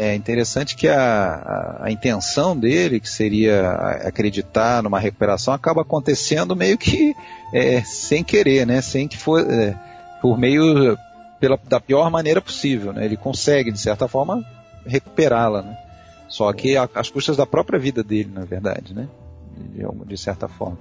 é 0.00 0.14
interessante 0.14 0.76
que 0.76 0.88
a, 0.88 0.98
a, 0.98 1.84
a, 1.84 1.90
intenção 1.90 2.56
dele, 2.56 3.00
que 3.00 3.08
seria 3.08 3.70
acreditar 4.02 4.82
numa 4.82 4.98
recuperação, 4.98 5.52
acaba 5.52 5.82
acontecendo 5.82 6.56
meio 6.56 6.78
que 6.78 7.14
é, 7.52 7.82
sem 7.82 8.24
querer, 8.24 8.66
né? 8.66 8.80
Sem 8.80 9.06
que 9.06 9.18
for 9.18 9.40
é, 9.40 9.76
por 10.20 10.38
meio 10.38 10.96
pela, 11.40 11.58
da 11.68 11.80
pior 11.80 12.10
maneira 12.10 12.40
possível, 12.40 12.92
né? 12.92 13.04
Ele 13.04 13.16
consegue 13.16 13.72
de 13.72 13.78
certa 13.78 14.06
forma 14.06 14.44
recuperá-la, 14.86 15.62
né? 15.62 15.78
Só 16.28 16.52
que 16.52 16.76
às 16.76 17.10
custas 17.10 17.36
da 17.36 17.46
própria 17.46 17.78
vida 17.78 18.04
dele, 18.04 18.30
na 18.32 18.44
verdade, 18.44 18.94
né? 18.94 19.08
De, 19.56 19.84
de 20.06 20.16
certa 20.16 20.46
forma. 20.46 20.78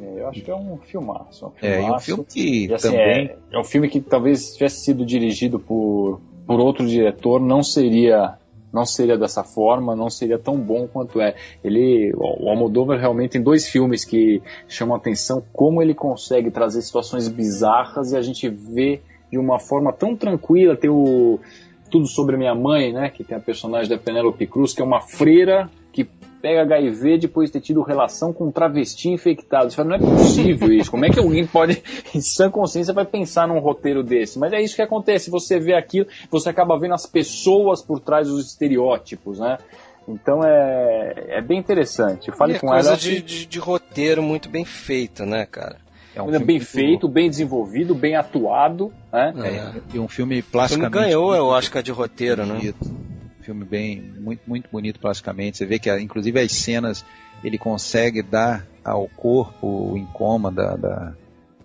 É, 0.00 0.20
eu 0.20 0.28
acho 0.28 0.42
que 0.42 0.50
é 0.50 0.54
um 0.54 0.78
filmaço. 0.78 1.46
Um 1.46 1.50
filmaço. 1.50 1.60
É, 1.62 1.92
um 1.92 1.98
filme 2.00 2.24
que 2.24 2.66
e, 2.66 2.74
assim, 2.74 2.88
também... 2.88 3.26
É, 3.26 3.36
é 3.52 3.58
um 3.58 3.64
filme 3.64 3.88
que 3.88 4.00
talvez 4.00 4.54
tivesse 4.54 4.84
sido 4.84 5.06
dirigido 5.06 5.58
por, 5.58 6.20
por 6.46 6.58
outro 6.58 6.86
diretor, 6.86 7.40
não 7.40 7.62
seria 7.62 8.36
não 8.72 8.84
seria 8.84 9.16
dessa 9.16 9.42
forma, 9.42 9.96
não 9.96 10.10
seria 10.10 10.38
tão 10.38 10.56
bom 10.58 10.86
quanto 10.86 11.20
é. 11.20 11.34
Ele, 11.64 12.12
o 12.16 12.48
Almodóvar 12.48 12.98
realmente 12.98 13.32
tem 13.32 13.42
dois 13.42 13.66
filmes 13.68 14.04
que 14.04 14.42
chamam 14.66 14.94
a 14.94 14.98
atenção 14.98 15.42
como 15.52 15.82
ele 15.82 15.94
consegue 15.94 16.50
trazer 16.50 16.82
situações 16.82 17.28
bizarras 17.28 18.12
e 18.12 18.16
a 18.16 18.22
gente 18.22 18.48
vê 18.48 19.00
de 19.30 19.38
uma 19.38 19.58
forma 19.58 19.92
tão 19.92 20.14
tranquila. 20.14 20.76
Tem 20.76 20.90
o 20.90 21.38
Tudo 21.90 22.06
Sobre 22.06 22.36
Minha 22.36 22.54
Mãe, 22.54 22.92
né, 22.92 23.10
que 23.10 23.24
tem 23.24 23.36
a 23.36 23.40
personagem 23.40 23.88
da 23.88 23.98
Penélope 23.98 24.46
Cruz, 24.46 24.74
que 24.74 24.82
é 24.82 24.84
uma 24.84 25.00
freira 25.00 25.70
pega 26.40 26.62
HIV 26.62 27.18
depois 27.18 27.48
de 27.48 27.54
ter 27.54 27.60
tido 27.60 27.82
relação 27.82 28.32
com 28.32 28.48
um 28.48 28.52
travesti 28.52 29.08
infectado. 29.08 29.70
Você 29.70 29.76
fala, 29.76 29.90
não 29.90 29.96
é 29.96 29.98
possível 29.98 30.72
isso. 30.72 30.90
Como 30.90 31.04
é 31.04 31.10
que 31.10 31.18
alguém 31.18 31.46
pode, 31.46 31.82
em 32.14 32.20
sã 32.20 32.50
consciência, 32.50 32.94
vai 32.94 33.04
pensar 33.04 33.46
num 33.48 33.58
roteiro 33.58 34.02
desse? 34.02 34.38
Mas 34.38 34.52
é 34.52 34.60
isso 34.60 34.76
que 34.76 34.82
acontece. 34.82 35.30
Você 35.30 35.58
vê 35.58 35.74
aquilo, 35.74 36.06
você 36.30 36.48
acaba 36.48 36.78
vendo 36.78 36.94
as 36.94 37.06
pessoas 37.06 37.82
por 37.82 38.00
trás 38.00 38.28
dos 38.28 38.46
estereótipos, 38.46 39.38
né? 39.38 39.58
Então 40.08 40.42
é, 40.42 41.36
é 41.38 41.42
bem 41.42 41.58
interessante. 41.58 42.32
Fale 42.32 42.54
e 42.54 42.58
com 42.58 42.68
é 42.68 42.70
coisa 42.70 42.90
ela. 42.90 42.96
De, 42.96 43.20
de, 43.20 43.46
de, 43.46 43.58
roteiro 43.58 44.22
muito 44.22 44.48
bem 44.48 44.64
feito, 44.64 45.26
né, 45.26 45.44
cara? 45.44 45.76
É 46.14 46.22
um 46.22 46.40
bem 46.40 46.58
feito, 46.58 47.06
bem 47.06 47.28
desenvolvido, 47.28 47.94
bem 47.94 48.16
atuado, 48.16 48.92
né? 49.12 49.32
É, 49.44 49.94
e 49.94 49.98
um 49.98 50.08
filme 50.08 50.42
plasticamente. 50.42 50.88
O 50.88 50.98
filme 50.98 51.06
ganhou, 51.06 51.34
eu 51.34 51.54
acho 51.54 51.70
que 51.70 51.78
é 51.78 51.82
de 51.82 51.92
roteiro, 51.92 52.44
né? 52.44 52.74
Filme 53.48 53.64
bem 53.64 54.02
muito 54.20 54.42
muito 54.46 54.68
bonito 54.70 55.00
plasticamente. 55.00 55.56
Você 55.56 55.64
vê 55.64 55.78
que 55.78 55.90
inclusive 55.98 56.38
as 56.38 56.52
cenas 56.52 57.04
ele 57.42 57.56
consegue 57.56 58.22
dar 58.22 58.66
ao 58.84 59.08
corpo 59.08 59.94
em 59.96 60.04
coma 60.04 60.52
da, 60.52 60.76
da, 60.76 61.14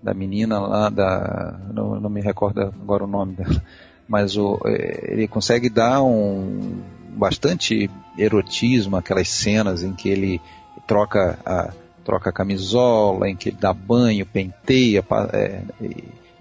da 0.01 0.13
menina 0.13 0.59
lá 0.59 0.89
da 0.89 1.59
não, 1.73 1.99
não, 1.99 2.09
me 2.09 2.21
recordo 2.21 2.61
agora 2.61 3.03
o 3.03 3.07
nome 3.07 3.33
dela, 3.33 3.61
mas 4.07 4.37
o, 4.37 4.61
é, 4.65 5.11
ele 5.11 5.27
consegue 5.27 5.69
dar 5.69 6.01
um 6.01 6.81
bastante 7.09 7.89
erotismo 8.17 8.95
aquelas 8.95 9.27
cenas 9.27 9.83
em 9.83 9.91
que 9.91 10.07
ele 10.07 10.41
troca 10.87 11.37
a 11.45 11.73
troca 12.05 12.29
a 12.29 12.33
camisola, 12.33 13.29
em 13.29 13.35
que 13.35 13.49
ele 13.49 13.57
dá 13.59 13.73
banho, 13.73 14.25
penteia, 14.25 15.03
é, 15.31 15.61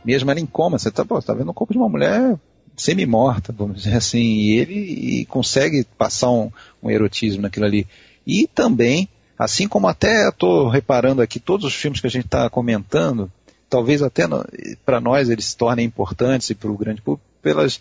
mesmo 0.05 0.28
ela 0.30 0.40
em 0.40 0.47
coma, 0.47 0.76
você 0.76 0.88
está 0.88 1.05
tá 1.05 1.34
vendo 1.34 1.51
o 1.51 1.55
corpo 1.55 1.72
de 1.72 1.78
uma 1.78 1.88
mulher 1.88 2.36
semi-morta, 2.76 3.54
vamos 3.56 3.82
dizer 3.82 3.96
assim, 3.96 4.18
e 4.18 4.58
ele 4.58 4.74
e 4.74 5.26
consegue 5.26 5.86
passar 5.96 6.30
um, 6.30 6.50
um, 6.82 6.90
erotismo 6.90 7.42
naquilo 7.42 7.66
ali. 7.66 7.86
E 8.26 8.46
também, 8.46 9.08
assim 9.38 9.68
como 9.68 9.88
até 9.88 10.28
estou 10.28 10.68
reparando 10.68 11.22
aqui, 11.22 11.38
todos 11.38 11.66
os 11.66 11.74
filmes 11.74 12.00
que 12.00 12.06
a 12.06 12.10
gente 12.10 12.26
está 12.26 12.48
comentando, 12.48 13.30
talvez 13.68 14.02
até 14.02 14.24
para 14.84 15.00
nós 15.00 15.30
eles 15.30 15.46
se 15.46 15.56
tornem 15.56 15.86
importantes 15.86 16.50
e 16.50 16.54
para 16.54 16.70
o 16.70 16.76
grande 16.76 17.00
público, 17.00 17.26
pelas 17.42 17.80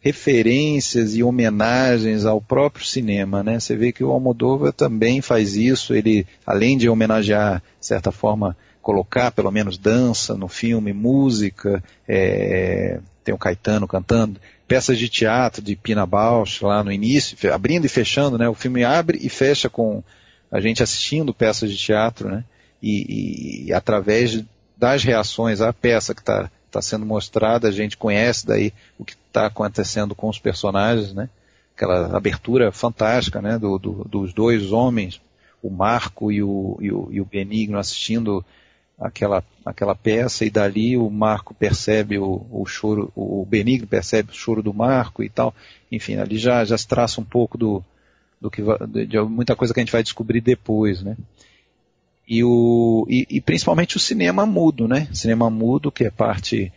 referências 0.00 1.14
e 1.14 1.22
homenagens 1.22 2.24
ao 2.24 2.40
próprio 2.40 2.84
cinema, 2.84 3.42
né? 3.42 3.60
Você 3.60 3.76
vê 3.76 3.92
que 3.92 4.02
o 4.02 4.10
Almodóvar 4.10 4.72
também 4.72 5.20
faz 5.20 5.54
isso, 5.54 5.94
ele, 5.94 6.26
além 6.44 6.76
de 6.76 6.88
homenagear, 6.88 7.62
de 7.78 7.86
certa 7.86 8.10
forma, 8.10 8.56
colocar 8.82 9.30
pelo 9.30 9.52
menos 9.52 9.78
dança 9.78 10.34
no 10.34 10.48
filme, 10.48 10.92
música, 10.92 11.82
é, 12.06 12.98
tem 13.24 13.34
o 13.34 13.38
Caetano 13.38 13.86
cantando, 13.86 14.40
peças 14.66 14.98
de 14.98 15.08
teatro 15.08 15.62
de 15.62 15.76
Pina 15.76 16.06
Bausch 16.06 16.62
lá 16.62 16.82
no 16.82 16.92
início, 16.92 17.36
abrindo 17.52 17.84
e 17.84 17.88
fechando, 17.88 18.38
né? 18.38 18.48
O 18.48 18.54
filme 18.54 18.84
abre 18.84 19.18
e 19.20 19.28
fecha 19.28 19.68
com 19.68 20.02
a 20.50 20.60
gente 20.60 20.82
assistindo 20.82 21.32
peças 21.32 21.70
de 21.70 21.76
teatro, 21.76 22.28
né? 22.28 22.44
E, 22.82 23.06
e, 23.08 23.66
e 23.68 23.72
através 23.72 24.42
das 24.76 25.04
reações 25.04 25.60
à 25.60 25.72
peça 25.72 26.14
que 26.14 26.20
está 26.20 26.50
tá 26.70 26.82
sendo 26.82 27.06
mostrada, 27.06 27.68
a 27.68 27.70
gente 27.70 27.96
conhece 27.96 28.46
daí 28.46 28.72
o 28.98 29.04
que 29.04 29.14
está 29.28 29.46
acontecendo 29.46 30.14
com 30.14 30.28
os 30.28 30.38
personagens, 30.38 31.12
né? 31.12 31.28
Aquela 31.76 32.16
abertura 32.16 32.72
fantástica, 32.72 33.40
né? 33.40 33.58
Do, 33.58 33.78
do, 33.78 34.04
dos 34.04 34.32
dois 34.32 34.72
homens, 34.72 35.20
o 35.62 35.70
Marco 35.70 36.32
e 36.32 36.42
o, 36.42 36.76
e 36.80 36.90
o, 36.90 37.08
e 37.12 37.20
o 37.20 37.24
Benigno 37.24 37.78
assistindo 37.78 38.44
aquela, 39.02 39.44
aquela 39.66 39.94
peça 39.94 40.44
e 40.44 40.50
dali 40.50 40.96
o 40.96 41.10
Marco 41.10 41.52
percebe 41.52 42.18
o, 42.18 42.46
o 42.50 42.64
choro, 42.64 43.12
o 43.16 43.44
Benigno 43.44 43.86
percebe 43.86 44.30
o 44.30 44.34
choro 44.34 44.62
do 44.62 44.72
Marco 44.72 45.22
e 45.22 45.28
tal. 45.28 45.54
Enfim, 45.90 46.16
ali 46.16 46.38
já, 46.38 46.64
já 46.64 46.78
se 46.78 46.86
traça 46.86 47.20
um 47.20 47.24
pouco 47.24 47.58
do, 47.58 47.84
do 48.40 48.50
que 48.50 48.62
de, 49.06 49.20
muita 49.22 49.56
coisa 49.56 49.74
que 49.74 49.80
a 49.80 49.82
gente 49.82 49.92
vai 49.92 50.02
descobrir 50.02 50.40
depois, 50.40 51.02
né? 51.02 51.16
E, 52.26 52.44
o, 52.44 53.04
e, 53.08 53.26
e 53.28 53.40
principalmente 53.40 53.96
o 53.96 54.00
cinema 54.00 54.46
mudo, 54.46 54.86
né? 54.86 55.08
Cinema 55.12 55.50
mudo, 55.50 55.90
que 55.90 56.04
é 56.04 56.10
parte 56.10 56.72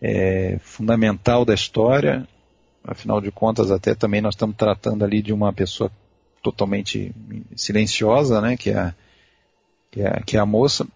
é, 0.00 0.58
fundamental 0.60 1.44
da 1.44 1.54
história. 1.54 2.28
Afinal 2.84 3.20
de 3.20 3.30
contas, 3.30 3.70
até 3.70 3.94
também 3.94 4.20
nós 4.20 4.34
estamos 4.34 4.56
tratando 4.56 5.04
ali 5.04 5.22
de 5.22 5.32
uma 5.32 5.52
pessoa 5.52 5.90
totalmente 6.42 7.12
silenciosa, 7.56 8.40
né? 8.40 8.56
Que 8.56 8.70
é, 8.70 8.94
que 9.90 10.02
é, 10.02 10.22
que 10.24 10.36
é 10.36 10.40
a 10.40 10.46
moça 10.46 10.86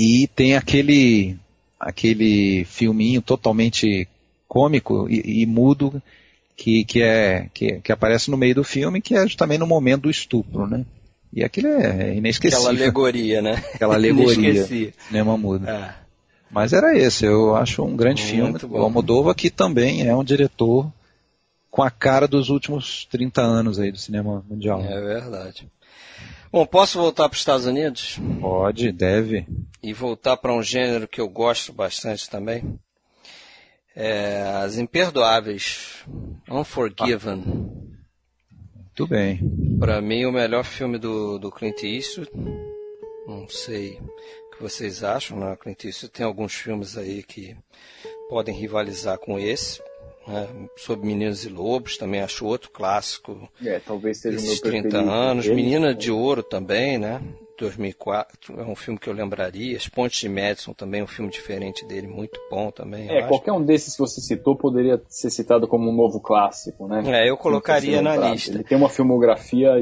e 0.00 0.28
tem 0.28 0.54
aquele, 0.54 1.36
aquele 1.80 2.64
filminho 2.66 3.20
totalmente 3.20 4.06
cômico 4.46 5.08
e, 5.10 5.42
e 5.42 5.44
mudo 5.44 6.00
que, 6.56 6.84
que, 6.84 7.02
é, 7.02 7.48
que, 7.52 7.80
que, 7.80 7.90
aparece 7.90 8.30
no 8.30 8.36
meio 8.36 8.54
do 8.54 8.62
filme, 8.62 9.00
que 9.00 9.16
é 9.16 9.26
também 9.36 9.58
no 9.58 9.66
momento 9.66 10.02
do 10.02 10.10
estupro, 10.10 10.68
né? 10.68 10.86
E 11.32 11.42
aquilo 11.42 11.66
é 11.66 12.14
inesquecível. 12.14 12.64
Aquela 12.64 12.80
alegoria, 12.80 13.42
né? 13.42 13.54
Aquela 13.74 13.94
alegoria. 13.94 14.92
Cinema 15.08 15.36
mudo. 15.36 15.68
É. 15.68 15.92
Mas 16.48 16.72
era 16.72 16.96
esse, 16.96 17.26
eu 17.26 17.56
acho 17.56 17.82
um 17.82 17.96
grande 17.96 18.22
Muito 18.22 18.60
filme. 18.60 18.72
Bom. 18.72 18.78
O 18.78 18.82
Almodóvar, 18.84 19.34
que 19.34 19.50
também 19.50 20.06
é 20.06 20.14
um 20.14 20.22
diretor 20.22 20.88
com 21.72 21.82
a 21.82 21.90
cara 21.90 22.28
dos 22.28 22.50
últimos 22.50 23.04
30 23.10 23.42
anos 23.42 23.80
aí 23.80 23.90
do 23.90 23.98
cinema 23.98 24.44
mundial. 24.48 24.80
É 24.80 25.00
verdade. 25.00 25.68
Bom, 26.50 26.64
posso 26.64 26.98
voltar 26.98 27.28
para 27.28 27.34
os 27.34 27.40
Estados 27.40 27.66
Unidos? 27.66 28.18
Pode, 28.40 28.90
deve. 28.90 29.46
E 29.82 29.92
voltar 29.92 30.36
para 30.38 30.52
um 30.52 30.62
gênero 30.62 31.06
que 31.06 31.20
eu 31.20 31.28
gosto 31.28 31.72
bastante 31.72 32.28
também. 32.28 32.78
É, 33.94 34.42
As 34.62 34.78
Imperdoáveis. 34.78 36.04
Unforgiven. 36.50 37.36
Muito 38.74 39.06
bem. 39.06 39.40
Para 39.78 40.00
mim, 40.00 40.24
o 40.24 40.32
melhor 40.32 40.64
filme 40.64 40.98
do, 40.98 41.38
do 41.38 41.52
Clint 41.52 41.82
Eastwood. 41.82 42.30
Não 43.26 43.46
sei 43.48 44.00
o 44.00 44.56
que 44.56 44.62
vocês 44.62 45.04
acham, 45.04 45.38
né? 45.38 45.54
Clint 45.56 45.84
Eastwood 45.84 46.12
tem 46.12 46.24
alguns 46.24 46.54
filmes 46.54 46.96
aí 46.96 47.22
que 47.22 47.54
podem 48.30 48.54
rivalizar 48.54 49.18
com 49.18 49.38
esse. 49.38 49.82
Né? 50.28 50.48
Sobre 50.76 51.06
Meninos 51.06 51.44
e 51.44 51.48
Lobos, 51.48 51.96
também 51.96 52.20
acho 52.20 52.46
outro 52.46 52.70
clássico. 52.70 53.48
É, 53.64 53.80
talvez 53.80 54.18
seja 54.18 54.36
esses 54.36 54.60
30 54.60 54.98
anos. 54.98 55.44
Dele, 55.46 55.56
Menina 55.56 55.94
de 55.94 56.10
Ouro 56.10 56.42
também, 56.42 56.98
né? 56.98 57.20
2004, 57.58 58.60
é 58.60 58.64
um 58.64 58.76
filme 58.76 58.98
que 59.00 59.08
eu 59.08 59.12
lembraria. 59.12 59.76
As 59.76 59.88
Pontes 59.88 60.20
de 60.20 60.28
Madison 60.28 60.72
também, 60.72 61.02
um 61.02 61.08
filme 61.08 61.30
diferente 61.30 61.84
dele, 61.84 62.06
muito 62.06 62.38
bom 62.48 62.70
também. 62.70 63.10
É, 63.10 63.26
qualquer 63.26 63.52
um 63.52 63.64
desses 63.64 63.94
que 63.94 63.98
você 63.98 64.20
citou 64.20 64.56
poderia 64.56 65.02
ser 65.08 65.30
citado 65.30 65.66
como 65.66 65.90
um 65.90 65.92
novo 65.92 66.20
clássico, 66.20 66.86
né? 66.86 67.02
É, 67.06 67.28
eu 67.28 67.36
colocaria 67.36 68.00
na 68.00 68.16
lista. 68.16 68.52
Ele 68.52 68.62
tem 68.62 68.78
uma 68.78 68.88
filmografia 68.88 69.76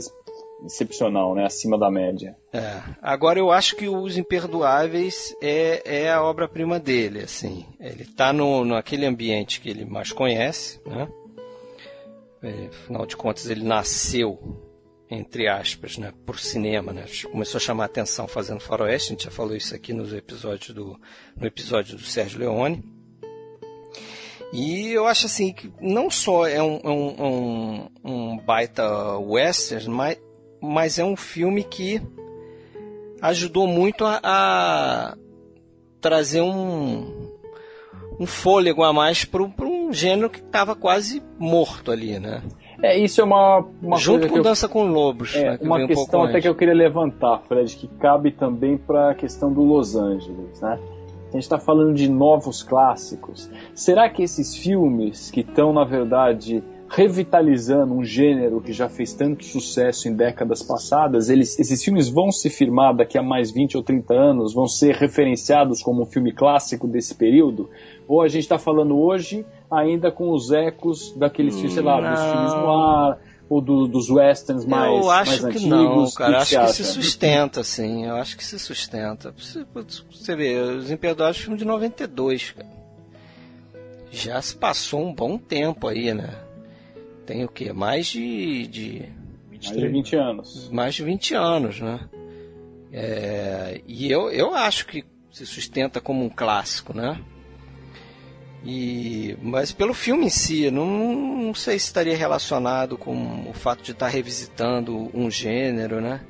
excepcional, 0.64 1.34
né? 1.34 1.44
Acima 1.44 1.78
da 1.78 1.90
média. 1.90 2.36
É. 2.52 2.80
Agora 3.02 3.38
eu 3.38 3.50
acho 3.50 3.76
que 3.76 3.88
Os 3.88 4.16
Imperdoáveis 4.16 5.34
é, 5.42 5.82
é 5.84 6.10
a 6.10 6.22
obra-prima 6.22 6.78
dele, 6.78 7.20
assim. 7.20 7.66
Ele 7.78 8.02
está 8.02 8.32
no, 8.32 8.64
naquele 8.64 9.06
ambiente 9.06 9.60
que 9.60 9.68
ele 9.68 9.84
mais 9.84 10.12
conhece, 10.12 10.80
né? 10.86 11.08
É, 12.42 12.66
afinal 12.66 13.06
de 13.06 13.16
contas, 13.16 13.48
ele 13.50 13.64
nasceu, 13.64 14.38
entre 15.10 15.48
aspas, 15.48 15.98
né, 15.98 16.12
por 16.24 16.38
cinema, 16.38 16.92
né? 16.92 17.04
Começou 17.30 17.58
a 17.58 17.60
chamar 17.60 17.84
a 17.84 17.86
atenção 17.86 18.28
fazendo 18.28 18.60
faroeste, 18.60 19.08
a 19.08 19.12
gente 19.14 19.24
já 19.24 19.30
falou 19.30 19.56
isso 19.56 19.74
aqui 19.74 19.92
nos 19.92 20.12
episódios 20.12 20.74
do, 20.74 21.00
no 21.36 21.46
episódio 21.46 21.96
do 21.96 22.02
Sérgio 22.02 22.40
Leone. 22.40 22.84
E 24.52 24.92
eu 24.92 25.06
acho 25.06 25.26
assim 25.26 25.52
que 25.52 25.72
não 25.80 26.08
só 26.08 26.46
é 26.46 26.62
um, 26.62 26.80
é 26.84 26.88
um, 26.88 27.24
um, 27.24 27.88
um 28.04 28.38
baita 28.38 29.18
western, 29.18 29.88
mas 29.88 30.18
mas 30.66 30.98
é 30.98 31.04
um 31.04 31.16
filme 31.16 31.62
que 31.62 32.00
ajudou 33.20 33.66
muito 33.66 34.04
a, 34.04 34.20
a 34.22 35.16
trazer 36.00 36.40
um, 36.40 37.30
um 38.18 38.26
fôlego 38.26 38.82
a 38.82 38.92
mais 38.92 39.24
para 39.24 39.42
um 39.42 39.92
gênero 39.92 40.30
que 40.30 40.40
estava 40.40 40.74
quase 40.74 41.22
morto 41.38 41.90
ali, 41.90 42.18
né? 42.18 42.42
É, 42.82 42.98
isso 42.98 43.20
é 43.20 43.24
uma, 43.24 43.66
uma 43.82 43.96
Junto 43.96 44.28
com 44.28 44.42
Dança 44.42 44.66
eu, 44.66 44.70
com 44.70 44.84
Lobos. 44.84 45.34
É, 45.34 45.50
né, 45.50 45.58
que 45.58 45.64
uma 45.64 45.86
questão 45.86 46.20
um 46.20 46.22
até 46.24 46.32
antes. 46.32 46.42
que 46.42 46.48
eu 46.48 46.54
queria 46.54 46.74
levantar, 46.74 47.40
Fred, 47.48 47.74
que 47.74 47.88
cabe 47.88 48.32
também 48.32 48.76
para 48.76 49.10
a 49.10 49.14
questão 49.14 49.52
do 49.52 49.62
Los 49.62 49.96
Angeles, 49.96 50.60
né? 50.60 50.78
A 51.28 51.32
gente 51.32 51.42
está 51.42 51.58
falando 51.58 51.94
de 51.94 52.08
novos 52.08 52.62
clássicos. 52.62 53.50
Será 53.74 54.08
que 54.08 54.22
esses 54.22 54.54
filmes 54.54 55.30
que 55.30 55.40
estão, 55.40 55.72
na 55.72 55.84
verdade, 55.84 56.62
revitalizando 56.88 57.92
um 57.94 58.04
gênero 58.04 58.60
que 58.60 58.72
já 58.72 58.88
fez 58.88 59.12
tanto 59.12 59.44
sucesso 59.44 60.08
em 60.08 60.14
décadas 60.14 60.62
passadas, 60.62 61.28
eles, 61.28 61.58
esses 61.58 61.82
filmes 61.82 62.08
vão 62.08 62.30
se 62.30 62.48
firmar 62.48 62.94
daqui 62.94 63.18
a 63.18 63.22
mais 63.22 63.50
20 63.50 63.76
ou 63.76 63.82
30 63.82 64.14
anos, 64.14 64.54
vão 64.54 64.66
ser 64.66 64.94
referenciados 64.94 65.82
como 65.82 66.02
um 66.02 66.06
filme 66.06 66.32
clássico 66.32 66.86
desse 66.86 67.14
período? 67.14 67.68
Ou 68.06 68.22
a 68.22 68.28
gente 68.28 68.42
está 68.42 68.58
falando 68.58 68.96
hoje 68.96 69.44
ainda 69.70 70.12
com 70.12 70.30
os 70.30 70.52
ecos 70.52 71.12
daqueles 71.16 71.54
filmes, 71.54 71.74
sei 71.74 71.82
lá, 71.82 72.00
dos 72.00 72.20
filmes 72.20 72.52
no 72.52 72.72
ar, 72.72 73.18
ou 73.48 73.60
do, 73.60 73.86
dos 73.86 74.08
westerns 74.08 74.64
mais, 74.64 74.90
eu 74.90 75.10
acho 75.10 75.42
mais 75.42 75.56
que 75.56 75.58
antigos? 75.58 75.68
Não, 75.68 76.10
cara, 76.12 76.38
acho 76.38 76.56
que, 76.56 76.66
que 76.66 76.72
se 76.72 76.84
sustenta, 76.84 77.64
sim. 77.64 78.04
Eu 78.04 78.16
acho 78.16 78.36
que 78.36 78.44
se 78.44 78.58
sustenta. 78.58 79.34
Você, 79.36 79.64
você 80.10 80.36
vê, 80.36 80.58
Os 80.60 80.90
Imperdoáveis 80.90 81.38
filme 81.38 81.58
de 81.58 81.64
92, 81.64 82.52
cara. 82.52 82.76
Já 84.10 84.40
se 84.40 84.56
passou 84.56 85.00
um 85.00 85.12
bom 85.12 85.36
tempo 85.36 85.86
aí, 85.86 86.14
né? 86.14 86.45
Tem 87.26 87.44
o 87.44 87.48
quê? 87.48 87.72
Mais 87.72 88.06
de. 88.06 88.66
de 88.68 89.08
23, 89.50 89.74
mais 89.74 89.80
de 89.80 89.88
20 89.88 90.16
anos. 90.16 90.70
Mais 90.70 90.94
de 90.94 91.02
20 91.02 91.34
anos, 91.34 91.80
né? 91.80 92.00
É, 92.92 93.80
e 93.86 94.10
eu, 94.10 94.30
eu 94.30 94.54
acho 94.54 94.86
que 94.86 95.04
se 95.32 95.44
sustenta 95.44 96.00
como 96.00 96.24
um 96.24 96.30
clássico, 96.30 96.96
né? 96.96 97.20
E, 98.64 99.36
mas 99.42 99.70
pelo 99.70 99.92
filme 99.92 100.26
em 100.26 100.30
si, 100.30 100.70
não, 100.70 100.86
não 100.86 101.54
sei 101.54 101.78
se 101.78 101.86
estaria 101.86 102.16
relacionado 102.16 102.96
com 102.96 103.48
o 103.48 103.52
fato 103.52 103.82
de 103.82 103.92
estar 103.92 104.08
revisitando 104.08 105.10
um 105.14 105.30
gênero, 105.30 106.00
né? 106.00 106.22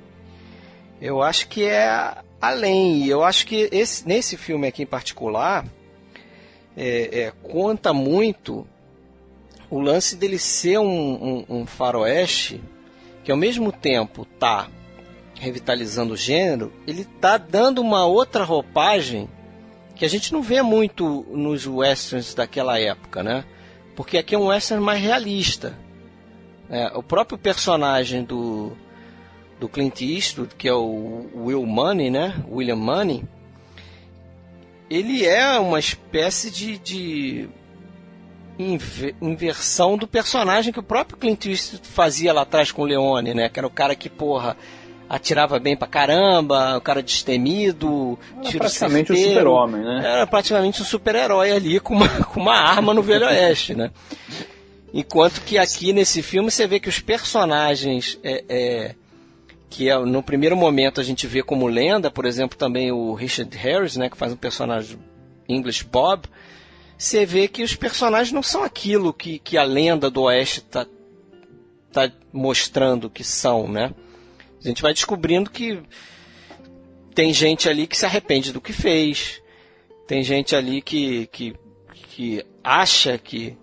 Eu 1.01 1.23
acho 1.23 1.48
que 1.48 1.64
é 1.64 2.16
além. 2.40 3.06
Eu 3.06 3.23
acho 3.23 3.47
que 3.47 3.68
esse, 3.70 4.06
nesse 4.06 4.36
filme 4.36 4.66
aqui 4.66 4.82
em 4.82 4.86
particular, 4.86 5.64
é, 6.77 7.20
é, 7.20 7.32
conta 7.43 7.93
muito 7.93 8.66
o 9.70 9.80
lance 9.80 10.16
dele 10.16 10.38
ser 10.38 10.78
um, 10.78 10.84
um, 11.48 11.60
um 11.60 11.66
faroeste 11.66 12.60
que 13.24 13.30
ao 13.30 13.36
mesmo 13.36 13.72
tempo 13.72 14.24
tá 14.38 14.68
revitalizando 15.34 16.14
o 16.14 16.16
gênero, 16.16 16.72
ele 16.86 17.05
tá 17.05 17.36
dando 17.36 17.80
uma 17.80 18.06
outra 18.06 18.44
roupagem 18.44 19.28
que 19.94 20.05
a 20.05 20.09
gente 20.09 20.32
não 20.32 20.43
vê 20.43 20.62
muito 20.62 21.26
nos 21.30 21.66
westerns 21.66 22.34
daquela 22.34 22.78
época, 22.78 23.22
né? 23.22 23.44
Porque 23.94 24.18
aqui 24.18 24.34
é 24.34 24.38
um 24.38 24.47
western 24.47 24.84
mais 24.84 25.02
realista. 25.02 25.76
É, 26.68 26.93
o 26.94 27.02
próprio 27.02 27.38
personagem 27.38 28.22
do, 28.24 28.76
do 29.59 29.68
Clint 29.68 30.02
Eastwood, 30.02 30.55
que 30.55 30.68
é 30.68 30.74
o 30.74 31.28
Will 31.34 31.64
Money, 31.64 32.10
né? 32.10 32.44
William 32.51 32.76
Money, 32.76 33.24
ele 34.88 35.24
é 35.24 35.59
uma 35.59 35.78
espécie 35.78 36.51
de, 36.51 36.78
de 36.78 37.48
inversão 38.58 39.96
do 39.96 40.06
personagem 40.06 40.72
que 40.72 40.80
o 40.80 40.82
próprio 40.82 41.18
Clint 41.18 41.46
Eastwood 41.46 41.86
fazia 41.86 42.32
lá 42.32 42.42
atrás 42.42 42.72
com 42.72 42.82
o 42.82 42.84
Leone, 42.84 43.34
né? 43.34 43.48
Que 43.48 43.60
era 43.60 43.66
o 43.66 43.70
cara 43.70 43.94
que, 43.94 44.08
porra, 44.08 44.56
atirava 45.08 45.58
bem 45.58 45.76
pra 45.76 45.86
caramba, 45.86 46.76
o 46.76 46.80
cara 46.80 47.02
destemido, 47.02 48.18
era 48.42 48.58
praticamente 48.58 49.12
um 49.12 49.16
super-homem, 49.16 49.82
né? 49.82 50.02
Era 50.04 50.26
praticamente 50.26 50.82
um 50.82 50.84
super-herói 50.84 51.52
ali 51.52 51.80
com 51.80 51.94
uma, 51.94 52.08
com 52.24 52.40
uma 52.40 52.56
arma 52.56 52.92
no 52.92 53.02
Velho 53.02 53.26
Oeste, 53.26 53.74
né? 53.74 53.90
Enquanto 54.92 55.42
que 55.42 55.58
aqui 55.58 55.92
nesse 55.92 56.22
filme 56.22 56.50
você 56.50 56.66
vê 56.66 56.80
que 56.80 56.88
os 56.88 57.00
personagens 57.00 58.18
é, 58.22 58.44
é, 58.48 58.94
que 59.68 59.90
é, 59.90 59.98
no 59.98 60.22
primeiro 60.22 60.56
momento 60.56 61.00
a 61.00 61.04
gente 61.04 61.26
vê 61.26 61.42
como 61.42 61.66
lenda, 61.66 62.10
por 62.10 62.24
exemplo, 62.24 62.56
também 62.56 62.90
o 62.90 63.12
Richard 63.12 63.54
Harris, 63.56 63.96
né, 63.96 64.08
que 64.08 64.16
faz 64.16 64.32
um 64.32 64.36
personagem 64.36 64.98
English 65.48 65.84
Bob, 65.84 66.26
você 66.98 67.27
vê 67.27 67.47
que 67.47 67.62
os 67.62 67.74
personagens 67.74 68.32
não 68.32 68.43
são 68.43 68.64
aquilo 68.64 69.12
que, 69.12 69.39
que 69.39 69.59
a 69.59 69.62
lenda 69.64 70.10
do 70.10 70.23
Oeste 70.23 70.60
está 70.60 70.86
tá 71.93 72.10
mostrando 72.32 73.10
que 73.10 73.23
são, 73.23 73.68
né? 73.68 73.94
A 74.64 74.68
gente 74.68 74.82
vai 74.82 74.93
descobrindo 74.93 75.51
que 75.51 75.82
tem 77.14 77.32
gente 77.32 77.68
ali 77.68 77.86
que 77.86 77.97
se 77.97 78.05
arrepende 78.05 78.52
do 78.52 78.60
que 78.60 78.73
fez, 78.73 79.43
tem 80.06 80.23
gente 80.23 80.55
ali 80.55 80.81
que, 80.81 81.27
que, 81.28 81.55
que 81.93 82.44
acha 82.62 83.18
que, 83.18 83.56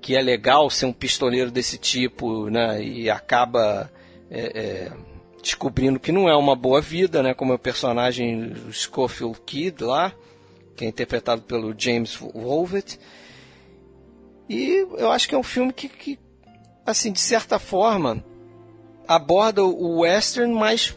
que 0.00 0.16
é 0.16 0.22
legal 0.22 0.68
ser 0.68 0.86
um 0.86 0.92
pistoleiro 0.92 1.50
desse 1.50 1.78
tipo, 1.78 2.50
né? 2.50 2.82
E 2.82 3.08
acaba 3.08 3.90
é, 4.30 4.40
é, 4.54 4.92
descobrindo 5.42 6.00
que 6.00 6.12
não 6.12 6.28
é 6.28 6.36
uma 6.36 6.56
boa 6.56 6.80
vida, 6.80 7.22
né? 7.22 7.34
Como 7.34 7.52
é 7.52 7.56
o 7.56 7.58
personagem 7.58 8.54
Schofield 8.70 9.40
Kid 9.44 9.82
lá, 9.82 10.12
que 10.76 10.84
é 10.84 10.88
interpretado 10.88 11.42
pelo 11.42 11.74
James 11.76 12.16
Wolvett. 12.16 12.98
E 14.48 14.86
eu 14.98 15.10
acho 15.10 15.28
que 15.28 15.34
é 15.34 15.38
um 15.38 15.42
filme 15.42 15.72
que, 15.72 15.88
que 15.88 16.18
assim, 16.84 17.12
de 17.12 17.20
certa 17.20 17.58
forma, 17.58 18.22
aborda 19.08 19.64
o 19.64 20.00
western, 20.00 20.52
mas 20.52 20.94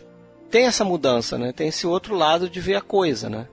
tem 0.50 0.66
essa 0.66 0.84
mudança, 0.84 1.38
né? 1.38 1.52
Tem 1.52 1.68
esse 1.68 1.86
outro 1.86 2.16
lado 2.16 2.50
de 2.50 2.60
ver 2.60 2.76
a 2.76 2.82
coisa, 2.82 3.30
né? 3.30 3.48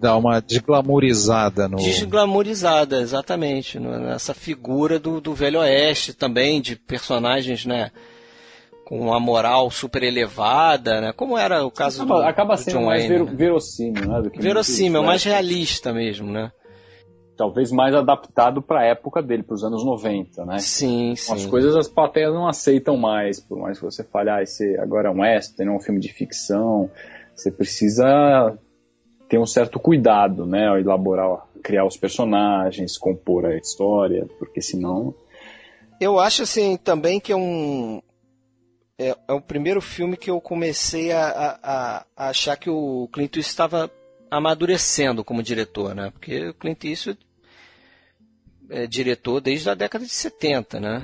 Dá 0.00 0.16
uma 0.16 0.40
desglamorizada 0.40 1.68
no. 1.68 1.76
Desglamorizada, 1.76 3.00
exatamente. 3.00 3.78
Nessa 3.78 4.34
figura 4.34 4.98
do, 4.98 5.20
do 5.20 5.34
Velho 5.34 5.60
Oeste 5.60 6.12
também, 6.12 6.60
de 6.60 6.74
personagens, 6.74 7.66
né? 7.66 7.90
Com 8.88 9.00
uma 9.00 9.20
moral 9.20 9.70
super 9.70 10.02
elevada, 10.02 10.98
né? 10.98 11.12
Como 11.12 11.36
era 11.36 11.62
o 11.62 11.70
caso 11.70 12.04
acaba, 12.04 12.20
do, 12.22 12.26
acaba 12.26 12.54
do 12.54 12.60
sendo 12.62 12.78
John 12.78 12.86
mais 12.86 13.02
Wayne, 13.02 13.18
ver, 13.18 13.30
né? 13.30 13.36
verossímil, 13.36 14.08
né? 14.08 14.22
Do 14.22 14.30
que 14.30 14.40
Verossímil, 14.40 15.02
mais 15.02 15.26
western. 15.26 15.32
realista 15.34 15.92
mesmo, 15.92 16.32
né? 16.32 16.50
Talvez 17.36 17.70
mais 17.70 17.94
adaptado 17.94 18.62
para 18.62 18.80
a 18.80 18.84
época 18.86 19.22
dele, 19.22 19.42
para 19.42 19.54
os 19.54 19.62
anos 19.62 19.84
90, 19.84 20.42
né? 20.46 20.58
Sim, 20.58 21.14
sim. 21.14 21.34
As 21.34 21.44
coisas 21.44 21.76
as 21.76 21.86
plateias 21.86 22.32
não 22.32 22.48
aceitam 22.48 22.96
mais, 22.96 23.38
por 23.38 23.58
mais 23.58 23.78
que 23.78 23.84
você 23.84 24.02
fale, 24.02 24.30
ah, 24.30 24.42
esse 24.42 24.78
agora 24.78 25.08
é 25.08 25.12
um 25.12 25.20
western, 25.20 25.70
é 25.70 25.76
um 25.76 25.80
filme 25.80 26.00
de 26.00 26.10
ficção. 26.10 26.90
Você 27.36 27.50
precisa 27.50 28.58
ter 29.28 29.38
um 29.38 29.44
certo 29.44 29.78
cuidado, 29.78 30.46
né, 30.46 30.66
ao 30.66 30.78
elaborar, 30.78 31.46
criar 31.62 31.84
os 31.84 31.98
personagens, 31.98 32.96
compor 32.96 33.44
a 33.44 33.54
história, 33.54 34.26
porque 34.38 34.62
senão 34.62 35.14
Eu 36.00 36.18
acho 36.18 36.42
assim 36.44 36.78
também 36.78 37.20
que 37.20 37.32
é 37.32 37.36
um 37.36 38.00
é, 38.98 39.16
é 39.28 39.32
o 39.32 39.40
primeiro 39.40 39.80
filme 39.80 40.16
que 40.16 40.30
eu 40.30 40.40
comecei 40.40 41.12
a, 41.12 41.28
a- 41.62 42.06
a 42.16 42.28
achar 42.28 42.56
que 42.56 42.68
o 42.68 43.08
Clint 43.12 43.36
Eastwood 43.36 43.46
estava 43.48 43.90
amadurecendo 44.30 45.24
como 45.24 45.42
diretor, 45.42 45.94
né? 45.94 46.10
Porque 46.10 46.48
o 46.48 46.54
Clint 46.54 46.84
Eastwood 46.84 47.18
é 48.70 48.86
diretor 48.86 49.40
desde 49.40 49.70
a 49.70 49.74
década 49.74 50.04
de 50.04 50.10
70, 50.12 50.80
né? 50.80 51.02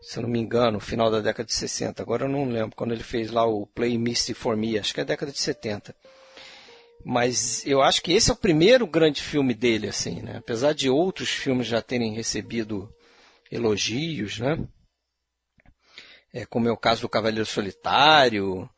Se 0.00 0.18
eu 0.18 0.22
não 0.22 0.28
me 0.30 0.38
engano, 0.38 0.78
final 0.80 1.10
da 1.10 1.20
década 1.20 1.46
de 1.46 1.54
60. 1.54 2.02
Agora 2.02 2.24
eu 2.24 2.28
não 2.28 2.44
lembro 2.48 2.76
quando 2.76 2.92
ele 2.92 3.02
fez 3.02 3.30
lá 3.30 3.44
o 3.46 3.66
Play 3.66 3.96
Misty 3.98 4.34
for 4.34 4.56
Me, 4.56 4.78
acho 4.78 4.92
que 4.94 5.00
é 5.00 5.04
década 5.04 5.32
de 5.32 5.38
70. 5.38 5.94
Mas 7.04 7.64
eu 7.66 7.80
acho 7.80 8.02
que 8.02 8.12
esse 8.12 8.30
é 8.30 8.32
o 8.32 8.36
primeiro 8.36 8.86
grande 8.86 9.22
filme 9.22 9.54
dele, 9.54 9.88
assim, 9.88 10.20
né? 10.20 10.36
Apesar 10.38 10.72
de 10.74 10.90
outros 10.90 11.30
filmes 11.30 11.66
já 11.66 11.80
terem 11.80 12.12
recebido 12.14 12.92
elogios, 13.50 14.38
né? 14.40 14.58
É, 16.32 16.44
como 16.44 16.68
é 16.68 16.72
o 16.72 16.76
caso 16.76 17.02
do 17.02 17.08
Cavaleiro 17.08 17.46
Solitário, 17.46 18.68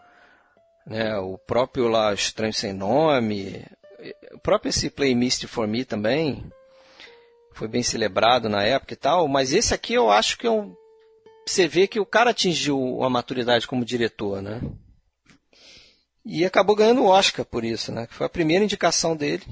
né? 0.86 1.16
O 1.18 1.36
próprio 1.38 1.88
lá 1.88 2.12
Estranho 2.14 2.52
Sem 2.52 2.72
Nome, 2.72 3.64
o 4.32 4.38
próprio 4.38 4.70
esse 4.70 4.90
Play 4.90 5.14
Misty 5.14 5.46
for 5.46 5.66
Me 5.66 5.84
também 5.84 6.50
foi 7.52 7.68
bem 7.68 7.82
celebrado 7.82 8.48
na 8.48 8.62
época 8.62 8.94
e 8.94 8.96
tal, 8.96 9.28
mas 9.28 9.52
esse 9.52 9.74
aqui 9.74 9.92
eu 9.92 10.10
acho 10.10 10.38
que 10.38 10.46
é 10.46 10.50
um 10.50 10.74
você 11.46 11.66
vê 11.66 11.86
que 11.88 11.98
o 11.98 12.06
cara 12.06 12.30
atingiu 12.30 13.02
a 13.02 13.10
maturidade 13.10 13.66
como 13.66 13.84
diretor, 13.84 14.40
né? 14.40 14.60
E 16.24 16.44
acabou 16.44 16.76
ganhando 16.76 17.02
o 17.02 17.06
Oscar 17.06 17.44
por 17.44 17.64
isso, 17.64 17.90
né? 17.90 18.06
Foi 18.10 18.26
a 18.26 18.30
primeira 18.30 18.64
indicação 18.64 19.16
dele. 19.16 19.44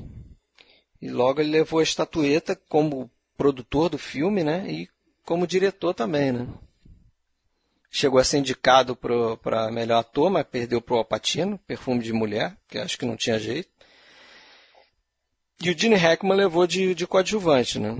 E 1.00 1.08
logo 1.08 1.40
ele 1.40 1.50
levou 1.50 1.80
a 1.80 1.82
estatueta 1.82 2.54
como 2.68 3.10
produtor 3.36 3.88
do 3.88 3.98
filme, 3.98 4.44
né? 4.44 4.64
E 4.70 4.88
como 5.24 5.46
diretor 5.46 5.92
também, 5.92 6.30
né? 6.30 6.46
Chegou 7.90 8.20
a 8.20 8.24
ser 8.24 8.38
indicado 8.38 8.94
para 8.94 9.70
melhor 9.70 10.00
ator, 10.00 10.30
mas 10.30 10.46
perdeu 10.46 10.80
para 10.80 10.94
o 10.94 10.98
Alpatino, 10.98 11.58
Perfume 11.66 12.02
de 12.02 12.12
Mulher, 12.12 12.56
que 12.68 12.78
acho 12.78 12.98
que 12.98 13.06
não 13.06 13.16
tinha 13.16 13.38
jeito. 13.38 13.70
E 15.62 15.70
o 15.70 15.78
Gene 15.78 15.96
Hackman 15.96 16.36
levou 16.36 16.66
de, 16.66 16.94
de 16.94 17.06
coadjuvante, 17.06 17.78
né? 17.78 17.96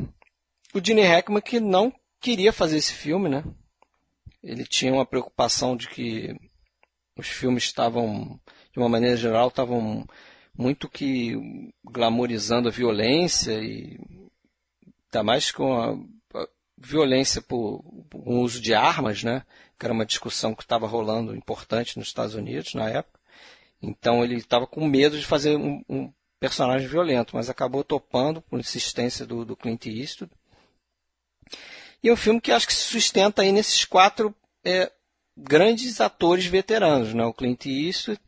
O 0.75 0.85
Gene 0.85 1.03
Hackman 1.03 1.41
que 1.41 1.59
não 1.59 1.93
queria 2.21 2.53
fazer 2.53 2.77
esse 2.77 2.93
filme, 2.93 3.29
né? 3.29 3.43
Ele 4.43 4.65
tinha 4.65 4.93
uma 4.93 5.07
preocupação 5.07 5.77
de 5.77 5.89
que 5.89 6.37
os 7.17 7.27
filmes 7.27 7.65
estavam, 7.65 8.39
de 8.73 8.79
uma 8.79 8.89
maneira 8.89 9.17
geral, 9.17 9.49
estavam 9.49 10.07
muito 10.57 10.89
que 10.89 11.35
glamorizando 11.85 12.69
a 12.69 12.73
violência 12.73 13.53
e 13.53 13.99
ainda 15.07 15.25
mais 15.25 15.51
com 15.51 15.73
a, 15.75 15.99
violência 16.81 17.43
por, 17.43 17.83
por 18.09 18.29
uso 18.29 18.61
de 18.61 18.73
armas, 18.73 19.23
né? 19.25 19.45
Que 19.79 19.87
era 19.87 19.93
uma 19.93 20.07
discussão 20.07 20.55
que 20.55 20.63
estava 20.63 20.87
rolando 20.87 21.35
importante 21.35 21.99
nos 21.99 22.09
Estados 22.09 22.35
Unidos 22.35 22.75
na 22.75 22.89
época. 22.89 23.19
Então 23.81 24.25
ele 24.25 24.37
estava 24.37 24.67
com 24.67 24.87
medo 24.87 25.19
de 25.19 25.25
fazer 25.25 25.57
um, 25.57 25.85
um 25.89 26.13
personagem 26.41 26.89
violento, 26.89 27.37
mas 27.37 27.49
acabou 27.49 27.85
topando 27.85 28.41
por 28.43 28.59
insistência 28.59 29.27
do, 29.27 29.45
do 29.45 29.57
Clint 29.57 29.87
Eastwood. 29.87 30.33
E 32.03 32.09
é 32.09 32.13
um 32.13 32.17
filme 32.17 32.41
que 32.41 32.53
acho 32.53 32.67
que 32.67 32.75
se 32.75 32.83
sustenta 32.83 33.43
aí 33.43 33.53
nesses 33.53 33.85
quatro 33.85 34.35
é, 34.65 34.91
grandes 35.37 36.01
atores 36.01 36.47
veteranos, 36.47 37.15
né? 37.15 37.25
O 37.25 37.33
Clint 37.33 37.67
Eastwood, 37.67 38.21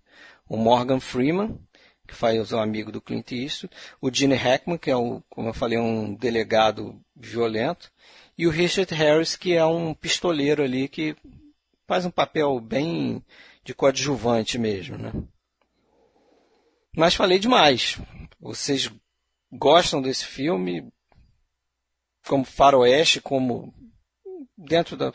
o 0.48 0.56
Morgan 0.56 0.98
Freeman, 0.98 1.58
que 2.06 2.14
faz 2.14 2.52
o 2.52 2.58
amigo 2.58 2.90
do 2.90 3.00
Clint 3.00 3.30
Eastwood, 3.30 3.74
o 4.00 4.12
Gene 4.12 4.34
Hackman, 4.34 4.78
que 4.78 4.90
é, 4.90 4.96
o, 4.96 5.22
como 5.28 5.48
eu 5.48 5.54
falei, 5.54 5.78
um 5.78 6.14
delegado 6.14 7.00
violento, 7.14 7.92
e 8.36 8.46
o 8.46 8.50
Richard 8.50 8.92
Harris, 8.94 9.36
que 9.36 9.54
é 9.54 9.64
um 9.64 9.94
pistoleiro 9.94 10.62
ali 10.62 10.88
que 10.88 11.14
faz 11.90 12.06
um 12.06 12.10
papel 12.12 12.60
bem 12.60 13.20
de 13.64 13.74
coadjuvante 13.74 14.56
mesmo, 14.56 14.96
né? 14.96 15.12
Mas 16.96 17.16
falei 17.16 17.40
demais. 17.40 18.00
Vocês 18.40 18.88
gostam 19.50 20.00
desse 20.00 20.24
filme 20.24 20.88
como 22.28 22.44
faroeste, 22.44 23.20
como 23.20 23.74
dentro 24.56 24.96
da, 24.96 25.12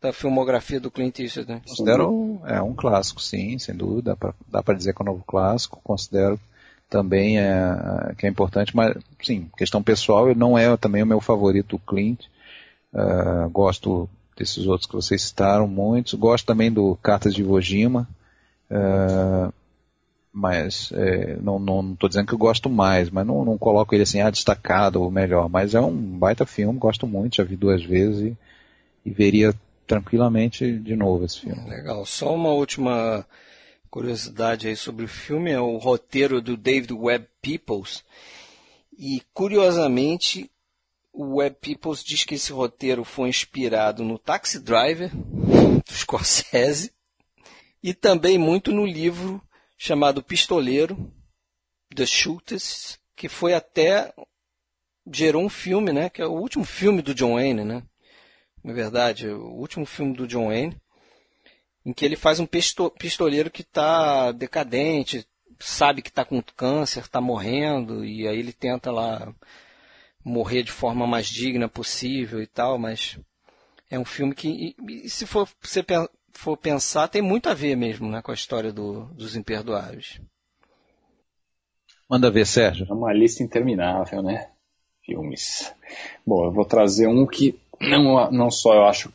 da 0.00 0.12
filmografia 0.12 0.80
do 0.80 0.90
Clint 0.90 1.20
Eastwood, 1.20 1.48
né? 1.48 1.62
Considero 1.64 2.40
é 2.44 2.60
um 2.60 2.74
clássico, 2.74 3.22
sim, 3.22 3.56
sem 3.60 3.76
dúvida. 3.76 4.18
Dá 4.48 4.64
para 4.64 4.76
dizer 4.76 4.92
que 4.92 5.00
é 5.00 5.04
um 5.04 5.12
novo 5.12 5.22
clássico. 5.24 5.80
Considero 5.84 6.40
também 6.88 7.38
é, 7.38 8.16
que 8.18 8.26
é 8.26 8.28
importante, 8.28 8.74
mas 8.74 8.96
sim, 9.22 9.48
questão 9.56 9.80
pessoal, 9.80 10.34
não 10.34 10.58
é 10.58 10.76
também 10.76 11.04
o 11.04 11.06
meu 11.06 11.20
favorito, 11.20 11.76
o 11.76 11.78
Clint. 11.78 12.24
Uh, 12.92 13.48
gosto 13.50 14.10
desses 14.40 14.66
outros 14.66 14.88
que 14.88 14.96
vocês 14.96 15.22
citaram, 15.22 15.68
muitos. 15.68 16.14
Gosto 16.14 16.46
também 16.46 16.72
do 16.72 16.96
Cartas 17.02 17.34
de 17.34 17.42
Iwo 17.42 17.60
Jima. 17.60 18.08
Uh, 18.70 19.52
mas 20.32 20.92
é, 20.92 21.36
não 21.42 21.92
estou 21.92 22.08
dizendo 22.08 22.26
que 22.26 22.34
eu 22.34 22.38
gosto 22.38 22.70
mais, 22.70 23.10
mas 23.10 23.26
não, 23.26 23.44
não 23.44 23.58
coloco 23.58 23.94
ele 23.94 24.04
assim, 24.04 24.20
ah, 24.20 24.30
destacado 24.30 25.02
ou 25.02 25.10
melhor. 25.10 25.48
Mas 25.48 25.74
é 25.74 25.80
um 25.80 25.92
baita 25.92 26.46
filme, 26.46 26.78
gosto 26.78 27.06
muito, 27.06 27.36
já 27.36 27.44
vi 27.44 27.56
duas 27.56 27.82
vezes 27.84 28.32
e, 28.32 28.36
e 29.04 29.10
veria 29.10 29.52
tranquilamente 29.86 30.78
de 30.78 30.94
novo 30.94 31.24
esse 31.24 31.40
filme. 31.40 31.68
Legal. 31.68 32.06
Só 32.06 32.34
uma 32.34 32.50
última 32.50 33.26
curiosidade 33.90 34.68
aí 34.68 34.76
sobre 34.76 35.04
o 35.04 35.08
filme, 35.08 35.50
é 35.50 35.60
o 35.60 35.78
roteiro 35.78 36.40
do 36.40 36.56
David 36.56 36.92
Webb 36.92 37.26
Peoples. 37.42 38.04
E 38.96 39.20
curiosamente, 39.34 40.48
o 41.12 41.36
Webb 41.36 41.56
Peoples 41.60 42.04
diz 42.04 42.24
que 42.24 42.34
esse 42.34 42.52
roteiro 42.52 43.04
foi 43.04 43.28
inspirado 43.28 44.04
no 44.04 44.18
Taxi 44.18 44.60
Driver, 44.60 45.10
do 45.14 45.92
Scorsese, 45.92 46.92
e 47.82 47.94
também 47.94 48.38
muito 48.38 48.72
no 48.72 48.86
livro 48.86 49.42
chamado 49.76 50.22
Pistoleiro, 50.22 51.12
The 51.94 52.06
Shooters, 52.06 52.98
que 53.16 53.28
foi 53.28 53.54
até 53.54 54.12
gerou 55.12 55.42
um 55.42 55.48
filme, 55.48 55.92
né, 55.92 56.08
que 56.08 56.22
é 56.22 56.26
o 56.26 56.32
último 56.32 56.64
filme 56.64 57.02
do 57.02 57.14
John 57.14 57.34
Wayne, 57.34 57.64
né? 57.64 57.82
Na 58.62 58.72
verdade, 58.72 59.28
o 59.28 59.54
último 59.54 59.86
filme 59.86 60.14
do 60.14 60.26
John 60.26 60.48
Wayne, 60.48 60.76
em 61.84 61.92
que 61.92 62.04
ele 62.04 62.16
faz 62.16 62.38
um 62.38 62.46
pistoleiro 62.46 63.50
que 63.50 63.62
está 63.62 64.32
decadente, 64.32 65.26
sabe 65.58 66.02
que 66.02 66.10
está 66.10 66.24
com 66.24 66.42
câncer, 66.42 67.00
está 67.00 67.20
morrendo, 67.20 68.04
e 68.04 68.28
aí 68.28 68.38
ele 68.38 68.52
tenta 68.52 68.90
lá 68.92 69.34
morrer 70.24 70.62
de 70.62 70.72
forma 70.72 71.06
mais 71.06 71.26
digna 71.26 71.68
possível 71.68 72.42
e 72.42 72.46
tal, 72.46 72.78
mas 72.78 73.18
é 73.90 73.98
um 73.98 74.04
filme 74.04 74.34
que, 74.34 74.48
e, 74.88 75.04
e 75.04 75.10
se 75.10 75.26
for 75.26 75.48
você 75.60 75.84
for 76.32 76.56
pensar, 76.56 77.08
tem 77.08 77.20
muito 77.20 77.48
a 77.48 77.54
ver 77.54 77.76
mesmo 77.76 78.08
né, 78.08 78.22
com 78.22 78.30
a 78.30 78.34
história 78.34 78.72
do, 78.72 79.04
dos 79.14 79.36
imperdoáveis. 79.36 80.20
Manda 82.08 82.30
ver, 82.30 82.46
Sérgio. 82.46 82.86
É 82.88 82.92
uma 82.92 83.12
lista 83.12 83.42
interminável, 83.42 84.22
né? 84.22 84.48
Filmes. 85.04 85.72
Bom, 86.26 86.46
eu 86.46 86.52
vou 86.52 86.64
trazer 86.64 87.06
um 87.06 87.26
que 87.26 87.58
não, 87.80 88.30
não 88.30 88.50
só 88.50 88.74
eu 88.74 88.84
acho 88.84 89.12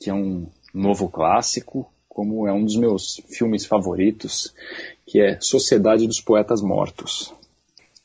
que 0.00 0.10
é 0.10 0.14
um 0.14 0.46
novo 0.74 1.08
clássico, 1.08 1.90
como 2.08 2.46
é 2.46 2.52
um 2.52 2.64
dos 2.64 2.76
meus 2.76 3.22
filmes 3.28 3.64
favoritos, 3.64 4.52
que 5.06 5.20
é 5.20 5.40
Sociedade 5.40 6.06
dos 6.06 6.20
Poetas 6.20 6.60
Mortos. 6.60 7.32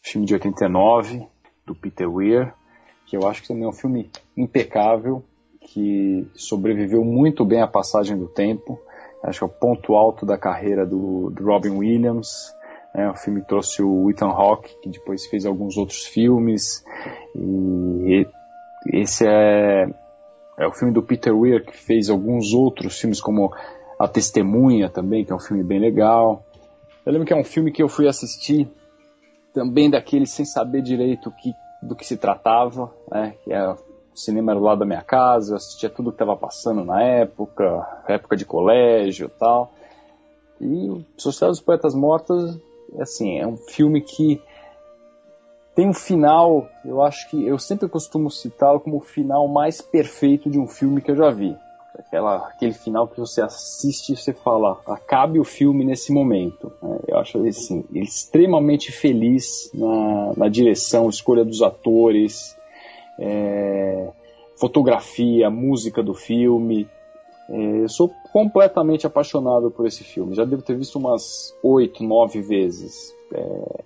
Filme 0.01 0.25
de 0.25 0.33
89, 0.33 1.27
do 1.67 1.75
Peter 1.75 2.11
Weir, 2.11 2.53
que 3.05 3.15
eu 3.15 3.27
acho 3.27 3.41
que 3.41 3.49
também 3.49 3.65
é 3.65 3.67
um 3.67 3.73
filme 3.73 4.09
impecável, 4.35 5.23
que 5.59 6.25
sobreviveu 6.33 7.03
muito 7.03 7.43
bem 7.43 7.61
à 7.61 7.67
passagem 7.67 8.17
do 8.17 8.27
tempo. 8.27 8.79
Acho 9.21 9.39
que 9.39 9.43
é 9.43 9.47
o 9.47 9.59
ponto 9.59 9.95
alto 9.95 10.25
da 10.25 10.37
carreira 10.37 10.85
do, 10.85 11.29
do 11.29 11.43
Robin 11.43 11.71
Williams. 11.71 12.53
É, 12.95 13.09
o 13.09 13.15
filme 13.15 13.43
trouxe 13.43 13.83
o 13.83 14.09
Ethan 14.09 14.29
Hawke, 14.29 14.73
que 14.81 14.89
depois 14.89 15.25
fez 15.25 15.45
alguns 15.45 15.77
outros 15.77 16.05
filmes. 16.05 16.85
E 17.35 18.25
esse 18.93 19.27
é, 19.27 19.87
é 20.57 20.67
o 20.67 20.71
filme 20.71 20.93
do 20.93 21.03
Peter 21.03 21.37
Weir, 21.37 21.65
que 21.65 21.75
fez 21.75 22.09
alguns 22.09 22.53
outros 22.53 22.99
filmes, 22.99 23.19
como 23.19 23.53
A 23.99 24.07
Testemunha 24.07 24.89
também, 24.89 25.25
que 25.25 25.33
é 25.33 25.35
um 25.35 25.39
filme 25.39 25.63
bem 25.63 25.79
legal. 25.79 26.45
Eu 27.05 27.11
lembro 27.11 27.27
que 27.27 27.33
é 27.33 27.37
um 27.37 27.43
filme 27.43 27.71
que 27.71 27.83
eu 27.83 27.89
fui 27.89 28.07
assistir 28.07 28.69
também 29.57 29.89
daquele 29.89 30.27
sem 30.27 30.45
saber 30.45 30.83
direito 30.83 31.31
que, 31.31 31.51
do 31.81 31.95
que 31.95 32.05
se 32.05 32.15
tratava, 32.15 32.93
né? 33.09 33.33
Que 33.43 33.51
é 33.51 33.67
o 33.67 33.75
cinema 34.13 34.51
era 34.51 34.59
do 34.59 34.65
lado 34.65 34.79
da 34.79 34.85
minha 34.85 35.01
casa, 35.01 35.53
eu 35.53 35.55
assistia 35.57 35.89
tudo 35.89 36.11
que 36.11 36.15
estava 36.15 36.37
passando 36.37 36.85
na 36.85 37.01
época, 37.01 38.03
época 38.07 38.37
de 38.37 38.45
colégio 38.45 39.29
tal. 39.29 39.71
E 40.61 41.03
Sociedade 41.17 41.53
dos 41.53 41.61
Poetas 41.61 41.95
Mortos, 41.95 42.59
assim, 42.99 43.39
é 43.39 43.47
um 43.47 43.57
filme 43.57 43.99
que 43.99 44.39
tem 45.73 45.89
um 45.89 45.93
final, 45.93 46.67
eu 46.85 47.01
acho 47.01 47.27
que 47.29 47.43
eu 47.43 47.57
sempre 47.57 47.89
costumo 47.89 48.29
citá-lo 48.29 48.79
como 48.79 48.97
o 48.97 49.01
final 49.01 49.47
mais 49.47 49.81
perfeito 49.81 50.51
de 50.51 50.59
um 50.59 50.67
filme 50.67 51.01
que 51.01 51.09
eu 51.09 51.15
já 51.15 51.31
vi. 51.31 51.57
Aquela, 51.97 52.47
aquele 52.47 52.73
final 52.73 53.07
que 53.07 53.19
você 53.19 53.41
assiste 53.41 54.13
e 54.13 54.15
você 54.15 54.31
fala, 54.31 54.79
acabe 54.85 55.39
o 55.39 55.43
filme 55.43 55.83
nesse 55.83 56.11
momento. 56.11 56.71
Né? 56.81 56.99
Eu 57.07 57.17
acho 57.17 57.45
assim, 57.47 57.83
extremamente 57.91 58.91
feliz 58.91 59.71
na, 59.73 60.33
na 60.37 60.47
direção, 60.47 61.09
escolha 61.09 61.43
dos 61.43 61.61
atores, 61.61 62.55
é, 63.19 64.09
fotografia, 64.55 65.49
música 65.49 66.03
do 66.03 66.13
filme. 66.13 66.87
É, 67.49 67.83
eu 67.83 67.89
sou 67.89 68.11
completamente 68.31 69.07
apaixonado 69.07 69.71
por 69.71 69.87
esse 69.87 70.03
filme. 70.03 70.35
Já 70.35 70.45
devo 70.45 70.61
ter 70.61 70.75
visto 70.77 70.97
umas 70.97 71.55
oito, 71.63 72.03
nove 72.03 72.41
vezes. 72.41 73.13
É, 73.33 73.83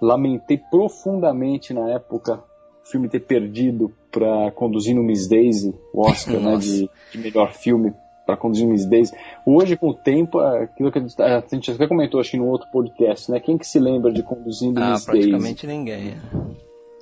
lamentei 0.00 0.58
profundamente 0.58 1.74
na 1.74 1.90
época 1.90 2.42
filme 2.84 3.08
ter 3.08 3.20
perdido 3.20 3.92
para 4.10 4.50
conduzir 4.52 4.94
no 4.94 5.02
Miss 5.02 5.28
Daisy, 5.28 5.74
o 5.92 6.02
Oscar 6.02 6.40
né, 6.40 6.56
de, 6.56 6.90
de 7.12 7.18
melhor 7.18 7.52
filme 7.52 7.92
para 8.26 8.36
conduzir 8.36 8.66
Miss 8.66 8.86
Daisy. 8.86 9.12
Hoje, 9.46 9.76
com 9.76 9.90
o 9.90 9.94
tempo, 9.94 10.40
é 10.40 10.64
aquilo 10.64 10.92
que 10.92 10.98
a 10.98 11.42
gente 11.50 11.70
até 11.70 11.86
comentou, 11.86 12.20
acho 12.20 12.30
que 12.30 12.36
no 12.36 12.46
outro 12.46 12.68
podcast, 12.70 13.30
né? 13.30 13.40
Quem 13.40 13.58
que 13.58 13.66
se 13.66 13.78
lembra 13.78 14.12
de 14.12 14.22
conduzindo 14.22 14.80
ah, 14.80 14.92
Miss 14.92 15.06
Daisy? 15.06 15.30
praticamente 15.30 15.66
ninguém 15.66 16.14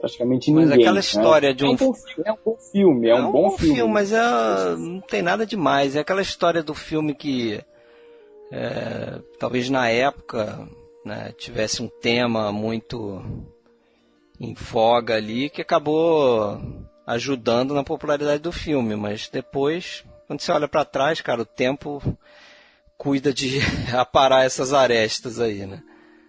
praticamente 0.00 0.50
ninguém. 0.50 0.66
Mas 0.66 0.78
aquela 0.78 0.94
né? 0.94 1.00
história 1.00 1.48
né? 1.50 1.54
de 1.54 1.64
um... 1.64 1.68
É 1.68 1.72
um, 1.72 1.76
bom, 1.76 1.94
é 2.24 2.32
um 2.32 2.38
bom 2.44 2.56
filme, 2.72 3.08
é, 3.08 3.10
é 3.10 3.14
um, 3.14 3.28
um, 3.28 3.32
bom, 3.32 3.50
filme. 3.50 3.74
filme 3.76 3.92
mas 3.92 4.12
é, 4.12 4.76
não 4.76 5.00
tem 5.00 5.22
nada 5.22 5.44
demais. 5.44 5.94
É 5.94 6.00
aquela 6.00 6.22
história 6.22 6.62
do 6.62 6.74
filme 6.74 7.14
que 7.14 7.60
é, 8.50 9.20
talvez 9.38 9.68
na 9.68 9.88
época 9.88 10.66
né, 11.04 11.32
tivesse 11.36 11.82
um 11.82 11.88
tema 11.88 12.50
muito 12.50 13.22
em 14.40 14.54
voga 14.54 15.14
ali 15.14 15.50
que 15.50 15.60
acabou 15.60 16.58
ajudando 17.06 17.74
na 17.74 17.84
popularidade 17.84 18.42
do 18.42 18.50
filme, 18.50 18.96
mas 18.96 19.28
depois, 19.28 20.04
quando 20.26 20.40
você 20.40 20.50
olha 20.50 20.66
para 20.66 20.84
trás, 20.84 21.20
cara, 21.20 21.42
o 21.42 21.46
tempo 21.46 22.00
cuida 22.96 23.32
de 23.32 23.58
aparar 23.96 24.44
essas 24.44 24.72
arestas 24.72 25.40
aí, 25.40 25.66
né? 25.66 25.82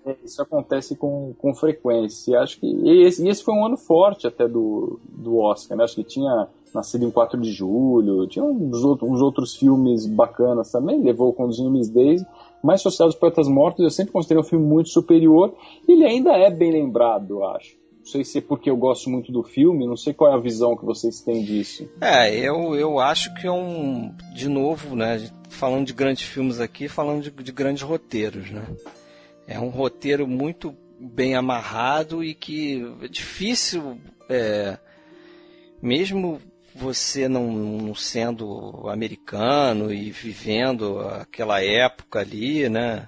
É, 0.05 0.15
isso 0.25 0.41
acontece 0.41 0.95
com, 0.95 1.33
com 1.37 1.53
frequência. 1.53 2.39
Acho 2.39 2.59
que 2.59 2.67
esse, 3.05 3.27
esse 3.27 3.43
foi 3.43 3.53
um 3.53 3.65
ano 3.65 3.77
forte 3.77 4.25
até 4.25 4.47
do, 4.47 4.99
do 5.07 5.37
Oscar, 5.37 5.77
né? 5.77 5.83
Acho 5.83 5.95
que 5.95 6.03
tinha 6.03 6.47
nascido 6.73 7.05
em 7.05 7.11
4 7.11 7.39
de 7.39 7.51
julho, 7.51 8.25
tinha 8.27 8.43
uns, 8.43 8.83
outros, 8.83 9.09
uns 9.09 9.21
outros 9.21 9.55
filmes 9.55 10.07
bacanas 10.07 10.71
também, 10.71 11.03
levou 11.03 11.29
o 11.29 11.33
Conduzindo 11.33 11.69
Miss 11.69 11.89
Daisy, 11.89 12.25
mas 12.63 12.81
Sociedade 12.81 13.11
dos 13.11 13.19
Poetas 13.19 13.47
Mortos 13.47 13.83
eu 13.83 13.89
sempre 13.89 14.13
considerei 14.13 14.41
um 14.41 14.45
filme 14.45 14.65
muito 14.65 14.89
superior, 14.89 15.53
e 15.87 15.91
ele 15.91 16.05
ainda 16.05 16.31
é 16.31 16.49
bem 16.49 16.71
lembrado, 16.71 17.43
acho. 17.43 17.80
Sei 18.11 18.25
se 18.25 18.39
é 18.39 18.41
porque 18.41 18.69
eu 18.69 18.75
gosto 18.75 19.09
muito 19.09 19.31
do 19.31 19.41
filme, 19.41 19.87
não 19.87 19.95
sei 19.95 20.13
qual 20.13 20.33
é 20.33 20.35
a 20.35 20.39
visão 20.39 20.75
que 20.75 20.83
vocês 20.83 21.21
têm 21.21 21.45
disso. 21.45 21.89
É, 22.01 22.29
eu, 22.37 22.75
eu 22.75 22.99
acho 22.99 23.33
que 23.35 23.47
é 23.47 23.51
um. 23.51 24.13
De 24.35 24.49
novo, 24.49 24.97
né? 24.97 25.31
Falando 25.49 25.85
de 25.85 25.93
grandes 25.93 26.27
filmes 26.27 26.59
aqui, 26.59 26.89
falando 26.89 27.23
de, 27.23 27.31
de 27.31 27.51
grandes 27.53 27.83
roteiros, 27.83 28.51
né? 28.51 28.65
É 29.47 29.57
um 29.57 29.69
roteiro 29.69 30.27
muito 30.27 30.75
bem 30.99 31.35
amarrado 31.35 32.21
e 32.21 32.33
que 32.33 32.85
é 33.01 33.07
difícil, 33.07 33.97
é, 34.27 34.77
mesmo 35.81 36.41
você 36.75 37.29
não, 37.29 37.49
não, 37.49 37.95
sendo 37.95 38.89
americano 38.89 39.91
e 39.93 40.11
vivendo 40.11 40.99
aquela 40.99 41.63
época 41.63 42.19
ali, 42.19 42.67
né? 42.67 43.07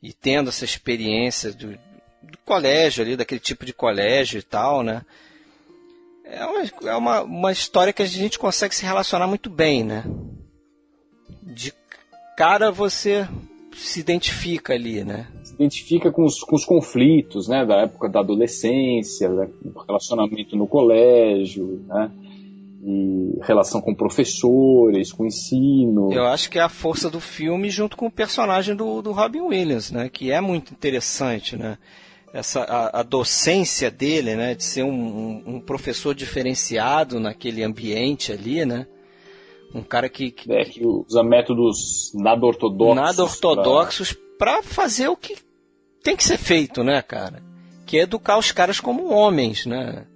E 0.00 0.12
tendo 0.12 0.48
essa 0.48 0.64
experiência 0.64 1.52
do, 1.52 1.76
do 2.22 2.38
colégio 2.44 3.02
ali, 3.02 3.16
daquele 3.16 3.40
tipo 3.40 3.64
de 3.64 3.72
colégio 3.72 4.38
e 4.38 4.42
tal, 4.42 4.82
né? 4.82 5.02
É 6.24 6.44
uma, 6.46 6.90
é 6.90 6.96
uma, 6.96 7.22
uma 7.22 7.52
história 7.52 7.92
que 7.92 8.02
a 8.02 8.06
gente 8.06 8.38
consegue 8.38 8.74
se 8.74 8.84
relacionar 8.84 9.26
muito 9.26 9.50
bem, 9.50 9.84
né? 9.84 10.04
De 11.42 11.74
cara 12.36 12.70
você 12.70 13.28
se 13.74 14.00
identifica 14.00 14.74
ali, 14.74 15.04
né? 15.04 15.26
Se 15.42 15.54
identifica 15.54 16.10
com 16.10 16.24
os, 16.24 16.40
com 16.40 16.56
os 16.56 16.64
conflitos, 16.64 17.48
né? 17.48 17.64
Da 17.64 17.82
época 17.82 18.08
da 18.08 18.20
adolescência, 18.20 19.28
né? 19.28 19.48
relacionamento 19.86 20.56
no 20.56 20.66
colégio, 20.66 21.84
né? 21.86 22.10
E 22.84 23.38
relação 23.42 23.80
com 23.80 23.94
professores, 23.94 25.12
com 25.12 25.24
ensino. 25.24 26.12
Eu 26.12 26.24
acho 26.24 26.50
que 26.50 26.58
é 26.58 26.62
a 26.62 26.68
força 26.68 27.08
do 27.08 27.20
filme 27.20 27.70
junto 27.70 27.96
com 27.96 28.06
o 28.06 28.10
personagem 28.10 28.74
do, 28.74 29.00
do 29.02 29.12
Robin 29.12 29.40
Williams, 29.40 29.90
né? 29.92 30.08
Que 30.08 30.32
é 30.32 30.40
muito 30.40 30.72
interessante, 30.72 31.56
né? 31.56 31.78
Essa, 32.32 32.62
a, 32.62 33.00
a 33.00 33.02
docência 33.02 33.90
dele, 33.90 34.34
né? 34.34 34.54
De 34.54 34.64
ser 34.64 34.82
um, 34.82 34.90
um, 34.90 35.42
um 35.56 35.60
professor 35.60 36.14
diferenciado 36.14 37.20
naquele 37.20 37.62
ambiente 37.62 38.32
ali, 38.32 38.64
né? 38.64 38.86
Um 39.74 39.82
cara 39.82 40.08
que, 40.08 40.30
que, 40.30 40.52
é, 40.52 40.64
que 40.64 40.86
usa 40.86 41.22
métodos 41.22 42.12
nada 42.14 42.44
ortodoxos. 42.44 42.96
Nada 42.96 43.22
ortodoxos 43.24 44.12
para 44.38 44.60
pra 44.60 44.62
fazer 44.62 45.08
o 45.08 45.16
que 45.16 45.36
tem 46.02 46.16
que 46.16 46.24
ser 46.24 46.38
feito, 46.38 46.82
né, 46.82 47.00
cara? 47.00 47.42
Que 47.86 47.98
é 47.98 48.02
educar 48.02 48.38
os 48.38 48.50
caras 48.50 48.80
como 48.80 49.12
homens, 49.12 49.66
né? 49.66 50.06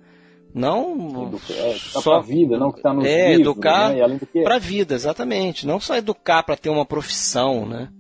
Não 0.55 1.35
é, 1.51 1.75
só 1.75 2.01
pra 2.01 2.21
vida, 2.21 2.59
não 2.59 2.73
que 2.73 2.81
tá 2.81 2.93
no 2.93 3.05
É, 3.05 3.37
livros, 3.37 3.41
educar 3.41 3.91
né? 3.93 4.19
pra 4.43 4.59
vida, 4.59 4.95
exatamente. 4.95 5.67
Não 5.67 5.79
só 5.79 5.97
educar 5.97 6.43
para 6.43 6.57
ter 6.57 6.71
uma 6.71 6.87
profissão, 6.87 7.67
né? 7.67 7.91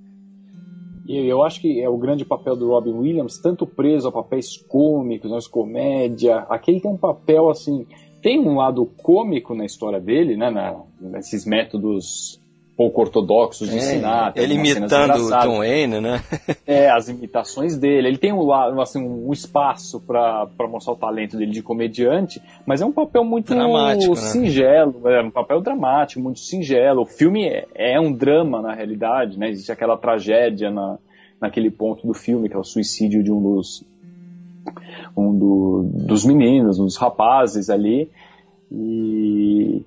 E 1.08 1.26
eu 1.26 1.42
acho 1.42 1.60
que 1.60 1.80
é 1.80 1.88
o 1.88 1.96
grande 1.96 2.24
papel 2.24 2.56
do 2.56 2.68
Robin 2.68 2.92
Williams, 2.92 3.38
tanto 3.38 3.66
preso 3.66 4.08
a 4.08 4.12
papéis 4.12 4.56
cômicos, 4.56 5.30
nas 5.30 5.46
comédia, 5.46 6.38
aqui 6.48 6.70
ele 6.70 6.80
tem 6.80 6.90
um 6.90 6.96
papel 6.96 7.48
assim 7.48 7.86
tem 8.26 8.40
um 8.40 8.56
lado 8.56 8.84
cômico 9.04 9.54
na 9.54 9.64
história 9.64 10.00
dele, 10.00 10.36
né? 10.36 10.50
Na, 10.50 10.82
nesses 11.00 11.46
métodos 11.46 12.40
pouco 12.76 13.00
ortodoxos 13.00 13.68
de 13.68 13.74
é, 13.74 13.78
ensinar. 13.78 14.32
Ele 14.36 14.54
imitando 14.54 15.14
o 15.14 15.30
John 15.30 15.58
Wayne, 15.58 16.00
né? 16.00 16.22
é, 16.66 16.90
as 16.90 17.08
imitações 17.08 17.76
dele. 17.76 18.08
Ele 18.08 18.18
tem 18.18 18.32
um, 18.32 18.52
assim, 18.80 19.02
um 19.02 19.32
espaço 19.32 20.00
para 20.00 20.46
mostrar 20.68 20.92
o 20.92 20.96
talento 20.96 21.38
dele 21.38 21.52
de 21.52 21.62
comediante, 21.62 22.40
mas 22.66 22.82
é 22.82 22.86
um 22.86 22.92
papel 22.92 23.24
muito 23.24 23.54
dramático, 23.54 24.14
né? 24.14 24.20
singelo, 24.20 25.00
né? 25.02 25.20
é 25.20 25.22
um 25.22 25.30
papel 25.30 25.60
dramático, 25.62 26.20
muito 26.20 26.40
singelo. 26.40 27.02
O 27.02 27.06
filme 27.06 27.46
é, 27.46 27.66
é, 27.74 27.98
um 27.98 28.12
drama, 28.12 28.60
na 28.60 28.74
realidade, 28.74 29.38
né? 29.38 29.48
Existe 29.48 29.72
aquela 29.72 29.96
tragédia 29.96 30.70
na, 30.70 30.98
naquele 31.40 31.70
ponto 31.70 32.06
do 32.06 32.12
filme, 32.12 32.48
que 32.48 32.54
é 32.54 32.58
o 32.58 32.64
suicídio 32.64 33.22
de 33.22 33.32
um 33.32 33.42
dos 33.42 33.82
um 35.16 35.38
do, 35.38 35.90
dos 36.06 36.26
meninos, 36.26 36.78
um 36.78 36.84
dos 36.84 36.96
rapazes 36.96 37.70
ali. 37.70 38.10
E 38.70 39.82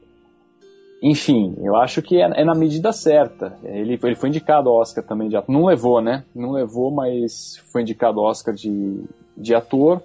enfim, 1.01 1.55
eu 1.59 1.75
acho 1.75 2.01
que 2.01 2.17
é, 2.17 2.41
é, 2.41 2.43
na 2.43 2.53
medida 2.53 2.91
certa. 2.91 3.57
Ele, 3.63 3.99
ele 4.01 4.15
foi 4.15 4.29
indicado 4.29 4.69
ao 4.69 4.75
Oscar 4.75 5.03
também 5.03 5.29
de 5.29 5.37
ator. 5.37 5.53
Não 5.53 5.65
levou, 5.65 6.01
né? 6.01 6.25
Não 6.35 6.51
levou, 6.51 6.91
mas 6.91 7.57
foi 7.71 7.81
indicado 7.81 8.19
ao 8.19 8.25
Oscar 8.25 8.53
de, 8.53 9.03
de 9.37 9.55
ator. 9.55 10.01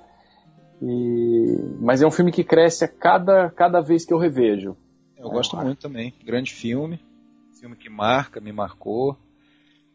E, 0.81 1.59
mas 1.81 2.03
é 2.03 2.07
um 2.07 2.11
filme 2.11 2.31
que 2.31 2.45
cresce 2.45 2.85
a 2.85 2.89
cada, 2.89 3.51
cada 3.51 3.81
vez 3.81 4.05
que 4.05 4.13
eu 4.13 4.19
revejo. 4.19 4.77
Eu 5.17 5.31
gosto 5.31 5.57
muito 5.57 5.81
também. 5.81 6.15
Grande 6.25 6.53
filme. 6.53 7.01
Filme 7.59 7.77
que 7.77 7.89
marca, 7.89 8.41
me 8.41 8.53
marcou. 8.53 9.17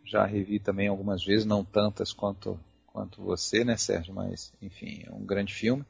Já 0.03 0.26
revi 0.26 0.59
também 0.59 0.88
algumas 0.88 1.23
vezes, 1.23 1.45
não 1.45 1.63
tantas 1.63 2.11
quanto 2.11 2.59
quanto 2.88 3.21
você, 3.21 3.63
né, 3.63 3.77
Sérgio? 3.77 4.13
Mas, 4.13 4.51
enfim, 4.61 5.03
é 5.07 5.11
um 5.13 5.23
grande 5.23 5.53
filme. 5.53 5.85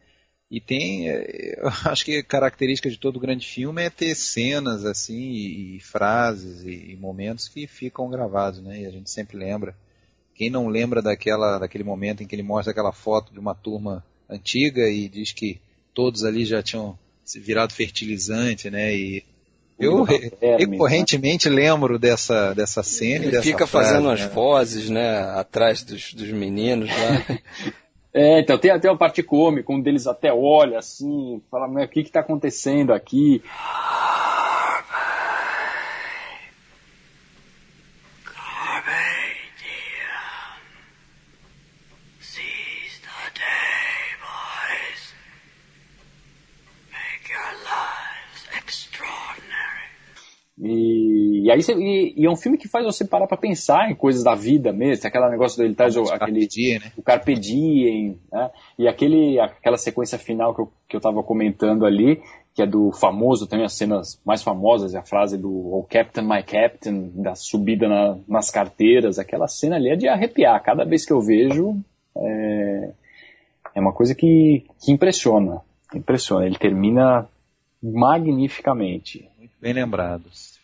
E 0.51 0.59
tem, 0.59 1.09
é, 1.09 1.55
eu 1.57 1.67
acho 1.85 2.03
que 2.03 2.17
a 2.17 2.23
característica 2.23 2.89
de 2.89 2.97
todo 2.97 3.19
grande 3.19 3.47
filme 3.47 3.83
é 3.83 3.89
ter 3.89 4.15
cenas 4.15 4.83
assim 4.83 5.19
e, 5.19 5.77
e 5.77 5.79
frases 5.79 6.63
e, 6.63 6.91
e, 6.91 6.97
momentos 6.97 7.47
que 7.47 7.67
ficam 7.67 8.09
gravados, 8.09 8.61
né? 8.61 8.81
E 8.81 8.85
a 8.85 8.89
gente 8.89 9.09
sempre 9.09 9.37
lembra. 9.37 9.75
Quem 10.33 10.49
não 10.49 10.67
lembra 10.67 11.01
daquela, 11.01 11.59
daquele 11.59 11.83
momento 11.83 12.23
em 12.23 12.27
que 12.27 12.33
ele 12.33 12.43
mostra 12.43 12.71
aquela 12.71 12.93
foto 12.93 13.33
de 13.33 13.39
uma 13.39 13.53
turma 13.53 14.03
antiga 14.29 14.89
e 14.89 15.09
diz 15.09 15.33
que 15.33 15.59
todos 15.93 16.23
ali 16.23 16.45
já 16.45 16.63
tinham 16.63 16.97
virado 17.35 17.73
fertilizante, 17.73 18.69
né? 18.69 18.95
E 18.95 19.23
eu 19.77 20.03
recorrentemente 20.03 21.47
lembro 21.47 21.99
dessa, 21.99 22.53
dessa 22.53 22.83
cena. 22.83 23.25
Ele 23.25 23.41
fica 23.41 23.67
frase, 23.67 23.89
fazendo 23.91 24.07
né? 24.07 24.13
as 24.13 24.33
vozes, 24.33 24.89
né? 24.89 25.19
Atrás 25.35 25.83
dos, 25.83 26.13
dos 26.13 26.29
meninos 26.31 26.89
lá. 26.89 27.39
É, 28.21 28.41
então 28.41 28.57
tem 28.57 28.69
até 28.69 28.91
uma 28.91 28.97
parte 28.97 29.23
cômica, 29.23 29.71
um 29.71 29.79
deles 29.79 30.05
até 30.05 30.29
olha 30.33 30.79
assim, 30.79 31.41
fala, 31.49 31.69
mas 31.69 31.85
o 31.85 31.87
que 31.87 32.01
está 32.01 32.19
acontecendo 32.19 32.91
aqui? 32.91 33.41
Aí 51.67 51.77
e, 51.77 52.13
e, 52.21 52.25
é 52.25 52.29
um 52.29 52.35
filme 52.35 52.57
que 52.57 52.67
faz 52.67 52.85
você 52.85 53.05
parar 53.05 53.27
para 53.27 53.37
pensar 53.37 53.91
em 53.91 53.95
coisas 53.95 54.23
da 54.23 54.33
vida 54.33 54.71
mesmo, 54.71 55.05
aquele 55.05 55.29
negócio 55.29 55.57
dele 55.57 55.75
traz 55.75 55.97
o, 55.97 56.03
aquele 56.03 56.47
dia, 56.47 56.79
né? 56.79 56.91
o 56.97 57.01
carpe 57.01 57.35
diem, 57.35 58.17
né? 58.31 58.49
E 58.77 58.87
aquele 58.87 59.39
aquela 59.39 59.77
sequência 59.77 60.17
final 60.17 60.53
que 60.55 60.61
eu, 60.61 60.71
que 60.87 60.95
eu 60.95 61.01
tava 61.01 61.21
comentando 61.23 61.85
ali, 61.85 62.21
que 62.53 62.61
é 62.61 62.65
do 62.65 62.91
famoso 62.91 63.47
também 63.47 63.65
as 63.65 63.73
cenas 63.73 64.21
mais 64.25 64.43
famosas, 64.43 64.95
a 64.95 65.01
frase 65.01 65.37
do 65.37 65.49
oh, 65.49 65.83
Captain 65.89 66.23
my 66.23 66.43
Captain, 66.43 67.11
da 67.15 67.35
subida 67.35 67.87
na, 67.87 68.17
nas 68.27 68.49
carteiras, 68.49 69.19
aquela 69.19 69.47
cena 69.47 69.75
ali 69.75 69.89
é 69.89 69.95
de 69.95 70.07
arrepiar. 70.07 70.61
Cada 70.63 70.85
vez 70.85 71.05
que 71.05 71.13
eu 71.13 71.21
vejo 71.21 71.77
é, 72.17 72.91
é 73.75 73.79
uma 73.79 73.93
coisa 73.93 74.13
que, 74.15 74.65
que 74.83 74.91
impressiona, 74.91 75.61
impressiona. 75.93 76.45
Ele 76.45 76.57
termina 76.57 77.27
magnificamente. 77.81 79.29
Muito 79.37 79.55
bem 79.61 79.73
lembrados. 79.73 80.58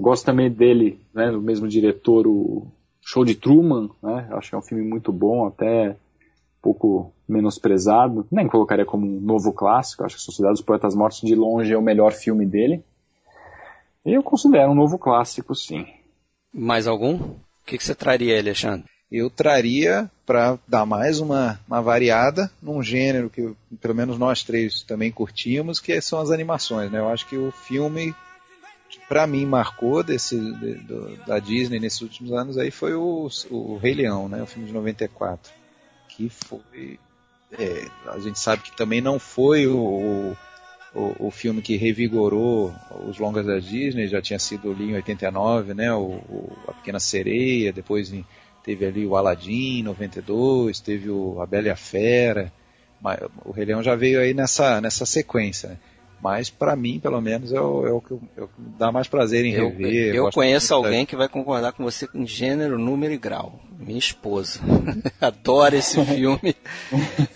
Gosto 0.00 0.24
também 0.24 0.50
dele, 0.50 0.98
né, 1.12 1.30
do 1.30 1.42
mesmo 1.42 1.68
diretor, 1.68 2.26
o 2.26 2.66
Show 3.02 3.22
de 3.22 3.34
Truman, 3.34 3.90
né, 4.02 4.28
acho 4.32 4.48
que 4.48 4.54
é 4.54 4.58
um 4.58 4.62
filme 4.62 4.82
muito 4.82 5.12
bom, 5.12 5.46
até 5.46 5.90
um 5.90 6.62
pouco 6.62 7.12
menosprezado, 7.28 8.26
nem 8.32 8.48
colocaria 8.48 8.86
como 8.86 9.06
um 9.06 9.20
novo 9.20 9.52
clássico, 9.52 10.02
acho 10.02 10.16
que 10.16 10.22
Sociedade 10.22 10.54
dos 10.54 10.64
Poetas 10.64 10.94
Mortos 10.94 11.20
de 11.20 11.34
longe 11.34 11.72
é 11.72 11.76
o 11.76 11.82
melhor 11.82 12.12
filme 12.12 12.46
dele. 12.46 12.82
E 14.04 14.14
eu 14.14 14.22
considero 14.22 14.70
um 14.70 14.74
novo 14.74 14.98
clássico, 14.98 15.54
sim. 15.54 15.86
Mais 16.52 16.86
algum? 16.86 17.16
O 17.16 17.36
que, 17.66 17.76
que 17.76 17.84
você 17.84 17.94
traria, 17.94 18.38
Alexandre? 18.38 18.86
Eu 19.12 19.28
traria 19.28 20.10
para 20.24 20.58
dar 20.66 20.86
mais 20.86 21.20
uma, 21.20 21.60
uma 21.68 21.82
variada 21.82 22.50
num 22.62 22.82
gênero 22.82 23.28
que 23.28 23.52
pelo 23.80 23.94
menos 23.94 24.18
nós 24.18 24.42
três 24.42 24.82
também 24.82 25.12
curtimos, 25.12 25.78
que 25.78 26.00
são 26.00 26.20
as 26.20 26.30
animações. 26.30 26.90
Né? 26.90 27.00
Eu 27.00 27.08
acho 27.08 27.26
que 27.28 27.36
o 27.36 27.50
filme 27.50 28.14
para 29.10 29.26
mim 29.26 29.44
marcou 29.44 30.04
desse, 30.04 30.38
de, 30.38 30.74
do, 30.74 31.16
da 31.26 31.40
Disney 31.40 31.80
nesses 31.80 32.00
últimos 32.00 32.32
anos 32.32 32.56
aí 32.56 32.70
foi 32.70 32.94
o, 32.94 33.28
o 33.50 33.76
Rei 33.76 33.92
Leão, 33.92 34.28
né? 34.28 34.40
O 34.40 34.46
filme 34.46 34.68
de 34.68 34.72
94. 34.72 35.52
Que 36.08 36.28
foi. 36.28 36.96
É, 37.58 37.88
a 38.06 38.20
gente 38.20 38.38
sabe 38.38 38.62
que 38.62 38.76
também 38.76 39.00
não 39.00 39.18
foi 39.18 39.66
o, 39.66 40.36
o, 40.94 41.26
o, 41.26 41.30
filme 41.32 41.60
que 41.60 41.76
revigorou 41.76 42.72
os 43.08 43.18
longas 43.18 43.44
da 43.44 43.58
Disney, 43.58 44.06
já 44.06 44.22
tinha 44.22 44.38
sido 44.38 44.70
ali 44.70 44.90
em 44.90 44.94
89, 44.94 45.74
né? 45.74 45.92
O, 45.92 46.02
o 46.28 46.56
A 46.68 46.72
Pequena 46.74 47.00
Sereia, 47.00 47.72
depois 47.72 48.12
em, 48.12 48.24
teve 48.62 48.86
ali 48.86 49.04
o 49.04 49.16
Aladdin 49.16 49.80
em 49.80 49.82
92, 49.82 50.78
teve 50.78 51.10
o 51.10 51.40
A 51.40 51.46
Bela 51.46 51.66
e 51.66 51.70
a 51.70 51.76
Fera. 51.76 52.52
O 53.44 53.50
Rei 53.50 53.64
Leão 53.64 53.82
já 53.82 53.96
veio 53.96 54.20
aí 54.20 54.32
nessa, 54.32 54.80
nessa 54.80 55.04
sequência, 55.04 55.70
né? 55.70 55.78
Mas 56.22 56.50
para 56.50 56.76
mim, 56.76 57.00
pelo 57.00 57.20
menos, 57.20 57.50
é 57.52 57.60
o, 57.60 57.86
é 57.86 57.92
o, 57.92 58.00
que, 58.00 58.12
é 58.36 58.42
o, 58.42 58.48
que, 58.48 58.54
dá 58.78 58.92
mais 58.92 59.08
prazer 59.08 59.44
em 59.44 59.52
rever. 59.52 60.14
Eu, 60.14 60.26
eu 60.26 60.30
conheço 60.30 60.74
alguém 60.74 61.06
que 61.06 61.16
vai 61.16 61.28
concordar 61.28 61.72
com 61.72 61.82
você 61.82 62.06
em 62.14 62.26
gênero, 62.26 62.78
número 62.78 63.12
e 63.12 63.16
grau. 63.16 63.58
Minha 63.78 63.98
esposa. 63.98 64.60
Adora 65.18 65.76
esse 65.76 66.04
filme. 66.04 66.54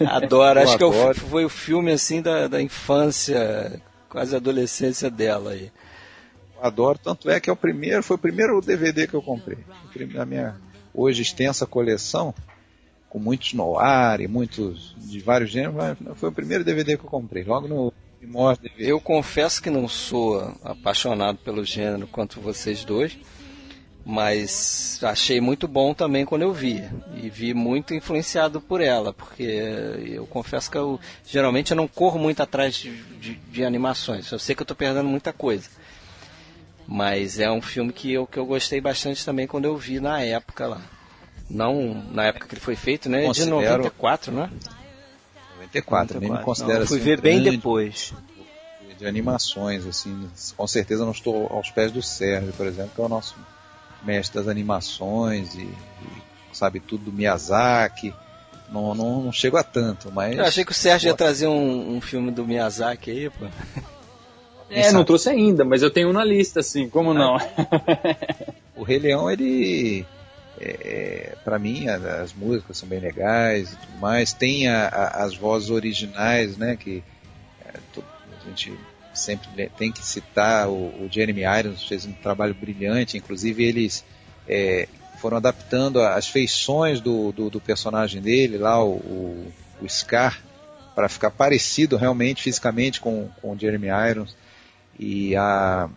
Adora. 0.06 0.64
Acho 0.64 0.74
adoro. 0.74 1.14
que 1.14 1.20
foi 1.20 1.44
o 1.46 1.48
filme 1.48 1.92
assim 1.92 2.20
da, 2.20 2.46
da 2.46 2.60
infância, 2.60 3.80
quase 4.10 4.36
adolescência 4.36 5.10
dela 5.10 5.52
aí. 5.52 5.72
Adoro, 6.60 6.98
tanto 6.98 7.30
é 7.30 7.40
que 7.40 7.48
é 7.48 7.52
o 7.52 7.56
primeiro, 7.56 8.02
foi 8.02 8.16
o 8.16 8.18
primeiro 8.18 8.60
DVD 8.60 9.06
que 9.06 9.14
eu 9.14 9.22
comprei. 9.22 9.58
A 10.18 10.24
minha 10.26 10.56
hoje 10.92 11.22
extensa 11.22 11.66
coleção, 11.66 12.34
com 13.08 13.18
muitos 13.18 13.54
noir 13.54 14.20
e 14.20 14.28
muitos 14.28 14.94
de 14.98 15.20
vários 15.20 15.50
gêneros, 15.50 15.98
foi 16.16 16.28
o 16.28 16.32
primeiro 16.32 16.64
DVD 16.64 16.96
que 16.96 17.04
eu 17.04 17.10
comprei. 17.10 17.44
Logo 17.44 17.66
no 17.66 17.92
eu 18.78 19.00
confesso 19.00 19.62
que 19.62 19.70
não 19.70 19.88
sou 19.88 20.54
apaixonado 20.62 21.38
pelo 21.38 21.64
gênero 21.64 22.06
quanto 22.06 22.40
vocês 22.40 22.84
dois, 22.84 23.16
mas 24.04 25.00
achei 25.02 25.40
muito 25.40 25.66
bom 25.66 25.94
também 25.94 26.26
quando 26.26 26.42
eu 26.42 26.52
vi. 26.52 26.84
E 27.16 27.30
vi 27.30 27.54
muito 27.54 27.94
influenciado 27.94 28.60
por 28.60 28.80
ela, 28.80 29.12
porque 29.12 29.42
eu 29.42 30.26
confesso 30.26 30.70
que 30.70 30.76
eu 30.76 31.00
geralmente 31.26 31.70
eu 31.70 31.76
não 31.76 31.88
corro 31.88 32.18
muito 32.18 32.42
atrás 32.42 32.74
de, 32.74 32.94
de, 33.18 33.34
de 33.34 33.64
animações. 33.64 34.30
Eu 34.30 34.38
sei 34.38 34.54
que 34.54 34.60
eu 34.60 34.64
estou 34.64 34.76
perdendo 34.76 35.08
muita 35.08 35.32
coisa. 35.32 35.68
Mas 36.86 37.40
é 37.40 37.50
um 37.50 37.62
filme 37.62 37.92
que 37.92 38.12
eu, 38.12 38.26
que 38.26 38.38
eu 38.38 38.44
gostei 38.44 38.78
bastante 38.78 39.24
também 39.24 39.46
quando 39.46 39.64
eu 39.64 39.76
vi 39.76 40.00
na 40.00 40.20
época 40.20 40.66
lá. 40.66 40.82
Não 41.48 42.04
na 42.10 42.24
época 42.24 42.46
que 42.46 42.54
ele 42.54 42.60
foi 42.60 42.76
feito, 42.76 43.08
né? 43.08 43.24
Considero... 43.24 43.58
De 43.58 43.64
94, 43.64 44.32
né? 44.32 44.50
94, 45.74 46.20
nem 46.20 46.30
me 46.30 46.38
considero 46.38 46.80
não, 46.80 46.86
fui 46.86 46.98
assim, 46.98 47.04
ver 47.04 47.20
bem 47.20 47.42
depois. 47.42 48.12
De 48.98 49.06
animações, 49.06 49.86
assim, 49.86 50.28
com 50.56 50.66
certeza 50.66 51.04
não 51.04 51.10
estou 51.10 51.48
aos 51.48 51.70
pés 51.70 51.90
do 51.90 52.00
Sérgio, 52.00 52.52
por 52.52 52.66
exemplo, 52.66 52.92
que 52.94 53.00
é 53.00 53.04
o 53.04 53.08
nosso 53.08 53.34
mestre 54.04 54.38
das 54.38 54.48
animações 54.48 55.54
e, 55.54 55.62
e 55.62 55.76
sabe 56.52 56.78
tudo 56.78 57.06
do 57.06 57.12
Miyazaki. 57.12 58.14
Não, 58.70 58.94
não, 58.94 59.22
não 59.22 59.32
chego 59.32 59.56
a 59.56 59.62
tanto, 59.62 60.10
mas. 60.12 60.36
Eu 60.36 60.44
achei 60.44 60.64
que 60.64 60.72
o 60.72 60.74
Sérgio 60.74 61.08
ia 61.08 61.14
trazer 61.14 61.48
um, 61.48 61.96
um 61.96 62.00
filme 62.00 62.30
do 62.30 62.46
Miyazaki 62.46 63.10
aí, 63.10 63.30
pô. 63.30 63.46
É, 64.70 64.90
não 64.92 65.04
trouxe 65.04 65.28
ainda, 65.28 65.64
mas 65.64 65.82
eu 65.82 65.90
tenho 65.90 66.08
um 66.08 66.12
na 66.12 66.24
lista, 66.24 66.60
assim, 66.60 66.88
como 66.88 67.12
não? 67.12 67.36
o 68.74 68.82
Rei 68.82 68.98
Leão, 68.98 69.30
ele 69.30 70.06
é, 70.60 71.36
para 71.44 71.58
mim 71.58 71.88
as 71.88 72.32
músicas 72.32 72.78
são 72.78 72.88
bem 72.88 73.00
legais 73.00 73.72
e 73.72 73.76
tudo 73.76 73.98
mais. 73.98 74.32
Tem 74.32 74.68
a, 74.68 74.86
a, 74.86 75.24
as 75.24 75.36
vozes 75.36 75.70
originais, 75.70 76.56
né? 76.56 76.76
Que 76.76 77.02
é, 77.64 77.78
a 77.98 78.48
gente 78.48 78.72
sempre 79.12 79.68
tem 79.76 79.90
que 79.90 80.04
citar. 80.04 80.68
O, 80.68 81.04
o, 81.04 81.08
Jeremy 81.10 81.42
Irons 81.42 81.86
fez 81.86 82.06
um 82.06 82.12
trabalho 82.12 82.54
brilhante. 82.54 83.16
Inclusive 83.16 83.64
eles 83.64 84.04
é, 84.48 84.88
foram 85.20 85.38
adaptando 85.38 86.00
as 86.00 86.28
feições 86.28 87.00
do, 87.00 87.32
do, 87.32 87.50
do 87.50 87.60
personagem 87.60 88.22
dele, 88.22 88.58
lá 88.58 88.82
o, 88.82 88.94
o, 88.96 89.52
o 89.82 89.88
Scar, 89.88 90.40
para 90.94 91.08
ficar 91.08 91.30
parecido 91.30 91.96
realmente 91.96 92.42
fisicamente 92.42 93.00
com, 93.00 93.28
com 93.40 93.52
o 93.52 93.58
Jeremy 93.58 93.88
Irons. 94.10 94.36
E 94.98 95.34
a 95.34 95.88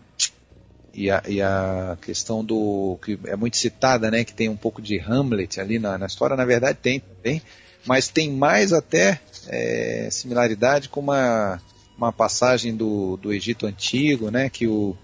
e 0.98 1.12
a, 1.12 1.22
e 1.28 1.40
a 1.40 1.96
questão 2.02 2.44
do 2.44 2.98
que 3.00 3.16
é 3.26 3.36
muito 3.36 3.56
citada, 3.56 4.10
né, 4.10 4.24
que 4.24 4.34
tem 4.34 4.48
um 4.48 4.56
pouco 4.56 4.82
de 4.82 4.98
Hamlet 4.98 5.60
ali 5.60 5.78
na, 5.78 5.96
na 5.96 6.06
história, 6.06 6.34
na 6.34 6.44
verdade 6.44 6.76
tem 6.82 6.98
também, 6.98 7.40
mas 7.86 8.08
tem 8.08 8.32
mais 8.32 8.72
até 8.72 9.20
é, 9.46 10.08
similaridade 10.10 10.88
com 10.88 10.98
uma, 10.98 11.62
uma 11.96 12.12
passagem 12.12 12.74
do, 12.74 13.16
do 13.16 13.32
Egito 13.32 13.64
Antigo, 13.64 14.28
né, 14.28 14.50
que 14.50 14.66
o 14.66 14.96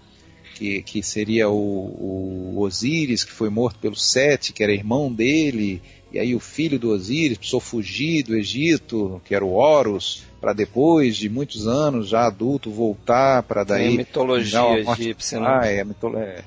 que, 0.53 0.81
que 0.83 1.01
seria 1.01 1.49
o, 1.49 1.55
o 1.55 2.59
Osíris, 2.59 3.23
que 3.23 3.31
foi 3.31 3.49
morto 3.49 3.79
pelo 3.79 3.95
Sete, 3.95 4.51
que 4.51 4.63
era 4.63 4.73
irmão 4.73 5.11
dele, 5.11 5.81
e 6.11 6.19
aí 6.19 6.35
o 6.35 6.39
filho 6.39 6.77
do 6.77 6.89
Osíris 6.89 7.37
precisou 7.37 7.59
fugir 7.61 8.23
do 8.23 8.35
Egito, 8.35 9.21
que 9.25 9.33
era 9.33 9.43
o 9.43 9.53
Horus, 9.53 10.23
para 10.45 10.53
depois 10.53 11.17
de 11.17 11.27
muitos 11.27 11.67
anos, 11.67 12.07
já 12.07 12.27
adulto, 12.27 12.69
voltar 12.69 13.41
para 13.41 13.63
daí. 13.63 13.87
Tem 13.87 13.97
mitologia 13.97 14.77
egípcia, 14.77 15.39
né? 15.39 15.47
Ah, 15.49 15.65
é, 15.65 15.83
mitolo... 15.83 16.19
É. 16.19 16.43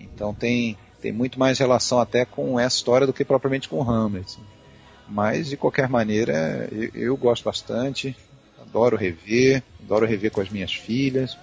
Então 0.00 0.32
tem, 0.32 0.78
tem 0.98 1.12
muito 1.12 1.38
mais 1.38 1.58
relação 1.58 2.00
até 2.00 2.24
com 2.24 2.58
essa 2.58 2.74
história 2.74 3.06
do 3.06 3.12
que 3.12 3.22
propriamente 3.22 3.68
com 3.68 3.82
Hamlet. 3.82 4.38
Mas, 5.06 5.50
de 5.50 5.58
qualquer 5.58 5.90
maneira, 5.90 6.70
eu, 6.72 6.90
eu 6.94 7.16
gosto 7.18 7.44
bastante, 7.44 8.16
adoro 8.62 8.96
rever, 8.96 9.62
adoro 9.82 10.06
rever 10.06 10.30
com 10.30 10.40
as 10.40 10.48
minhas 10.48 10.72
filhas. 10.72 11.36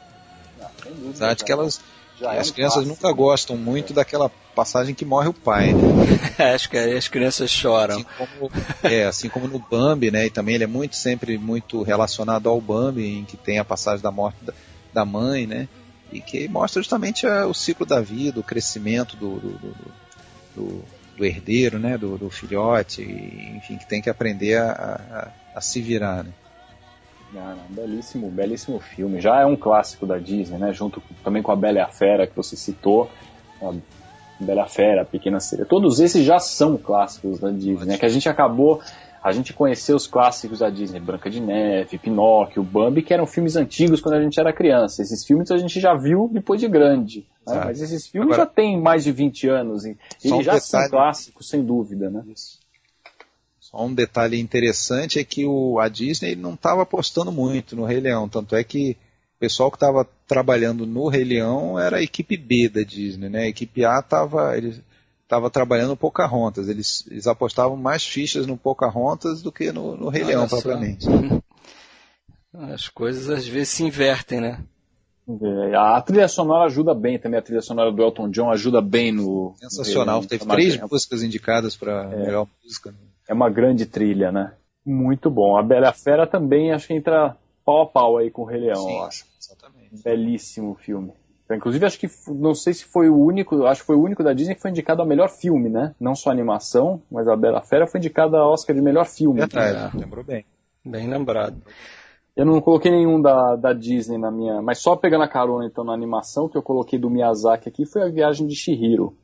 Ah, 0.60 0.72
Apesar 1.06 1.36
de 1.36 1.44
que 1.44 1.52
elas 1.52 1.82
Já 2.22 2.35
é 2.35 2.39
as 2.39 2.52
crianças 2.52 2.84
clássico. 2.84 2.95
nunca 2.95 3.11
gostam 3.11 3.57
muito 3.57 3.93
daquela 3.93 4.30
passagem 4.56 4.93
que 4.93 5.03
morre 5.03 5.30
o 5.30 5.34
pai. 5.34 5.73
Né? 5.73 5.81
Acho 6.53 6.69
que 6.69 6.77
aí 6.77 6.95
as 6.95 7.07
crianças 7.07 7.49
choram. 7.49 7.95
Assim 7.95 8.06
como, 8.15 8.52
é, 8.84 9.06
assim 9.06 9.27
como 9.30 9.48
no 9.48 9.57
Bambi, 9.57 10.11
né? 10.11 10.27
E 10.27 10.30
também 10.30 10.53
ele 10.53 10.64
é 10.64 10.68
muito 10.68 10.95
sempre 10.95 11.38
muito 11.39 11.81
relacionado 11.81 12.48
ao 12.48 12.61
Bambi, 12.61 13.03
em 13.06 13.26
que 13.26 13.35
tem 13.35 13.57
a 13.57 13.65
passagem 13.65 14.03
da 14.03 14.11
morte 14.11 14.38
da, 14.43 14.53
da 14.93 15.03
mãe, 15.03 15.48
né? 15.48 15.68
E 16.11 16.22
que 16.22 16.48
mostra 16.48 16.81
justamente 16.81 17.26
a, 17.26 17.48
o 17.48 17.56
ciclo 17.56 17.88
da 17.88 17.99
vida, 17.99 18.39
o 18.39 18.43
crescimento 18.43 19.18
do, 19.18 19.39
do, 19.39 19.49
do, 19.57 19.76
do, 20.56 20.85
do 21.18 21.26
herdeiro, 21.26 21.80
né? 21.80 21.98
Do, 21.98 22.19
do 22.19 22.30
filhote, 22.30 23.02
e, 23.02 23.57
enfim, 23.57 23.77
que 23.77 23.88
tem 23.88 23.99
que 23.99 24.11
aprender 24.11 24.57
a, 24.57 25.31
a, 25.53 25.57
a 25.57 25.61
se 25.61 25.81
virar, 25.81 26.23
né? 26.23 26.31
Ah, 27.35 27.55
belíssimo, 27.69 28.29
belíssimo 28.29 28.79
filme. 28.79 29.21
Já 29.21 29.41
é 29.41 29.45
um 29.45 29.55
clássico 29.55 30.05
da 30.05 30.17
Disney, 30.17 30.57
né? 30.57 30.73
Junto 30.73 31.01
também 31.23 31.41
com 31.41 31.51
a 31.51 31.55
Bela 31.55 31.77
e 31.77 31.81
a 31.81 31.87
Fera 31.87 32.27
que 32.27 32.35
você 32.35 32.55
citou. 32.55 33.09
A 33.61 33.73
Bela 34.39 34.67
Fera, 34.67 35.03
a 35.03 35.05
Pequena 35.05 35.39
Sereia. 35.39 35.65
Todos 35.65 35.99
esses 35.99 36.25
já 36.25 36.39
são 36.39 36.77
clássicos 36.77 37.39
da 37.39 37.49
Disney, 37.49 37.85
né? 37.85 37.97
Que 37.97 38.05
a 38.05 38.09
gente 38.09 38.27
acabou 38.27 38.81
a 39.23 39.31
gente 39.31 39.53
conheceu 39.53 39.95
os 39.95 40.07
clássicos 40.07 40.59
da 40.59 40.69
Disney, 40.69 40.99
Branca 40.99 41.29
de 41.29 41.39
Neve, 41.39 41.99
Pinóquio, 41.99 42.63
Bambi, 42.63 43.03
que 43.03 43.13
eram 43.13 43.27
filmes 43.27 43.55
antigos 43.55 44.01
quando 44.01 44.15
a 44.15 44.21
gente 44.21 44.39
era 44.39 44.51
criança. 44.51 45.03
Esses 45.03 45.23
filmes 45.23 45.51
a 45.51 45.57
gente 45.57 45.79
já 45.79 45.93
viu 45.93 46.27
depois 46.33 46.59
de 46.59 46.67
grande. 46.67 47.27
Né? 47.45 47.61
Mas 47.65 47.81
esses 47.81 48.07
filmes 48.07 48.33
Agora, 48.33 48.49
já 48.49 48.55
têm 48.55 48.81
mais 48.81 49.03
de 49.03 49.11
20 49.11 49.47
anos 49.47 49.85
e 49.85 49.95
eles 50.23 50.31
um 50.31 50.41
já 50.41 50.53
detalhe... 50.53 50.61
são 50.61 50.89
clássicos, 50.89 51.47
sem 51.47 51.63
dúvida, 51.63 52.09
né? 52.09 52.23
Isso. 52.27 52.59
Só 53.72 53.85
um 53.85 53.93
detalhe 53.93 54.39
interessante 54.39 55.18
é 55.18 55.23
que 55.23 55.45
o, 55.45 55.80
a 55.80 55.88
Disney 55.88 56.35
não 56.35 56.53
estava 56.53 56.81
apostando 56.81 57.31
muito 57.31 57.76
no 57.76 57.85
Rei 57.85 58.02
Leão, 58.02 58.27
tanto 58.27 58.56
é 58.56 58.64
que 58.64 58.98
o 59.38 59.39
pessoal 59.39 59.72
que 59.72 59.77
estava 59.77 60.07
trabalhando 60.27 60.85
no 60.85 61.07
Rei 61.07 61.23
Leão 61.23 61.80
era 61.80 61.98
a 61.98 62.03
equipe 62.03 62.35
B 62.35 62.68
da 62.68 62.81
Disney, 62.81 63.30
né? 63.30 63.43
A 63.43 63.48
equipe 63.48 63.85
A 63.85 63.99
estava 63.99 64.53
estava 65.23 65.49
trabalhando 65.49 65.91
no 65.91 65.98
Pocahontas, 65.98 66.68
eles, 66.68 67.07
eles 67.10 67.26
apostavam 67.26 67.77
mais 67.77 68.06
fichas 68.06 68.45
no 68.45 68.57
Pocahontas 68.57 69.41
do 69.41 69.49
que 69.49 69.72
no, 69.72 69.95
no 69.95 70.10
Rei 70.10 70.26
Leão 70.26 70.48
propriamente. 70.48 71.07
As 72.53 72.89
coisas 72.89 73.30
às 73.30 73.48
vezes 73.48 73.69
se 73.69 73.84
invertem, 73.84 74.41
né? 74.41 74.61
É, 75.41 75.76
a 75.76 76.02
trilha 76.02 76.27
sonora 76.27 76.65
ajuda 76.65 76.93
bem 76.93 77.18
também, 77.18 77.39
a 77.39 77.41
trilha 77.41 77.61
sonora 77.61 77.93
do 77.93 78.02
Elton 78.02 78.30
John 78.30 78.52
ajuda 78.52 78.81
bem 78.81 79.14
no. 79.14 79.56
Sensacional, 79.57 80.26
teve 80.26 80.45
três 80.45 80.77
músicas 80.81 81.23
indicadas 81.23 81.77
para 81.77 82.11
é. 82.11 82.26
melhor 82.26 82.45
música. 82.61 82.91
Né? 82.91 82.98
É 83.27 83.34
uma 83.34 83.49
grande 83.49 83.85
trilha, 83.85 84.31
né? 84.31 84.53
Muito 84.85 85.30
bom. 85.30 85.57
A 85.57 85.64
Bela 85.64 85.93
Fera 85.93 86.26
também 86.26 86.72
acho 86.72 86.88
que 86.88 86.93
entra 86.93 87.38
pau 87.64 87.81
a 87.81 87.85
pau 87.85 88.18
aí 88.18 88.31
com 88.31 88.41
o 88.41 88.45
Rei 88.45 88.61
Leão, 88.61 88.84
Sim, 88.84 88.98
eu 88.98 89.03
acho. 89.03 89.26
Exatamente. 89.39 90.03
Belíssimo 90.03 90.76
filme. 90.76 91.14
Inclusive, 91.56 91.85
acho 91.85 91.99
que 91.99 92.07
não 92.30 92.56
sei 92.56 92.73
se 92.73 92.85
foi 92.85 93.10
o 93.10 93.18
único, 93.18 93.65
acho 93.65 93.81
que 93.81 93.88
foi 93.88 93.95
o 93.95 94.02
único 94.02 94.23
da 94.23 94.34
Disney 94.34 94.56
que 94.56 94.61
foi 94.61 94.72
indicado 94.72 95.02
a 95.02 95.06
melhor 95.06 95.30
filme, 95.30 95.69
né? 95.69 95.93
Não 95.99 96.15
só 96.15 96.31
animação, 96.31 97.02
mas 97.11 97.27
a 97.27 97.35
Bela 97.35 97.61
Fera 97.61 97.88
foi 97.88 97.99
indicada 97.99 98.38
a 98.38 98.48
Oscar 98.48 98.76
de 98.76 98.81
melhor 98.81 99.06
filme. 99.06 99.41
É, 99.41 99.98
lembrou 99.98 100.23
bem. 100.23 100.45
Bem 100.84 101.10
lembrado. 101.10 101.61
Eu 102.35 102.45
não 102.45 102.61
coloquei 102.61 102.91
nenhum 102.91 103.22
da, 103.22 103.56
da 103.56 103.73
Disney 103.73 104.18
na 104.18 104.31
minha. 104.31 104.61
Mas 104.61 104.80
só 104.80 104.95
pegando 104.95 105.23
a 105.23 105.27
carona 105.27 105.65
então 105.65 105.84
na 105.84 105.93
animação 105.93 106.48
que 106.48 106.57
eu 106.57 106.64
coloquei 106.64 106.98
do 106.98 107.10
Miyazaki 107.10 107.68
aqui 107.68 107.85
foi 107.85 108.03
a 108.03 108.10
viagem 108.10 108.48
de 108.48 108.56
Shihiro. 108.56 109.15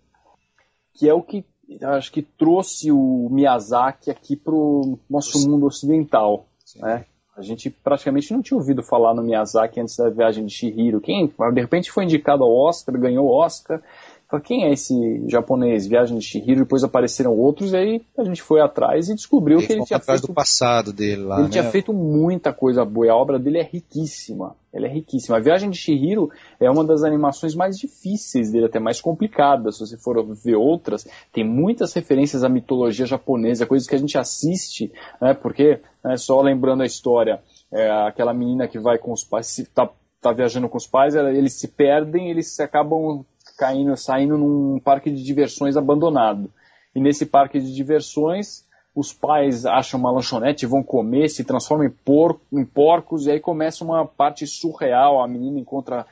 Que 0.93 1.07
é 1.07 1.13
o 1.13 1.21
que 1.21 1.45
acho 1.83 2.11
que 2.11 2.21
trouxe 2.21 2.91
o 2.91 3.29
Miyazaki 3.29 4.09
aqui 4.09 4.35
pro 4.35 4.97
nosso 5.09 5.49
mundo 5.49 5.65
ocidental. 5.65 6.45
Né? 6.77 7.05
A 7.35 7.41
gente 7.41 7.69
praticamente 7.69 8.33
não 8.33 8.41
tinha 8.41 8.57
ouvido 8.57 8.81
falar 8.81 9.13
no 9.13 9.21
Miyazaki 9.21 9.79
antes 9.79 9.95
da 9.95 10.09
viagem 10.09 10.45
de 10.45 10.53
Shihiro. 10.53 10.99
Quem, 10.99 11.27
de 11.27 11.61
repente, 11.61 11.91
foi 11.91 12.03
indicado 12.03 12.43
ao 12.43 12.51
Oscar, 12.51 12.99
ganhou 12.99 13.27
o 13.27 13.31
Oscar. 13.31 13.81
Falei, 14.29 14.45
quem 14.45 14.65
é 14.65 14.73
esse 14.73 14.93
japonês? 15.29 15.87
Viagem 15.87 16.17
de 16.17 16.25
Shihiro, 16.25 16.61
depois 16.61 16.83
apareceram 16.83 17.31
outros, 17.31 17.71
e 17.71 17.77
aí 17.77 18.01
a 18.17 18.25
gente 18.25 18.41
foi 18.41 18.59
atrás 18.59 19.07
e 19.07 19.15
descobriu 19.15 19.59
ele 19.59 19.67
que 19.67 19.73
ele 19.73 19.85
tinha 19.85 19.95
atrás 19.95 20.19
feito... 20.19 20.31
do 20.31 20.35
passado 20.35 20.91
dele 20.91 21.23
lá, 21.23 21.35
Ele 21.35 21.45
né? 21.45 21.49
tinha 21.49 21.63
feito 21.63 21.93
muita 21.93 22.51
coisa 22.51 22.83
boa, 22.83 23.09
a 23.09 23.15
obra 23.15 23.39
dele 23.39 23.59
é 23.59 23.63
riquíssima. 23.63 24.53
Ela 24.73 24.87
é 24.87 24.89
riquíssima. 24.89 25.37
A 25.37 25.39
Viagem 25.39 25.69
de 25.69 25.77
Shihiro 25.77 26.29
é 26.59 26.69
uma 26.69 26.83
das 26.83 27.03
animações 27.03 27.55
mais 27.55 27.77
difíceis 27.79 28.51
dele, 28.51 28.65
até 28.65 28.79
mais 28.79 28.99
complicadas. 28.99 29.77
Se 29.77 29.87
você 29.87 29.97
for 29.97 30.21
ver 30.35 30.55
outras, 30.55 31.07
tem 31.31 31.45
muitas 31.45 31.93
referências 31.93 32.43
à 32.43 32.49
mitologia 32.49 33.05
japonesa, 33.05 33.65
coisas 33.65 33.87
que 33.87 33.95
a 33.95 33.99
gente 33.99 34.17
assiste, 34.17 34.91
né? 35.21 35.33
Porque, 35.33 35.79
né, 36.03 36.17
só 36.17 36.41
lembrando 36.41 36.83
a 36.83 36.85
história, 36.85 37.41
é, 37.71 37.89
aquela 37.89 38.33
menina 38.33 38.67
que 38.67 38.77
vai 38.77 38.97
com 38.97 39.13
os 39.13 39.23
pais, 39.23 39.57
está 39.57 39.89
tá 40.21 40.33
viajando 40.33 40.67
com 40.67 40.77
os 40.77 40.85
pais, 40.85 41.15
eles 41.15 41.53
se 41.53 41.69
perdem, 41.69 42.29
eles 42.29 42.59
acabam 42.59 43.25
caindo, 43.57 43.95
saindo 43.97 44.37
num 44.37 44.79
parque 44.79 45.09
de 45.09 45.23
diversões 45.23 45.75
abandonado. 45.75 46.51
E 46.95 46.99
nesse 46.99 47.25
parque 47.25 47.59
de 47.59 47.73
diversões, 47.73 48.65
os 48.95 49.13
pais 49.13 49.65
acham 49.65 49.99
uma 49.99 50.11
lanchonete, 50.11 50.65
vão 50.65 50.81
comer, 50.81 51.29
se 51.29 51.43
transformam 51.43 51.87
em, 51.87 52.59
em 52.59 52.65
porcos, 52.65 53.27
e 53.27 53.31
aí 53.31 53.39
começa 53.39 53.83
uma 53.83 54.05
parte 54.05 54.47
surreal. 54.47 55.21
A 55.21 55.27
menina 55.27 55.59
encontra 55.59 56.05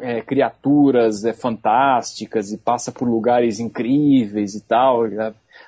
é, 0.00 0.20
criaturas 0.20 1.24
é, 1.24 1.32
fantásticas 1.32 2.52
e 2.52 2.58
passa 2.58 2.92
por 2.92 3.08
lugares 3.08 3.60
incríveis 3.60 4.54
e 4.54 4.60
tal. 4.60 5.04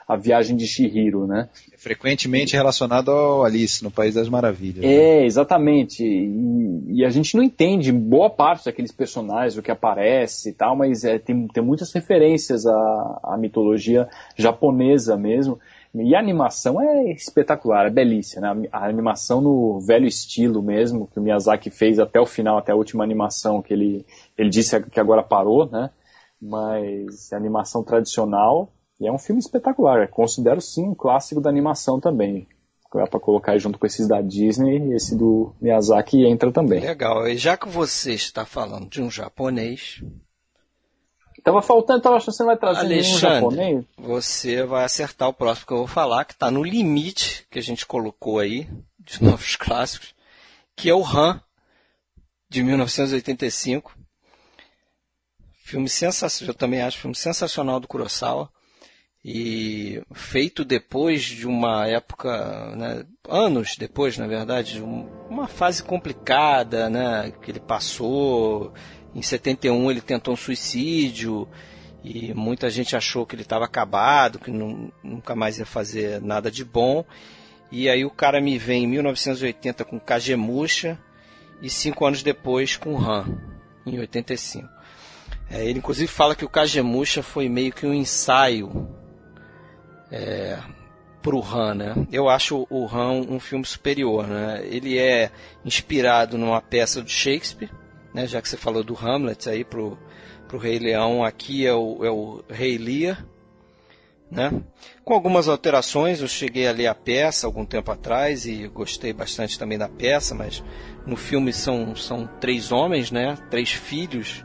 A, 0.06 0.16
viagem 0.16 0.56
de 0.56 0.66
Shihiro, 0.66 1.26
né? 1.26 1.48
frequentemente 1.76 2.56
relacionado 2.56 3.10
ao 3.10 3.44
Alice 3.44 3.82
no 3.84 3.90
País 3.90 4.14
das 4.14 4.28
Maravilhas. 4.28 4.84
Né? 4.84 4.92
É, 4.92 5.20
né? 5.20 5.26
exatamente. 5.26 6.04
E, 6.04 6.98
e, 7.00 7.04
a 7.04 7.10
gente 7.10 7.36
não 7.36 7.42
entende 7.42 7.92
boa 7.92 8.28
parte 8.28 8.64
daqueles 8.64 8.92
personagens, 8.92 9.56
o 9.56 9.62
que 9.62 9.70
aparece 9.70 10.50
e 10.50 10.52
tal, 10.52 10.76
mas 10.76 11.04
é, 11.04 11.18
tem, 11.18 11.46
tem 11.46 11.62
muitas 11.62 11.92
referências 11.92 12.66
à, 12.66 13.20
à 13.22 13.36
mitologia 13.38 14.08
japonesa 14.36 15.16
mesmo. 15.16 15.58
E 15.94 16.14
a 16.14 16.18
animação 16.18 16.80
é 16.80 17.12
espetacular, 17.12 17.86
é 17.86 17.90
belíssima. 17.90 18.54
Né? 18.54 18.68
A 18.70 18.86
animação 18.86 19.40
no 19.40 19.80
velho 19.80 20.06
estilo 20.06 20.62
mesmo, 20.62 21.06
que 21.06 21.18
o 21.18 21.22
Miyazaki 21.22 21.70
fez 21.70 21.98
até 21.98 22.20
o 22.20 22.26
final, 22.26 22.58
até 22.58 22.72
a 22.72 22.76
última 22.76 23.02
animação 23.02 23.62
que 23.62 23.72
ele, 23.72 24.04
ele 24.36 24.50
disse 24.50 24.80
que 24.84 25.00
agora 25.00 25.22
parou, 25.22 25.68
né? 25.70 25.90
Mas 26.40 27.32
a 27.32 27.36
animação 27.36 27.82
tradicional 27.82 28.70
e 29.00 29.06
é 29.06 29.12
um 29.12 29.18
filme 29.18 29.40
espetacular. 29.40 30.02
Eu 30.02 30.08
considero 30.08 30.60
sim 30.60 30.88
um 30.88 30.94
clássico 30.94 31.40
da 31.40 31.48
animação 31.48 32.00
também. 32.00 32.48
É 32.94 33.06
para 33.06 33.20
colocar 33.20 33.58
junto 33.58 33.78
com 33.78 33.86
esses 33.86 34.08
da 34.08 34.22
Disney, 34.22 34.94
esse 34.94 35.14
do 35.14 35.54
Miyazaki 35.60 36.24
entra 36.24 36.50
também. 36.50 36.80
Legal. 36.80 37.28
E 37.28 37.36
já 37.36 37.56
que 37.56 37.68
você 37.68 38.14
está 38.14 38.46
falando 38.46 38.88
de 38.88 39.02
um 39.02 39.10
japonês. 39.10 40.02
Tava 41.44 41.60
faltando, 41.60 42.00
tava 42.00 42.16
achando 42.16 42.32
que 42.32 42.36
você 42.38 42.44
vai 42.44 42.56
trazer 42.56 42.80
Alexandre, 42.80 43.14
um 43.14 43.18
japonês. 43.18 43.84
Você 43.98 44.64
vai 44.64 44.84
acertar 44.84 45.28
o 45.28 45.34
próximo 45.34 45.66
que 45.66 45.72
eu 45.74 45.78
vou 45.78 45.86
falar, 45.86 46.24
que 46.24 46.32
está 46.32 46.50
no 46.50 46.64
limite 46.64 47.46
que 47.50 47.58
a 47.58 47.62
gente 47.62 47.86
colocou 47.86 48.38
aí, 48.38 48.66
de 48.98 49.22
novos 49.22 49.54
clássicos, 49.54 50.14
que 50.74 50.88
é 50.88 50.94
o 50.94 51.04
Han, 51.04 51.40
de 52.48 52.62
1985. 52.62 53.94
Filme 55.62 55.90
sensacional, 55.90 56.54
eu 56.54 56.58
também 56.58 56.80
acho 56.80 56.98
filme 56.98 57.14
sensacional 57.14 57.78
do 57.78 57.86
Kurosawa 57.86 58.50
e 59.24 60.00
feito 60.14 60.64
depois 60.64 61.22
de 61.22 61.46
uma 61.46 61.86
época, 61.86 62.74
né, 62.76 63.04
anos 63.28 63.76
depois, 63.76 64.16
na 64.16 64.26
verdade, 64.26 64.80
uma 64.80 65.48
fase 65.48 65.82
complicada, 65.82 66.88
né, 66.88 67.32
que 67.42 67.50
ele 67.50 67.60
passou. 67.60 68.72
Em 69.14 69.22
71 69.22 69.90
ele 69.90 70.00
tentou 70.00 70.34
um 70.34 70.36
suicídio 70.36 71.48
e 72.04 72.32
muita 72.32 72.70
gente 72.70 72.94
achou 72.94 73.26
que 73.26 73.34
ele 73.34 73.42
estava 73.42 73.64
acabado, 73.64 74.38
que 74.38 74.50
não, 74.50 74.92
nunca 75.02 75.34
mais 75.34 75.58
ia 75.58 75.66
fazer 75.66 76.20
nada 76.22 76.50
de 76.50 76.64
bom. 76.64 77.04
E 77.70 77.88
aí 77.88 78.04
o 78.04 78.10
cara 78.10 78.40
me 78.40 78.56
vem 78.56 78.84
em 78.84 78.86
1980 78.86 79.84
com 79.84 79.98
Kagemusha 79.98 80.98
e 81.60 81.68
cinco 81.68 82.06
anos 82.06 82.22
depois 82.22 82.76
com 82.76 82.96
Han, 82.96 83.26
em 83.84 83.98
85. 83.98 84.66
É, 85.50 85.64
ele 85.64 85.80
inclusive 85.80 86.06
fala 86.06 86.36
que 86.36 86.44
o 86.44 86.48
Kagemusha 86.48 87.22
foi 87.22 87.48
meio 87.48 87.72
que 87.72 87.86
um 87.86 87.92
ensaio 87.92 88.88
é, 90.10 90.58
pro 91.22 91.42
Han, 91.42 91.74
né? 91.74 91.94
Eu 92.10 92.28
acho 92.28 92.66
o 92.70 92.86
Han 92.86 93.12
um 93.28 93.40
filme 93.40 93.64
superior, 93.64 94.26
né? 94.26 94.62
Ele 94.64 94.98
é 94.98 95.30
inspirado 95.64 96.38
numa 96.38 96.60
peça 96.60 97.02
de 97.02 97.10
Shakespeare, 97.10 97.70
né? 98.14 98.26
Já 98.26 98.40
que 98.40 98.48
você 98.48 98.56
falou 98.56 98.82
do 98.82 98.94
Hamlet 98.94 99.48
aí 99.48 99.64
pro, 99.64 99.98
pro 100.46 100.58
Rei 100.58 100.78
Leão, 100.78 101.24
aqui 101.24 101.66
é 101.66 101.74
o, 101.74 102.04
é 102.04 102.10
o 102.10 102.42
Rei 102.48 102.78
Lear, 102.78 103.26
né? 104.30 104.50
Com 105.04 105.14
algumas 105.14 105.48
alterações, 105.48 106.20
eu 106.20 106.28
cheguei 106.28 106.68
a 106.68 106.72
ler 106.72 106.86
a 106.86 106.94
peça 106.94 107.46
algum 107.46 107.64
tempo 107.64 107.90
atrás 107.90 108.46
e 108.46 108.68
gostei 108.68 109.12
bastante 109.12 109.58
também 109.58 109.78
da 109.78 109.88
peça, 109.88 110.34
mas 110.34 110.62
no 111.06 111.16
filme 111.16 111.52
são, 111.52 111.96
são 111.96 112.26
três 112.40 112.70
homens, 112.70 113.10
né? 113.10 113.36
Três 113.50 113.70
filhos, 113.70 114.44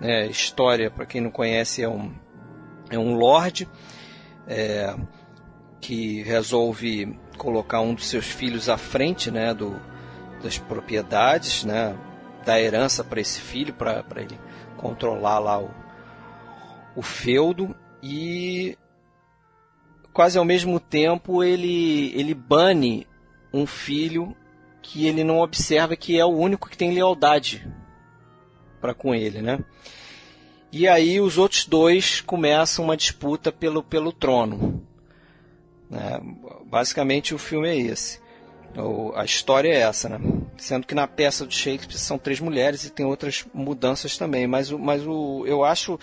né? 0.00 0.26
História, 0.26 0.90
para 0.90 1.06
quem 1.06 1.20
não 1.20 1.30
conhece, 1.30 1.82
é 1.82 1.88
um, 1.88 2.12
é 2.90 2.98
um 2.98 3.14
lord 3.14 3.68
é, 4.50 4.96
que 5.80 6.22
resolve 6.24 7.16
colocar 7.38 7.80
um 7.80 7.94
dos 7.94 8.08
seus 8.08 8.26
filhos 8.26 8.68
à 8.68 8.76
frente 8.76 9.30
né, 9.30 9.54
do, 9.54 9.80
das 10.42 10.58
propriedades, 10.58 11.64
né, 11.64 11.96
da 12.44 12.60
herança 12.60 13.04
para 13.04 13.20
esse 13.20 13.40
filho, 13.40 13.72
para 13.72 14.04
ele 14.16 14.38
controlar 14.76 15.38
lá 15.38 15.60
o, 15.60 15.70
o 16.96 17.02
feudo 17.02 17.74
e 18.02 18.76
quase 20.12 20.36
ao 20.36 20.44
mesmo 20.44 20.80
tempo 20.80 21.44
ele, 21.44 22.12
ele 22.18 22.34
bane 22.34 23.06
um 23.52 23.66
filho 23.66 24.36
que 24.82 25.06
ele 25.06 25.22
não 25.22 25.38
observa 25.38 25.94
que 25.94 26.18
é 26.18 26.24
o 26.24 26.28
único 26.28 26.68
que 26.68 26.76
tem 26.76 26.92
lealdade 26.92 27.70
para 28.80 28.94
com 28.94 29.14
ele, 29.14 29.42
né? 29.42 29.60
E 30.72 30.86
aí 30.86 31.20
os 31.20 31.36
outros 31.36 31.64
dois 31.64 32.20
começam 32.20 32.84
uma 32.84 32.96
disputa 32.96 33.50
pelo, 33.50 33.82
pelo 33.82 34.12
trono. 34.12 34.82
Né? 35.88 36.20
Basicamente 36.66 37.34
o 37.34 37.38
filme 37.38 37.68
é 37.68 37.76
esse. 37.76 38.20
A 39.16 39.24
história 39.24 39.68
é 39.68 39.80
essa, 39.80 40.08
né? 40.08 40.20
Sendo 40.56 40.86
que 40.86 40.94
na 40.94 41.08
peça 41.08 41.44
do 41.44 41.52
Shakespeare 41.52 41.98
são 41.98 42.16
três 42.16 42.38
mulheres 42.38 42.84
e 42.84 42.90
tem 42.90 43.04
outras 43.04 43.44
mudanças 43.52 44.16
também. 44.16 44.46
Mas, 44.46 44.70
mas 44.70 45.04
o, 45.04 45.44
eu 45.44 45.64
acho 45.64 45.98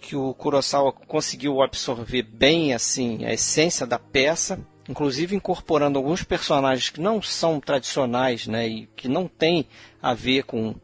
que 0.00 0.16
o 0.16 0.32
Kurosawa 0.32 0.90
conseguiu 0.90 1.60
absorver 1.60 2.22
bem 2.22 2.72
assim 2.72 3.26
a 3.26 3.32
essência 3.34 3.86
da 3.86 3.98
peça, 3.98 4.58
inclusive 4.88 5.36
incorporando 5.36 5.98
alguns 5.98 6.22
personagens 6.22 6.88
que 6.88 7.00
não 7.00 7.20
são 7.20 7.60
tradicionais, 7.60 8.46
né, 8.46 8.66
e 8.66 8.86
que 8.96 9.08
não 9.08 9.28
têm 9.28 9.66
a 10.00 10.14
ver 10.14 10.44
com, 10.44 10.74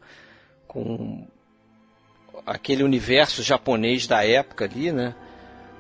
com 0.67 1.27
aquele 2.47 2.83
universo 2.83 3.43
japonês 3.43 4.07
da 4.07 4.25
época 4.25 4.65
ali, 4.65 4.93
né, 4.93 5.15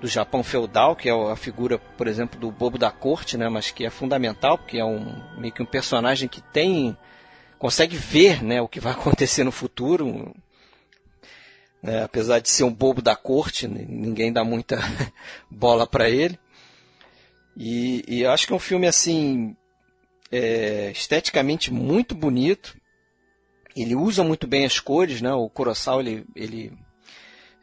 do 0.00 0.06
Japão 0.06 0.42
feudal, 0.42 0.94
que 0.94 1.08
é 1.08 1.12
a 1.12 1.36
figura, 1.36 1.78
por 1.78 2.06
exemplo, 2.06 2.38
do 2.38 2.50
bobo 2.50 2.78
da 2.78 2.90
corte, 2.90 3.36
né, 3.36 3.48
mas 3.48 3.70
que 3.70 3.84
é 3.84 3.90
fundamental, 3.90 4.58
porque 4.58 4.78
é 4.78 4.84
um 4.84 5.22
meio 5.38 5.52
que 5.52 5.62
um 5.62 5.66
personagem 5.66 6.28
que 6.28 6.40
tem 6.40 6.96
consegue 7.58 7.96
ver, 7.96 8.42
né, 8.42 8.60
o 8.60 8.68
que 8.68 8.80
vai 8.80 8.92
acontecer 8.94 9.44
no 9.44 9.52
futuro, 9.52 10.34
né, 11.82 12.02
apesar 12.02 12.40
de 12.40 12.48
ser 12.48 12.64
um 12.64 12.72
bobo 12.72 13.00
da 13.00 13.16
corte, 13.16 13.68
ninguém 13.68 14.32
dá 14.32 14.44
muita 14.44 14.78
bola 15.50 15.86
para 15.86 16.08
ele. 16.08 16.38
E, 17.56 18.04
e 18.08 18.26
acho 18.26 18.46
que 18.46 18.52
é 18.52 18.56
um 18.56 18.60
filme 18.60 18.86
assim 18.86 19.56
é, 20.30 20.90
esteticamente 20.90 21.72
muito 21.72 22.14
bonito. 22.14 22.76
Ele 23.76 23.94
usa 23.94 24.22
muito 24.22 24.46
bem 24.46 24.64
as 24.64 24.78
cores, 24.78 25.20
né? 25.20 25.32
O 25.32 25.48
Kurosawa 25.48 26.00
ele, 26.00 26.24
ele 26.34 26.72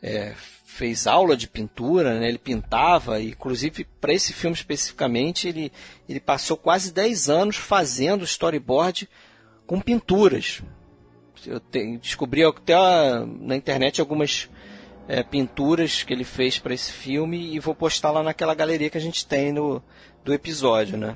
é, 0.01 0.33
fez 0.65 1.05
aula 1.05 1.35
de 1.35 1.47
pintura, 1.47 2.19
né? 2.19 2.27
ele 2.27 2.37
pintava, 2.37 3.19
e, 3.19 3.29
inclusive 3.29 3.85
para 3.99 4.13
esse 4.13 4.33
filme 4.33 4.55
especificamente, 4.55 5.47
ele, 5.47 5.71
ele 6.07 6.19
passou 6.19 6.57
quase 6.57 6.93
10 6.93 7.29
anos 7.29 7.55
fazendo 7.57 8.23
storyboard 8.23 9.07
com 9.67 9.79
pinturas. 9.79 10.61
Eu 11.45 11.59
te, 11.59 11.97
descobri 11.97 12.43
até 12.43 12.75
na 13.39 13.55
internet 13.55 13.99
algumas 13.99 14.49
é, 15.07 15.23
pinturas 15.23 16.03
que 16.03 16.13
ele 16.13 16.23
fez 16.23 16.57
para 16.57 16.73
esse 16.73 16.91
filme 16.91 17.53
e 17.53 17.59
vou 17.59 17.75
postar 17.75 18.11
lá 18.11 18.23
naquela 18.23 18.55
galeria 18.55 18.89
que 18.89 18.97
a 18.97 19.01
gente 19.01 19.25
tem 19.25 19.51
no, 19.51 19.83
do 20.23 20.33
episódio, 20.33 20.97
né? 20.97 21.15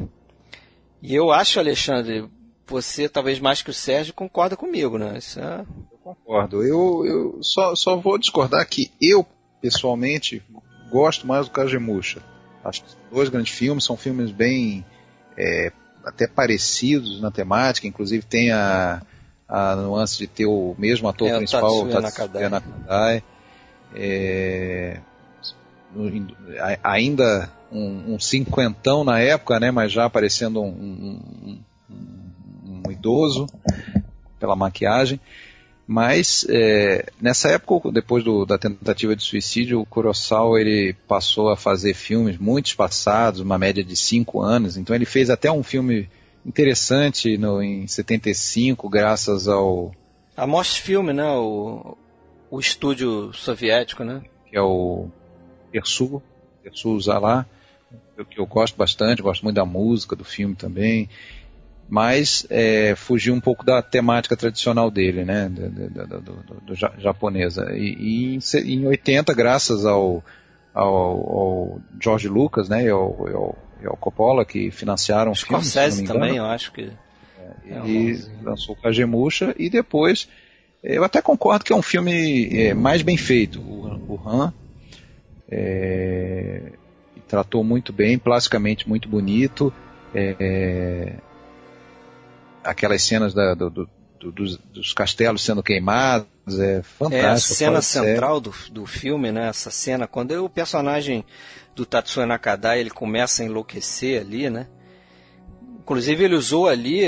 E 1.02 1.14
eu 1.14 1.32
acho, 1.32 1.60
Alexandre, 1.60 2.28
você 2.68 3.08
talvez 3.08 3.40
mais 3.40 3.62
que 3.62 3.70
o 3.70 3.74
Sérgio 3.74 4.14
concorda 4.14 4.56
comigo, 4.56 4.98
né? 4.98 5.18
Isso 5.18 5.40
é... 5.40 5.66
Eu 5.92 5.98
concordo. 6.04 6.64
Eu, 6.64 7.06
eu 7.06 7.40
só, 7.42 7.76
só 7.76 7.96
vou 7.96 8.18
discordar 8.18 8.68
que 8.68 8.92
eu, 9.02 9.26
pessoalmente, 9.62 10.44
gosto 10.90 11.28
mais 11.28 11.46
do 11.46 11.52
Kagemusha. 11.52 12.22
Acho 12.64 12.84
que 12.84 12.90
dois 13.12 13.30
grandes 13.30 13.54
filmes, 13.54 13.84
são 13.84 13.96
filmes 13.96 14.32
bem 14.32 14.86
é, 15.38 15.72
até 16.04 16.28
parecidos 16.28 17.22
na 17.22 17.32
temática, 17.32 17.88
inclusive 17.88 18.24
tem 18.26 18.52
a, 18.52 19.02
a 19.48 19.76
nuance 19.76 20.18
de 20.18 20.28
ter 20.28 20.46
o 20.46 20.76
mesmo 20.78 21.08
ator 21.08 21.28
é, 21.30 21.38
principal, 21.38 21.82
o 21.84 21.90
Tatsuya 21.90 22.50
Nakadai. 22.50 23.24
É, 23.94 25.00
ainda 26.84 27.50
um, 27.72 28.16
um, 28.16 28.20
cinquentão 28.20 29.04
na 29.04 29.20
época, 29.20 29.60
né, 29.60 29.72
mas 29.72 29.92
já 29.92 30.10
parecendo 30.10 30.62
um, 30.62 30.68
um, 30.68 31.60
um, 31.90 32.25
um 32.88 32.92
idoso 32.92 33.48
pela 34.40 34.56
maquiagem. 34.56 35.20
Mas 35.88 36.46
é, 36.50 37.06
nessa 37.22 37.50
época, 37.50 37.92
depois 37.92 38.24
do, 38.24 38.46
da 38.46 38.58
tentativa 38.58 39.16
de 39.16 39.24
suicídio, 39.24 39.80
o 39.80 39.86
Kurosawa 39.86 40.60
ele 40.60 40.96
passou 41.08 41.50
a 41.50 41.58
fazer 41.58 41.94
filmes 41.94 42.38
muito 42.38 42.68
espaçados, 42.68 43.40
uma 43.40 43.58
média 43.58 43.84
de 43.84 43.96
cinco 43.96 44.42
anos. 44.42 44.78
Então 44.78 44.96
ele 44.96 45.06
fez 45.06 45.30
até 45.30 45.52
um 45.52 45.62
filme 45.62 46.10
interessante 46.46 47.38
no, 47.38 47.62
em 47.62 47.86
75, 47.86 48.90
graças 48.90 49.48
ao. 49.48 49.92
A 50.36 50.48
Mosfilm, 50.48 51.12
né? 51.12 51.30
O, 51.32 51.96
o 52.50 52.60
estúdio 52.60 53.32
soviético, 53.34 54.04
né? 54.04 54.24
Que 54.50 54.58
é 54.58 54.62
o 54.62 55.08
Persu, 55.72 56.22
Persu 56.64 57.00
Zalá, 57.00 57.46
que 58.30 58.40
eu 58.40 58.46
gosto 58.46 58.76
bastante, 58.76 59.22
gosto 59.22 59.44
muito 59.44 59.56
da 59.56 59.66
música 59.66 60.16
do 60.16 60.24
filme 60.24 60.56
também, 60.56 61.10
mas 61.88 62.46
é, 62.50 62.96
fugiu 62.96 63.34
um 63.34 63.40
pouco 63.40 63.66
da 63.66 63.82
temática 63.82 64.36
tradicional 64.36 64.90
dele, 64.90 65.24
né? 65.24 65.48
Do, 65.50 65.70
do, 65.70 66.22
do, 66.22 66.62
do, 66.62 66.76
japonesa. 66.76 67.72
E, 67.74 67.96
e, 68.00 68.36
em, 68.36 68.74
em 68.74 68.88
80, 68.88 69.34
graças 69.34 69.86
ao, 69.86 70.24
ao, 70.74 70.88
ao 70.88 71.82
George 72.02 72.28
Lucas, 72.28 72.68
né? 72.68 72.86
E 72.86 72.90
ao, 72.90 73.28
ao 73.36 73.66
ao 73.88 73.98
Coppola, 73.98 74.46
que 74.46 74.72
financiaram 74.72 75.32
o 75.32 75.36
filme. 75.36 75.64
Scorsese 75.64 76.04
também, 76.04 76.38
eu 76.38 76.46
acho 76.46 76.72
que. 76.72 76.90
É, 77.40 77.78
ele 77.86 78.14
é 78.14 78.44
lançou 78.44 78.76
Kagemusha 78.76 79.56
e 79.58 79.70
depois. 79.70 80.28
Eu 80.84 81.04
até 81.04 81.22
concordo 81.22 81.66
que 81.66 81.74
é 81.74 81.76
um 81.76 81.82
filme 81.82 82.48
é, 82.56 82.74
mais 82.74 83.02
bem 83.02 83.18
feito. 83.18 83.60
O, 83.60 84.14
o 84.14 84.22
Han 84.26 84.54
é, 85.50 86.74
tratou 87.28 87.64
muito 87.64 87.92
bem, 87.92 88.18
plasticamente 88.18 88.88
muito 88.88 89.10
bonito. 89.10 89.74
É, 90.14 91.14
aquelas 92.66 93.04
cenas 93.04 93.34
da, 93.34 93.54
do, 93.54 93.70
do, 93.70 93.88
dos, 94.32 94.58
dos, 94.58 94.94
castelos 94.94 95.44
sendo 95.44 95.64
queimados, 95.64 96.28
é 96.60 96.82
fantástico. 96.82 97.26
É 97.26 97.32
a 97.32 97.38
cena 97.38 97.82
central 97.82 98.42
do, 98.42 98.54
do 98.72 98.86
filme, 98.86 99.32
né? 99.32 99.48
Essa 99.50 99.72
cena, 99.72 100.08
quando 100.08 100.32
o 100.44 100.50
personagem 100.50 101.24
do 101.76 101.86
Tatsuya 101.86 102.26
Nakadai, 102.26 102.80
ele 102.80 102.90
começa 102.90 103.44
a 103.44 103.46
enlouquecer 103.46 104.22
ali, 104.22 104.50
né? 104.50 104.68
Inclusive 105.80 106.24
ele 106.24 106.36
usou 106.36 106.68
ali 106.68 107.02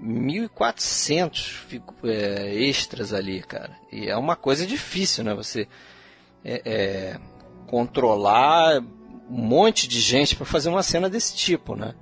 1.400 0.00 1.82
é, 2.04 2.54
extras 2.54 3.12
ali, 3.12 3.42
cara. 3.42 3.76
E 3.90 4.08
é 4.08 4.16
uma 4.16 4.36
coisa 4.36 4.64
difícil, 4.64 5.24
né? 5.24 5.34
Você 5.34 5.66
é, 6.44 6.62
é, 6.64 7.18
controlar 7.66 8.80
um 9.28 9.42
monte 9.42 9.88
de 9.88 10.00
gente 10.00 10.36
para 10.36 10.46
fazer 10.46 10.68
uma 10.68 10.82
cena 10.82 11.10
desse 11.10 11.34
tipo, 11.34 11.74
né? 11.74 11.94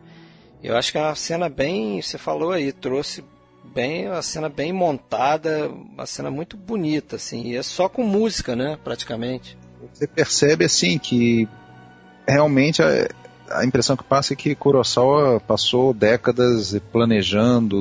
Eu 0.62 0.76
acho 0.76 0.92
que 0.92 0.98
é 0.98 1.02
uma 1.02 1.14
cena 1.14 1.48
bem, 1.48 2.02
você 2.02 2.18
falou 2.18 2.52
aí, 2.52 2.72
trouxe 2.72 3.24
bem, 3.62 4.08
uma 4.08 4.22
cena 4.22 4.48
bem 4.48 4.72
montada, 4.72 5.68
uma 5.68 6.06
cena 6.06 6.30
muito 6.30 6.56
bonita, 6.56 7.16
assim, 7.16 7.42
e 7.48 7.56
é 7.56 7.62
só 7.62 7.88
com 7.88 8.02
música, 8.02 8.56
né, 8.56 8.76
praticamente. 8.82 9.56
Você 9.92 10.06
percebe, 10.06 10.64
assim, 10.64 10.98
que 10.98 11.48
realmente 12.26 12.82
a, 12.82 13.08
a, 13.50 13.64
impressão 13.64 13.96
que 13.96 14.02
passa 14.02 14.32
é 14.32 14.36
que 14.36 14.54
Kurosawa 14.54 15.40
passou 15.40 15.94
décadas 15.94 16.76
planejando 16.92 17.76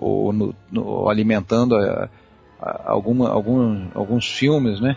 ou, 0.00 0.32
no, 0.32 0.54
no, 0.70 1.08
alimentando 1.08 1.76
a, 1.76 2.08
a, 2.60 2.90
alguma, 2.90 3.28
algum, 3.28 3.88
alguns 3.94 4.26
filmes, 4.26 4.80
né? 4.80 4.96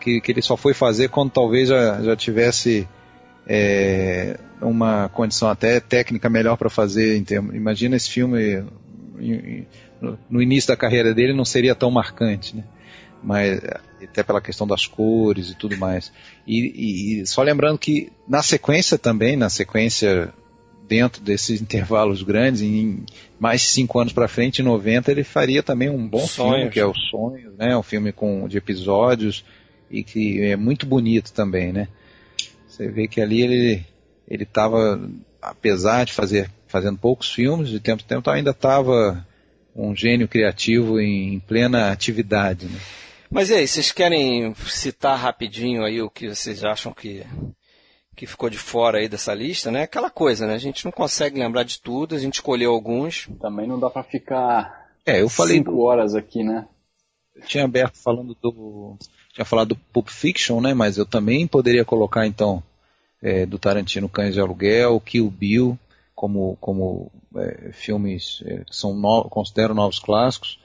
Que, 0.00 0.20
que 0.20 0.32
ele 0.32 0.42
só 0.42 0.56
foi 0.56 0.74
fazer 0.74 1.08
quando 1.08 1.30
talvez 1.30 1.68
já, 1.68 2.02
já 2.02 2.16
tivesse 2.16 2.88
é, 3.46 4.38
uma 4.60 5.08
condição 5.08 5.48
até 5.48 5.80
técnica 5.80 6.28
melhor 6.28 6.56
para 6.56 6.70
fazer. 6.70 7.22
Imagina 7.52 7.96
esse 7.96 8.10
filme 8.10 8.64
no, 10.00 10.18
no 10.28 10.42
início 10.42 10.68
da 10.68 10.76
carreira 10.76 11.14
dele 11.14 11.32
não 11.32 11.44
seria 11.44 11.74
tão 11.74 11.90
marcante, 11.90 12.56
né? 12.56 12.64
mas 13.22 13.60
até 14.02 14.22
pela 14.22 14.40
questão 14.40 14.66
das 14.66 14.86
cores 14.86 15.50
e 15.50 15.54
tudo 15.56 15.76
mais. 15.76 16.12
E, 16.46 17.20
e, 17.20 17.26
só 17.26 17.42
lembrando 17.42 17.78
que 17.78 18.12
na 18.28 18.42
sequência 18.42 18.98
também, 18.98 19.36
na 19.36 19.48
sequência 19.48 20.32
dentro 20.86 21.22
desses 21.22 21.60
intervalos 21.62 22.22
grandes, 22.22 22.62
em 22.62 23.04
mais 23.38 23.62
cinco 23.62 23.98
anos 23.98 24.12
para 24.12 24.28
frente, 24.28 24.60
em 24.60 24.64
90, 24.64 25.10
ele 25.10 25.24
faria 25.24 25.62
também 25.62 25.88
um 25.88 26.06
bom 26.06 26.26
Sonhos. 26.26 26.54
filme, 26.54 26.70
que 26.70 26.80
é 26.80 26.86
o 26.86 26.94
Sonho, 26.94 27.52
né? 27.58 27.76
Um 27.76 27.82
filme 27.82 28.12
com, 28.12 28.46
de 28.46 28.58
episódios 28.58 29.44
e 29.90 30.04
que 30.04 30.42
é 30.42 30.56
muito 30.56 30.86
bonito 30.86 31.32
também, 31.32 31.72
né? 31.72 31.88
Você 32.76 32.88
vê 32.88 33.08
que 33.08 33.22
ali 33.22 33.40
ele 33.40 33.86
ele 34.28 34.42
estava, 34.42 35.00
apesar 35.40 36.04
de 36.04 36.12
fazer 36.12 36.50
fazendo 36.66 36.98
poucos 36.98 37.32
filmes, 37.32 37.68
de 37.68 37.80
tempo 37.80 38.02
em 38.02 38.06
tempo, 38.06 38.28
ainda 38.28 38.50
estava 38.50 39.26
um 39.74 39.94
gênio 39.94 40.28
criativo 40.28 41.00
em 41.00 41.38
plena 41.40 41.90
atividade, 41.90 42.66
né? 42.66 42.78
Mas 43.30 43.50
e 43.50 43.54
aí, 43.54 43.66
vocês 43.66 43.92
querem 43.92 44.54
citar 44.66 45.18
rapidinho 45.18 45.84
aí 45.84 46.02
o 46.02 46.10
que 46.10 46.28
vocês 46.28 46.64
acham 46.64 46.92
que, 46.92 47.24
que 48.14 48.26
ficou 48.26 48.50
de 48.50 48.58
fora 48.58 48.98
aí 48.98 49.08
dessa 49.08 49.32
lista, 49.32 49.70
né? 49.70 49.84
Aquela 49.84 50.10
coisa, 50.10 50.46
né? 50.46 50.54
A 50.54 50.58
gente 50.58 50.84
não 50.84 50.92
consegue 50.92 51.38
lembrar 51.38 51.62
de 51.62 51.80
tudo, 51.80 52.14
a 52.14 52.18
gente 52.18 52.34
escolheu 52.34 52.72
alguns. 52.72 53.28
Também 53.40 53.66
não 53.66 53.78
dá 53.78 53.88
para 53.88 54.02
ficar 54.02 54.86
é, 55.06 55.22
eu 55.22 55.28
falei 55.28 55.56
cinco 55.56 55.78
horas 55.78 56.14
aqui, 56.14 56.42
né? 56.42 56.66
eu 57.36 57.42
tinha 57.42 57.64
aberto 57.64 57.96
falando 57.96 58.34
do. 58.42 58.96
Tinha 59.36 59.44
falado 59.44 59.68
do 59.68 59.76
Pulp 59.76 60.08
Fiction, 60.08 60.62
né? 60.62 60.72
Mas 60.72 60.96
eu 60.96 61.04
também 61.04 61.46
poderia 61.46 61.84
colocar 61.84 62.26
então 62.26 62.62
é, 63.20 63.44
do 63.44 63.58
Tarantino 63.58 64.08
Cães 64.08 64.32
de 64.32 64.40
Aluguel, 64.40 64.98
Kill 64.98 65.30
Bill, 65.30 65.78
como, 66.14 66.56
como 66.58 67.12
é, 67.36 67.70
filmes 67.70 68.42
é, 68.46 68.64
que 68.64 68.74
são 68.74 68.94
no, 68.94 69.24
considero 69.24 69.74
novos 69.74 69.98
clássicos. 69.98 70.58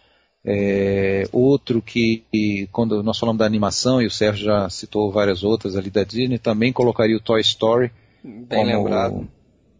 É, 0.46 1.28
outro 1.34 1.82
que, 1.82 2.24
quando 2.72 3.04
nós 3.04 3.20
falamos 3.20 3.40
da 3.40 3.46
animação, 3.46 4.02
e 4.02 4.06
o 4.06 4.12
Sérgio 4.12 4.46
já 4.46 4.70
citou 4.70 5.12
várias 5.12 5.44
outras 5.44 5.76
ali 5.76 5.90
da 5.90 6.06
Disney, 6.06 6.40
também 6.40 6.72
colocaria 6.72 7.18
o 7.18 7.22
Toy 7.22 7.42
Story. 7.42 7.92
Bem 8.24 8.46
como, 8.48 8.66
lembrado. 8.66 9.28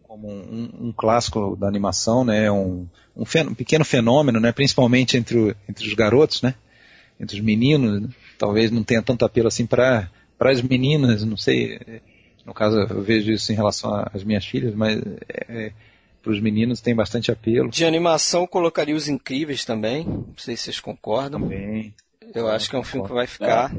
Como 0.02 0.28
um, 0.28 0.70
um, 0.82 0.92
clássico 0.92 1.56
da 1.56 1.66
animação, 1.66 2.26
né? 2.26 2.50
Um, 2.52 2.86
um, 3.16 3.24
fen 3.24 3.48
um, 3.48 3.54
pequeno 3.54 3.86
fenômeno, 3.86 4.38
né? 4.38 4.52
Principalmente 4.52 5.16
entre, 5.16 5.38
o, 5.38 5.56
entre 5.66 5.88
os 5.88 5.94
garotos, 5.94 6.42
né? 6.42 6.54
Entre 7.18 7.38
os 7.38 7.42
meninos. 7.42 8.02
Né? 8.02 8.08
Talvez 8.42 8.72
não 8.72 8.82
tenha 8.82 9.00
tanto 9.00 9.24
apelo 9.24 9.46
assim 9.46 9.64
para 9.64 10.10
as 10.40 10.60
meninas, 10.60 11.24
não 11.24 11.36
sei. 11.36 11.78
No 12.44 12.52
caso, 12.52 12.76
eu 12.76 13.00
vejo 13.00 13.30
isso 13.30 13.52
em 13.52 13.54
relação 13.54 14.04
às 14.12 14.24
minhas 14.24 14.44
filhas, 14.44 14.74
mas 14.74 15.00
é, 15.28 15.66
é 15.66 15.72
para 16.20 16.32
os 16.32 16.40
meninos 16.40 16.80
tem 16.80 16.92
bastante 16.92 17.30
apelo. 17.30 17.70
De 17.70 17.84
animação, 17.84 18.44
colocaria 18.44 18.96
Os 18.96 19.06
Incríveis 19.06 19.64
também. 19.64 20.04
Não 20.04 20.34
sei 20.36 20.56
se 20.56 20.64
vocês 20.64 20.80
concordam. 20.80 21.42
Também. 21.42 21.94
Eu 22.34 22.48
acho 22.48 22.68
que 22.68 22.74
é 22.74 22.80
um 22.80 22.82
filme 22.82 23.06
que 23.06 23.14
vai 23.14 23.28
ficar. 23.28 23.72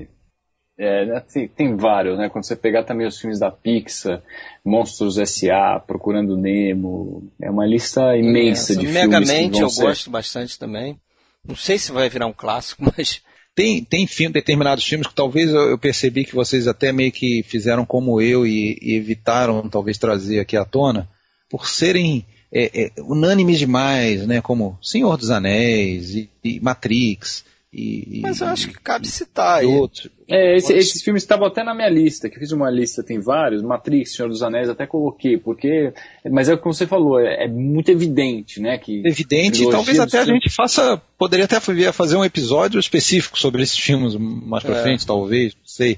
É, 0.77 1.05
né, 1.07 1.19
tem, 1.19 1.45
tem, 1.49 1.75
vários, 1.75 2.17
né? 2.17 2.29
Quando 2.29 2.45
você 2.45 2.55
pegar 2.55 2.83
também 2.83 3.05
os 3.05 3.19
filmes 3.19 3.39
da 3.39 3.51
Pixar, 3.51 4.23
Monstros 4.63 5.17
S.A., 5.17 5.77
Procurando 5.77 6.37
Nemo, 6.37 7.29
é 7.41 7.51
uma 7.51 7.65
lista 7.65 8.15
imensa 8.15 8.77
de 8.77 8.87
Megamente, 8.87 8.97
filmes. 9.09 9.29
Megamente 9.29 9.61
eu 9.61 9.69
ser. 9.69 9.81
gosto 9.81 10.09
bastante 10.09 10.57
também. 10.57 10.97
Não 11.45 11.55
sei 11.57 11.77
se 11.77 11.91
vai 11.91 12.07
virar 12.07 12.27
um 12.27 12.33
clássico, 12.33 12.81
mas 12.97 13.21
tem, 13.55 13.83
tem 13.83 14.07
filme, 14.07 14.33
determinados 14.33 14.83
filmes 14.83 15.07
que 15.07 15.13
talvez 15.13 15.51
eu, 15.51 15.77
percebi 15.77 16.25
que 16.25 16.35
vocês 16.35 16.67
até 16.67 16.91
meio 16.91 17.11
que 17.11 17.43
fizeram 17.43 17.85
como 17.85 18.19
eu 18.19 18.45
e, 18.45 18.77
e 18.81 18.95
evitaram 18.95 19.69
talvez 19.69 19.97
trazer 19.97 20.39
aqui 20.39 20.57
à 20.57 20.65
tona, 20.65 21.07
por 21.49 21.67
serem 21.67 22.25
é, 22.51 22.85
é, 22.85 22.91
unânimes 23.01 23.59
demais, 23.59 24.25
né? 24.25 24.41
Como 24.41 24.77
Senhor 24.81 25.17
dos 25.17 25.29
Anéis 25.29 26.15
e, 26.15 26.29
e 26.43 26.59
Matrix. 26.59 27.45
E, 27.75 28.19
Mas 28.21 28.39
eu 28.39 28.47
acho 28.47 28.67
que 28.67 28.75
cabe 28.75 29.07
citar 29.07 29.61
aí. 29.61 29.65
Outro. 29.65 30.11
É, 30.29 30.55
esse, 30.55 30.71
esses 30.73 31.01
filmes 31.01 31.23
estavam 31.23 31.47
até 31.47 31.63
na 31.63 31.73
minha 31.73 31.89
lista, 31.89 32.29
que 32.29 32.35
eu 32.35 32.39
fiz 32.39 32.51
uma 32.51 32.69
lista, 32.69 33.01
tem 33.01 33.19
vários, 33.19 33.63
Matrix, 33.63 34.15
Senhor 34.15 34.29
dos 34.29 34.43
Anéis, 34.43 34.69
até 34.69 34.85
coloquei, 34.85 35.39
porque. 35.39 35.91
Mas 36.31 36.49
é 36.49 36.55
como 36.55 36.71
você 36.71 36.85
falou, 36.85 37.19
é, 37.19 37.45
é 37.45 37.47
muito 37.47 37.89
evidente, 37.89 38.61
né? 38.61 38.77
Que 38.77 39.01
evidente, 39.03 39.63
e 39.63 39.69
talvez 39.71 39.99
até 39.99 40.19
a 40.19 40.25
gente 40.25 40.51
faça. 40.51 41.01
Poderia 41.17 41.45
até 41.45 41.59
fazer 41.59 42.15
um 42.15 42.23
episódio 42.23 42.79
específico 42.79 43.39
sobre 43.39 43.63
esses 43.63 43.79
filmes 43.79 44.15
mais 44.15 44.63
pra 44.63 44.77
é. 44.77 44.83
frente, 44.83 45.07
talvez, 45.07 45.55
não 45.55 45.65
sei. 45.65 45.97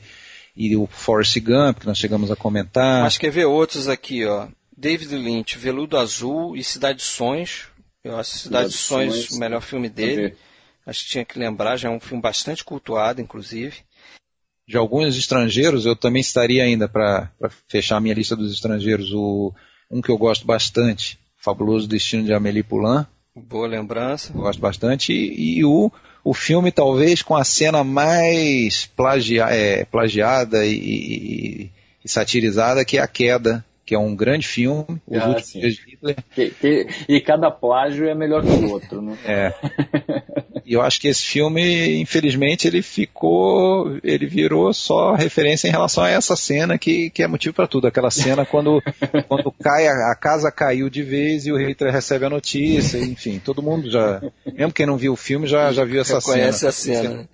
E 0.55 0.77
o 0.77 0.87
Forrest 0.87 1.37
Gump, 1.41 1.79
que 1.79 1.85
nós 1.85 1.97
chegamos 1.97 2.31
a 2.31 2.37
comentar. 2.37 3.03
Mas 3.03 3.17
quer 3.17 3.31
ver 3.31 3.45
outros 3.45 3.89
aqui, 3.89 4.23
ó. 4.25 4.47
David 4.77 5.13
Lynch, 5.13 5.57
Veludo 5.57 5.97
Azul 5.97 6.55
e 6.55 6.63
Cidade 6.63 6.99
de 6.99 7.05
Sonhos. 7.05 7.65
Eu 8.01 8.15
acho 8.15 8.31
Cidade, 8.31 8.43
Cidade 8.43 8.69
de 8.69 8.77
Sonhos, 8.77 9.15
Sonhos 9.15 9.31
o 9.31 9.39
melhor 9.39 9.61
filme 9.61 9.89
dele. 9.89 10.35
Acho 10.85 11.03
que 11.03 11.09
tinha 11.09 11.25
que 11.25 11.39
lembrar, 11.39 11.77
já 11.77 11.89
é 11.89 11.91
um 11.91 11.99
filme 11.99 12.21
bastante 12.21 12.63
cultuado, 12.63 13.19
inclusive. 13.19 13.77
De 14.67 14.77
alguns 14.77 15.15
estrangeiros, 15.17 15.85
eu 15.85 15.95
também 15.95 16.21
estaria 16.21 16.63
ainda 16.63 16.87
para 16.87 17.31
fechar 17.67 17.97
a 17.97 17.99
minha 17.99 18.13
lista 18.13 18.35
dos 18.35 18.51
estrangeiros. 18.51 19.11
O, 19.13 19.53
um 19.89 20.01
que 20.01 20.09
eu 20.09 20.17
gosto 20.17 20.45
bastante, 20.45 21.19
Fabuloso 21.37 21.87
Destino 21.87 22.23
de 22.23 22.33
Amélie 22.33 22.63
Poulain. 22.63 23.05
Boa 23.35 23.67
lembrança. 23.67 24.31
Gosto 24.33 24.59
bastante. 24.59 25.11
E, 25.11 25.59
e, 25.59 25.65
o, 25.65 25.91
o 26.23 26.33
filme, 26.33 26.71
talvez, 26.71 27.21
com 27.21 27.35
a 27.35 27.43
cena 27.43 27.83
mais 27.83 28.85
plagia, 28.85 29.45
é, 29.49 29.85
plagiada 29.85 30.65
e, 30.65 30.73
e, 30.73 31.71
e 32.03 32.09
satirizada, 32.09 32.85
que 32.85 32.97
é 32.97 33.01
A 33.01 33.07
Queda, 33.07 33.63
que 33.85 33.93
é 33.93 33.99
um 33.99 34.15
grande 34.15 34.47
filme, 34.47 35.01
Os 35.07 35.17
ah, 35.21 35.27
Últimos 35.27 35.51
Dias 35.51 35.73
de 35.75 35.81
Hitler. 35.81 36.15
Que, 36.33 36.49
que, 36.49 36.87
e 37.07 37.21
cada 37.21 37.51
plágio 37.51 38.07
é 38.07 38.15
melhor 38.15 38.41
que 38.41 38.49
o 38.49 38.71
outro, 38.71 39.01
né? 39.01 39.17
É. 39.25 39.53
E 40.65 40.73
eu 40.73 40.81
acho 40.81 40.99
que 40.99 41.07
esse 41.07 41.23
filme, 41.23 42.01
infelizmente, 42.01 42.67
ele 42.67 42.81
ficou, 42.81 43.99
ele 44.03 44.25
virou 44.25 44.73
só 44.73 45.13
referência 45.13 45.67
em 45.67 45.71
relação 45.71 46.03
a 46.03 46.09
essa 46.09 46.35
cena 46.35 46.75
que, 46.75 47.11
que 47.11 47.21
é 47.21 47.27
motivo 47.27 47.53
para 47.53 47.67
tudo. 47.67 47.85
Aquela 47.85 48.09
cena 48.09 48.47
quando, 48.47 48.81
quando 49.29 49.51
cai, 49.51 49.87
a, 49.87 50.11
a, 50.11 50.15
casa 50.15 50.51
caiu 50.51 50.89
de 50.89 51.03
vez 51.03 51.45
e 51.45 51.51
o 51.51 51.57
Hitler 51.57 51.93
recebe 51.93 52.25
a 52.25 52.31
notícia, 52.31 52.97
enfim, 52.97 53.37
todo 53.37 53.61
mundo 53.61 53.91
já, 53.91 54.19
mesmo 54.53 54.73
quem 54.73 54.87
não 54.87 54.97
viu 54.97 55.13
o 55.13 55.15
filme 55.15 55.45
já, 55.45 55.71
já 55.71 55.85
viu 55.85 56.01
essa 56.01 56.17
Reconhece 56.17 56.71
cena. 56.71 56.99
a 56.99 57.03
cena. 57.03 57.29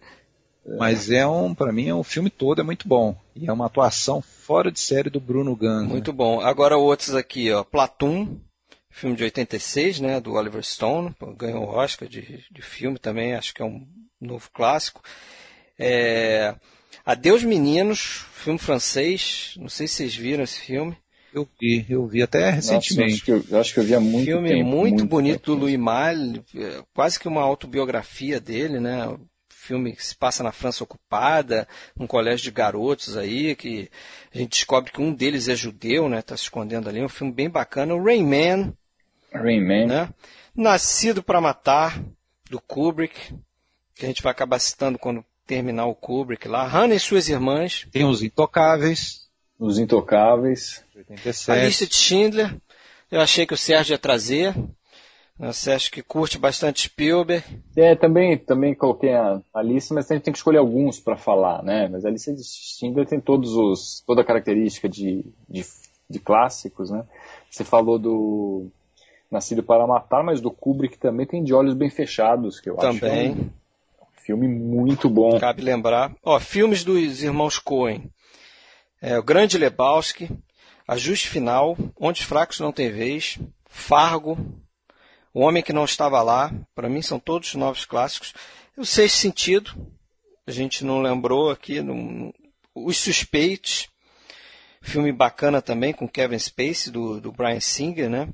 Mas 0.77 1.09
é 1.09 1.25
um, 1.25 1.55
para 1.55 1.71
mim, 1.71 1.87
é 1.87 1.95
um 1.95 2.03
filme 2.03 2.29
todo 2.29 2.59
é 2.59 2.63
muito 2.63 2.87
bom. 2.87 3.15
E 3.35 3.47
é 3.47 3.53
uma 3.53 3.65
atuação 3.65 4.21
fora 4.51 4.69
de 4.69 4.81
série 4.81 5.09
do 5.09 5.21
Bruno 5.21 5.55
Gans. 5.55 5.87
Muito 5.87 6.11
né? 6.11 6.17
bom. 6.17 6.41
Agora 6.41 6.75
outros 6.75 7.15
aqui, 7.15 7.49
ó, 7.53 7.63
Platum, 7.63 8.37
filme 8.89 9.15
de 9.15 9.23
86, 9.23 10.01
né, 10.01 10.19
do 10.19 10.33
Oliver 10.33 10.61
Stone, 10.61 11.15
ganhou 11.37 11.63
o 11.63 11.69
Oscar 11.69 12.05
de, 12.09 12.43
de 12.51 12.61
filme 12.61 12.99
também, 12.99 13.33
acho 13.33 13.53
que 13.53 13.61
é 13.61 13.65
um 13.65 13.87
novo 14.19 14.49
clássico. 14.53 15.01
É, 15.79 16.53
Adeus 17.05 17.45
Meninos, 17.45 18.25
filme 18.33 18.59
francês, 18.59 19.55
não 19.57 19.69
sei 19.69 19.87
se 19.87 19.95
vocês 19.95 20.15
viram 20.17 20.43
esse 20.43 20.59
filme. 20.59 20.97
Eu 21.33 21.47
vi, 21.57 21.85
eu 21.89 22.05
vi 22.05 22.21
até 22.21 22.49
recentemente. 22.49 22.97
Nossa, 22.99 23.13
acho, 23.13 23.47
que 23.47 23.53
eu, 23.53 23.59
acho 23.61 23.73
que 23.73 23.79
eu 23.79 23.83
vi 23.85 23.95
há 23.95 24.01
muito 24.01 24.25
filme 24.25 24.49
tempo. 24.49 24.59
Filme 24.59 24.69
muito, 24.69 24.97
muito 24.97 25.09
bonito 25.09 25.39
tempo. 25.39 25.55
do 25.55 25.61
Louis 25.61 25.79
Malle, 25.79 26.43
é, 26.53 26.83
quase 26.93 27.17
que 27.17 27.27
uma 27.29 27.41
autobiografia 27.41 28.37
dele, 28.37 28.81
né? 28.81 29.17
Filme 29.61 29.95
que 29.95 30.03
se 30.03 30.15
passa 30.15 30.43
na 30.43 30.51
França 30.51 30.83
ocupada, 30.83 31.67
um 31.95 32.07
colégio 32.07 32.43
de 32.43 32.51
garotos 32.51 33.15
aí, 33.15 33.55
que 33.55 33.89
a 34.33 34.37
gente 34.39 34.51
descobre 34.51 34.91
que 34.91 34.99
um 34.99 35.13
deles 35.13 35.47
é 35.47 35.55
judeu, 35.55 36.09
né? 36.09 36.21
Tá 36.21 36.35
se 36.35 36.43
escondendo 36.43 36.89
ali, 36.89 36.99
é 36.99 37.05
um 37.05 37.09
filme 37.09 37.31
bem 37.31 37.49
bacana. 37.49 37.93
O 37.93 38.03
Rain 38.03 38.23
Man, 38.23 38.73
Rain 39.31 39.61
Né? 39.61 40.09
Nascido 40.55 41.21
para 41.21 41.39
Matar, 41.39 42.03
do 42.49 42.59
Kubrick, 42.59 43.33
que 43.95 44.03
a 44.03 44.07
gente 44.07 44.23
vai 44.23 44.31
acabar 44.31 44.59
citando 44.59 44.97
quando 44.97 45.23
terminar 45.45 45.85
o 45.85 45.95
Kubrick 45.95 46.47
lá. 46.47 46.67
Hannah 46.67 46.95
e 46.95 46.99
suas 46.99 47.29
irmãs. 47.29 47.87
Tem 47.91 48.03
os 48.03 48.23
Intocáveis. 48.23 49.29
Os 49.59 49.77
Intocáveis. 49.77 50.83
87. 50.95 51.51
A 51.51 51.63
lista 51.63 51.85
de 51.85 51.95
Schindler. 51.95 52.57
Eu 53.11 53.21
achei 53.21 53.45
que 53.45 53.53
o 53.53 53.57
Sérgio 53.57 53.93
ia 53.93 53.99
trazer. 53.99 54.55
Você 55.39 55.71
acha 55.71 55.89
que 55.89 56.03
curte 56.03 56.37
bastante 56.37 56.83
Spielberg? 56.83 57.43
É, 57.75 57.95
também, 57.95 58.37
também 58.37 58.75
coloquei 58.75 59.13
a, 59.13 59.41
a 59.53 59.61
lista, 59.61 59.93
mas 59.93 60.09
a 60.09 60.13
gente 60.13 60.23
tem 60.23 60.31
que 60.31 60.37
escolher 60.37 60.59
alguns 60.59 60.99
para 60.99 61.17
falar, 61.17 61.63
né? 61.63 61.87
Mas 61.87 62.05
a 62.05 62.09
lista 62.11 62.31
de 62.31 62.43
Schindler 62.43 63.07
tem 63.07 63.19
todos 63.19 63.55
os, 63.55 64.03
toda 64.05 64.21
a 64.21 64.25
característica 64.25 64.87
de, 64.87 65.25
de, 65.49 65.65
de 66.09 66.19
clássicos, 66.19 66.91
né? 66.91 67.03
Você 67.49 67.63
falou 67.63 67.97
do 67.97 68.67
Nascido 69.31 69.63
para 69.63 69.87
Matar, 69.87 70.23
mas 70.23 70.41
do 70.41 70.51
Kubrick 70.51 70.97
também 70.97 71.25
tem 71.25 71.43
De 71.43 71.53
Olhos 71.53 71.73
Bem 71.73 71.89
Fechados, 71.89 72.59
que 72.59 72.69
eu 72.69 72.75
também. 72.75 72.93
acho 72.93 73.01
que 73.01 73.09
é 73.09 74.03
um 74.03 74.21
filme 74.23 74.47
muito 74.47 75.09
bom. 75.09 75.39
Cabe 75.39 75.63
lembrar. 75.63 76.13
Ó, 76.23 76.39
filmes 76.39 76.83
dos 76.83 77.23
irmãos 77.23 77.57
Coen. 77.57 78.11
É, 79.01 79.17
o 79.17 79.23
Grande 79.23 79.57
Lebowski, 79.57 80.29
Ajuste 80.87 81.29
Final, 81.29 81.75
Onde 81.99 82.21
os 82.21 82.27
Fracos 82.27 82.59
Não 82.59 82.71
Tem 82.71 82.91
Vez, 82.91 83.39
Fargo, 83.67 84.37
O 85.33 85.41
Homem 85.41 85.63
que 85.63 85.73
Não 85.73 85.85
Estava 85.85 86.21
Lá, 86.21 86.51
para 86.75 86.89
mim 86.89 87.01
são 87.01 87.19
todos 87.19 87.55
novos 87.55 87.85
clássicos. 87.85 88.33
O 88.75 88.85
Sexto 88.85 89.17
Sentido, 89.17 89.71
a 90.45 90.51
gente 90.51 90.83
não 90.83 91.01
lembrou 91.01 91.49
aqui, 91.49 91.81
no, 91.81 92.33
Os 92.75 92.97
Suspeitos, 92.97 93.87
filme 94.81 95.11
bacana 95.11 95.61
também 95.61 95.93
com 95.93 96.07
Kevin 96.07 96.39
Spacey, 96.39 96.91
do, 96.91 97.21
do 97.21 97.31
Brian 97.31 97.59
Singer, 97.59 98.09
né? 98.09 98.27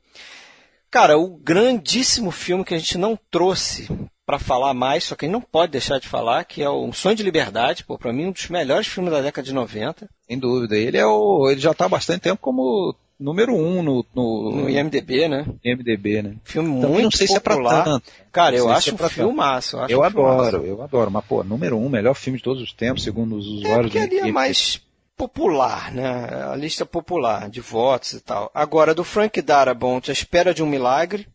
Cara, 0.90 1.18
o 1.18 1.38
grandíssimo 1.38 2.32
filme 2.32 2.64
que 2.64 2.74
a 2.74 2.80
gente 2.80 2.98
não 2.98 3.20
trouxe 3.30 3.88
para 4.26 4.40
falar 4.40 4.74
mais, 4.74 5.04
só 5.04 5.16
que 5.16 5.26
a 5.26 5.28
gente 5.28 5.34
não 5.34 5.42
pode 5.42 5.72
deixar 5.72 6.00
de 6.00 6.08
falar, 6.08 6.46
que 6.46 6.62
é 6.62 6.70
o 6.70 6.92
Sonho 6.94 7.16
de 7.16 7.24
Liberdade, 7.24 7.84
pô, 7.84 7.98
para 7.98 8.12
mim 8.12 8.26
um 8.26 8.32
dos 8.32 8.48
melhores 8.48 8.88
filmes 8.88 9.12
da 9.12 9.22
década 9.22 9.46
de 9.46 9.54
90. 9.54 10.10
Sem 10.28 10.40
dúvida, 10.40 10.76
ele 10.76 10.98
é 10.98 11.06
o, 11.06 11.50
ele 11.50 11.60
já 11.60 11.72
está 11.72 11.86
há 11.86 11.90
bastante 11.90 12.22
tempo 12.22 12.42
como 12.42 12.96
número 13.20 13.56
um 13.56 13.82
no, 13.82 14.06
no, 14.14 14.52
no 14.52 14.70
IMDb, 14.70 15.28
né? 15.28 15.46
IMDb, 15.64 16.22
né? 16.22 16.36
Filme 16.44 16.78
então, 16.78 16.90
muito 16.90 17.04
não 17.04 17.12
sei 17.12 17.28
popular. 17.28 17.34
se 17.34 17.38
é 17.38 17.84
pra 17.84 17.84
tanto. 17.84 18.12
Cara, 18.32 18.56
eu 18.56 18.70
acho 18.70 18.92
é 18.92 18.94
um 18.94 18.98
filmaço. 19.10 19.76
Eu, 19.76 19.82
acho 19.82 19.94
eu 19.94 20.00
um 20.00 20.04
adoro, 20.04 20.50
filmaço. 20.50 20.68
eu 20.68 20.82
adoro. 20.82 21.12
Mas, 21.12 21.26
pô, 21.26 21.44
número 21.44 21.78
um, 21.78 21.90
melhor 21.90 22.14
filme 22.14 22.38
de 22.38 22.44
todos 22.44 22.62
os 22.62 22.74
tempos, 22.74 23.04
segundo 23.04 23.36
os 23.36 23.48
usuários. 23.48 23.96
É 23.96 24.00
porque 24.00 24.18
ali 24.18 24.30
é 24.30 24.32
mais 24.32 24.82
popular, 25.16 25.92
né? 25.92 26.08
A 26.52 26.56
lista 26.56 26.86
popular 26.86 27.50
de 27.50 27.60
votos 27.60 28.14
e 28.14 28.22
tal. 28.22 28.52
Agora, 28.54 28.94
do 28.94 29.04
Frank 29.04 29.42
Darabont, 29.42 30.10
A 30.10 30.14
Espera 30.14 30.54
de 30.54 30.62
um 30.62 30.68
Milagre. 30.68 31.28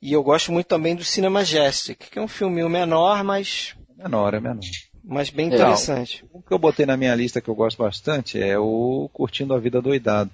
E 0.00 0.12
eu 0.12 0.22
gosto 0.22 0.50
muito 0.50 0.66
também 0.66 0.96
do 0.96 1.04
Cinema 1.04 1.38
Majestic, 1.38 2.10
que 2.10 2.18
é 2.18 2.22
um 2.22 2.26
filminho 2.26 2.68
menor, 2.68 3.22
mas... 3.22 3.76
Menor, 3.96 4.34
é 4.34 4.40
menor. 4.40 4.58
Mas 5.04 5.30
bem 5.30 5.46
interessante. 5.46 6.24
O 6.32 6.42
que 6.42 6.52
eu 6.52 6.58
botei 6.58 6.84
na 6.84 6.96
minha 6.96 7.14
lista 7.14 7.40
que 7.40 7.48
eu 7.48 7.54
gosto 7.54 7.78
bastante 7.78 8.40
é 8.40 8.58
o 8.58 9.08
Curtindo 9.12 9.54
a 9.54 9.60
Vida 9.60 9.80
Doidado. 9.80 10.30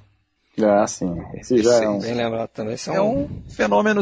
Ah, 0.64 0.86
sim. 0.86 1.22
Esse 1.35 1.62
já 1.62 1.85
é 1.85 1.89
um... 1.89 1.98
Bem 1.98 2.14
lembrado 2.14 2.48
também. 2.48 2.74
Esse 2.74 2.90
é, 2.90 2.94
é 2.94 3.01
um, 3.01 3.24
um 3.24 3.51
fenômeno 3.51 4.01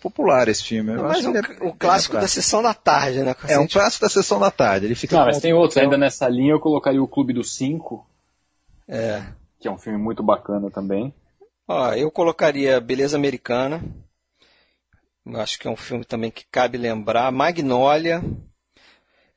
popular 0.00 0.48
esse 0.48 0.64
filme. 0.64 0.94
Eu 0.94 1.02
mas 1.02 1.24
um, 1.24 1.36
é 1.36 1.40
o 1.62 1.72
clássico 1.72 2.14
da 2.16 2.28
sessão 2.28 2.62
da 2.62 2.74
tarde, 2.74 3.22
né? 3.22 3.34
É 3.48 3.58
um 3.58 3.66
clássico 3.66 4.04
da 4.04 4.08
sessão 4.08 4.38
da 4.38 4.50
tarde. 4.50 4.86
Ele 4.86 4.94
fica 4.94 5.16
Não, 5.16 5.26
mas 5.26 5.40
tem 5.40 5.52
outros 5.52 5.76
ainda 5.76 5.96
nessa 5.96 6.28
linha. 6.28 6.52
Eu 6.52 6.60
colocaria 6.60 7.02
o 7.02 7.08
Clube 7.08 7.32
dos 7.32 7.54
Cinco. 7.56 8.06
É. 8.88 9.22
Que 9.58 9.68
é 9.68 9.70
um 9.70 9.78
filme 9.78 9.98
muito 9.98 10.22
bacana 10.22 10.70
também. 10.70 11.12
Ó, 11.66 11.92
eu 11.94 12.10
colocaria 12.10 12.80
Beleza 12.80 13.16
Americana. 13.16 13.82
Eu 15.24 15.40
acho 15.40 15.58
que 15.58 15.66
é 15.66 15.70
um 15.70 15.76
filme 15.76 16.04
também 16.04 16.30
que 16.30 16.44
cabe 16.50 16.78
lembrar. 16.78 17.32
Magnolia. 17.32 18.22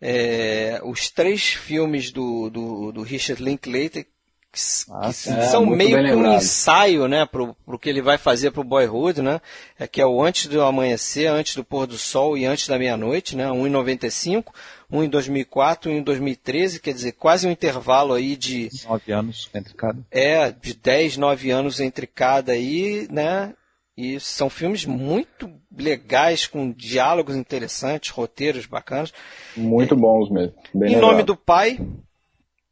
É, 0.01 0.79
os 0.83 1.09
três 1.09 1.49
filmes 1.49 2.11
do, 2.11 2.49
do, 2.49 2.91
do 2.91 3.01
Richard 3.01 3.43
Linklater, 3.43 4.07
que, 4.51 4.59
ah, 4.91 5.07
que 5.07 5.13
são 5.13 5.65
meio 5.65 5.95
que 6.03 6.11
um 6.13 6.33
ensaio, 6.33 7.07
né, 7.07 7.25
pro, 7.25 7.55
pro 7.65 7.77
que 7.77 7.89
ele 7.89 8.01
vai 8.01 8.17
fazer 8.17 8.51
pro 8.51 8.63
Boyhood, 8.63 9.21
né, 9.21 9.39
é 9.77 9.87
que 9.87 10.01
é 10.01 10.05
o 10.05 10.21
antes 10.23 10.47
do 10.47 10.61
amanhecer, 10.61 11.27
antes 11.27 11.55
do 11.55 11.63
pôr 11.63 11.85
do 11.85 11.97
sol 11.97 12.37
e 12.37 12.45
antes 12.45 12.67
da 12.67 12.79
meia-noite, 12.79 13.35
né, 13.35 13.51
um 13.51 13.67
em 13.67 13.69
95, 13.69 14.53
um 14.91 15.03
em 15.03 15.09
2004, 15.09 15.91
um 15.91 15.97
em 15.97 16.01
2013, 16.01 16.79
quer 16.79 16.93
dizer, 16.93 17.11
quase 17.13 17.47
um 17.47 17.51
intervalo 17.51 18.13
aí 18.13 18.35
de... 18.35 18.69
Nove 18.87 19.11
anos 19.11 19.49
entre 19.53 19.73
cada. 19.75 19.99
É, 20.09 20.51
de 20.51 20.73
10, 20.73 21.17
9 21.17 21.51
anos 21.51 21.79
entre 21.79 22.07
cada 22.07 22.53
aí, 22.53 23.07
né, 23.11 23.53
e 23.95 24.17
são 24.19 24.49
filmes 24.49 24.85
muito 24.85 25.51
legais, 25.77 26.47
com 26.47 26.71
diálogos 26.71 27.35
interessantes, 27.35 28.11
roteiros 28.11 28.65
bacanas. 28.65 29.13
Muito 29.57 29.93
bons 29.93 30.31
mesmo. 30.31 30.55
Bem 30.73 30.91
em 30.91 30.95
legal. 30.95 31.11
Nome 31.11 31.23
do 31.23 31.35
Pai, 31.35 31.77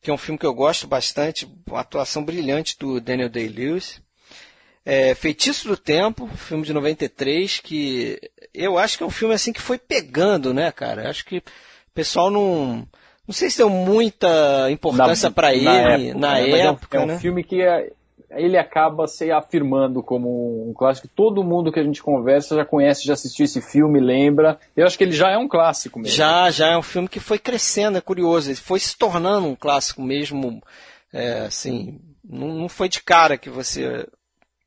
que 0.08 0.12
é 0.12 0.14
um 0.14 0.18
filme 0.18 0.40
que 0.40 0.46
eu 0.46 0.54
gosto 0.54 0.88
bastante, 0.88 1.46
uma 1.70 1.82
atuação 1.82 2.24
brilhante 2.24 2.78
do 2.80 3.02
Daniel 3.02 3.28
Day-Lewis. 3.28 4.02
É, 4.86 5.14
Feitiço 5.14 5.68
do 5.68 5.76
Tempo, 5.76 6.30
filme 6.30 6.64
de 6.64 6.72
93, 6.72 7.60
que 7.60 8.18
eu 8.54 8.78
acho 8.78 8.98
que 8.98 9.04
é 9.04 9.06
um 9.06 9.10
filme 9.10 9.34
assim 9.34 9.52
que 9.52 9.62
foi 9.62 9.78
pegando, 9.78 10.54
né, 10.54 10.72
cara? 10.72 11.10
Acho 11.10 11.26
que 11.26 11.40
o 11.40 11.44
pessoal 11.94 12.32
não. 12.32 12.88
Não 13.28 13.34
sei 13.34 13.50
se 13.50 13.58
deu 13.58 13.70
muita 13.70 14.72
importância 14.72 15.30
para 15.30 15.54
ele 15.54 15.66
na 15.66 15.76
época, 15.76 16.18
na 16.18 16.34
né? 16.36 16.60
época 16.62 16.98
é 16.98 17.00
um, 17.02 17.04
é 17.04 17.06
um 17.06 17.08
né? 17.08 17.20
filme 17.20 17.44
que 17.44 17.62
é, 17.62 17.92
ele 18.30 18.58
acaba 18.58 19.08
se 19.08 19.32
afirmando 19.32 20.04
como 20.04 20.70
um 20.70 20.74
clássico. 20.74 21.08
Todo 21.08 21.44
mundo 21.44 21.72
que 21.72 21.80
a 21.80 21.84
gente 21.84 22.04
conversa 22.04 22.56
já 22.56 22.66
conhece, 22.66 23.06
já 23.06 23.14
assistiu 23.14 23.46
esse 23.46 23.62
filme, 23.62 24.00
lembra. 24.00 24.60
Eu 24.76 24.86
acho 24.86 24.98
que 24.98 25.04
ele 25.04 25.14
já 25.14 25.32
é 25.32 25.38
um 25.38 25.48
clássico 25.48 26.00
mesmo. 26.00 26.16
Já, 26.16 26.52
já 26.52 26.68
é 26.74 26.78
um 26.78 26.82
filme 26.82 27.08
que 27.08 27.20
foi 27.20 27.40
crescendo, 27.40 27.98
é 27.98 28.02
curioso. 28.02 28.50
Ele 28.50 28.58
foi 28.58 28.80
se 28.80 28.98
tornando 28.98 29.48
um 29.48 29.56
clássico 29.56 30.02
mesmo, 30.02 30.62
é, 31.14 31.42
assim, 31.42 32.00
não, 32.24 32.50
não 32.50 32.70
foi 32.70 32.90
de 32.90 33.02
cara 33.02 33.38
que 33.38 33.50
você 33.50 34.06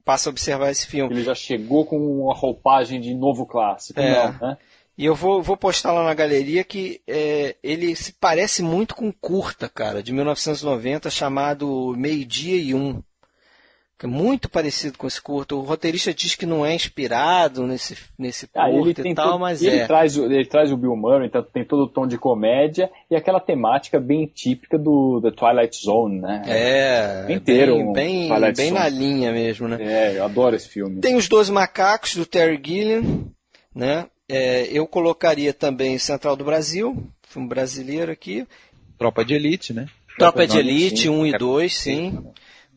passa 0.05 0.31
a 0.31 0.33
observar 0.33 0.71
esse 0.71 0.87
filme. 0.87 1.15
Ele 1.15 1.23
já 1.23 1.35
chegou 1.35 1.85
com 1.85 1.99
uma 1.99 2.35
roupagem 2.35 3.01
de 3.01 3.15
novo 3.15 3.45
clássico, 3.45 4.01
é. 4.01 4.27
não, 4.27 4.49
né? 4.49 4.59
E 4.97 5.05
eu 5.07 5.15
vou, 5.15 5.43
vou 5.43 5.57
postar 5.57 5.93
lá 5.93 6.05
na 6.05 6.13
galeria 6.13 6.63
que 6.63 7.01
é, 7.07 7.57
ele 7.63 7.97
se 7.97 8.13
parece 8.13 8.63
muito 8.63 8.95
com 8.95 9.11
Curta, 9.11 9.67
cara, 9.67 10.03
de 10.03 10.13
1990, 10.13 11.09
chamado 11.09 11.95
Meio 11.97 12.23
Dia 12.27 12.57
e 12.57 12.75
Um 12.75 13.03
que 14.01 14.07
é 14.07 14.09
muito 14.09 14.49
parecido 14.49 14.97
com 14.97 15.07
esse 15.07 15.21
curto. 15.21 15.59
O 15.59 15.63
roteirista 15.63 16.15
diz 16.15 16.35
que 16.35 16.47
não 16.47 16.65
é 16.65 16.75
inspirado 16.75 17.67
nesse, 17.67 17.99
nesse 18.19 18.49
ah, 18.55 18.71
curto 18.71 19.07
e 19.07 19.15
tal, 19.15 19.39
mas 19.39 19.63
ele 19.63 19.81
é. 19.81 19.87
Traz, 19.87 20.17
ele 20.17 20.47
traz 20.47 20.73
o 20.73 20.77
Bill 20.79 20.97
Murray, 20.97 21.27
então 21.27 21.43
tem 21.43 21.67
todo 21.67 21.83
o 21.83 21.87
tom 21.87 22.07
de 22.07 22.17
comédia 22.17 22.91
e 23.11 23.15
aquela 23.15 23.39
temática 23.39 24.01
bem 24.01 24.25
típica 24.27 24.79
do 24.79 25.21
The 25.21 25.33
Twilight 25.33 25.77
Zone, 25.77 26.19
né? 26.19 26.43
É, 26.47 27.27
inteiro. 27.31 27.93
Bem, 27.93 28.31
bem, 28.31 28.53
bem 28.55 28.71
na 28.71 28.89
linha 28.89 29.33
mesmo, 29.33 29.69
né? 29.69 29.77
É, 29.79 30.17
eu 30.17 30.25
adoro 30.25 30.57
esse 30.57 30.71
filme. 30.71 31.03
Tem 31.03 31.17
os 31.17 31.29
Doze 31.29 31.53
Macacos, 31.53 32.17
do 32.17 32.25
Terry 32.25 32.59
Gilliam, 32.65 33.27
né? 33.75 34.07
É, 34.27 34.67
eu 34.73 34.87
colocaria 34.87 35.53
também 35.53 35.99
Central 35.99 36.37
do 36.37 36.45
Brasil, 36.45 36.97
filme 37.29 37.47
brasileiro 37.47 38.11
aqui. 38.11 38.47
Tropa 38.97 39.27
de 39.27 39.35
Elite, 39.35 39.75
né? 39.75 39.89
Tropa, 40.17 40.39
Tropa 40.39 40.47
de 40.47 40.59
Elite, 40.59 41.07
1 41.07 41.13
um 41.13 41.27
e 41.27 41.37
2, 41.37 41.77
sim 41.77 42.19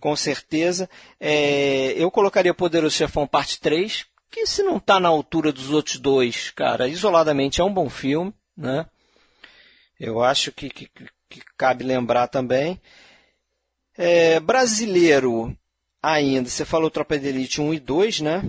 com 0.03 0.17
certeza. 0.17 0.89
É, 1.17 1.93
eu 1.93 2.11
colocaria 2.11 2.53
Poderoso 2.53 2.93
Chefão 2.93 3.25
Parte 3.25 3.57
3, 3.61 4.05
que 4.29 4.45
se 4.45 4.61
não 4.61 4.75
está 4.75 4.99
na 4.99 5.07
altura 5.07 5.49
dos 5.49 5.69
outros 5.69 5.95
dois, 5.95 6.51
cara, 6.51 6.89
isoladamente 6.89 7.61
é 7.61 7.63
um 7.63 7.73
bom 7.73 7.89
filme, 7.89 8.33
né? 8.57 8.85
Eu 9.97 10.21
acho 10.21 10.51
que, 10.51 10.69
que, 10.69 10.89
que 11.29 11.41
cabe 11.55 11.85
lembrar 11.85 12.27
também. 12.27 12.81
É, 13.97 14.41
brasileiro 14.41 15.57
ainda, 16.01 16.49
você 16.49 16.65
falou 16.65 16.91
Tropa 16.91 17.17
de 17.17 17.29
Elite 17.29 17.61
1 17.61 17.75
e 17.75 17.79
2, 17.79 18.19
né? 18.19 18.41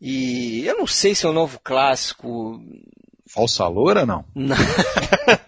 E 0.00 0.64
eu 0.64 0.78
não 0.78 0.86
sei 0.86 1.16
se 1.16 1.26
é 1.26 1.30
um 1.30 1.32
novo 1.32 1.58
clássico. 1.58 2.62
Falsa 3.26 3.66
Loura, 3.66 4.06
não? 4.06 4.24
Não, 4.36 4.54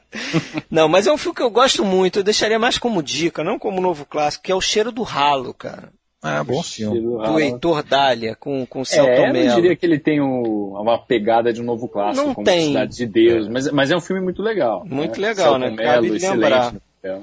mas 0.89 1.07
é 1.07 1.13
um 1.13 1.19
filme 1.19 1.37
que 1.37 1.43
eu 1.43 1.51
gosto 1.51 1.85
muito. 1.85 2.19
Eu 2.19 2.25
deixaria 2.25 2.59
mais 2.59 2.79
como 2.79 3.03
dica, 3.03 3.45
não 3.45 3.59
como 3.59 3.81
novo 3.81 4.05
clássico, 4.05 4.45
que 4.45 4.53
é 4.53 4.55
o 4.55 4.61
Cheiro 4.61 4.93
do 4.93 5.03
Ralo, 5.03 5.53
cara. 5.55 5.93
Ah, 6.23 6.43
bom 6.43 6.63
filme. 6.63 7.03
Do 7.03 7.39
Heitor 7.39 7.83
Dália, 7.83 8.35
com, 8.35 8.65
com 8.65 8.81
o 8.81 8.85
Celto 8.87 9.11
é, 9.11 9.31
Mello. 9.31 9.51
Eu 9.51 9.55
diria 9.57 9.77
que 9.77 9.85
ele 9.85 9.99
tem 9.99 10.23
o, 10.23 10.75
uma 10.81 10.99
pegada 10.99 11.53
de 11.53 11.61
um 11.61 11.65
novo 11.65 11.87
clássico, 11.87 12.27
não 12.27 12.35
como 12.35 12.47
tem. 12.47 12.69
Cidade 12.69 12.97
de 12.97 13.07
Deus, 13.07 13.47
mas, 13.47 13.71
mas 13.71 13.91
é 13.91 13.97
um 13.97 14.01
filme 14.01 14.23
muito 14.23 14.43
legal. 14.43 14.87
Muito 14.87 15.21
né? 15.21 15.29
legal, 15.29 15.59
Celto 15.59 15.77
né? 15.77 15.85
Cabe 15.85 16.09
lembrar. 16.09 16.75
É. 17.03 17.19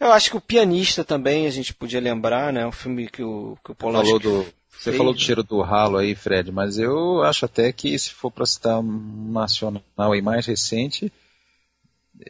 Eu 0.00 0.12
acho 0.12 0.30
que 0.30 0.36
o 0.38 0.40
Pianista 0.40 1.04
também 1.04 1.46
a 1.46 1.50
gente 1.50 1.74
podia 1.74 2.00
lembrar, 2.00 2.50
né? 2.50 2.66
Um 2.66 2.72
filme 2.72 3.08
que 3.08 3.22
o, 3.22 3.58
que 3.62 3.72
o 3.72 3.74
Polanski 3.74 4.06
falou 4.06 4.20
do 4.20 4.46
Você 4.70 4.92
falou 4.92 5.12
do 5.12 5.20
cheiro 5.20 5.42
do 5.42 5.60
ralo 5.60 5.98
aí, 5.98 6.14
Fred, 6.14 6.50
mas 6.50 6.78
eu 6.78 7.22
acho 7.24 7.44
até 7.44 7.70
que 7.70 7.98
se 7.98 8.10
for 8.10 8.30
para 8.30 8.46
citar 8.46 8.78
um 8.80 9.30
nacional 9.30 9.82
aí 9.98 10.22
mais 10.22 10.46
recente, 10.46 11.12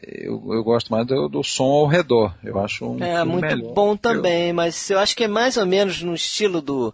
eu, 0.01 0.41
eu 0.53 0.63
gosto 0.63 0.91
mais 0.91 1.05
do, 1.05 1.27
do, 1.27 1.43
som 1.43 1.63
ao 1.63 1.87
redor. 1.87 2.35
Eu 2.43 2.59
acho 2.59 2.85
um 2.85 3.03
É 3.03 3.23
muito 3.23 3.45
melhor. 3.45 3.73
bom 3.73 3.95
também, 3.95 4.53
mas 4.53 4.89
eu 4.89 4.99
acho 4.99 5.15
que 5.15 5.23
é 5.23 5.27
mais 5.27 5.57
ou 5.57 5.65
menos 5.65 6.01
no 6.01 6.13
estilo 6.13 6.61
do 6.61 6.93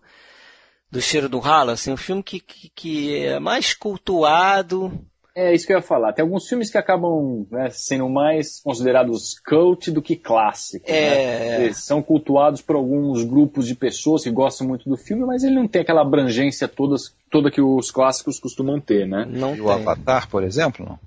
do 0.92 1.02
cheiro 1.02 1.28
do 1.28 1.40
ralo, 1.40 1.72
assim, 1.72 1.92
um 1.92 1.98
filme 1.98 2.24
que, 2.24 2.40
que, 2.40 2.70
que 2.74 3.26
é 3.26 3.40
mais 3.40 3.74
cultuado. 3.74 4.92
É 5.36 5.54
isso 5.54 5.68
que 5.68 5.74
eu 5.74 5.78
ia 5.78 5.84
falar. 5.84 6.14
Tem 6.14 6.24
alguns 6.24 6.48
filmes 6.48 6.72
que 6.72 6.78
acabam 6.78 7.46
né, 7.52 7.70
sendo 7.70 8.08
mais 8.08 8.62
considerados 8.62 9.38
cult 9.38 9.92
do 9.92 10.02
que 10.02 10.16
clássicos. 10.16 10.90
É. 10.90 11.58
Né? 11.58 11.66
Eles 11.66 11.84
são 11.84 12.02
cultuados 12.02 12.62
por 12.62 12.78
alguns 12.78 13.26
grupos 13.26 13.68
de 13.68 13.76
pessoas 13.76 14.24
que 14.24 14.32
gostam 14.32 14.66
muito 14.66 14.90
do 14.90 14.96
filme, 14.96 15.26
mas 15.26 15.44
ele 15.44 15.56
não 15.56 15.68
tem 15.68 15.82
aquela 15.82 16.02
abrangência 16.02 16.70
toda, 16.70 16.96
toda 17.30 17.52
que 17.52 17.60
os 17.60 17.92
clássicos 17.92 18.40
costumam 18.40 18.80
ter, 18.80 19.06
né? 19.06 19.28
Não 19.30 19.52
e 19.52 19.58
tem. 19.58 19.66
o 19.66 19.70
Avatar, 19.70 20.30
por 20.30 20.42
exemplo, 20.42 20.86
não? 20.86 21.00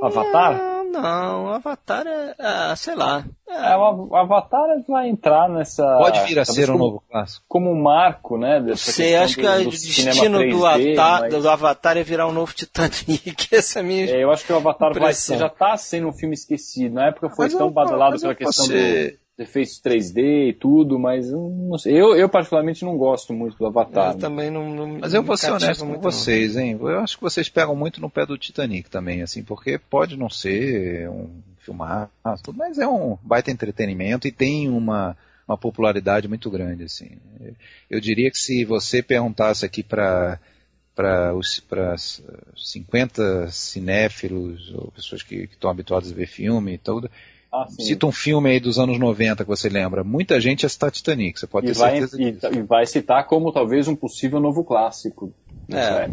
Avatar? 0.00 0.73
Não, 0.94 1.44
o 1.44 1.48
Avatar 1.48 2.06
é, 2.06 2.34
é 2.38 2.76
sei 2.76 2.94
lá. 2.94 3.24
É. 3.48 3.72
é, 3.72 3.76
o 3.76 4.14
Avatar 4.14 4.66
vai 4.86 5.08
entrar 5.08 5.48
nessa. 5.48 5.82
Pode 5.98 6.20
vir 6.24 6.38
a 6.38 6.44
ser 6.44 6.70
um 6.70 6.78
novo 6.78 7.02
clássico. 7.10 7.44
Como 7.48 7.70
um 7.70 7.82
marco, 7.82 8.38
né? 8.38 8.60
Dessa 8.60 8.92
Sei, 8.92 9.16
acho 9.16 9.36
do, 9.36 9.40
que 9.42 9.46
o 9.46 9.70
destino 9.70 10.38
3D, 10.38 10.50
do, 10.50 10.66
Avatar, 10.66 11.20
mas... 11.22 11.42
do 11.42 11.48
Avatar 11.48 11.96
é 11.96 12.02
virar 12.02 12.28
um 12.28 12.32
novo 12.32 12.52
Titanic. 12.52 13.48
Essa 13.54 13.80
é 13.80 13.82
a 13.82 13.84
minha. 13.84 14.06
É, 14.06 14.22
eu 14.22 14.30
acho 14.30 14.44
que 14.46 14.52
o 14.52 14.56
Avatar 14.56 14.92
vai, 14.94 15.12
já 15.12 15.46
está 15.46 15.76
sendo 15.76 16.08
um 16.08 16.12
filme 16.12 16.34
esquecido. 16.34 16.94
Na 16.94 17.08
época 17.08 17.28
foi 17.28 17.46
mas 17.46 17.54
tão 17.54 17.70
badalado 17.70 18.20
pela 18.20 18.34
questão 18.34 18.66
você... 18.66 19.10
do 19.10 19.23
efeitos 19.36 19.80
3D 19.80 20.50
e 20.50 20.52
tudo, 20.52 20.98
mas 20.98 21.30
não 21.30 21.76
sei. 21.76 22.00
Eu, 22.00 22.16
eu 22.16 22.28
particularmente 22.28 22.84
não 22.84 22.96
gosto 22.96 23.32
muito 23.32 23.56
do 23.56 23.66
Avatar. 23.66 24.10
Eu 24.10 24.14
né? 24.14 24.20
também 24.20 24.50
não, 24.50 24.74
não, 24.74 24.98
Mas 25.00 25.12
eu 25.12 25.22
vou 25.22 25.36
ser 25.36 25.50
honesto 25.50 25.84
com 25.84 26.00
vocês, 26.00 26.56
hein? 26.56 26.78
Eu 26.80 27.00
acho 27.00 27.16
que 27.16 27.22
vocês 27.22 27.48
pegam 27.48 27.74
muito 27.74 28.00
no 28.00 28.10
pé 28.10 28.24
do 28.24 28.38
Titanic 28.38 28.88
também, 28.88 29.22
assim, 29.22 29.42
porque 29.42 29.78
pode 29.78 30.16
não 30.16 30.30
ser 30.30 31.08
um 31.08 31.28
filmar, 31.58 32.10
mas 32.54 32.78
é 32.78 32.86
um 32.86 33.18
baita 33.22 33.50
entretenimento 33.50 34.28
e 34.28 34.32
tem 34.32 34.68
uma, 34.68 35.16
uma 35.48 35.56
popularidade 35.56 36.28
muito 36.28 36.50
grande, 36.50 36.84
assim. 36.84 37.12
Eu 37.90 38.00
diria 38.00 38.30
que 38.30 38.38
se 38.38 38.64
você 38.64 39.02
perguntasse 39.02 39.64
aqui 39.64 39.82
para 39.82 40.38
para 40.94 41.34
os 41.34 41.58
para 41.58 41.96
50 41.98 43.50
cinéfilos 43.50 44.72
ou 44.74 44.92
pessoas 44.92 45.24
que, 45.24 45.48
que 45.48 45.54
estão 45.54 45.68
habituadas 45.68 46.12
a 46.12 46.14
ver 46.14 46.28
filme 46.28 46.74
e 46.74 46.78
tudo, 46.78 47.10
ah, 47.62 47.66
Cita 47.68 48.06
um 48.06 48.12
filme 48.12 48.50
aí 48.50 48.60
dos 48.60 48.78
anos 48.78 48.98
90 48.98 49.44
que 49.44 49.48
você 49.48 49.68
lembra. 49.68 50.02
Muita 50.02 50.40
gente 50.40 50.64
ia 50.64 50.68
citar 50.68 50.90
Titanic, 50.90 51.38
você 51.38 51.46
pode 51.46 51.66
e 51.66 51.72
ter 51.72 51.78
vai, 51.78 51.90
certeza 51.92 52.22
e, 52.22 52.32
disso. 52.32 52.46
E 52.52 52.62
vai 52.62 52.86
citar 52.86 53.26
como 53.26 53.52
talvez 53.52 53.86
um 53.86 53.94
possível 53.94 54.40
novo 54.40 54.64
clássico. 54.64 55.32
É. 55.70 56.10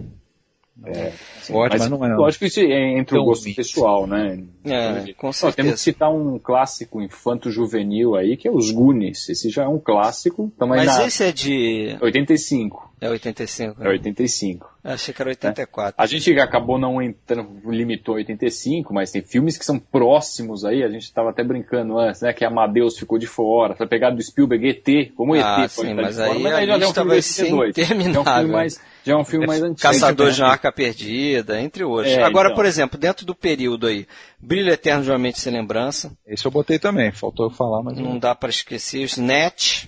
É, 0.83 1.13
assim, 1.37 1.53
Pode, 1.53 1.77
mas, 1.77 1.81
mas, 1.81 1.89
não 1.91 2.05
é. 2.05 2.15
Lógico 2.15 2.39
que 2.39 2.47
isso 2.47 2.59
é 2.59 2.97
entre 2.97 3.17
o 3.17 3.23
gosto 3.23 3.53
pessoal, 3.53 4.07
né? 4.07 4.43
É, 4.63 5.13
com 5.13 5.31
certeza. 5.31 5.55
Temos 5.55 5.73
que 5.73 5.79
citar 5.79 6.11
um 6.11 6.39
clássico 6.39 7.01
infanto-juvenil 7.01 8.15
aí, 8.15 8.35
que 8.35 8.47
é 8.47 8.51
os 8.51 8.71
Goonies. 8.71 9.29
Esse 9.29 9.49
já 9.49 9.63
é 9.63 9.67
um 9.67 9.77
clássico. 9.77 10.51
Mas 10.57 10.85
na... 10.85 11.05
esse 11.05 11.23
é 11.23 11.31
de... 11.31 11.97
85. 12.01 12.95
É 12.99 13.09
85. 13.09 13.79
Né? 13.79 13.85
É 13.85 13.89
85. 13.89 14.70
Achei 14.83 15.13
que 15.13 15.21
era 15.21 15.29
84. 15.29 15.95
A 15.95 16.05
gente 16.07 16.39
acabou 16.39 16.79
não 16.79 16.99
entrando, 16.99 17.61
limitou 17.69 18.15
85, 18.15 18.91
mas 18.91 19.11
tem 19.11 19.21
filmes 19.21 19.55
que 19.55 19.63
são 19.63 19.77
próximos 19.77 20.65
aí, 20.65 20.83
a 20.83 20.89
gente 20.89 21.03
estava 21.03 21.29
até 21.29 21.43
brincando 21.43 21.99
antes, 21.99 22.21
né, 22.21 22.33
que 22.33 22.43
Amadeus 22.43 22.97
ficou 22.97 23.19
de 23.19 23.27
fora, 23.27 23.75
foi 23.75 23.85
pegado 23.85 24.15
do 24.15 24.23
Spielberg 24.23 24.67
ET, 24.67 25.13
como 25.15 25.35
ah, 25.35 25.63
ET 25.63 25.69
sim, 25.69 25.93
mas, 25.93 26.19
aí 26.19 26.39
mas 26.39 26.53
aí 26.53 26.65
já 26.65 26.73
é 26.73 26.77
um 26.77 26.93
filme 26.93 27.09
vai 27.09 27.21
ser 27.21 27.47
interminável. 27.47 28.23
Já 28.23 28.31
é 28.31 28.35
um 28.35 28.39
filme 28.39 28.51
mais, 28.51 28.79
já 29.03 29.13
é 29.13 29.15
um 29.15 29.25
filme 29.25 29.47
mais 29.47 29.61
antigo. 29.61 29.81
Caçador 29.81 30.31
de 30.31 30.41
uma 30.41 30.49
Arca 30.49 30.71
Perdida, 30.71 31.61
entre 31.61 31.83
outros. 31.83 32.13
É, 32.13 32.23
Agora, 32.23 32.49
então. 32.49 32.55
por 32.55 32.65
exemplo, 32.65 32.99
dentro 32.99 33.23
do 33.23 33.35
período 33.35 33.85
aí, 33.85 34.07
Brilho 34.39 34.71
Eterno 34.71 35.03
de 35.03 35.11
uma 35.11 35.19
Mente 35.19 35.39
Sem 35.39 35.53
Lembrança. 35.53 36.11
Esse 36.25 36.45
eu 36.45 36.51
botei 36.51 36.79
também, 36.79 37.11
faltou 37.11 37.45
eu 37.47 37.51
falar, 37.51 37.83
mas... 37.83 37.99
Não 37.99 38.17
dá 38.17 38.33
para 38.33 38.49
esquecer, 38.49 39.03
Snatch, 39.03 39.85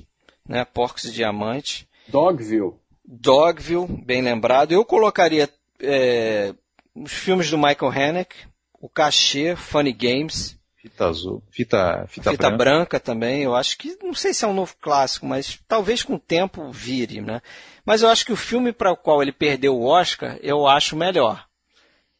né, 0.47 0.63
Porcos 0.65 1.05
e 1.05 1.11
Diamante. 1.11 1.87
Dogville. 2.07 2.73
Dogville, 3.05 3.87
bem 4.03 4.21
lembrado. 4.21 4.71
Eu 4.71 4.85
colocaria 4.85 5.49
é, 5.79 6.53
os 6.95 7.11
filmes 7.11 7.49
do 7.49 7.57
Michael 7.57 7.91
Haneke, 7.91 8.35
o 8.79 8.89
Cachê, 8.89 9.55
Funny 9.55 9.93
Games. 9.93 10.57
Fita 10.75 11.05
azul, 11.05 11.41
fita, 11.49 12.05
fita, 12.09 12.31
fita 12.31 12.49
branca. 12.49 12.57
branca. 12.57 12.99
também. 12.99 13.43
Eu 13.43 13.55
acho 13.55 13.77
que, 13.77 13.97
não 14.03 14.13
sei 14.13 14.33
se 14.33 14.43
é 14.43 14.47
um 14.47 14.53
novo 14.53 14.75
clássico, 14.81 15.25
mas 15.25 15.59
talvez 15.67 16.03
com 16.03 16.15
o 16.15 16.19
tempo 16.19 16.69
vire, 16.71 17.21
né? 17.21 17.41
Mas 17.85 18.01
eu 18.01 18.09
acho 18.09 18.25
que 18.25 18.33
o 18.33 18.37
filme 18.37 18.73
para 18.73 18.91
o 18.91 18.97
qual 18.97 19.21
ele 19.21 19.31
perdeu 19.31 19.77
o 19.77 19.85
Oscar, 19.85 20.37
eu 20.41 20.67
acho 20.67 20.95
melhor. 20.95 21.45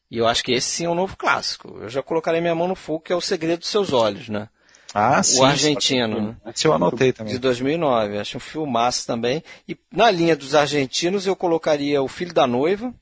E 0.10 0.18
eu 0.18 0.28
acho 0.28 0.44
que 0.44 0.54
esse 0.54 0.70
sim 0.70 0.86
é 0.86 0.90
um 0.90 0.96
novo 0.96 1.18
clássico. 1.18 1.80
Eu 1.82 1.90
já 1.90 2.02
colocarei 2.02 2.40
minha 2.40 2.56
mão 2.56 2.68
no 2.68 2.76
fogo, 2.76 3.02
que 3.02 3.12
é 3.12 3.16
O 3.16 3.22
Segredo 3.22 3.60
dos 3.60 3.70
Seus 3.70 3.92
Olhos, 3.92 4.30
né? 4.30 4.48
Ah, 4.94 5.20
o 5.20 5.24
sim. 5.24 5.40
O 5.40 5.44
argentino. 5.44 6.22
Né? 6.22 6.36
Esse 6.54 6.68
eu 6.68 6.74
anotei 6.74 7.12
também. 7.12 7.34
De 7.34 7.40
2009. 7.40 8.20
Acho 8.20 8.38
um 8.38 8.40
filmaço 8.40 9.08
também. 9.08 9.44
E 9.68 9.78
na 9.92 10.12
linha 10.12 10.36
dos 10.36 10.54
argentinos 10.54 11.26
eu 11.26 11.36
colocaria 11.36 12.02
O 12.02 12.08
Filho 12.08 12.34
da 12.34 12.46
Noiva, 12.46 12.94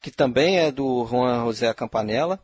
que 0.00 0.10
também 0.10 0.58
é 0.58 0.70
do 0.70 1.06
Juan 1.06 1.44
José 1.44 1.72
Campanella. 1.72 2.38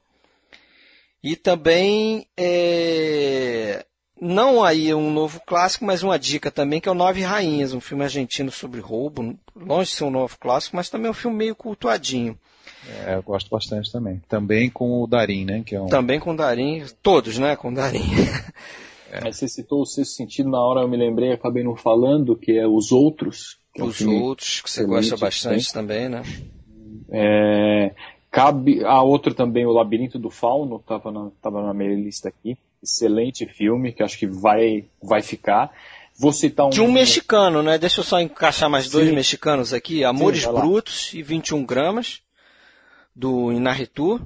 E 1.23 1.35
também, 1.35 2.27
é... 2.37 3.85
não 4.21 4.63
aí 4.65 4.95
um 4.95 5.11
novo 5.13 5.41
clássico, 5.45 5.85
mas 5.85 6.03
uma 6.03 6.19
dica 6.19 6.51
também, 6.51 6.81
que 6.81 6.89
é 6.89 6.93
o 6.93 6.95
Nove 6.95 7.23
Rainhas, 7.23 7.75
um 7.75 7.81
filme 7.81 8.05
argentino 8.05 8.53
sobre 8.53 8.81
roubo. 8.81 9.37
Longe 9.55 9.91
de 9.91 9.97
ser 9.97 10.05
um 10.05 10.11
novo 10.11 10.39
clássico, 10.39 10.77
mas 10.77 10.89
também 10.89 11.09
é 11.09 11.11
um 11.11 11.15
filme 11.15 11.37
meio 11.37 11.57
cultuadinho. 11.57 12.39
É, 13.07 13.17
eu 13.17 13.23
gosto 13.23 13.51
bastante 13.51 13.91
também. 13.93 14.23
Também 14.29 14.71
com 14.71 15.03
o 15.03 15.07
Darim, 15.07 15.45
né? 15.45 15.63
Que 15.65 15.75
é 15.75 15.81
um... 15.81 15.87
Também 15.87 16.19
com 16.19 16.33
o 16.33 16.37
Darim, 16.37 16.85
todos, 17.03 17.39
né? 17.39 17.57
Com 17.57 17.69
o 17.69 17.75
Darim. 17.75 18.03
É. 19.11 19.25
Mas 19.25 19.39
você 19.39 19.49
citou 19.49 19.81
o 19.81 19.87
sexto 19.87 20.17
sentido, 20.17 20.51
na 20.51 20.61
hora 20.61 20.83
eu 20.83 20.89
me 20.89 20.97
lembrei, 20.97 21.33
acabei 21.33 21.65
não 21.65 21.75
falando, 21.75 22.37
que 22.37 22.53
é 22.53 22.67
Os 22.67 22.93
Outros. 22.93 23.59
É 23.75 23.83
um 23.83 23.87
os 23.87 24.03
Outros, 24.03 24.61
que 24.61 24.71
você 24.71 24.85
gosta 24.85 25.17
bastante 25.17 25.73
também, 25.73 26.09
né? 26.11 26.23
É, 27.11 27.95
cabe 28.31 28.85
a 28.85 29.03
outro 29.03 29.35
também, 29.35 29.65
O 29.65 29.73
Labirinto 29.73 30.19
do 30.19 30.31
Fauno, 30.31 30.77
estava 30.77 31.11
na, 31.11 31.31
tava 31.41 31.63
na 31.63 31.73
minha 31.73 31.95
lista 31.95 32.29
aqui. 32.29 32.59
Excelente 32.83 33.47
filme, 33.47 33.93
que 33.93 34.03
acho 34.03 34.19
que 34.19 34.27
vai, 34.27 34.85
vai 35.03 35.23
ficar. 35.23 35.73
Vou 36.17 36.33
citar 36.33 36.67
um. 36.67 36.71
De 36.71 36.81
um 36.81 36.93
mexicano, 36.93 37.63
né? 37.63 37.79
Deixa 37.79 38.01
eu 38.01 38.05
só 38.05 38.21
encaixar 38.21 38.69
mais 38.69 38.91
dois 38.91 39.09
Sim. 39.09 39.15
mexicanos 39.15 39.73
aqui: 39.73 40.05
Amores 40.05 40.43
Sim, 40.43 40.53
Brutos 40.53 41.13
e 41.15 41.23
21 41.23 41.65
Gramas, 41.65 42.21
do 43.19 43.51
Inarritu, 43.51 44.25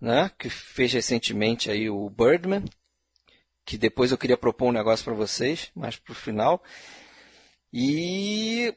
né? 0.00 0.28
Que 0.36 0.50
fez 0.50 0.92
recentemente 0.92 1.70
aí 1.70 1.88
o 1.88 2.10
Birdman. 2.10 2.64
Que 3.64 3.78
depois 3.78 4.10
eu 4.10 4.18
queria 4.18 4.36
propor 4.36 4.68
um 4.68 4.72
negócio 4.72 5.04
para 5.04 5.14
vocês, 5.14 5.70
mais 5.74 5.96
pro 5.96 6.14
final. 6.14 6.60
E 7.72 8.74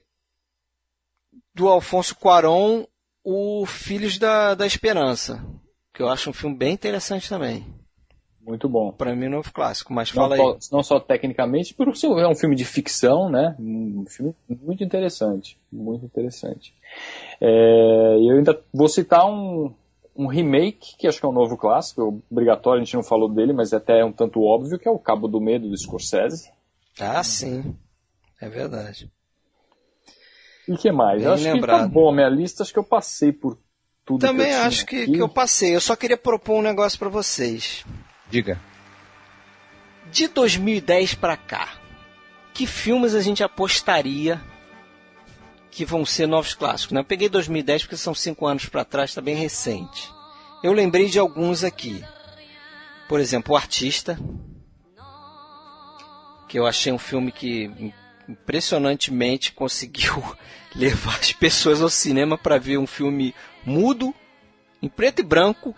do 1.55 1.67
Alfonso 1.67 2.15
Cuarón, 2.15 2.85
o 3.23 3.65
Filhos 3.65 4.19
da, 4.19 4.53
da 4.53 4.67
Esperança, 4.67 5.43
que 5.93 6.03
eu 6.03 6.09
acho 6.09 6.29
um 6.29 6.33
filme 6.33 6.55
bem 6.55 6.73
interessante 6.73 7.27
também. 7.27 7.65
Muito 8.41 8.67
bom. 8.67 8.91
Para 8.91 9.15
mim, 9.15 9.27
novo 9.27 9.51
clássico, 9.53 9.93
mas 9.93 10.09
fala 10.09 10.35
não, 10.35 10.51
aí. 10.51 10.57
Não 10.71 10.83
só 10.83 10.99
tecnicamente, 10.99 11.73
porque 11.73 12.05
é 12.05 12.27
um 12.27 12.35
filme 12.35 12.55
de 12.55 12.65
ficção, 12.65 13.29
né? 13.29 13.55
Um 13.59 14.05
filme 14.07 14.35
muito 14.49 14.83
interessante. 14.83 15.59
Muito 15.71 16.05
interessante. 16.05 16.73
É, 17.41 18.17
eu 18.19 18.37
ainda 18.37 18.61
vou 18.71 18.87
citar 18.87 19.25
um, 19.25 19.73
um 20.15 20.27
remake, 20.27 20.95
que 20.97 21.07
acho 21.07 21.19
que 21.19 21.25
é 21.25 21.29
um 21.29 21.33
novo 21.33 21.57
clássico, 21.57 22.01
é 22.01 22.03
obrigatório, 22.31 22.81
a 22.81 22.85
gente 22.85 22.93
não 22.93 23.03
falou 23.03 23.27
dele, 23.27 23.51
mas 23.51 23.73
é 23.73 23.77
até 23.77 24.05
um 24.05 24.11
tanto 24.11 24.43
óbvio, 24.43 24.77
que 24.77 24.87
é 24.87 24.91
o 24.91 24.99
Cabo 24.99 25.27
do 25.27 25.41
Medo 25.41 25.67
do 25.67 25.77
Scorsese. 25.77 26.51
Ah, 26.99 27.23
sim. 27.23 27.75
É 28.39 28.47
verdade. 28.47 29.11
E 30.67 30.77
que 30.77 30.91
mais? 30.91 31.23
Bem 31.23 31.31
acho 31.31 31.43
lembrado. 31.43 31.77
que 31.79 31.83
tá 31.85 31.87
bom, 31.87 32.11
minha 32.11 32.29
lista 32.29 32.61
acho 32.61 32.71
que 32.71 32.79
eu 32.79 32.83
passei 32.83 33.31
por 33.31 33.57
tudo 34.05 34.21
Também 34.21 34.47
que 34.47 34.53
eu 34.53 34.61
acho 34.61 34.85
que, 34.85 35.05
que, 35.05 35.17
eu 35.17 35.29
passei. 35.29 35.75
Eu 35.75 35.81
só 35.81 35.95
queria 35.95 36.17
propor 36.17 36.59
um 36.59 36.61
negócio 36.61 36.99
para 36.99 37.09
vocês. 37.09 37.83
Diga. 38.29 38.59
De 40.11 40.27
2010 40.27 41.15
para 41.15 41.37
cá, 41.37 41.69
que 42.53 42.67
filmes 42.67 43.15
a 43.15 43.21
gente 43.21 43.43
apostaria 43.43 44.41
que 45.71 45.85
vão 45.85 46.05
ser 46.05 46.27
novos 46.27 46.53
clássicos? 46.53 46.93
Né? 46.93 46.99
Eu 46.99 47.05
peguei 47.05 47.29
2010 47.29 47.83
porque 47.83 47.97
são 47.97 48.13
cinco 48.13 48.45
anos 48.45 48.65
para 48.65 48.85
trás, 48.85 49.09
está 49.09 49.21
bem 49.21 49.35
recente. 49.35 50.11
Eu 50.61 50.73
lembrei 50.73 51.07
de 51.07 51.17
alguns 51.17 51.63
aqui. 51.63 52.03
Por 53.07 53.19
exemplo, 53.19 53.53
O 53.53 53.57
Artista, 53.57 54.19
que 56.47 56.59
eu 56.59 56.67
achei 56.67 56.91
um 56.91 56.99
filme 56.99 57.31
que 57.31 57.93
impressionantemente 58.27 59.53
conseguiu 59.53 60.21
levar 60.75 61.17
as 61.17 61.31
pessoas 61.31 61.81
ao 61.81 61.89
cinema 61.89 62.37
para 62.37 62.59
ver 62.59 62.77
um 62.77 62.87
filme 62.87 63.33
mudo, 63.65 64.13
em 64.81 64.87
preto 64.87 65.19
e 65.19 65.23
branco 65.23 65.75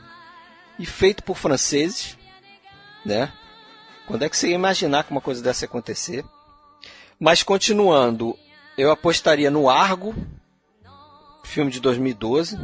e 0.77 0.85
feito 0.85 1.23
por 1.23 1.37
franceses, 1.37 2.17
né? 3.05 3.31
Quando 4.05 4.23
é 4.23 4.29
que 4.29 4.35
você 4.35 4.49
ia 4.49 4.55
imaginar 4.55 5.03
que 5.03 5.11
uma 5.11 5.21
coisa 5.21 5.41
dessa 5.41 5.65
ia 5.65 5.69
acontecer? 5.69 6.25
Mas 7.19 7.41
continuando, 7.41 8.37
eu 8.77 8.91
apostaria 8.91 9.51
no 9.51 9.69
Argo, 9.69 10.15
filme 11.43 11.69
de 11.69 11.79
2012, 11.79 12.59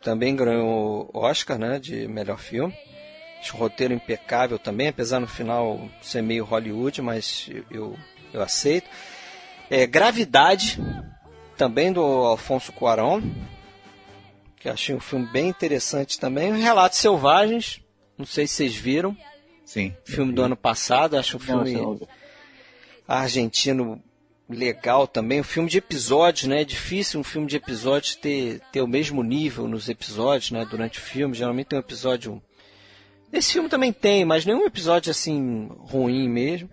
também 0.00 0.34
ganhou 0.34 1.10
Oscar, 1.12 1.58
né, 1.58 1.78
de 1.78 2.06
melhor 2.08 2.38
filme. 2.38 2.74
Acho 3.40 3.56
um 3.56 3.60
roteiro 3.60 3.92
impecável 3.92 4.58
também, 4.58 4.88
apesar 4.88 5.20
no 5.20 5.26
final 5.26 5.88
ser 6.00 6.22
meio 6.22 6.44
Hollywood, 6.44 7.02
mas 7.02 7.50
eu, 7.70 7.96
eu 8.32 8.42
aceito. 8.42 8.88
É, 9.68 9.86
Gravidade, 9.86 10.80
também 11.56 11.92
do 11.92 12.00
Alfonso 12.00 12.72
Cuarón, 12.72 13.22
que 14.56 14.68
achei 14.68 14.94
um 14.94 15.00
filme 15.00 15.26
bem 15.26 15.48
interessante 15.48 16.18
também. 16.18 16.56
Relatos 16.56 16.98
Selvagens, 16.98 17.82
não 18.16 18.24
sei 18.24 18.46
se 18.46 18.54
vocês 18.54 18.74
viram. 18.74 19.16
Sim. 19.64 19.94
Filme 20.04 20.32
do 20.32 20.42
ano 20.42 20.56
passado, 20.56 21.16
acho 21.16 21.36
um 21.36 21.40
filme 21.40 21.72
não, 21.72 22.00
argentino 23.06 24.02
legal 24.48 25.06
também. 25.06 25.40
Um 25.40 25.44
filme 25.44 25.68
de 25.68 25.78
episódios, 25.78 26.48
né? 26.48 26.62
É 26.62 26.64
difícil 26.64 27.20
um 27.20 27.24
filme 27.24 27.46
de 27.46 27.56
episódios 27.56 28.14
ter, 28.14 28.60
ter 28.72 28.80
o 28.80 28.88
mesmo 28.88 29.22
nível 29.22 29.66
nos 29.66 29.88
episódios, 29.88 30.50
né? 30.50 30.64
Durante 30.64 30.98
o 30.98 31.02
filme. 31.02 31.34
Geralmente 31.34 31.66
tem 31.68 31.78
um 31.78 31.80
episódio. 31.80 32.42
Esse 33.32 33.52
filme 33.52 33.68
também 33.68 33.92
tem, 33.92 34.24
mas 34.24 34.46
nenhum 34.46 34.64
episódio 34.64 35.10
assim 35.10 35.68
ruim 35.80 36.28
mesmo. 36.28 36.70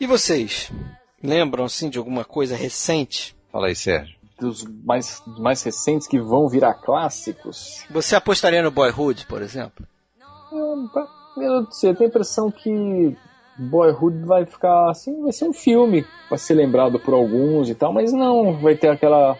E 0.00 0.06
vocês? 0.06 0.70
Lembram 1.22 1.64
assim 1.64 1.90
de 1.90 1.98
alguma 1.98 2.24
coisa 2.24 2.56
recente? 2.56 3.36
Fala 3.52 3.66
aí, 3.66 3.74
Sérgio. 3.74 4.16
Dos 4.38 4.62
mais, 4.84 5.20
mais 5.26 5.62
recentes 5.64 6.06
que 6.06 6.20
vão 6.20 6.48
virar 6.48 6.74
clássicos. 6.74 7.84
Você 7.90 8.14
apostaria 8.14 8.62
no 8.62 8.70
Boyhood, 8.70 9.26
por 9.26 9.42
exemplo? 9.42 9.84
Eu, 10.52 10.88
eu 11.42 11.66
tenho 11.66 11.96
a 12.00 12.04
impressão 12.04 12.50
que 12.50 13.16
Boyhood 13.58 14.24
vai 14.24 14.46
ficar 14.46 14.90
assim, 14.90 15.22
vai 15.22 15.32
ser 15.32 15.44
um 15.44 15.52
filme, 15.52 16.06
vai 16.30 16.38
ser 16.38 16.54
lembrado 16.54 16.98
por 17.00 17.12
alguns 17.12 17.68
e 17.68 17.74
tal, 17.74 17.92
mas 17.92 18.12
não 18.12 18.54
vai 18.54 18.76
ter 18.76 18.88
aquela 18.88 19.36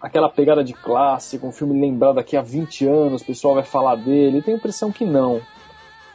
aquela 0.00 0.28
pegada 0.28 0.62
de 0.62 0.72
clássico, 0.72 1.46
um 1.46 1.52
filme 1.52 1.80
lembrado 1.80 2.16
daqui 2.16 2.36
a 2.36 2.42
20 2.42 2.86
anos, 2.86 3.22
o 3.22 3.24
pessoal 3.24 3.54
vai 3.54 3.64
falar 3.64 3.96
dele. 3.96 4.38
Eu 4.38 4.42
tenho 4.42 4.56
a 4.56 4.58
impressão 4.58 4.92
que 4.92 5.04
não. 5.04 5.40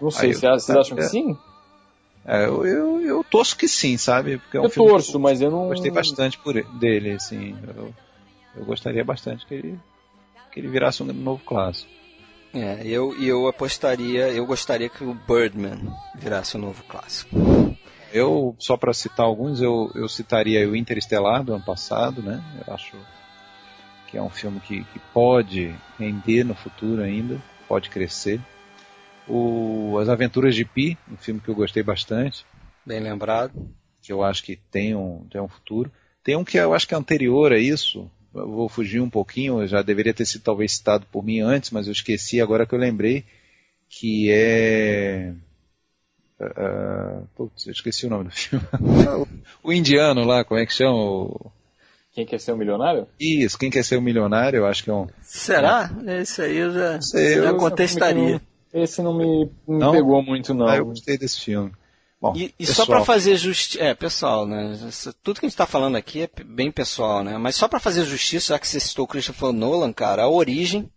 Não 0.02 0.12
sei, 0.12 0.34
vocês 0.34 0.70
acham 0.70 0.98
que 0.98 1.04
sim? 1.04 1.38
É, 2.26 2.46
eu, 2.46 2.66
eu, 2.66 3.02
eu, 3.02 3.24
torço 3.24 3.58
que 3.58 3.70
sim, 3.70 3.98
sabe? 3.98 4.38
Porque 4.38 4.58
é 4.58 4.60
um 4.60 4.66
eu 4.66 4.70
torço, 4.70 5.14
que 5.14 5.18
mas 5.18 5.42
eu 5.42 5.50
não. 5.50 5.70
Gostei 5.70 5.90
bastante 5.90 6.38
por 6.38 6.62
dele, 6.62 7.12
assim. 7.12 7.56
Eu, 7.66 7.94
eu 8.58 8.66
gostaria 8.66 9.04
bastante 9.04 9.46
que 9.46 9.54
ele, 9.54 9.80
que 10.52 10.60
ele 10.60 10.68
virasse 10.68 11.02
um 11.02 11.06
novo 11.06 11.42
clássico. 11.46 11.90
É, 12.54 12.82
eu, 12.86 13.14
eu 13.22 13.48
apostaria, 13.48 14.30
eu 14.30 14.46
gostaria 14.46 14.90
que 14.90 15.04
o 15.04 15.14
Birdman 15.14 15.94
virasse 16.16 16.58
um 16.58 16.62
novo 16.62 16.84
clássico. 16.84 17.36
Eu, 18.12 18.56
só 18.58 18.78
para 18.78 18.94
citar 18.94 19.26
alguns, 19.26 19.62
eu, 19.62 19.92
eu 19.94 20.08
citaria 20.08 20.68
o 20.68 20.76
Interestelar 20.76 21.44
do 21.44 21.54
ano 21.54 21.64
passado, 21.64 22.22
né? 22.22 22.42
Eu 22.66 22.74
acho 22.74 22.96
que 24.08 24.18
é 24.18 24.22
um 24.22 24.30
filme 24.30 24.60
que, 24.60 24.84
que 24.86 25.00
pode 25.14 25.76
render 26.00 26.44
no 26.44 26.56
futuro 26.56 27.02
ainda, 27.02 27.42
pode 27.68 27.90
crescer. 27.90 28.40
O 29.28 29.98
As 30.00 30.08
Aventuras 30.08 30.56
de 30.56 30.64
Pi, 30.64 30.98
um 31.12 31.18
filme 31.18 31.42
que 31.42 31.50
eu 31.50 31.56
gostei 31.56 31.84
bastante. 31.84 32.46
Bem 32.86 33.02
lembrado. 33.02 33.70
Que 34.02 34.14
eu 34.14 34.24
acho 34.24 34.42
que 34.42 34.56
tem 34.56 34.96
um, 34.96 35.28
tem 35.30 35.42
um 35.42 35.50
futuro. 35.50 35.92
Tem 36.24 36.38
um 36.38 36.46
que 36.46 36.58
eu 36.58 36.74
acho 36.74 36.88
que 36.88 36.94
é 36.94 36.98
anterior 36.98 37.52
a 37.52 37.58
isso, 37.58 38.10
vou 38.46 38.70
fugir 38.70 39.02
um 39.02 39.10
pouquinho, 39.10 39.66
já 39.68 39.82
deveria 39.82 40.14
ter 40.14 40.26
sido 40.26 40.42
talvez 40.44 40.74
citado 40.74 41.06
por 41.12 41.24
mim 41.24 41.40
antes, 41.40 41.72
mas 41.72 41.88
eu 41.88 41.94
esqueci 41.94 42.40
agora 42.42 42.66
que 42.66 42.74
eu 42.74 42.80
lembrei, 42.80 43.24
que 43.90 44.30
é... 44.32 45.34
Uh, 46.40 47.28
putz, 47.36 47.66
eu 47.66 47.72
esqueci 47.72 48.06
o 48.06 48.10
nome 48.10 48.26
do 48.26 48.32
filme. 48.36 48.66
o, 49.64 49.74
indiano 49.74 50.24
lá, 50.24 50.44
como 50.44 50.60
é 50.60 50.66
que 50.66 50.74
chama? 50.74 50.96
O... 50.96 51.52
Quem 52.14 52.26
quer 52.26 52.40
ser 52.40 52.52
um 52.52 52.58
milionário? 52.58 53.08
Isso, 53.20 53.58
quem 53.58 53.70
quer 53.70 53.84
ser 53.84 53.98
um 53.98 54.02
milionário, 54.02 54.58
eu 54.58 54.66
acho 54.68 54.84
que 54.84 54.90
é 54.90 54.94
um. 54.94 55.08
Será? 55.22 55.90
É. 56.06 56.22
Esse 56.22 56.42
aí 56.44 56.58
eu 56.58 56.74
já, 56.74 57.02
Sei, 57.02 57.36
já 57.36 57.46
eu 57.46 57.58
contestaria. 57.58 58.42
esse 58.74 59.02
não 59.02 59.16
me, 59.18 59.46
me 59.68 59.80
não? 59.80 59.92
pegou 59.92 60.22
muito, 60.22 60.54
não. 60.54 60.68
Ah, 60.68 60.78
eu 60.78 60.86
gostei 60.86 61.18
desse 61.18 61.42
filme. 61.42 61.72
Bom, 62.20 62.34
e, 62.36 62.54
e 62.58 62.66
só 62.66 62.86
para 62.86 63.06
fazer 63.06 63.36
justiça, 63.38 63.84
é 63.84 63.94
pessoal, 63.94 64.48
né? 64.48 64.76
Tudo 65.22 65.40
que 65.40 65.46
a 65.46 65.50
gente 65.50 65.54
está 65.54 65.68
falando 65.68 65.96
aqui 65.96 66.24
é 66.24 66.44
bem 66.44 66.72
pessoal, 66.72 67.24
né? 67.24 67.38
Mas 67.38 67.56
só 67.56 67.68
para 67.68 67.80
fazer 67.80 68.06
justiça, 68.06 68.54
já 68.54 68.60
que 68.60 68.68
você 68.68 68.80
citou 68.80 69.06
o 69.06 69.08
Christopher 69.08 69.52
Nolan, 69.52 69.94
cara, 69.94 70.24
a 70.24 70.30
origem, 70.30 70.92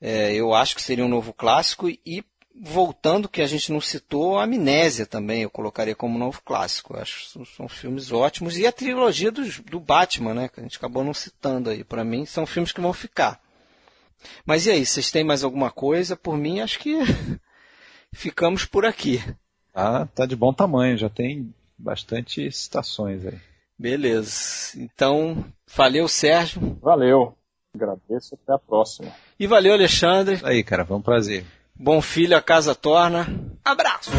é, 0.00 0.34
eu 0.34 0.52
acho 0.52 0.74
que 0.74 0.82
seria 0.82 1.04
um 1.04 1.08
novo 1.08 1.32
clássico 1.32 1.88
e 1.88 2.24
voltando 2.62 3.28
que 3.28 3.40
a 3.40 3.46
gente 3.46 3.72
não 3.72 3.80
citou, 3.80 4.38
a 4.38 4.42
Amnésia 4.44 5.06
também 5.06 5.42
eu 5.42 5.50
colocaria 5.50 5.94
como 5.94 6.18
novo 6.18 6.42
clássico. 6.44 6.94
Eu 6.94 7.02
acho 7.02 7.32
que 7.32 7.46
são 7.56 7.68
filmes 7.68 8.10
ótimos 8.10 8.58
e 8.58 8.66
a 8.66 8.72
trilogia 8.72 9.30
do, 9.30 9.42
do 9.62 9.78
Batman, 9.78 10.34
né? 10.34 10.48
Que 10.48 10.58
a 10.58 10.62
gente 10.64 10.76
acabou 10.76 11.04
não 11.04 11.14
citando 11.14 11.70
aí. 11.70 11.84
Para 11.84 12.04
mim 12.04 12.26
são 12.26 12.46
filmes 12.46 12.72
que 12.72 12.80
vão 12.80 12.92
ficar. 12.92 13.40
Mas 14.44 14.66
e 14.66 14.70
aí, 14.70 14.84
vocês 14.84 15.10
têm 15.10 15.24
mais 15.24 15.44
alguma 15.44 15.70
coisa? 15.70 16.16
Por 16.16 16.36
mim, 16.36 16.60
acho 16.60 16.80
que 16.80 16.98
ficamos 18.12 18.64
por 18.64 18.84
aqui. 18.84 19.22
Ah, 19.74 20.06
tá 20.14 20.26
de 20.26 20.36
bom 20.36 20.52
tamanho, 20.52 20.96
já 20.96 21.08
tem 21.08 21.54
bastante 21.78 22.50
citações 22.52 23.24
aí. 23.24 23.38
Beleza. 23.78 24.72
Então, 24.76 25.44
valeu, 25.74 26.06
Sérgio. 26.06 26.78
Valeu. 26.82 27.34
Agradeço, 27.74 28.34
até 28.34 28.52
a 28.52 28.58
próxima. 28.58 29.10
E 29.38 29.46
valeu, 29.46 29.72
Alexandre. 29.72 30.40
Aí, 30.42 30.62
cara, 30.62 30.84
foi 30.84 30.96
um 30.96 31.02
prazer. 31.02 31.44
Bom 31.74 32.02
filho, 32.02 32.36
a 32.36 32.42
casa 32.42 32.74
torna. 32.74 33.26
Abraço! 33.64 34.10